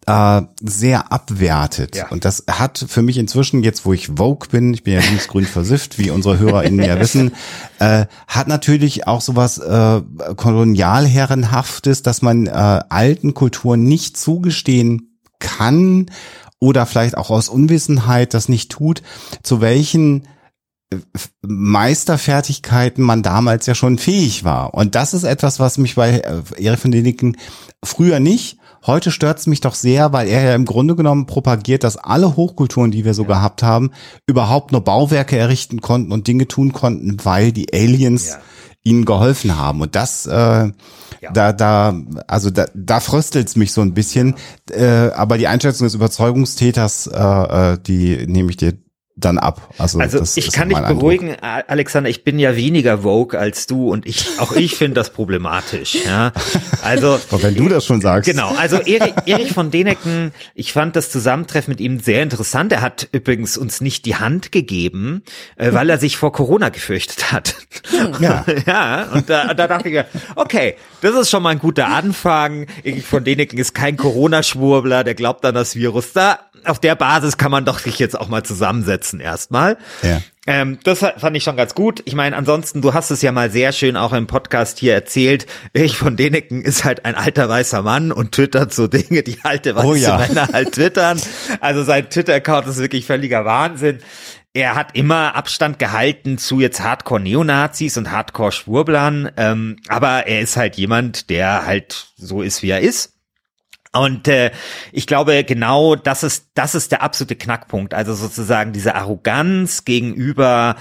äh, 0.09 0.41
sehr 0.61 1.11
abwertet. 1.11 1.95
Ja. 1.95 2.07
Und 2.09 2.25
das 2.25 2.45
hat 2.49 2.83
für 2.87 3.01
mich 3.01 3.17
inzwischen, 3.17 3.63
jetzt 3.63 3.85
wo 3.85 3.93
ich 3.93 4.07
Vogue 4.07 4.49
bin, 4.49 4.73
ich 4.73 4.83
bin 4.83 4.95
ja 4.95 5.01
linksgrün 5.01 5.45
versifft, 5.45 5.99
wie 5.99 6.09
unsere 6.09 6.39
HörerInnen 6.39 6.83
ja 6.83 6.99
wissen, 6.99 7.33
äh, 7.79 8.05
hat 8.27 8.47
natürlich 8.47 9.07
auch 9.07 9.21
sowas 9.21 9.59
äh, 9.59 10.01
kolonialherrenhaftes, 10.35 12.01
dass 12.01 12.21
man 12.21 12.47
äh, 12.47 12.51
alten 12.51 13.33
Kulturen 13.33 13.83
nicht 13.83 14.17
zugestehen 14.17 15.19
kann 15.39 16.07
oder 16.59 16.85
vielleicht 16.85 17.15
auch 17.15 17.29
aus 17.29 17.47
Unwissenheit 17.47 18.33
das 18.33 18.49
nicht 18.49 18.71
tut, 18.71 19.03
zu 19.43 19.61
welchen 19.61 20.27
Meisterfertigkeiten 21.41 23.03
man 23.03 23.21
damals 23.21 23.67
ja 23.67 23.75
schon 23.75 23.99
fähig 23.99 24.43
war. 24.43 24.73
Und 24.73 24.95
das 24.95 25.13
ist 25.13 25.23
etwas, 25.23 25.59
was 25.59 25.77
mich 25.77 25.95
bei 25.95 26.19
äh, 26.19 26.41
Erich 26.57 26.79
von 26.79 26.91
Däniken 26.91 27.37
früher 27.83 28.19
nicht, 28.19 28.58
heute 28.85 29.11
stört's 29.11 29.47
mich 29.47 29.61
doch 29.61 29.75
sehr, 29.75 30.13
weil 30.13 30.27
er 30.27 30.41
ja 30.43 30.55
im 30.55 30.65
Grunde 30.65 30.95
genommen 30.95 31.25
propagiert, 31.25 31.83
dass 31.83 31.97
alle 31.97 32.35
Hochkulturen, 32.35 32.91
die 32.91 33.05
wir 33.05 33.13
so 33.13 33.25
gehabt 33.25 33.63
haben, 33.63 33.91
überhaupt 34.27 34.71
nur 34.71 34.81
Bauwerke 34.81 35.37
errichten 35.37 35.81
konnten 35.81 36.11
und 36.11 36.27
Dinge 36.27 36.47
tun 36.47 36.73
konnten, 36.73 37.17
weil 37.23 37.51
die 37.51 37.73
Aliens 37.73 38.29
Ja. 38.29 38.35
ihnen 38.83 39.05
geholfen 39.05 39.57
haben. 39.57 39.81
Und 39.81 39.95
das, 39.95 40.25
äh, 40.25 40.71
da, 41.33 41.53
da, 41.53 41.93
also 42.27 42.49
da, 42.49 42.65
da 42.73 42.99
fröstelt's 43.01 43.55
mich 43.55 43.73
so 43.73 43.81
ein 43.81 43.93
bisschen. 43.93 44.35
Äh, 44.71 45.09
aber 45.13 45.37
die 45.37 45.47
Einschätzung 45.47 45.85
des 45.85 45.95
Überzeugungstäters, 45.95 47.07
äh, 47.07 47.73
äh, 47.73 47.77
die 47.85 48.25
nehme 48.27 48.49
ich 48.51 48.57
dir 48.57 48.73
dann 49.19 49.37
ab. 49.37 49.69
Also, 49.77 49.99
Also 49.99 50.19
das 50.19 50.37
ich 50.37 50.47
ist 50.47 50.53
kann 50.53 50.69
dich 50.69 50.77
Eindruck. 50.77 50.99
beruhigen, 50.99 51.35
A- 51.41 51.61
Alexander, 51.67 52.09
ich 52.09 52.23
bin 52.23 52.39
ja 52.39 52.55
weniger 52.55 52.99
Vogue 52.99 53.37
als 53.39 53.67
du 53.67 53.89
und 53.91 54.05
ich 54.05 54.27
auch 54.39 54.53
ich 54.53 54.75
finde 54.75 54.95
das 54.95 55.11
problematisch. 55.11 55.95
Ja, 56.05 56.31
also 56.83 57.19
Aber 57.31 57.43
wenn 57.43 57.55
du 57.55 57.69
das 57.69 57.85
schon 57.85 58.01
sagst. 58.01 58.29
Genau, 58.29 58.53
also 58.55 58.77
Erich, 58.77 59.13
Erich 59.25 59.53
von 59.53 59.71
Deneken, 59.71 60.31
ich 60.55 60.73
fand 60.73 60.95
das 60.95 61.11
Zusammentreffen 61.11 61.71
mit 61.71 61.81
ihm 61.81 61.99
sehr 61.99 62.23
interessant. 62.23 62.71
Er 62.71 62.81
hat 62.81 63.07
übrigens 63.11 63.57
uns 63.57 63.81
nicht 63.81 64.05
die 64.05 64.15
Hand 64.15 64.51
gegeben, 64.51 65.23
äh, 65.57 65.73
weil 65.73 65.89
er 65.89 65.97
sich 65.97 66.17
vor 66.17 66.31
Corona 66.31 66.69
gefürchtet 66.69 67.31
hat. 67.31 67.55
Ja. 68.19 68.45
ja, 68.65 69.03
und 69.13 69.29
da, 69.29 69.53
da 69.53 69.67
dachte 69.67 69.87
ich 69.89 69.93
mir, 69.93 70.05
okay, 70.35 70.75
das 71.01 71.15
ist 71.15 71.29
schon 71.29 71.43
mal 71.43 71.49
ein 71.49 71.59
guter 71.59 71.87
Anfang. 71.87 72.67
Erich 72.83 73.05
von 73.05 73.23
Deneken 73.23 73.57
ist 73.59 73.73
kein 73.73 73.97
Corona-Schwurbler, 73.97 75.03
der 75.03 75.15
glaubt 75.15 75.43
an 75.45 75.55
das 75.55 75.75
Virus. 75.75 76.13
Da, 76.13 76.39
auf 76.65 76.79
der 76.79 76.95
Basis 76.95 77.37
kann 77.37 77.51
man 77.51 77.65
doch 77.65 77.79
sich 77.79 77.99
jetzt 77.99 78.19
auch 78.19 78.27
mal 78.27 78.43
zusammensetzen 78.43 79.08
erstmal. 79.17 79.77
Ja. 80.03 80.21
Ähm, 80.45 80.79
das 80.83 80.99
fand 80.99 81.37
ich 81.37 81.43
schon 81.43 81.57
ganz 81.57 81.75
gut. 81.75 82.01
Ich 82.05 82.15
meine, 82.15 82.35
ansonsten, 82.35 82.81
du 82.81 82.93
hast 82.93 83.11
es 83.11 83.21
ja 83.21 83.31
mal 83.31 83.51
sehr 83.51 83.71
schön 83.71 83.95
auch 83.95 84.13
im 84.13 84.25
Podcast 84.25 84.79
hier 84.79 84.95
erzählt. 84.95 85.45
Ich 85.73 85.95
von 85.95 86.15
Deneken 86.15 86.63
ist 86.63 86.83
halt 86.83 87.05
ein 87.05 87.15
alter 87.15 87.47
weißer 87.47 87.83
Mann 87.83 88.11
und 88.11 88.31
twittert 88.31 88.73
so 88.73 88.87
Dinge, 88.87 89.21
die 89.21 89.37
alte 89.43 89.75
weiße 89.75 89.87
Oh 89.87 89.93
ja. 89.93 90.17
Männer 90.17 90.49
halt 90.53 90.73
twittern. 90.73 91.21
Also 91.61 91.83
sein 91.83 92.09
Twitter-Account 92.09 92.67
ist 92.67 92.79
wirklich 92.79 93.05
völliger 93.05 93.45
Wahnsinn. 93.45 93.99
Er 94.53 94.73
hat 94.73 94.95
immer 94.97 95.35
Abstand 95.35 95.77
gehalten 95.77 96.39
zu 96.39 96.59
jetzt 96.59 96.81
Hardcore-Neonazis 96.81 97.97
und 97.97 98.11
Hardcore-Schwurblern, 98.11 99.31
ähm, 99.37 99.75
aber 99.87 100.25
er 100.25 100.41
ist 100.41 100.57
halt 100.57 100.75
jemand, 100.75 101.29
der 101.29 101.67
halt 101.67 102.07
so 102.17 102.41
ist, 102.41 102.63
wie 102.63 102.71
er 102.71 102.81
ist. 102.81 103.18
Und 103.91 104.27
äh, 104.27 104.51
ich 104.91 105.07
glaube, 105.07 105.43
genau 105.43 105.95
das 105.95 106.23
ist, 106.23 106.49
das 106.53 106.75
ist 106.75 106.91
der 106.91 107.01
absolute 107.01 107.35
Knackpunkt. 107.35 107.93
Also 107.93 108.13
sozusagen 108.13 108.71
diese 108.71 108.95
Arroganz 108.95 109.83
gegenüber 109.83 110.75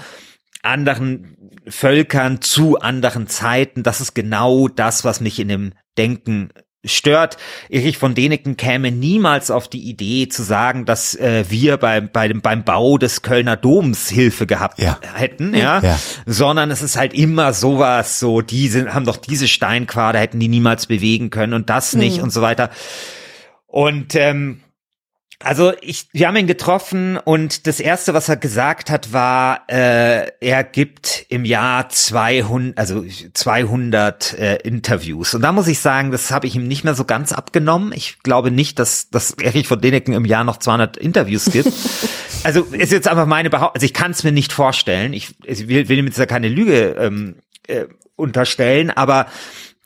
anderen 0.61 1.37
Völkern 1.67 2.41
zu 2.41 2.79
anderen 2.79 3.27
Zeiten, 3.27 3.83
das 3.83 4.01
ist 4.01 4.13
genau 4.13 4.67
das, 4.67 5.03
was 5.05 5.21
mich 5.21 5.39
in 5.39 5.47
dem 5.47 5.73
Denken 5.97 6.49
stört. 6.85 7.37
Erich 7.69 7.97
von 7.97 8.15
Deneken 8.15 8.55
käme 8.55 8.91
niemals 8.91 9.51
auf 9.51 9.67
die 9.67 9.89
Idee 9.89 10.29
zu 10.29 10.43
sagen, 10.43 10.85
dass 10.85 11.13
äh, 11.15 11.43
wir 11.49 11.77
beim, 11.77 12.09
bei 12.11 12.27
dem, 12.27 12.41
beim 12.41 12.63
Bau 12.63 12.97
des 12.97 13.21
Kölner 13.21 13.57
Doms 13.57 14.09
Hilfe 14.09 14.47
gehabt 14.47 14.79
Ja. 14.79 14.97
hätten, 15.13 15.53
ja? 15.53 15.79
Ja. 15.81 15.99
sondern 16.25 16.71
es 16.71 16.81
ist 16.81 16.95
halt 16.95 17.13
immer 17.13 17.51
sowas, 17.53 18.19
so, 18.19 18.41
die 18.41 18.69
sind, 18.69 18.93
haben 18.93 19.05
doch 19.05 19.17
diese 19.17 19.47
Steinquader, 19.47 20.19
hätten 20.19 20.39
die 20.39 20.47
niemals 20.47 20.85
bewegen 20.85 21.29
können 21.29 21.53
und 21.53 21.69
das 21.69 21.95
nicht 21.95 22.21
und 22.21 22.31
so 22.31 22.41
weiter. 22.41 22.69
Und 23.67 24.15
ähm, 24.15 24.61
also 25.41 25.71
ich, 25.79 26.09
wir 26.11 26.27
haben 26.27 26.35
ihn 26.35 26.47
getroffen 26.47 27.17
und 27.17 27.65
das 27.65 27.79
erste, 27.79 28.13
was 28.13 28.27
er 28.27 28.35
gesagt 28.35 28.89
hat, 28.89 29.13
war, 29.13 29.61
äh, 29.67 30.27
er 30.41 30.63
gibt 30.65 31.25
im 31.29 31.45
Jahr 31.45 31.87
200, 31.87 32.77
also 32.77 33.05
200 33.33 34.33
äh, 34.33 34.55
Interviews. 34.57 35.33
Und 35.33 35.41
da 35.41 35.53
muss 35.53 35.67
ich 35.67 35.79
sagen, 35.79 36.11
das 36.11 36.31
habe 36.31 36.45
ich 36.45 36.55
ihm 36.55 36.67
nicht 36.67 36.83
mehr 36.83 36.93
so 36.93 37.05
ganz 37.05 37.31
abgenommen. 37.31 37.93
Ich 37.93 38.19
glaube 38.21 38.51
nicht, 38.51 38.79
dass, 38.79 39.09
dass 39.11 39.31
Erich 39.31 39.65
von 39.65 39.79
Deneken 39.79 40.13
im 40.13 40.25
Jahr 40.25 40.43
noch 40.43 40.57
200 40.57 40.97
Interviews 40.97 41.45
gibt. 41.45 41.71
also 42.43 42.63
ist 42.63 42.91
jetzt 42.91 43.07
einfach 43.07 43.25
meine 43.25 43.49
Behauptung. 43.49 43.75
Also 43.75 43.85
ich 43.85 43.93
kann 43.93 44.11
es 44.11 44.25
mir 44.25 44.33
nicht 44.33 44.51
vorstellen. 44.51 45.13
Ich, 45.13 45.35
ich 45.45 45.69
will, 45.69 45.87
will 45.87 45.99
ihm 45.99 46.07
jetzt 46.07 46.19
da 46.19 46.25
keine 46.25 46.49
Lüge 46.49 46.97
ähm, 46.99 47.37
äh, 47.67 47.85
unterstellen, 48.17 48.89
aber 48.89 49.27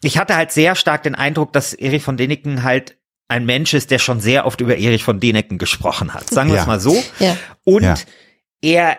ich 0.01 0.18
hatte 0.18 0.36
halt 0.36 0.51
sehr 0.51 0.74
stark 0.74 1.04
den 1.04 1.14
Eindruck, 1.14 1.54
dass 1.54 1.74
Erich 1.74 2.04
von 2.04 2.18
Däniken 2.18 2.64
halt 2.64 2.97
ein 3.34 3.46
Mensch 3.46 3.74
ist, 3.74 3.92
der 3.92 4.00
schon 4.00 4.20
sehr 4.22 4.46
oft 4.46 4.62
über 4.62 4.78
Erich 4.78 5.04
von 5.04 5.20
Däniken 5.20 5.58
gesprochen 5.58 6.14
hat. 6.14 6.30
Sagen 6.30 6.50
wir 6.50 6.56
Ja. 6.56 6.62
es 6.62 6.68
mal 6.68 6.80
so. 6.80 7.04
Ja. 7.20 7.36
Und 7.64 7.84
Ja. 7.84 7.96
er, 8.62 8.98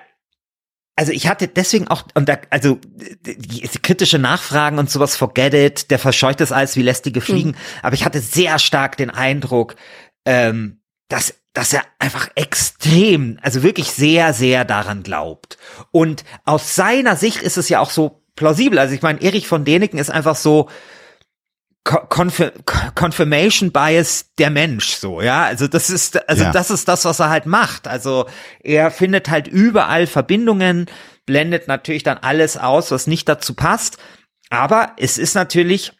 also 0.97 1.13
ich 1.13 1.29
hatte 1.29 1.49
deswegen 1.49 1.89
auch, 1.89 2.05
und 2.15 2.29
da, 2.29 2.39
also 2.51 2.79
die, 3.27 3.37
die 3.39 3.69
kritische 3.81 4.19
Nachfragen 4.19 4.79
und 4.79 4.91
sowas, 4.91 5.17
forget 5.17 5.55
it, 5.55 5.91
der 5.91 5.99
verscheucht 5.99 6.41
das 6.41 6.53
alles 6.53 6.77
wie 6.77 6.83
lästige 6.83 7.21
Fliegen. 7.21 7.57
Aber 7.83 7.95
ich 7.95 8.05
hatte 8.05 8.21
sehr 8.21 8.59
stark 8.59 8.97
den 8.97 9.11
Eindruck, 9.11 9.77
ähm, 10.27 10.81
dass, 11.09 11.35
dass 11.53 11.73
er 11.73 11.83
einfach 11.99 12.29
extrem, 12.35 13.39
also 13.43 13.63
wirklich 13.63 13.91
sehr, 13.93 14.33
sehr 14.35 14.65
daran 14.65 15.03
glaubt. 15.03 15.59
Und 15.93 16.25
aus 16.45 16.75
seiner 16.75 17.17
Sicht 17.17 17.43
ist 17.43 17.57
es 17.57 17.69
ja 17.69 17.81
auch 17.81 17.91
so 17.91 18.23
plausibel. 18.37 18.79
Also 18.81 18.95
ich 18.95 19.03
meine, 19.03 19.23
Erich 19.23 19.47
von 19.47 19.65
Däniken 19.65 19.99
ist 19.99 20.11
einfach 20.11 20.35
so, 20.37 20.69
Confir 21.85 22.53
Confirmation 22.95 23.71
Bias 23.71 24.31
der 24.39 24.49
Mensch 24.51 24.95
so, 24.95 25.21
ja. 25.21 25.45
Also 25.45 25.69
das 25.69 25.91
ist, 25.91 26.29
also 26.29 26.45
Ja. 26.45 26.51
das 26.51 26.71
ist 26.71 26.89
das, 26.89 27.05
was 27.05 27.21
er 27.21 27.29
halt 27.29 27.45
macht. 27.45 27.87
Also 27.87 28.27
er 28.63 28.91
findet 28.91 29.29
halt 29.29 29.49
überall 29.49 30.07
Verbindungen, 30.07 30.87
blendet 31.27 31.69
natürlich 31.69 32.03
dann 32.03 32.19
alles 32.19 32.57
aus, 32.57 32.91
was 32.91 33.07
nicht 33.07 33.29
dazu 33.29 33.53
passt. 33.55 33.99
Aber 34.49 34.93
es 34.97 35.19
ist 35.19 35.35
natürlich, 35.35 35.93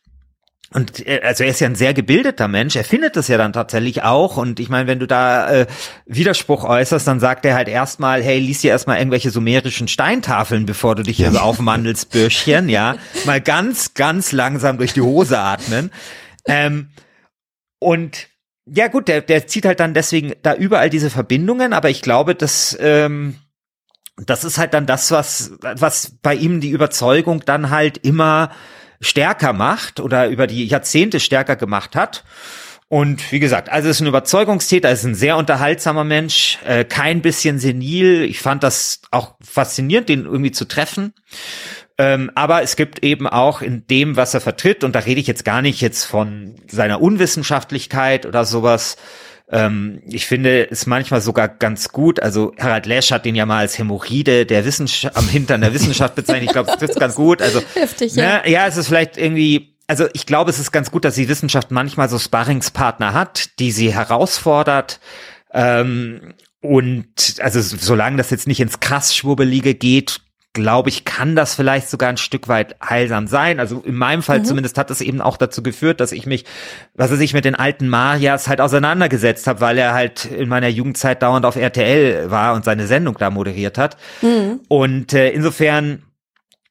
und 0.75 1.07
äh, 1.07 1.21
also 1.23 1.45
er 1.45 1.51
ist 1.51 1.61
ja 1.61 1.69
ein 1.69 1.77
sehr 1.77 1.95
gebildeter 1.95 2.49
Mensch, 2.49 2.75
er 2.75 2.85
findet 2.85 3.17
das 3.17 3.29
ja 3.29 3.39
dann 3.39 3.53
tatsächlich 3.53 4.03
auch. 4.03 4.37
Und 4.37 4.59
ich 4.59 4.69
meine, 4.69 4.89
wenn 4.89 4.99
du 4.99 5.07
da 5.07 5.51
äh, 5.51 5.67
Widerspruch 6.05 6.65
äußerst, 6.65 7.07
dann 7.07 7.21
sagt 7.21 7.47
er 7.47 7.55
halt 7.55 7.69
erstmal, 7.69 8.23
hey, 8.23 8.41
lies 8.41 8.61
dir 8.61 8.73
erstmal 8.73 8.99
irgendwelche 8.99 9.31
sumerischen 9.31 9.87
Steintafeln, 9.87 10.67
bevor 10.67 10.97
du 10.97 11.05
dich 11.05 11.17
hier 11.17 11.43
aufmandelst, 11.43 12.11
Bürschchen, 12.11 12.69
ja. 12.69 12.97
Mal 13.25 13.41
ganz, 13.41 13.95
ganz 13.95 14.33
langsam 14.33 14.77
durch 14.79 14.93
die 14.93 15.01
Hose 15.01 15.39
atmen. 15.39 15.93
Ähm, 16.47 16.91
und 17.79 18.29
ja 18.67 18.89
gut, 18.89 19.07
der, 19.07 19.21
der 19.21 19.47
zieht 19.47 19.67
halt 19.67 19.79
dann 19.79 19.95
deswegen 19.95 20.33
da 20.43 20.55
überall 20.55 20.91
diese 20.91 21.11
Verbindungen, 21.11 21.73
aber 21.73 21.91
ich 21.91 22.03
glaube, 22.03 22.35
dass 22.35 22.77
ähm, 22.81 23.37
das 24.17 24.43
ist 24.43 24.59
halt 24.59 24.75
dann 24.75 24.87
das, 24.87 25.11
was, 25.11 25.53
was 25.61 26.17
bei 26.23 26.35
ihm 26.35 26.61
die 26.61 26.71
Überzeugung 26.71 27.45
dann 27.45 27.71
halt 27.71 27.99
immer 27.99 28.51
stärker 29.05 29.53
macht 29.53 30.01
oder 30.01 30.29
über 30.29 30.47
die 30.47 30.67
Jahrzehnte 30.67 31.21
stärker 31.21 31.57
gemacht 31.57 31.95
hat. 31.95 32.25
Und 32.89 33.33
wie 33.33 33.41
gesagt, 33.41 33.71
also 33.71 33.89
ist 33.89 34.01
ein 34.01 34.07
Überzeugungstäter, 34.07 34.91
ist 34.91 35.05
ein 35.05 35.15
sehr 35.15 35.37
unterhaltsamer 35.37 36.05
Mensch, 36.05 36.59
äh, 36.67 36.85
kein 36.85 37.23
bisschen 37.23 37.59
senil. 37.59 38.23
Ich 38.23 38.41
fand 38.41 38.63
das 38.63 39.01
auch 39.11 39.35
faszinierend, 39.43 40.09
den 40.09 40.27
irgendwie 40.27 40.53
zu 40.53 40.67
treffen. 40.67 41.13
Ähm, 41.97 42.31
aber 42.35 42.63
es 42.63 42.77
gibt 42.77 43.03
eben 43.05 43.27
auch 43.27 43.63
in 43.63 43.87
dem, 43.87 44.17
was 44.17 44.35
er 44.35 44.41
vertritt, 44.41 44.85
und 44.85 44.95
da 44.95 45.01
rede 45.01 45.21
ich 45.21 45.27
jetzt 45.27 45.45
gar 45.45 45.63
nicht 45.63 45.81
jetzt 45.81 46.05
von 46.05 46.57
seiner 46.69 47.01
Unwissenschaftlichkeit 47.01 48.27
oder 48.27 48.45
sowas. 48.45 48.97
Ähm, 49.51 50.01
ich 50.07 50.27
finde 50.27 50.71
es 50.71 50.87
manchmal 50.87 51.21
sogar 51.21 51.49
ganz 51.49 51.91
gut. 51.91 52.21
Also 52.21 52.53
Harald 52.59 52.87
Lesch 52.87 53.11
hat 53.11 53.25
den 53.25 53.35
ja 53.35 53.47
mal 53.47 53.59
als 53.59 53.79
Hämorrhoide 53.79 54.47
der 54.47 54.65
Wissenschaft 54.65 55.17
am 55.17 55.29
Hintern 55.29 55.61
der 55.61 55.75
Wissenschaft 55.75 56.15
bezeichnet. 56.15 56.45
Ich 56.45 56.53
glaube, 56.53 56.71
es 56.71 56.79
trifft 56.79 56.99
ganz 56.99 57.15
gut. 57.15 57.43
Also 57.43 57.63
Heftig, 57.75 58.15
ja. 58.15 58.43
ne, 58.43 58.51
ja, 58.51 58.67
es 58.67 58.77
ist 58.77 58.89
vielleicht 58.89 59.17
irgendwie. 59.17 59.75
Also 59.87 60.07
ich 60.15 60.25
glaube, 60.25 60.51
es 60.51 60.59
ist 60.59 60.73
ganz 60.73 60.91
gut, 60.91 61.05
dass 61.05 61.17
die 61.17 61.29
Wissenschaft 61.29 61.71
manchmal 61.71 62.09
so 62.09 62.19
Sparringspartner 62.19 63.13
hat, 63.13 63.59
die 63.59 63.71
sie 63.71 63.93
herausfordert. 63.93 64.99
Ähm, 65.53 66.33
und 66.63 67.37
also 67.41 67.61
solange 67.61 68.17
das 68.17 68.31
jetzt 68.31 68.47
nicht 68.47 68.61
ins 68.61 68.81
krass 68.81 69.15
Schwurbelige 69.15 69.75
geht, 69.75 70.23
glaube 70.55 70.89
ich, 70.89 71.05
kann 71.05 71.37
das 71.37 71.55
vielleicht 71.55 71.91
sogar 71.91 72.09
ein 72.09 72.17
Stück 72.17 72.49
weit 72.49 72.77
heilsam 72.83 73.27
sein. 73.27 73.61
Also 73.61 73.81
in 73.81 73.97
meinem 73.97 74.23
Fall 74.23 74.43
zumindest 74.45 74.79
hat 74.79 74.91
es 74.91 75.01
eben 75.01 75.21
auch 75.21 75.37
dazu 75.37 75.63
geführt, 75.63 76.01
dass 76.01 76.13
ich 76.13 76.25
mich, 76.25 76.45
was 76.95 77.11
weiß 77.11 77.21
ich, 77.21 77.35
mit 77.35 77.45
den 77.45 77.57
alten 77.57 77.89
Marias 77.89 78.49
halt 78.49 78.61
auseinandergesetzt 78.61 79.47
habe, 79.47 79.61
weil 79.61 79.77
er 79.77 79.93
halt 79.93 80.25
in 80.25 80.49
meiner 80.49 80.69
Jugendzeit 80.69 81.23
dauernd 81.23 81.45
auf 81.45 81.57
RTL 81.57 82.31
war 82.31 82.55
und 82.55 82.65
seine 82.65 82.87
Sendung 82.87 83.17
da 83.19 83.31
moderiert 83.31 83.77
hat. 83.77 83.97
Und 84.69 85.13
äh, 85.13 85.31
insofern 85.31 86.05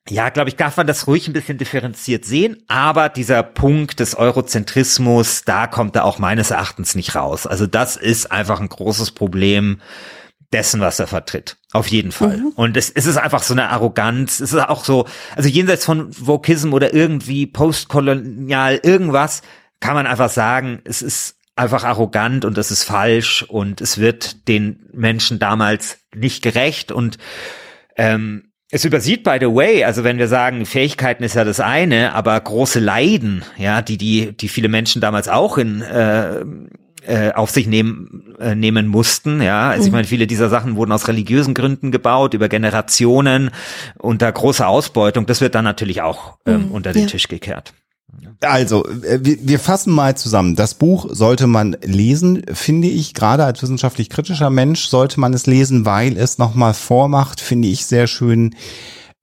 ja, 0.09 0.29
glaube 0.29 0.49
ich, 0.49 0.57
darf 0.57 0.75
man 0.75 0.85
das 0.85 1.07
ruhig 1.07 1.27
ein 1.27 1.33
bisschen 1.33 1.57
differenziert 1.57 2.25
sehen, 2.25 2.61
aber 2.67 3.07
dieser 3.07 3.41
Punkt 3.41 4.01
des 4.01 4.15
Eurozentrismus, 4.15 5.43
da 5.45 5.65
kommt 5.65 5.95
er 5.95 6.03
auch 6.03 6.19
meines 6.19 6.51
Erachtens 6.51 6.93
nicht 6.95 7.15
raus. 7.15 7.47
Also 7.47 7.67
das 7.67 7.95
ist 7.95 8.29
einfach 8.29 8.59
ein 8.59 8.67
großes 8.67 9.11
Problem 9.11 9.79
dessen, 10.53 10.79
was 10.79 10.99
er 10.99 11.07
vertritt. 11.07 11.57
Auf 11.71 11.87
jeden 11.87 12.11
Fall. 12.11 12.43
Und 12.55 12.77
es, 12.77 12.89
es 12.89 13.05
ist 13.05 13.17
einfach 13.17 13.43
so 13.43 13.53
eine 13.53 13.69
Arroganz. 13.69 14.39
Es 14.39 14.53
ist 14.53 14.59
auch 14.59 14.85
so, 14.85 15.07
also 15.35 15.49
jenseits 15.49 15.85
von 15.85 16.07
Vokism 16.11 16.73
oder 16.73 16.93
irgendwie 16.93 17.47
postkolonial 17.47 18.79
irgendwas, 18.83 19.41
kann 19.79 19.95
man 19.95 20.07
einfach 20.07 20.29
sagen, 20.29 20.81
es 20.85 21.01
ist 21.01 21.35
einfach 21.55 21.83
arrogant 21.83 22.45
und 22.45 22.57
es 22.57 22.71
ist 22.71 22.83
falsch 22.83 23.43
und 23.43 23.81
es 23.81 23.97
wird 23.97 24.47
den 24.47 24.87
Menschen 24.93 25.39
damals 25.39 25.99
nicht 26.15 26.41
gerecht 26.41 26.91
und 26.91 27.17
ähm, 27.95 28.53
es 28.71 28.85
übersieht, 28.85 29.23
by 29.23 29.37
the 29.39 29.45
way, 29.45 29.83
also 29.83 30.03
wenn 30.03 30.17
wir 30.17 30.27
sagen, 30.27 30.65
Fähigkeiten 30.65 31.23
ist 31.23 31.35
ja 31.35 31.43
das 31.43 31.59
eine, 31.59 32.15
aber 32.15 32.39
große 32.39 32.79
Leiden, 32.79 33.43
ja, 33.55 33.83
die, 33.83 33.99
die, 33.99 34.35
die 34.35 34.47
viele 34.47 34.67
Menschen 34.67 34.99
damals 34.99 35.27
auch 35.27 35.59
in, 35.59 35.83
äh, 35.83 36.43
äh, 37.05 37.31
auf 37.33 37.49
sich 37.49 37.67
nehmen, 37.67 38.35
äh, 38.39 38.55
nehmen 38.55 38.87
mussten, 38.87 39.41
ja. 39.41 39.69
Also 39.69 39.87
ich 39.87 39.91
meine, 39.91 40.07
viele 40.07 40.27
dieser 40.27 40.49
Sachen 40.49 40.75
wurden 40.75 40.91
aus 40.91 41.07
religiösen 41.07 41.53
Gründen 41.53 41.91
gebaut, 41.91 42.33
über 42.33 42.49
Generationen, 42.49 43.51
unter 43.99 44.31
großer 44.31 44.67
Ausbeutung. 44.67 45.25
Das 45.25 45.41
wird 45.41 45.55
dann 45.55 45.65
natürlich 45.65 46.01
auch 46.01 46.37
ähm, 46.45 46.71
unter 46.71 46.93
den 46.93 47.03
ja. 47.03 47.07
Tisch 47.07 47.27
gekehrt. 47.27 47.73
Also, 48.41 48.85
äh, 48.85 49.19
wir, 49.21 49.59
fassen 49.59 49.93
mal 49.93 50.15
zusammen. 50.15 50.55
Das 50.55 50.75
Buch 50.75 51.07
sollte 51.09 51.47
man 51.47 51.75
lesen, 51.83 52.43
finde 52.53 52.87
ich. 52.87 53.13
Gerade 53.13 53.43
als 53.45 53.61
wissenschaftlich 53.61 54.09
kritischer 54.09 54.49
Mensch 54.49 54.85
sollte 54.85 55.19
man 55.19 55.33
es 55.33 55.45
lesen, 55.45 55.85
weil 55.85 56.17
es 56.17 56.37
nochmal 56.37 56.73
vormacht, 56.73 57.41
finde 57.41 57.67
ich 57.67 57.85
sehr 57.85 58.07
schön, 58.07 58.55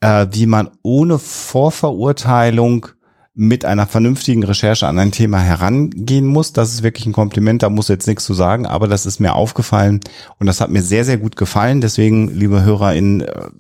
wie 0.03 0.47
man 0.47 0.71
ohne 0.83 1.19
Vorverurteilung 1.19 2.87
mit 3.35 3.65
einer 3.65 3.87
vernünftigen 3.87 4.43
Recherche 4.43 4.87
an 4.87 4.99
ein 4.99 5.13
Thema 5.13 5.39
herangehen 5.39 6.27
muss. 6.27 6.53
Das 6.53 6.73
ist 6.73 6.83
wirklich 6.83 7.07
ein 7.07 7.13
Kompliment, 7.13 7.63
da 7.63 7.71
muss 7.71 7.89
jetzt 7.89 8.07
nichts 8.07 8.25
zu 8.25 8.35
sagen, 8.35 8.67
aber 8.67 8.89
das 8.89 9.07
ist 9.07 9.21
mir 9.21 9.35
aufgefallen 9.35 10.01
und 10.39 10.47
das 10.47 10.61
hat 10.61 10.71
mir 10.71 10.83
sehr, 10.83 11.05
sehr 11.05 11.19
gut 11.19 11.37
gefallen. 11.37 11.81
Deswegen, 11.81 12.29
liebe 12.29 12.63
HörerInnen, 12.63 13.23
äh, 13.23 13.51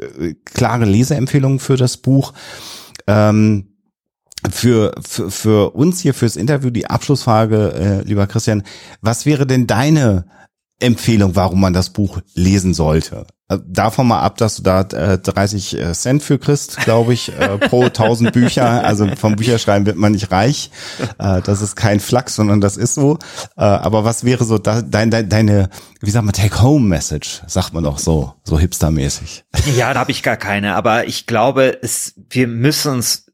äh, 0.00 0.34
klare 0.44 0.84
Leseempfehlungen 0.84 1.58
für 1.58 1.76
das 1.76 1.96
Buch. 1.96 2.32
Ähm, 3.06 3.66
für, 4.50 4.94
für, 5.00 5.30
für 5.30 5.70
uns 5.74 6.00
hier 6.00 6.14
fürs 6.14 6.36
Interview 6.36 6.70
die 6.70 6.86
Abschlussfrage, 6.86 7.74
äh, 7.74 8.08
lieber 8.08 8.26
Christian, 8.26 8.62
was 9.02 9.26
wäre 9.26 9.46
denn 9.46 9.66
deine 9.66 10.24
Empfehlung, 10.80 11.36
warum 11.36 11.60
man 11.60 11.72
das 11.72 11.90
Buch 11.90 12.20
lesen 12.34 12.74
sollte? 12.74 13.26
Äh, 13.48 13.58
Davon 13.66 14.08
mal 14.08 14.20
ab, 14.20 14.36
dass 14.38 14.56
du 14.56 14.62
da 14.62 14.80
äh, 14.80 15.18
30 15.18 15.76
Cent 15.92 16.22
für 16.22 16.38
kriegst, 16.38 16.78
glaube 16.78 17.12
ich, 17.14 17.32
äh, 17.38 17.58
pro 17.58 17.84
1000 17.84 18.32
Bücher. 18.32 18.84
Also 18.84 19.06
vom 19.16 19.36
Bücherschreiben 19.36 19.86
wird 19.86 19.96
man 19.96 20.12
nicht 20.12 20.30
reich. 20.32 20.70
Äh, 21.18 21.42
das 21.42 21.62
ist 21.62 21.76
kein 21.76 22.00
Flachs, 22.00 22.34
sondern 22.34 22.60
das 22.60 22.76
ist 22.76 22.94
so. 22.94 23.18
Äh, 23.56 23.62
aber 23.62 24.04
was 24.04 24.24
wäre 24.24 24.44
so 24.44 24.58
da, 24.58 24.82
dein, 24.82 25.10
dein, 25.10 25.28
deine, 25.28 25.70
wie 26.00 26.10
sagt 26.10 26.24
man, 26.24 26.34
Take-Home-Message, 26.34 27.42
sagt 27.46 27.74
man 27.74 27.84
doch 27.84 27.98
so, 27.98 28.34
so 28.44 28.58
hipstermäßig. 28.58 29.44
Ja, 29.76 29.92
da 29.92 30.00
habe 30.00 30.10
ich 30.10 30.22
gar 30.22 30.36
keine, 30.36 30.74
aber 30.74 31.06
ich 31.06 31.26
glaube, 31.26 31.78
es, 31.82 32.14
wir 32.30 32.46
müssen 32.46 32.92
uns 32.92 33.26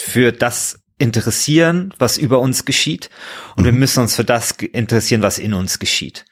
für 0.00 0.32
das 0.32 0.80
interessieren, 0.98 1.94
was 1.98 2.18
über 2.18 2.40
uns 2.40 2.64
geschieht 2.64 3.08
und 3.56 3.64
wir 3.64 3.72
müssen 3.72 4.00
uns 4.00 4.16
für 4.16 4.24
das 4.24 4.52
interessieren, 4.52 5.22
was 5.22 5.38
in 5.38 5.54
uns 5.54 5.78
geschieht. 5.78 6.24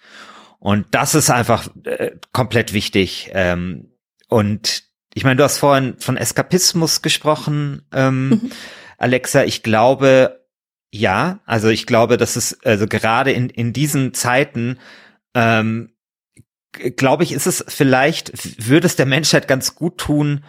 Und 0.59 0.87
das 0.93 1.15
ist 1.15 1.31
einfach 1.31 1.69
äh, 1.85 2.13
komplett 2.33 2.73
wichtig. 2.73 3.31
Ähm, 3.33 3.93
und 4.29 4.85
ich 5.15 5.25
meine, 5.25 5.37
du 5.37 5.45
hast 5.45 5.59
vorhin 5.59 5.97
von 5.99 6.17
Eskapismus 6.17 7.03
gesprochen, 7.03 7.87
ähm, 7.93 8.51
Alexa. 8.99 9.45
Ich 9.45 9.63
glaube, 9.63 10.47
ja, 10.91 11.41
also 11.47 11.69
ich 11.69 11.87
glaube, 11.87 12.17
dass 12.17 12.37
es 12.37 12.63
also 12.65 12.87
gerade 12.87 13.33
in 13.33 13.49
in 13.51 13.73
diesen 13.73 14.15
Zeiten 14.15 14.79
ähm, 15.35 15.91
glaube 16.97 17.25
ich, 17.25 17.33
ist 17.33 17.47
es 17.47 17.65
vielleicht, 17.69 18.33
würde 18.67 18.87
es 18.87 18.97
der 18.97 19.07
Menschheit 19.07 19.49
ganz 19.49 19.75
gut 19.75 19.99
tun, 19.99 20.45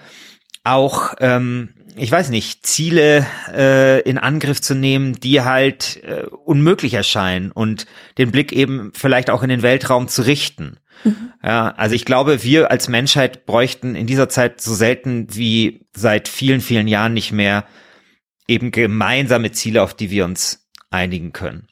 auch, 0.64 1.16
ähm, 1.20 1.74
ich 1.98 2.12
weiß 2.12 2.30
nicht, 2.30 2.66
Ziele 2.66 3.26
äh, 3.54 4.02
in 4.02 4.18
Angriff 4.18 4.62
zu 4.62 4.76
nehmen, 4.76 5.20
die 5.20 5.41
halt 5.41 6.04
äh, 6.04 6.26
unmöglich 6.26 6.93
erscheinen 6.93 7.52
und 7.52 7.86
den 8.18 8.32
Blick 8.32 8.52
eben 8.52 8.91
vielleicht 8.93 9.30
auch 9.30 9.43
in 9.43 9.50
den 9.50 9.62
Weltraum 9.62 10.08
zu 10.08 10.22
richten. 10.22 10.80
Ja, 11.43 11.70
also 11.78 11.95
ich 11.95 12.06
glaube, 12.06 12.43
wir 12.43 12.72
als 12.72 12.88
Menschheit 12.88 13.45
bräuchten 13.45 13.95
in 13.95 14.08
dieser 14.08 14.30
Zeit 14.30 14.62
so 14.62 14.74
selten 14.74 15.28
wie 15.36 15.86
seit 15.95 16.28
vielen, 16.28 16.62
vielen 16.62 16.88
Jahren 16.88 17.14
nicht 17.14 17.32
mehr 17.32 17.66
eben 18.48 18.72
gemeinsame 18.72 19.52
Ziele, 19.52 19.84
auf 19.84 19.93
die 19.93 20.10
wir 20.10 20.26
uns 20.26 20.68
einigen 20.89 21.34
können. 21.34 21.68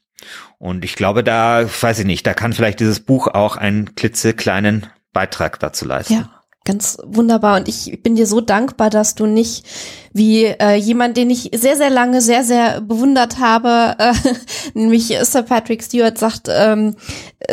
Und 0.57 0.85
ich 0.85 0.95
glaube, 0.95 1.23
da, 1.23 1.67
weiß 1.81 1.99
ich 1.99 2.05
nicht, 2.05 2.25
da 2.25 2.33
kann 2.33 2.53
vielleicht 2.53 2.79
dieses 2.79 2.99
Buch 2.99 3.27
auch 3.27 3.57
einen 3.57 3.95
klitzekleinen 3.95 4.87
Beitrag 5.13 5.59
dazu 5.59 5.85
leisten. 5.85 6.13
Ja. 6.13 6.34
Ganz 6.65 6.97
wunderbar. 7.05 7.57
Und 7.57 7.67
ich 7.69 8.01
bin 8.03 8.15
dir 8.15 8.27
so 8.27 8.41
dankbar, 8.41 8.89
dass 8.89 9.15
du 9.15 9.25
nicht 9.25 9.65
wie 10.11 10.45
äh, 10.45 10.75
jemand, 10.75 11.15
den 11.15 11.29
ich 11.29 11.51
sehr, 11.53 11.77
sehr 11.77 11.89
lange 11.89 12.21
sehr, 12.21 12.43
sehr 12.43 12.81
bewundert 12.81 13.39
habe, 13.39 13.95
äh, 13.99 14.13
nämlich 14.73 15.15
Sir 15.21 15.43
Patrick 15.43 15.83
Stewart 15.83 16.17
sagt, 16.17 16.49
ähm, 16.49 16.95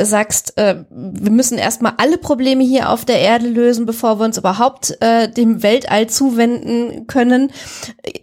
sagst, 0.01 0.57
äh, 0.59 0.85
wir 0.91 1.31
müssen 1.31 1.59
erstmal 1.59 1.95
alle 1.99 2.19
Probleme 2.19 2.65
hier 2.65 2.91
auf 2.91 3.05
der 3.05 3.21
Erde 3.21 3.49
lösen, 3.49 3.87
bevor 3.87 4.19
wir 4.19 4.25
uns 4.25 4.39
überhaupt 4.39 4.97
äh, 5.01 5.29
dem 5.29 5.63
Weltall 5.63 6.09
zuwenden 6.09 7.07
können. 7.07 7.51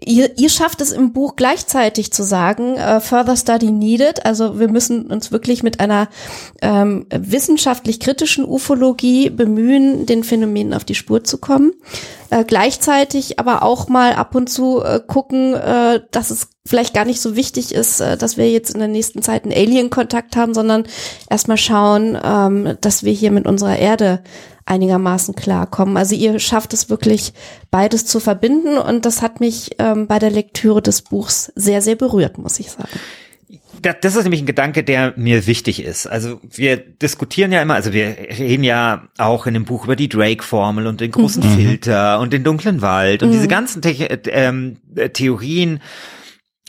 Ihr, 0.04 0.38
ihr 0.38 0.50
schafft 0.50 0.82
es 0.82 0.92
im 0.92 1.14
Buch 1.14 1.36
gleichzeitig 1.36 2.12
zu 2.12 2.24
sagen, 2.24 2.76
äh, 2.76 3.00
further 3.00 3.36
study 3.36 3.72
needed, 3.72 4.26
also 4.26 4.60
wir 4.60 4.70
müssen 4.70 5.08
uns 5.08 5.32
wirklich 5.32 5.64
mit 5.64 5.80
einer 5.80 6.10
ähm, 6.62 7.06
wissenschaftlich 7.10 8.00
kritischen 8.00 8.46
Ufologie 8.46 9.30
bemühen, 9.30 10.06
den 10.06 10.24
Phänomenen 10.24 10.74
auf 10.74 10.86
die 10.86 10.96
Spur 10.96 11.24
zu 11.24 11.38
kommen. 11.38 11.74
Äh, 12.32 12.44
gleichzeitig 12.46 13.40
aber 13.40 13.64
auch 13.64 13.88
mal 13.88 14.14
ab 14.14 14.36
und 14.36 14.50
zu 14.50 14.84
äh, 14.84 15.00
gucken, 15.06 15.56
äh, 15.56 16.02
dass 16.12 16.30
es 16.30 16.50
vielleicht 16.66 16.94
gar 16.94 17.06
nicht 17.06 17.22
so 17.22 17.36
wichtig 17.36 17.74
ist, 17.74 18.02
äh, 18.02 18.18
dass 18.18 18.38
wir 18.38 18.52
jetzt 18.52 18.72
in 18.72 18.80
der 18.80 18.88
nächsten 18.88 19.24
Zeit 19.24 19.44
einen 19.44 19.54
Alien-Kontakt 19.54 20.36
haben, 20.36 20.54
sondern 20.54 20.84
erstmal 21.30 21.58
schauen, 21.58 22.18
ähm, 22.24 22.78
dass 22.82 23.04
wir 23.04 23.14
hier 23.14 23.32
mit 23.32 23.48
unserer 23.48 23.78
Erde 23.78 24.22
einigermaßen 24.66 25.34
klarkommen. 25.34 25.98
Also 25.98 26.14
ihr 26.14 26.38
schafft 26.38 26.74
es 26.74 26.92
wirklich, 26.92 27.34
beides 27.72 28.06
zu 28.06 28.20
verbinden 28.20 28.78
und 28.78 29.06
das 29.06 29.24
hat 29.24 29.40
mich 29.40 29.72
ähm, 29.80 30.06
bei 30.06 30.20
der 30.20 30.30
Lektüre 30.30 30.84
des 30.84 31.02
Buchs 31.02 31.52
sehr, 31.56 31.82
sehr 31.82 31.96
berührt, 31.96 32.38
muss 32.38 32.60
ich 32.60 32.70
sagen 32.70 33.00
das 33.82 34.16
ist 34.16 34.24
nämlich 34.24 34.42
ein 34.42 34.46
Gedanke, 34.46 34.84
der 34.84 35.14
mir 35.16 35.48
wichtig 35.48 35.84
ist. 35.84 36.08
Also 36.08 36.40
wir 36.50 36.78
diskutieren 36.78 37.52
ja 37.52 37.62
immer, 37.62 37.76
also 37.76 37.94
wir 37.94 38.08
reden 38.08 38.64
ja 38.64 39.08
auch 39.18 39.48
in 39.48 39.54
dem 39.54 39.66
Buch 39.66 39.86
über 39.86 39.96
die 39.96 40.10
Drake-Formel 40.10 40.88
und 40.88 41.02
den 41.02 41.12
großen 41.12 41.44
mhm. 41.44 41.56
Filter 41.56 42.20
und 42.20 42.34
den 42.34 42.44
dunklen 42.44 42.82
Wald 42.82 43.24
und 43.24 43.30
mhm. 43.30 43.34
diese 43.34 43.48
ganzen 43.48 43.82
The 43.82 44.08
ähm, 44.30 44.78
Theorien, 45.14 45.82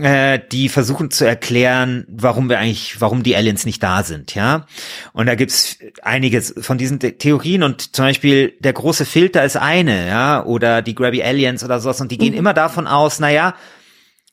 äh, 0.01 0.41
die 0.51 0.69
versuchen 0.69 1.11
zu 1.11 1.27
erklären, 1.27 2.07
warum 2.09 2.49
wir 2.49 2.59
eigentlich, 2.59 3.01
warum 3.01 3.23
die 3.23 3.37
Aliens 3.37 3.67
nicht 3.67 3.83
da 3.83 4.03
sind, 4.03 4.35
ja. 4.35 4.67
Und 5.13 5.27
da 5.27 5.35
gibt's 5.35 5.79
einiges 6.03 6.55
von 6.59 6.79
diesen 6.79 6.99
Theorien 6.99 7.63
und 7.63 7.95
zum 7.95 8.07
Beispiel 8.07 8.55
der 8.61 8.73
große 8.73 9.05
Filter 9.05 9.45
ist 9.45 9.57
eine, 9.57 10.07
ja, 10.07 10.45
oder 10.45 10.83
die 10.83 10.95
Grabby 10.95 11.23
Aliens 11.23 11.65
oder 11.65 11.81
sowas 11.81 12.01
und 12.01 12.11
die 12.11 12.19
gehen 12.19 12.33
mhm. 12.33 12.39
immer 12.39 12.55
davon 12.55 12.87
aus, 12.87 13.21
na 13.21 13.31
ja, 13.31 13.55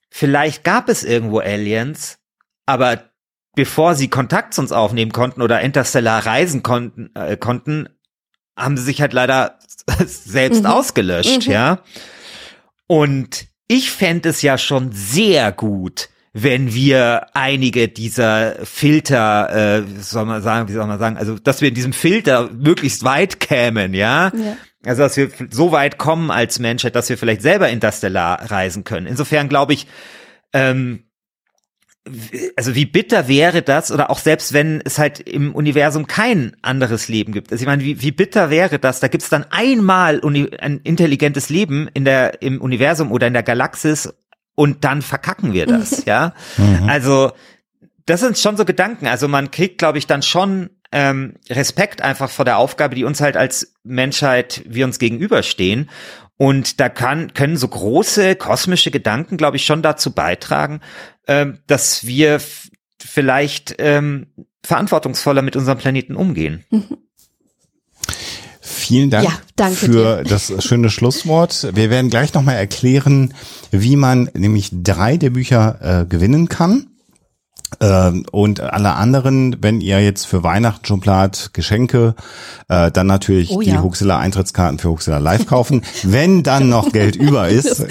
vielleicht 0.09 0.63
gab 0.63 0.89
es 0.89 1.03
irgendwo 1.03 1.39
Aliens, 1.39 2.19
aber 2.67 3.09
bevor 3.55 3.95
sie 3.95 4.07
Kontakt 4.07 4.53
zu 4.53 4.61
uns 4.61 4.71
aufnehmen 4.71 5.11
konnten 5.11 5.41
oder 5.41 5.61
interstellar 5.61 6.23
reisen 6.27 6.61
konnten, 6.61 7.09
äh, 7.15 7.35
konnten, 7.37 7.89
haben 8.55 8.77
sie 8.77 8.83
sich 8.83 9.01
halt 9.01 9.13
leider 9.13 9.57
selbst 10.05 10.61
mhm. 10.61 10.67
ausgelöscht, 10.67 11.47
mhm. 11.47 11.53
ja. 11.53 11.79
Und 12.85 13.47
ich 13.67 13.91
fände 13.91 14.29
es 14.29 14.43
ja 14.43 14.57
schon 14.57 14.91
sehr 14.91 15.51
gut, 15.51 16.09
wenn 16.33 16.73
wir 16.73 17.35
einige 17.35 17.87
dieser 17.87 18.63
Filter, 18.63 19.79
äh, 19.79 19.83
soll 19.99 20.25
man 20.25 20.43
sagen, 20.43 20.69
wie 20.69 20.73
soll 20.73 20.85
man 20.85 20.99
sagen, 20.99 21.17
also 21.17 21.39
dass 21.39 21.61
wir 21.61 21.69
in 21.69 21.73
diesem 21.73 21.93
Filter 21.93 22.51
möglichst 22.51 23.03
weit 23.03 23.39
kämen, 23.39 23.95
ja? 23.95 24.31
ja. 24.35 24.57
Also 24.85 25.01
dass 25.01 25.17
wir 25.17 25.31
so 25.49 25.71
weit 25.71 25.97
kommen 25.97 26.29
als 26.29 26.59
Menschheit, 26.59 26.95
dass 26.95 27.09
wir 27.09 27.17
vielleicht 27.17 27.41
selber 27.41 27.69
interstellar 27.69 28.51
reisen 28.51 28.83
können. 28.83 29.07
Insofern 29.07 29.49
glaube 29.49 29.73
ich, 29.73 29.87
ähm, 30.53 31.06
also 32.55 32.75
wie 32.75 32.85
bitter 32.85 33.27
wäre 33.27 33.61
das, 33.61 33.91
oder 33.91 34.09
auch 34.09 34.19
selbst 34.19 34.53
wenn 34.53 34.81
es 34.83 34.97
halt 34.99 35.19
im 35.19 35.53
Universum 35.53 36.07
kein 36.07 36.55
anderes 36.61 37.07
Leben 37.07 37.33
gibt. 37.33 37.51
Also 37.51 37.61
ich 37.61 37.67
meine, 37.67 37.83
wie, 37.83 38.01
wie 38.01 38.11
bitter 38.11 38.49
wäre 38.49 38.79
das? 38.79 38.99
Da 38.99 39.07
gibt 39.07 39.23
es 39.23 39.29
dann 39.29 39.45
einmal 39.49 40.21
ein 40.59 40.81
intelligentes 40.83 41.49
Leben 41.49 41.89
in 41.93 42.05
der, 42.05 42.41
im 42.41 42.61
Universum 42.61 43.11
oder 43.11 43.27
in 43.27 43.33
der 43.33 43.43
Galaxis 43.43 44.13
und 44.55 44.83
dann 44.83 45.01
verkacken 45.01 45.53
wir 45.53 45.65
das, 45.65 46.03
ja. 46.05 46.33
Mhm. 46.57 46.89
Also 46.89 47.31
das 48.05 48.21
sind 48.21 48.37
schon 48.37 48.57
so 48.57 48.65
Gedanken. 48.65 49.07
Also 49.07 49.27
man 49.27 49.51
kriegt, 49.51 49.77
glaube 49.77 49.97
ich, 49.97 50.07
dann 50.07 50.21
schon 50.21 50.69
ähm, 50.91 51.35
Respekt 51.49 52.01
einfach 52.01 52.29
vor 52.29 52.45
der 52.45 52.57
Aufgabe, 52.57 52.95
die 52.95 53.03
uns 53.03 53.21
halt 53.21 53.35
als 53.35 53.73
Menschheit, 53.83 54.63
wir 54.65 54.85
uns 54.85 54.97
gegenüberstehen. 54.97 55.89
Und 56.37 56.79
da 56.79 56.87
kann, 56.87 57.33
können 57.33 57.57
so 57.57 57.67
große 57.67 58.35
kosmische 58.35 58.91
Gedanken, 58.91 59.37
glaube 59.37 59.57
ich, 59.57 59.65
schon 59.65 59.81
dazu 59.81 60.11
beitragen, 60.11 60.81
ähm, 61.27 61.59
dass 61.65 62.05
wir 62.05 62.39
vielleicht 63.01 63.75
ähm, 63.79 64.27
verantwortungsvoller 64.63 65.41
mit 65.41 65.55
unserem 65.55 65.77
Planeten 65.77 66.15
umgehen. 66.15 66.63
Mhm. 66.69 66.97
Vielen 68.61 69.09
Dank 69.09 69.27
ja, 69.27 69.69
für 69.69 69.87
dir. 69.89 70.23
das 70.23 70.63
schöne 70.63 70.89
Schlusswort. 70.89 71.67
Wir 71.73 71.89
werden 71.89 72.09
gleich 72.09 72.33
nochmal 72.33 72.55
erklären, 72.55 73.33
wie 73.71 73.95
man 73.97 74.29
nämlich 74.33 74.69
drei 74.71 75.17
der 75.17 75.31
Bücher 75.31 75.79
äh, 75.81 76.05
gewinnen 76.05 76.47
kann. 76.47 76.87
Ähm, 77.81 78.25
und 78.31 78.61
alle 78.61 78.93
anderen, 78.93 79.57
wenn 79.61 79.81
ihr 79.81 80.01
jetzt 80.01 80.25
für 80.25 80.41
Weihnachten 80.41 80.85
schon 80.85 81.01
plant, 81.01 81.51
Geschenke, 81.53 82.15
äh, 82.69 82.91
dann 82.91 83.07
natürlich 83.07 83.51
oh, 83.51 83.61
die 83.61 83.71
ja. 83.71 83.83
Huxilla 83.83 84.17
Eintrittskarten 84.19 84.79
für 84.79 84.89
Huxilla 84.89 85.17
Live 85.17 85.45
kaufen. 85.47 85.81
wenn 86.03 86.43
dann 86.43 86.69
noch 86.69 86.91
Geld 86.91 87.15
über 87.17 87.49
ist, 87.49 87.85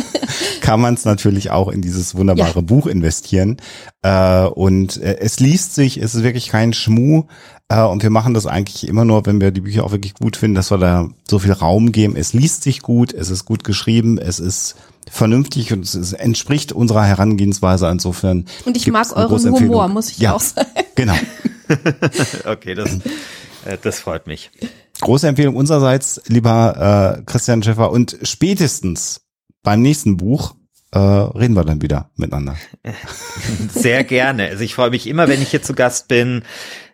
kann 0.60 0.80
man 0.80 0.94
es 0.94 1.04
natürlich 1.04 1.50
auch 1.50 1.68
in 1.68 1.82
dieses 1.82 2.14
wunderbare 2.14 2.56
ja. 2.56 2.60
Buch 2.60 2.86
investieren. 2.86 3.56
Äh, 4.02 4.44
und 4.44 5.02
äh, 5.02 5.18
es 5.18 5.40
liest 5.40 5.74
sich, 5.74 6.00
es 6.00 6.14
ist 6.14 6.22
wirklich 6.22 6.48
kein 6.48 6.72
Schmuh. 6.72 7.24
Äh, 7.68 7.82
und 7.82 8.02
wir 8.02 8.10
machen 8.10 8.34
das 8.34 8.46
eigentlich 8.46 8.88
immer 8.88 9.04
nur, 9.04 9.26
wenn 9.26 9.40
wir 9.40 9.50
die 9.50 9.60
Bücher 9.60 9.84
auch 9.84 9.92
wirklich 9.92 10.14
gut 10.14 10.36
finden, 10.36 10.54
dass 10.54 10.70
wir 10.70 10.78
da 10.78 11.08
so 11.28 11.38
viel 11.38 11.52
Raum 11.52 11.92
geben. 11.92 12.16
Es 12.16 12.32
liest 12.32 12.62
sich 12.62 12.82
gut, 12.82 13.12
es 13.12 13.30
ist 13.30 13.44
gut 13.44 13.64
geschrieben, 13.64 14.18
es 14.18 14.38
ist 14.38 14.76
vernünftig 15.10 15.72
und 15.72 15.84
es 15.84 16.12
entspricht 16.12 16.72
unserer 16.72 17.04
Herangehensweise 17.04 17.88
insofern. 17.88 18.46
Und 18.64 18.76
ich 18.76 18.86
mag 18.90 19.14
euren 19.16 19.52
Humor, 19.52 19.88
muss 19.88 20.10
ich 20.10 20.18
ja, 20.18 20.34
auch 20.34 20.40
sagen. 20.40 20.68
Genau. 20.94 21.14
okay, 22.44 22.74
das, 22.74 22.94
äh, 23.64 23.78
das 23.80 24.00
freut 24.00 24.26
mich. 24.26 24.50
Große 25.00 25.28
Empfehlung 25.28 25.56
unsererseits, 25.56 26.22
lieber 26.26 27.18
äh, 27.18 27.22
Christian 27.24 27.62
Schäfer. 27.62 27.90
Und 27.90 28.16
spätestens 28.22 29.22
beim 29.62 29.82
nächsten 29.82 30.16
Buch 30.16 30.54
äh, 30.92 30.98
reden 30.98 31.54
wir 31.54 31.64
dann 31.64 31.82
wieder 31.82 32.10
miteinander. 32.16 32.56
Sehr 33.68 34.04
gerne. 34.04 34.48
Also 34.48 34.64
ich 34.64 34.74
freue 34.74 34.90
mich 34.90 35.06
immer, 35.06 35.28
wenn 35.28 35.42
ich 35.42 35.50
hier 35.50 35.62
zu 35.62 35.74
Gast 35.74 36.08
bin. 36.08 36.42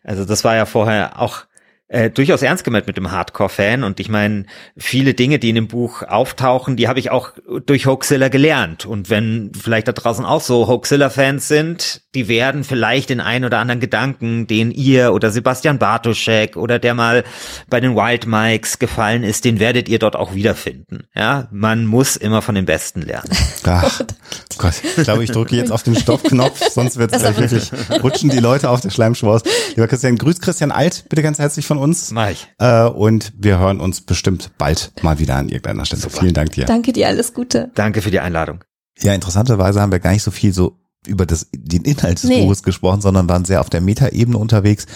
Also 0.02 0.24
das 0.24 0.44
war 0.44 0.56
ja 0.56 0.66
vorher 0.66 1.20
auch 1.20 1.44
äh, 1.92 2.10
durchaus 2.10 2.40
ernst 2.40 2.64
gemeint 2.64 2.86
mit 2.86 2.96
dem 2.96 3.10
Hardcore-Fan. 3.10 3.84
Und 3.84 4.00
ich 4.00 4.08
meine, 4.08 4.46
viele 4.78 5.12
Dinge, 5.12 5.38
die 5.38 5.50
in 5.50 5.54
dem 5.54 5.68
Buch 5.68 6.02
auftauchen, 6.02 6.76
die 6.76 6.88
habe 6.88 6.98
ich 6.98 7.10
auch 7.10 7.32
durch 7.66 7.86
Hoaxilla 7.86 8.28
gelernt. 8.28 8.86
Und 8.86 9.10
wenn 9.10 9.52
vielleicht 9.54 9.88
da 9.88 9.92
draußen 9.92 10.24
auch 10.24 10.40
so 10.40 10.68
Hoaxilla-Fans 10.68 11.48
sind, 11.48 12.00
die 12.14 12.28
werden 12.28 12.64
vielleicht 12.64 13.10
den 13.10 13.20
ein 13.20 13.44
oder 13.44 13.58
anderen 13.58 13.80
Gedanken, 13.80 14.46
den 14.46 14.70
ihr 14.70 15.12
oder 15.12 15.30
Sebastian 15.30 15.78
Bartoschek 15.78 16.56
oder 16.56 16.78
der 16.78 16.94
mal 16.94 17.24
bei 17.68 17.80
den 17.80 17.94
Wild 17.94 18.26
Mikes 18.26 18.78
gefallen 18.78 19.22
ist, 19.22 19.44
den 19.44 19.60
werdet 19.60 19.88
ihr 19.88 19.98
dort 19.98 20.16
auch 20.16 20.34
wiederfinden. 20.34 21.04
Ja, 21.14 21.48
man 21.50 21.84
muss 21.84 22.16
immer 22.16 22.40
von 22.40 22.54
den 22.54 22.64
Besten 22.64 23.02
lernen. 23.02 23.28
Ach, 23.64 24.00
Gott, 24.58 24.74
ich 24.96 25.04
glaube, 25.04 25.24
ich 25.24 25.30
drücke 25.30 25.56
jetzt 25.56 25.72
auf 25.72 25.82
den 25.82 25.96
Stoppknopf, 25.96 26.60
sonst 26.70 26.96
wird 26.96 27.14
es 27.14 27.22
wirklich 27.22 27.70
rutschen 28.02 28.30
die 28.30 28.38
Leute 28.38 28.70
auf 28.70 28.80
der 28.80 28.90
Schleimschmaus. 28.90 29.42
Lieber 29.70 29.88
Christian, 29.88 30.16
grüß 30.16 30.40
Christian 30.40 30.72
Alt, 30.72 31.04
bitte 31.08 31.22
ganz 31.22 31.38
herzlich 31.38 31.66
von 31.66 31.78
uns. 31.78 32.12
Ich. 32.30 32.48
Äh, 32.58 32.84
und 32.84 33.32
wir 33.36 33.58
hören 33.58 33.80
uns 33.80 34.00
bestimmt 34.00 34.50
bald 34.58 34.92
mal 35.02 35.18
wieder 35.18 35.36
an 35.36 35.48
irgendeiner 35.48 35.84
Stelle. 35.84 36.02
Super. 36.02 36.20
Vielen 36.20 36.34
Dank 36.34 36.52
dir. 36.52 36.66
Danke 36.66 36.92
dir, 36.92 37.08
alles 37.08 37.34
Gute. 37.34 37.70
Danke 37.74 38.02
für 38.02 38.10
die 38.10 38.20
Einladung. 38.20 38.64
Ja, 39.00 39.14
interessanterweise 39.14 39.80
haben 39.80 39.92
wir 39.92 39.98
gar 39.98 40.12
nicht 40.12 40.22
so 40.22 40.30
viel 40.30 40.52
so 40.52 40.78
über 41.06 41.26
das, 41.26 41.48
den 41.52 41.82
Inhalt 41.82 42.22
des 42.22 42.30
nee. 42.30 42.44
Buches 42.44 42.62
gesprochen, 42.62 43.00
sondern 43.00 43.28
waren 43.28 43.44
sehr 43.44 43.60
auf 43.60 43.70
der 43.70 43.80
Metaebene 43.80 44.38
unterwegs. 44.38 44.86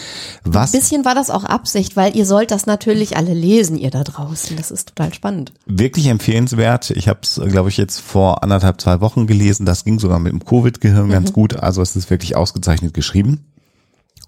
Was 0.45 0.73
Ein 0.73 0.81
bisschen 0.81 1.05
war 1.05 1.15
das 1.15 1.31
auch 1.31 1.45
Absicht, 1.45 1.97
weil 1.97 2.17
ihr 2.17 2.27
sollt 2.27 2.53
das 2.53 2.67
natürlich 2.67 3.17
alle 3.17 3.35
lesen, 3.35 3.77
ihr 3.77 3.91
da 3.91 4.05
draußen. 4.05 4.57
Das 4.57 4.71
ist 4.71 4.91
total 4.91 5.13
spannend. 5.13 5.53
Wirklich 5.67 6.07
empfehlenswert. 6.07 6.91
Ich 6.91 7.09
habe 7.09 7.21
es, 7.23 7.41
glaube 7.47 7.71
ich, 7.71 7.77
jetzt 7.77 8.01
vor 8.01 8.45
anderthalb, 8.45 8.81
zwei 8.81 9.01
Wochen 9.01 9.27
gelesen. 9.27 9.67
Das 9.67 9.85
ging 9.85 9.99
sogar 9.99 10.21
mit 10.21 10.33
dem 10.33 10.45
Covid-Gehirn 10.45 11.09
mhm. 11.09 11.13
ganz 11.13 11.33
gut. 11.33 11.57
Also 11.57 11.83
es 11.83 11.97
ist 11.97 12.09
wirklich 12.09 12.37
ausgezeichnet 12.37 12.95
geschrieben. 12.95 13.47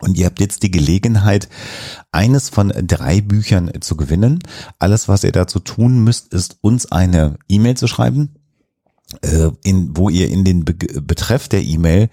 Und 0.00 0.16
ihr 0.16 0.26
habt 0.26 0.40
jetzt 0.40 0.62
die 0.62 0.70
Gelegenheit, 0.70 1.48
eines 2.12 2.48
von 2.48 2.72
drei 2.86 3.20
Büchern 3.20 3.70
zu 3.80 3.96
gewinnen. 3.96 4.40
Alles, 4.78 5.08
was 5.08 5.24
ihr 5.24 5.32
dazu 5.32 5.58
tun 5.58 6.04
müsst, 6.04 6.32
ist 6.32 6.58
uns 6.60 6.90
eine 6.90 7.36
E-Mail 7.48 7.76
zu 7.76 7.88
schreiben, 7.88 8.37
in, 9.62 9.96
wo 9.96 10.10
ihr 10.10 10.28
in 10.28 10.44
den 10.44 10.64
Be 10.64 10.74
Betreff 10.74 11.48
der 11.48 11.62
E-Mail 11.62 12.10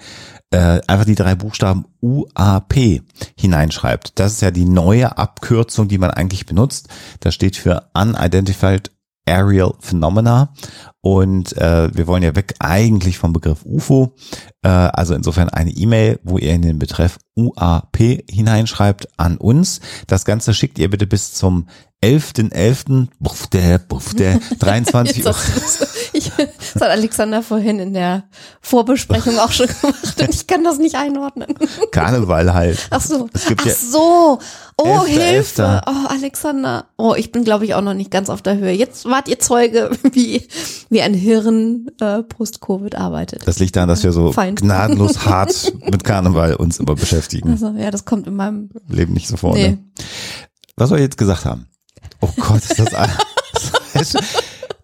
äh, 0.51 0.79
einfach 0.87 1.05
die 1.05 1.15
drei 1.15 1.35
Buchstaben 1.35 1.85
UAP 2.01 3.01
hineinschreibt. 3.37 4.17
Das 4.17 4.33
ist 4.33 4.41
ja 4.41 4.51
die 4.51 4.65
neue 4.65 5.17
Abkürzung, 5.17 5.89
die 5.89 5.97
man 5.97 6.11
eigentlich 6.11 6.45
benutzt. 6.45 6.87
Das 7.19 7.33
steht 7.33 7.57
für 7.57 7.89
Unidentified 7.93 8.91
Aerial 9.26 9.73
Phenomena. 9.80 10.53
Und 11.02 11.56
äh, 11.57 11.95
wir 11.95 12.07
wollen 12.07 12.23
ja 12.23 12.35
weg 12.35 12.56
eigentlich 12.60 13.19
vom 13.19 13.31
Begriff 13.31 13.64
UFO. 13.64 14.15
Äh, 14.64 14.69
also 14.69 15.14
insofern 15.14 15.49
eine 15.49 15.69
E-Mail, 15.69 16.19
wo 16.23 16.38
ihr 16.38 16.53
in 16.53 16.64
den 16.64 16.80
Betreff 16.80 17.19
UAP 17.38 18.23
hineinschreibt 18.30 19.07
an 19.18 19.38
uns. 19.38 19.81
Das 20.07 20.26
Ganze 20.26 20.53
schickt 20.53 20.80
ihr 20.80 20.89
bitte 20.89 21.06
bis 21.06 21.34
zum 21.34 21.68
11.11. 22.03 23.07
Buff 23.19 23.47
der, 23.47 23.80
buff 23.80 24.14
der, 24.14 24.39
23 24.60 25.26
Uhr. 25.26 25.35
Ich, 26.14 26.31
das 26.38 26.81
hat 26.81 26.89
Alexander 26.89 27.43
vorhin 27.43 27.80
in 27.80 27.93
der 27.93 28.23
Vorbesprechung 28.61 29.38
auch 29.39 29.52
schon 29.52 29.68
gemacht 29.68 30.22
und 30.22 30.30
ich 30.30 30.47
kann 30.47 30.64
das 30.64 30.77
nicht 30.77 30.95
einordnen. 30.95 31.53
Karneval 31.91 32.53
halt. 32.53 32.88
Ach 32.89 33.02
so. 33.02 33.27
Es 33.34 33.45
gibt 33.47 33.61
Ach 33.61 33.65
ja 33.65 33.73
so. 33.73 34.39
Oh, 34.77 35.03
11.11.. 35.06 35.07
Hilfe. 35.07 35.81
Oh, 35.88 36.07
Alexander. 36.10 36.88
Oh, 36.97 37.14
ich 37.15 37.31
bin, 37.31 37.45
glaube 37.45 37.64
ich, 37.64 37.73
auch 37.76 37.81
noch 37.81 37.93
nicht 37.93 38.11
ganz 38.11 38.30
auf 38.30 38.41
der 38.41 38.57
Höhe. 38.57 38.72
Jetzt 38.72 39.06
wart 39.06 39.30
ihr 39.30 39.39
Zeuge, 39.39 39.91
wie, 40.11 40.47
wie 40.89 41.02
ein 41.02 41.14
Hirn 41.14 41.88
äh, 42.02 42.23
post-Covid 42.23 42.95
arbeitet. 42.95 43.47
Das 43.47 43.60
liegt 43.60 43.76
daran, 43.76 43.88
dass 43.88 44.03
wir 44.03 44.11
so 44.11 44.34
Fein. 44.34 44.56
gnadenlos 44.56 45.26
hart 45.26 45.73
mit 45.89 46.03
Karneval 46.03 46.56
uns 46.56 46.80
immer 46.80 46.95
beschäftigen. 46.95 47.52
Also, 47.52 47.69
ja, 47.77 47.89
das 47.89 48.03
kommt 48.03 48.27
in 48.27 48.35
meinem. 48.35 48.69
Leben 48.89 49.14
nicht 49.14 49.30
so 49.30 49.38
vorne. 49.38 49.60
Nee. 49.60 49.77
Was 50.76 50.89
soll 50.89 50.97
ich 50.97 51.03
jetzt 51.03 51.18
gesagt 51.18 51.45
haben? 51.45 51.68
Oh 52.19 52.30
Gott, 52.38 52.57
ist 52.57 52.80
das 52.80 52.93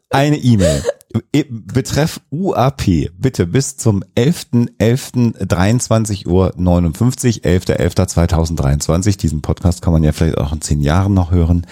eine 0.10 0.38
E-Mail. 0.38 0.84
E- 1.34 1.46
Betreff 1.50 2.22
UAP, 2.32 3.10
bitte 3.18 3.46
bis 3.46 3.78
zum 3.78 4.04
11.11.23 4.16 6.28
Uhr 6.28 6.54
59, 6.56 7.44
11.11.2023. 7.44 9.18
Diesen 9.18 9.42
Podcast 9.42 9.82
kann 9.82 9.94
man 9.94 10.04
ja 10.04 10.12
vielleicht 10.12 10.38
auch 10.38 10.54
in 10.54 10.62
zehn 10.62 10.82
Jahren 10.82 11.14
noch 11.14 11.32
hören, 11.32 11.66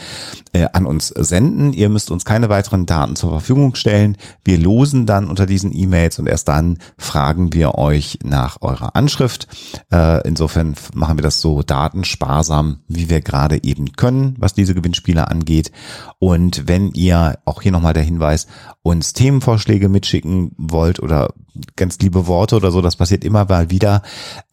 äh, 0.54 0.68
an 0.74 0.86
uns 0.86 1.10
senden. 1.10 1.74
Ihr 1.74 1.90
müsst 1.90 2.12
uns 2.12 2.26
keine 2.26 2.50
weiteren 2.50 2.86
Daten 2.86 3.16
zur 3.16 3.30
Verfügung 3.30 3.76
stellen. 3.76 4.18
Wir 4.44 4.58
losen 4.58 5.06
dann 5.06 5.30
unter 5.30 5.46
diesen 5.46 5.76
E-Mails 5.76 6.20
und 6.20 6.28
erst 6.28 6.48
dann 6.48 6.78
fragen 6.98 7.54
wir 7.54 7.76
euch 7.76 8.20
nach 8.24 8.58
eurer 8.62 8.96
Anschrift. 8.96 9.48
Äh, 9.92 10.28
insofern 10.28 10.76
machen 10.94 11.18
wir 11.18 11.24
das 11.24 11.42
so 11.42 11.62
datensparsam, 11.62 12.80
wie 12.88 13.10
wir 13.10 13.22
gerade 13.22 13.64
eben 13.64 13.94
können, 13.94 14.36
was 14.38 14.54
diese 14.54 14.76
Gewinnspiele 14.76 15.28
angeht. 15.30 15.72
Und 16.20 16.68
wenn 16.68 16.92
ihr, 16.92 17.40
auch 17.46 17.62
hier 17.62 17.72
nochmal 17.72 17.94
der 17.94 18.04
Hinweis, 18.04 18.48
uns 18.82 19.14
Themenvorschläge 19.30 19.90
mitschicken 19.90 20.52
wollt 20.58 21.00
oder 21.00 21.34
ganz 21.76 22.00
liebe 22.00 22.26
Worte 22.26 22.56
oder 22.56 22.72
so, 22.72 22.82
das 22.82 22.96
passiert 22.96 23.24
immer 23.24 23.46
mal 23.46 23.70
wieder. 23.70 24.02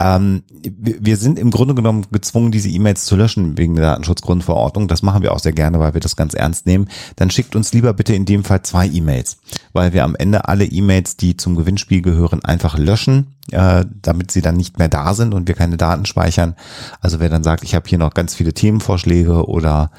Ähm, 0.01 0.43
wir 0.51 1.17
sind 1.17 1.39
im 1.39 1.51
Grunde 1.51 1.75
genommen 1.75 2.07
gezwungen, 2.11 2.51
diese 2.53 2.69
E-Mails 2.69 3.07
zu 3.07 3.17
löschen 3.17 3.57
wegen 3.57 3.75
der 3.75 3.87
Datenschutzgrundverordnung. 3.87 4.87
Das 4.87 5.03
machen 5.03 5.23
wir 5.23 5.33
auch 5.33 5.39
sehr 5.39 5.53
gerne, 5.53 5.81
weil 5.81 5.95
wir 5.95 6.01
das 6.01 6.17
ganz 6.17 6.35
ernst 6.35 6.67
nehmen. 6.67 6.89
Dann 7.17 7.31
schickt 7.31 7.57
uns 7.57 7.73
lieber 7.73 7.95
bitte 7.95 8.15
in 8.15 8.27
dem 8.27 8.45
Fall 8.45 8.63
zwei 8.63 8.87
E-Mails, 8.87 9.39
weil 9.73 9.95
wir 9.95 10.05
am 10.05 10.15
Ende 10.15 10.47
alle 10.49 10.67
E-Mails, 10.67 11.17
die 11.17 11.37
zum 11.37 11.57
Gewinnspiel 11.57 12.03
gehören, 12.03 12.45
einfach 12.45 12.77
löschen, 12.77 13.37
äh, 13.53 13.87
damit 14.03 14.31
sie 14.31 14.43
dann 14.43 14.57
nicht 14.57 14.79
mehr 14.79 14.89
da 14.89 15.15
sind 15.15 15.33
und 15.33 15.49
wir 15.49 15.55
keine 15.55 15.79
Daten 15.79 16.05
speichern. 16.05 16.55
Also 17.01 17.19
wer 17.19 17.31
dann 17.31 17.45
sagt, 17.45 17.65
ich 17.65 17.75
habe 17.75 17.89
hier 17.89 17.99
noch 17.99 18.13
ganz 18.13 18.35
viele 18.35 18.53
Themenvorschläge 18.53 19.47
oder 19.47 19.91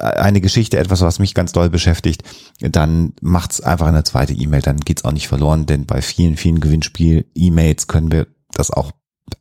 eine 0.00 0.40
Geschichte, 0.40 0.78
etwas, 0.78 1.00
was 1.00 1.18
mich 1.18 1.34
ganz 1.34 1.52
doll 1.52 1.70
beschäftigt, 1.70 2.22
dann 2.60 3.14
macht's 3.20 3.60
einfach 3.60 3.86
eine 3.86 4.04
zweite 4.04 4.34
E-Mail, 4.34 4.62
dann 4.62 4.78
geht's 4.78 5.04
auch 5.04 5.12
nicht 5.12 5.28
verloren, 5.28 5.66
denn 5.66 5.86
bei 5.86 6.02
vielen, 6.02 6.36
vielen 6.36 6.60
Gewinnspiel-E-Mails 6.60 7.86
können 7.86 8.12
wir 8.12 8.26
das 8.52 8.70
auch 8.70 8.92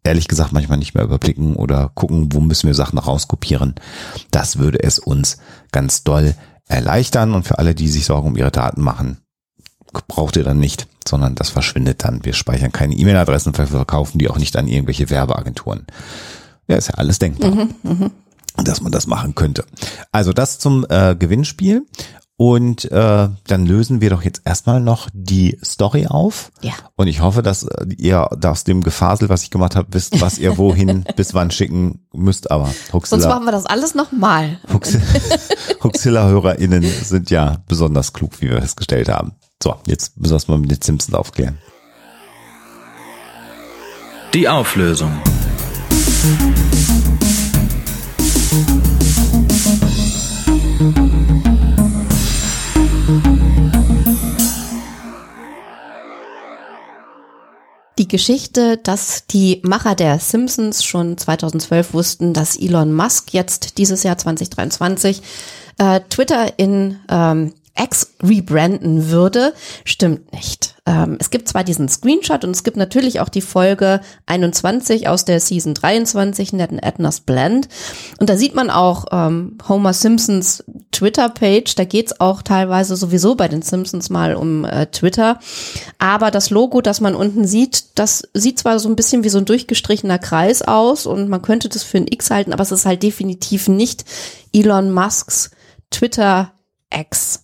ehrlich 0.04 0.28
gesagt 0.28 0.54
manchmal 0.54 0.78
nicht 0.78 0.96
mehr 0.96 1.04
überblicken 1.04 1.56
oder 1.56 1.92
gucken, 1.94 2.34
wo 2.34 2.40
müssen 2.40 2.68
wir 2.68 2.74
Sachen 2.74 2.98
rauskopieren. 3.00 3.76
Das 4.32 4.58
würde 4.58 4.82
es 4.82 4.98
uns 4.98 5.38
ganz 5.72 6.04
doll 6.04 6.36
erleichtern 6.68 7.34
und 7.34 7.46
für 7.46 7.60
alle, 7.60 7.76
die 7.76 7.90
sich 7.90 8.06
Sorgen 8.06 8.30
um 8.30 8.38
ihre 8.38 8.52
Daten 8.52 8.82
machen, 8.82 9.18
braucht 10.08 10.38
ihr 10.38 10.44
dann 10.44 10.60
nicht, 10.60 10.88
sondern 11.08 11.36
das 11.36 11.50
verschwindet 11.50 12.04
dann. 12.04 12.24
Wir 12.24 12.34
speichern 12.34 12.72
keine 12.72 12.96
E-Mail-Adressen, 12.96 13.54
verkaufen 13.54 14.18
die 14.18 14.30
auch 14.30 14.38
nicht 14.38 14.56
an 14.56 14.68
irgendwelche 14.68 15.10
Werbeagenturen. 15.10 15.86
Ja, 16.68 16.78
ist 16.78 16.88
ja 16.88 16.96
alles 16.96 17.20
denkbar 17.20 17.68
dass 18.58 18.82
man 18.82 18.92
das 18.92 19.08
machen 19.08 19.36
könnte. 19.36 19.66
Also 20.12 20.34
das 20.34 20.60
zum 20.60 20.86
äh, 20.90 21.16
Gewinnspiel. 21.18 21.86
Und 22.36 22.92
äh, 22.92 23.30
dann 23.48 23.66
lösen 23.66 24.02
wir 24.02 24.10
doch 24.10 24.24
jetzt 24.24 24.42
erstmal 24.44 24.80
noch 24.82 25.08
die 25.14 25.58
Story 25.64 26.08
auf. 26.08 26.52
Ja. 26.62 26.74
Und 26.96 27.08
ich 27.08 27.22
hoffe, 27.22 27.44
dass 27.44 27.64
äh, 27.64 27.86
ihr 27.96 28.28
aus 28.44 28.64
dem 28.64 28.82
Gefasel, 28.82 29.30
was 29.30 29.44
ich 29.44 29.52
gemacht 29.52 29.76
habe, 29.76 29.90
wisst, 29.92 30.20
was 30.20 30.40
ihr 30.40 30.58
wohin 30.58 31.06
bis 31.16 31.36
wann 31.36 31.52
schicken 31.52 32.08
müsst. 32.12 32.50
Aber 32.50 32.66
Sonst 32.66 32.94
Huxilla, 32.94 33.30
machen 33.30 33.46
wir 33.46 33.52
das 33.52 33.68
alles 33.68 33.94
nochmal. 33.94 34.60
Huxilla-HörerInnen 35.84 36.84
sind 36.84 37.30
ja 37.30 37.58
besonders 37.68 38.14
klug, 38.14 38.42
wie 38.42 38.50
wir 38.50 38.62
festgestellt 38.62 39.10
haben. 39.10 39.34
So, 39.62 39.76
jetzt 39.86 40.18
müssen 40.18 40.34
wir 40.34 40.38
es 40.38 40.48
mal 40.48 40.58
mit 40.58 40.72
den 40.72 40.82
Simpsons 40.82 41.14
aufklären. 41.16 41.60
Die 44.34 44.50
Auflösung. 44.50 45.12
Die 58.04 58.10
Geschichte, 58.10 58.76
dass 58.76 59.28
die 59.28 59.62
Macher 59.64 59.96
der 59.96 60.20
Simpsons 60.20 60.84
schon 60.84 61.18
2012 61.18 61.94
wussten, 61.94 62.34
dass 62.34 62.58
Elon 62.58 62.92
Musk 62.92 63.34
jetzt 63.34 63.78
dieses 63.78 64.04
Jahr 64.04 64.18
2023 64.18 65.22
äh, 65.78 66.02
Twitter 66.10 66.60
in 66.60 67.00
ähm, 67.10 67.54
X 67.76 68.14
rebranden 68.22 69.10
würde, 69.10 69.54
stimmt 69.84 70.32
nicht. 70.32 70.76
Ähm, 70.86 71.18
es 71.20 71.32
gibt 71.32 71.48
zwar 71.48 71.64
diesen 71.64 71.90
Screenshot 71.90 72.44
und 72.44 72.52
es 72.52 72.64
gibt 72.64 72.78
natürlich 72.78 73.20
auch 73.20 73.30
die 73.30 73.42
Folge 73.42 74.02
21 74.28 75.08
aus 75.08 75.26
der 75.26 75.40
Season 75.40 75.74
23, 75.74 76.54
Ned 76.54 76.70
and 76.70 76.84
Edna's 76.84 77.22
Blend. 77.22 77.68
Und 78.20 78.30
da 78.30 78.38
sieht 78.38 78.54
man 78.54 78.70
auch 78.70 79.06
ähm, 79.12 79.58
Homer 79.68 79.94
Simpsons 79.94 80.64
Twitter-Page. 80.92 81.74
Da 81.76 81.86
geht's 81.86 82.20
auch 82.20 82.44
teilweise 82.44 82.96
sowieso 82.96 83.34
bei 83.34 83.48
den 83.48 83.64
Simpsons 83.64 84.12
mal 84.12 84.36
um 84.36 84.66
äh, 84.66 84.86
Twitter. 84.88 85.40
Aber 85.98 86.30
das 86.30 86.52
Logo, 86.52 86.82
das 86.82 87.02
man 87.02 87.16
unten 87.16 87.48
sieht, 87.48 87.98
das 87.98 88.30
sieht 88.34 88.60
zwar 88.60 88.78
so 88.78 88.88
ein 88.88 88.96
bisschen 88.96 89.24
wie 89.24 89.30
so 89.30 89.40
ein 89.40 89.46
durchgestrichener 89.46 90.20
Kreis 90.20 90.62
aus 90.62 91.08
und 91.08 91.28
man 91.28 91.42
könnte 91.42 91.70
das 91.70 91.82
für 91.82 91.98
ein 91.98 92.08
X 92.08 92.30
halten, 92.30 92.54
aber 92.54 92.64
es 92.64 92.72
ist 92.72 92.86
halt 92.86 93.02
definitiv 93.02 93.68
nicht 93.68 94.06
Elon 94.54 94.92
Musks 94.92 95.50
Twitter 95.90 96.52
X 96.94 97.43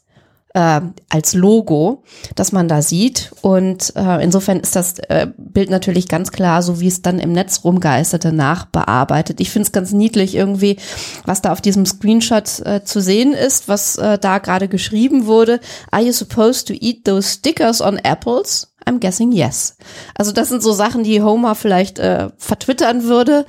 äh, 0.59 0.81
als 1.07 1.33
Logo, 1.33 2.03
das 2.35 2.51
man 2.51 2.67
da 2.67 2.81
sieht. 2.81 3.31
Und 3.41 3.93
äh, 3.95 4.21
insofern 4.21 4.59
ist 4.59 4.75
das 4.75 4.99
äh, 4.99 5.27
Bild 5.37 5.69
natürlich 5.69 6.09
ganz 6.09 6.31
klar, 6.31 6.61
so 6.61 6.81
wie 6.81 6.87
es 6.87 7.01
dann 7.01 7.19
im 7.19 7.31
Netz 7.31 7.61
rumgeisterte, 7.63 8.33
nachbearbeitet. 8.33 9.39
Ich 9.39 9.51
finde 9.51 9.67
es 9.67 9.71
ganz 9.71 9.93
niedlich 9.93 10.35
irgendwie, 10.35 10.77
was 11.25 11.41
da 11.41 11.53
auf 11.53 11.61
diesem 11.61 11.85
Screenshot 11.85 12.59
äh, 12.65 12.83
zu 12.83 12.99
sehen 12.99 13.33
ist, 13.33 13.69
was 13.69 13.95
äh, 13.95 14.17
da 14.17 14.39
gerade 14.39 14.67
geschrieben 14.67 15.27
wurde. 15.27 15.61
Are 15.91 16.03
you 16.03 16.11
supposed 16.11 16.67
to 16.67 16.73
eat 16.73 17.05
those 17.05 17.29
stickers 17.29 17.81
on 17.81 17.97
apples? 17.97 18.67
I'm 18.85 18.99
guessing 18.99 19.31
yes. 19.31 19.77
Also 20.15 20.31
das 20.31 20.49
sind 20.49 20.63
so 20.63 20.73
Sachen, 20.73 21.03
die 21.03 21.21
Homer 21.21 21.55
vielleicht 21.55 21.99
äh, 21.99 22.29
vertwittern 22.37 23.03
würde. 23.03 23.45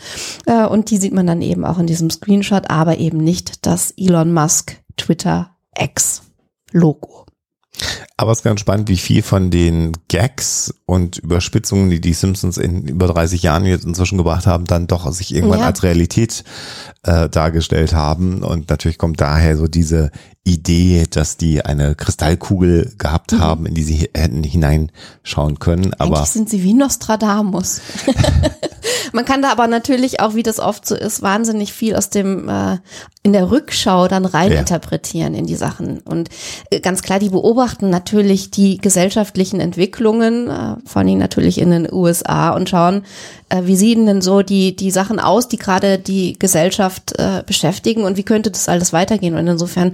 Äh, 0.47 0.67
und 0.67 0.91
die 0.91 0.99
sieht 0.99 1.15
man 1.15 1.27
dann 1.27 1.43
eben 1.43 1.65
auch 1.65 1.79
in 1.79 1.87
diesem 1.87 2.11
Screenshot, 2.11 2.71
aber 2.71 2.99
eben 2.99 3.19
nicht 3.19 3.67
das 3.67 3.93
Elon 3.97 4.33
Musk 4.33 4.77
Twitter 4.97 5.57
X 5.77 6.30
Logo. 6.73 7.27
Aber 8.17 8.33
es 8.33 8.39
ist 8.41 8.45
ganz 8.45 8.61
spannend, 8.61 8.91
wie 8.91 8.99
viel 8.99 9.23
von 9.23 9.51
den 9.51 9.93
Gags 10.09 10.75
und 10.85 11.17
Überspitzungen, 11.19 11.89
die 11.89 12.01
die 12.03 12.13
Simpsons 12.13 12.59
in 12.59 12.83
über 12.87 13.07
30 13.07 13.43
Jahren 13.43 13.65
jetzt 13.65 13.87
inzwischen 13.87 14.19
gebracht 14.19 14.47
haben, 14.47 14.67
dann 14.67 14.87
doch 14.87 15.11
sich 15.13 15.35
irgendwann 15.35 15.61
Ja. 15.61 15.67
als 15.67 15.83
Realität 15.83 16.45
äh, 17.05 17.31
dargestellt 17.31 17.95
haben. 17.95 18.43
Und 18.43 18.69
natürlich 18.69 18.99
kommt 18.99 19.21
daher 19.23 19.57
so 19.57 19.69
diese 19.69 20.11
Idee, 20.45 21.05
dass 21.11 21.37
die 21.37 21.65
eine 21.65 21.95
Kristallkugel 21.95 22.95
gehabt 22.97 23.35
haben, 23.35 23.67
in 23.67 23.75
die 23.75 23.83
sie 23.83 24.09
hätten 24.15 24.43
hineinschauen 24.43 25.59
können. 25.59 25.93
Aber 25.99 26.17
Eigentlich 26.17 26.31
sind 26.31 26.49
sie 26.49 26.63
wie 26.63 26.73
Nostradamus. 26.73 27.81
Man 29.13 29.25
kann 29.25 29.43
da 29.43 29.51
aber 29.51 29.67
natürlich 29.67 30.21
auch, 30.21 30.35
wie 30.35 30.43
das 30.43 30.61
oft 30.61 30.87
so 30.87 30.95
ist, 30.95 31.21
wahnsinnig 31.23 31.73
viel 31.73 31.97
aus 31.97 32.11
dem 32.11 32.49
äh, 32.49 32.79
in 33.23 33.33
der 33.33 33.51
Rückschau 33.51 34.09
dann 34.09 34.25
rein 34.25 34.53
Ja. 34.53 34.61
in 35.35 35.47
die 35.47 35.57
Sachen. 35.57 35.99
Und 35.99 36.31
äh, 36.71 36.81
ganz 36.81 37.03
klar, 37.03 37.19
die 37.19 37.29
beobachten 37.29 37.91
natürlich 37.91 38.51
die 38.51 38.79
gesellschaftlichen 38.79 39.61
Entwicklungen, 39.61 40.49
äh, 40.49 40.77
vor 40.87 41.03
allem 41.03 41.19
natürlich 41.19 41.59
in 41.59 41.71
den 41.71 41.93
USA 41.93 42.51
und 42.51 42.71
schauen, 42.71 43.03
äh, 43.49 43.63
wie 43.65 43.77
sehen 43.77 44.07
denn 44.07 44.23
so 44.23 44.43
die 44.43 44.75
die 44.75 44.91
Sachen 44.91 45.21
aus, 45.21 45.49
die 45.49 45.59
gerade 45.59 45.99
die 45.99 46.39
Gesellschaft 46.39 47.19
äh, 47.19 47.43
beschäftigen 47.45 48.05
und 48.05 48.17
wie 48.17 48.23
könnte 48.23 48.51
das 48.51 48.69
alles 48.69 48.93
weitergehen. 48.93 49.35
Und 49.35 49.47
insofern 49.47 49.93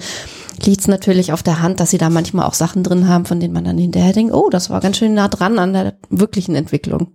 liegt 0.65 0.81
es 0.81 0.89
natürlich 0.89 1.33
auf 1.33 1.43
der 1.43 1.61
Hand, 1.61 1.81
dass 1.81 1.91
sie 1.91 1.99
da 1.99 2.09
manchmal 2.09 2.47
auch 2.47 2.55
Sachen 2.55 2.83
drin 2.83 3.09
haben, 3.09 3.27
von 3.27 3.41
denen 3.41 3.53
man 3.53 3.65
dann 3.65 3.79
hinterher 3.79 4.13
denkt, 4.13 4.33
oh, 4.33 4.49
das 4.49 4.71
war 4.71 4.81
ganz 4.81 4.97
schön 4.97 5.15
nah 5.15 5.29
dran 5.29 5.59
an 5.59 5.73
der 5.73 5.99
wirklichen 6.09 6.55
Entwicklung. 6.55 7.09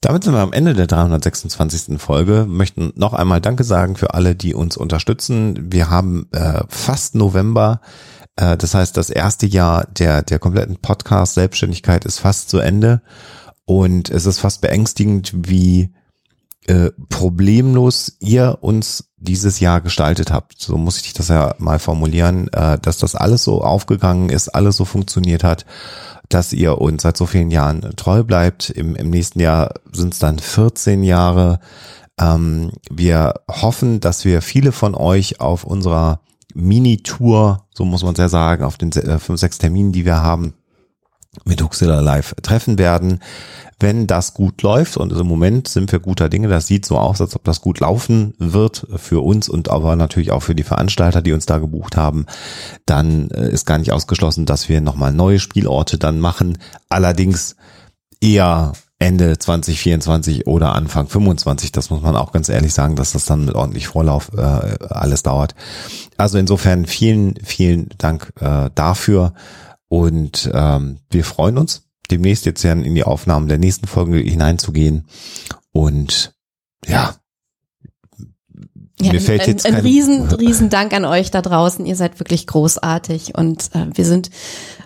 Damit 0.00 0.24
sind 0.24 0.32
wir 0.32 0.40
am 0.40 0.52
Ende 0.52 0.74
der 0.74 0.86
326. 0.86 2.00
Folge. 2.00 2.46
Möchten 2.48 2.92
noch 2.94 3.14
einmal 3.14 3.40
Danke 3.40 3.64
sagen 3.64 3.96
für 3.96 4.14
alle, 4.14 4.36
die 4.36 4.54
uns 4.54 4.76
unterstützen. 4.76 5.72
Wir 5.72 5.90
haben 5.90 6.28
äh, 6.32 6.62
fast 6.68 7.14
November. 7.16 7.80
Äh, 8.36 8.56
das 8.56 8.74
heißt, 8.74 8.96
das 8.96 9.10
erste 9.10 9.46
Jahr 9.46 9.86
der, 9.86 10.22
der 10.22 10.38
kompletten 10.38 10.76
Podcast-Selbstständigkeit 10.76 12.04
ist 12.04 12.20
fast 12.20 12.48
zu 12.48 12.58
Ende. 12.58 13.02
Und 13.64 14.08
es 14.08 14.24
ist 14.24 14.38
fast 14.38 14.60
beängstigend, 14.60 15.32
wie 15.34 15.92
äh, 16.68 16.90
problemlos 17.08 18.18
ihr 18.20 18.58
uns 18.60 19.10
dieses 19.16 19.58
Jahr 19.58 19.80
gestaltet 19.80 20.30
habt. 20.30 20.60
So 20.60 20.76
muss 20.76 21.00
ich 21.00 21.14
das 21.14 21.28
ja 21.28 21.54
mal 21.58 21.78
formulieren, 21.78 22.48
äh, 22.52 22.78
dass 22.78 22.98
das 22.98 23.14
alles 23.14 23.42
so 23.42 23.62
aufgegangen 23.62 24.28
ist, 24.28 24.50
alles 24.50 24.76
so 24.76 24.84
funktioniert 24.84 25.44
hat, 25.44 25.64
dass 26.28 26.52
ihr 26.52 26.78
uns 26.78 27.02
seit 27.02 27.16
so 27.16 27.24
vielen 27.24 27.50
Jahren 27.50 27.96
treu 27.96 28.22
bleibt. 28.22 28.68
Im, 28.68 28.94
im 28.96 29.08
nächsten 29.08 29.40
Jahr 29.40 29.72
sind 29.92 30.12
es 30.12 30.18
dann 30.18 30.38
14 30.38 31.02
Jahre. 31.04 31.60
Ähm, 32.20 32.72
wir 32.90 33.34
hoffen, 33.50 34.00
dass 34.00 34.26
wir 34.26 34.42
viele 34.42 34.72
von 34.72 34.94
euch 34.94 35.40
auf 35.40 35.64
unserer 35.64 36.20
Mini-Tour, 36.54 37.64
so 37.72 37.86
muss 37.86 38.02
man 38.02 38.12
es 38.12 38.18
ja 38.18 38.28
sagen, 38.28 38.64
auf 38.64 38.76
den 38.76 38.92
äh, 38.92 39.18
fünf, 39.18 39.40
sechs 39.40 39.56
Terminen, 39.56 39.92
die 39.92 40.04
wir 40.04 40.22
haben, 40.22 40.52
mit 41.44 41.62
Huxilla 41.62 42.00
Live 42.00 42.34
treffen 42.42 42.78
werden. 42.78 43.20
Wenn 43.80 44.08
das 44.08 44.34
gut 44.34 44.62
läuft 44.62 44.96
und 44.96 45.12
im 45.12 45.26
Moment 45.26 45.68
sind 45.68 45.92
wir 45.92 46.00
guter 46.00 46.28
Dinge, 46.28 46.48
das 46.48 46.66
sieht 46.66 46.84
so 46.84 46.98
aus, 46.98 47.20
als 47.20 47.36
ob 47.36 47.44
das 47.44 47.60
gut 47.60 47.78
laufen 47.78 48.34
wird 48.38 48.86
für 48.96 49.20
uns 49.20 49.48
und 49.48 49.70
aber 49.70 49.94
natürlich 49.94 50.32
auch 50.32 50.42
für 50.42 50.56
die 50.56 50.64
Veranstalter, 50.64 51.22
die 51.22 51.32
uns 51.32 51.46
da 51.46 51.58
gebucht 51.58 51.96
haben, 51.96 52.26
dann 52.86 53.30
äh, 53.30 53.48
ist 53.50 53.66
gar 53.66 53.78
nicht 53.78 53.92
ausgeschlossen, 53.92 54.46
dass 54.46 54.68
wir 54.68 54.80
nochmal 54.80 55.12
neue 55.12 55.38
Spielorte 55.38 55.96
dann 55.96 56.18
machen. 56.18 56.58
Allerdings 56.88 57.54
eher 58.20 58.72
Ende 58.98 59.38
2024 59.38 60.48
oder 60.48 60.74
Anfang 60.74 61.06
25. 61.06 61.70
Das 61.70 61.90
muss 61.90 62.02
man 62.02 62.16
auch 62.16 62.32
ganz 62.32 62.48
ehrlich 62.48 62.74
sagen, 62.74 62.96
dass 62.96 63.12
das 63.12 63.26
dann 63.26 63.44
mit 63.44 63.54
ordentlich 63.54 63.86
Vorlauf 63.86 64.32
äh, 64.36 64.40
alles 64.40 65.22
dauert. 65.22 65.54
Also 66.16 66.36
insofern 66.38 66.84
vielen, 66.84 67.36
vielen 67.44 67.90
Dank 67.98 68.32
äh, 68.40 68.70
dafür. 68.74 69.34
Und 69.88 70.50
ähm, 70.52 70.98
wir 71.10 71.24
freuen 71.24 71.58
uns, 71.58 71.88
demnächst 72.10 72.46
jetzt 72.46 72.62
ja 72.62 72.72
in 72.72 72.94
die 72.94 73.04
Aufnahmen 73.04 73.48
der 73.48 73.58
nächsten 73.58 73.86
Folge 73.86 74.18
hineinzugehen. 74.18 75.06
Und 75.72 76.34
ja, 76.86 77.14
ja, 79.00 79.12
Mir 79.12 79.20
fällt 79.20 79.42
ein, 79.42 79.48
jetzt 79.48 79.64
ein, 79.64 79.76
ein 79.76 79.80
riesen, 79.82 80.26
riesen 80.28 80.70
Dank 80.70 80.92
an 80.92 81.04
euch 81.04 81.30
da 81.30 81.40
draußen. 81.40 81.86
Ihr 81.86 81.94
seid 81.94 82.18
wirklich 82.18 82.46
großartig 82.48 83.36
und 83.36 83.70
äh, 83.74 83.86
wir 83.94 84.04
sind 84.04 84.30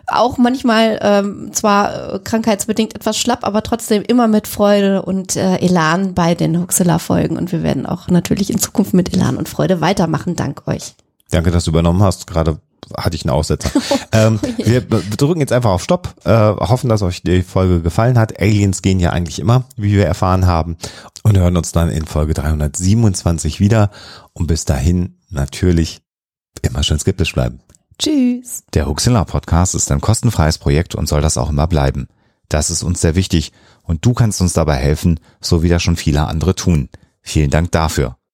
auch 0.06 0.36
manchmal 0.36 0.98
ähm, 1.00 1.50
zwar 1.52 2.18
krankheitsbedingt 2.18 2.94
etwas 2.94 3.16
schlapp, 3.16 3.44
aber 3.44 3.62
trotzdem 3.62 4.02
immer 4.02 4.28
mit 4.28 4.48
Freude 4.48 5.02
und 5.02 5.36
äh, 5.36 5.56
Elan 5.56 6.12
bei 6.12 6.34
den 6.34 6.60
Huxilla-Folgen 6.60 7.38
und 7.38 7.52
wir 7.52 7.62
werden 7.62 7.86
auch 7.86 8.08
natürlich 8.08 8.50
in 8.50 8.58
Zukunft 8.58 8.92
mit 8.92 9.14
Elan 9.14 9.38
und 9.38 9.48
Freude 9.48 9.80
weitermachen. 9.80 10.36
Dank 10.36 10.68
euch. 10.68 10.94
Danke, 11.30 11.50
dass 11.50 11.64
du 11.64 11.70
übernommen 11.70 12.02
hast. 12.02 12.26
Gerade 12.26 12.58
hatte 12.96 13.16
ich 13.16 13.24
einen 13.24 13.30
Aussetzer. 13.30 13.70
ähm, 14.12 14.40
wir 14.58 14.80
drücken 14.80 15.40
jetzt 15.40 15.52
einfach 15.52 15.70
auf 15.70 15.82
Stopp, 15.82 16.14
äh, 16.24 16.30
hoffen, 16.30 16.88
dass 16.88 17.02
euch 17.02 17.22
die 17.22 17.42
Folge 17.42 17.80
gefallen 17.80 18.18
hat. 18.18 18.40
Aliens 18.40 18.82
gehen 18.82 19.00
ja 19.00 19.10
eigentlich 19.10 19.38
immer, 19.38 19.64
wie 19.76 19.92
wir 19.92 20.06
erfahren 20.06 20.46
haben, 20.46 20.76
und 21.22 21.38
hören 21.38 21.56
uns 21.56 21.72
dann 21.72 21.90
in 21.90 22.06
Folge 22.06 22.34
327 22.34 23.60
wieder. 23.60 23.90
Und 24.32 24.46
bis 24.46 24.64
dahin 24.64 25.18
natürlich 25.30 26.02
immer 26.62 26.82
schön 26.82 26.98
skeptisch 26.98 27.32
bleiben. 27.32 27.60
Tschüss. 27.98 28.64
Der 28.74 28.86
Huxilla 28.86 29.24
Podcast 29.24 29.74
ist 29.74 29.90
ein 29.92 30.00
kostenfreies 30.00 30.58
Projekt 30.58 30.94
und 30.94 31.08
soll 31.08 31.20
das 31.20 31.38
auch 31.38 31.50
immer 31.50 31.66
bleiben. 31.66 32.08
Das 32.48 32.70
ist 32.70 32.82
uns 32.82 33.00
sehr 33.00 33.14
wichtig 33.14 33.52
und 33.82 34.04
du 34.04 34.12
kannst 34.12 34.40
uns 34.40 34.52
dabei 34.52 34.76
helfen, 34.76 35.20
so 35.40 35.62
wie 35.62 35.68
das 35.68 35.82
schon 35.82 35.96
viele 35.96 36.26
andere 36.26 36.54
tun. 36.54 36.88
Vielen 37.22 37.50
Dank 37.50 37.70
dafür. 37.72 38.16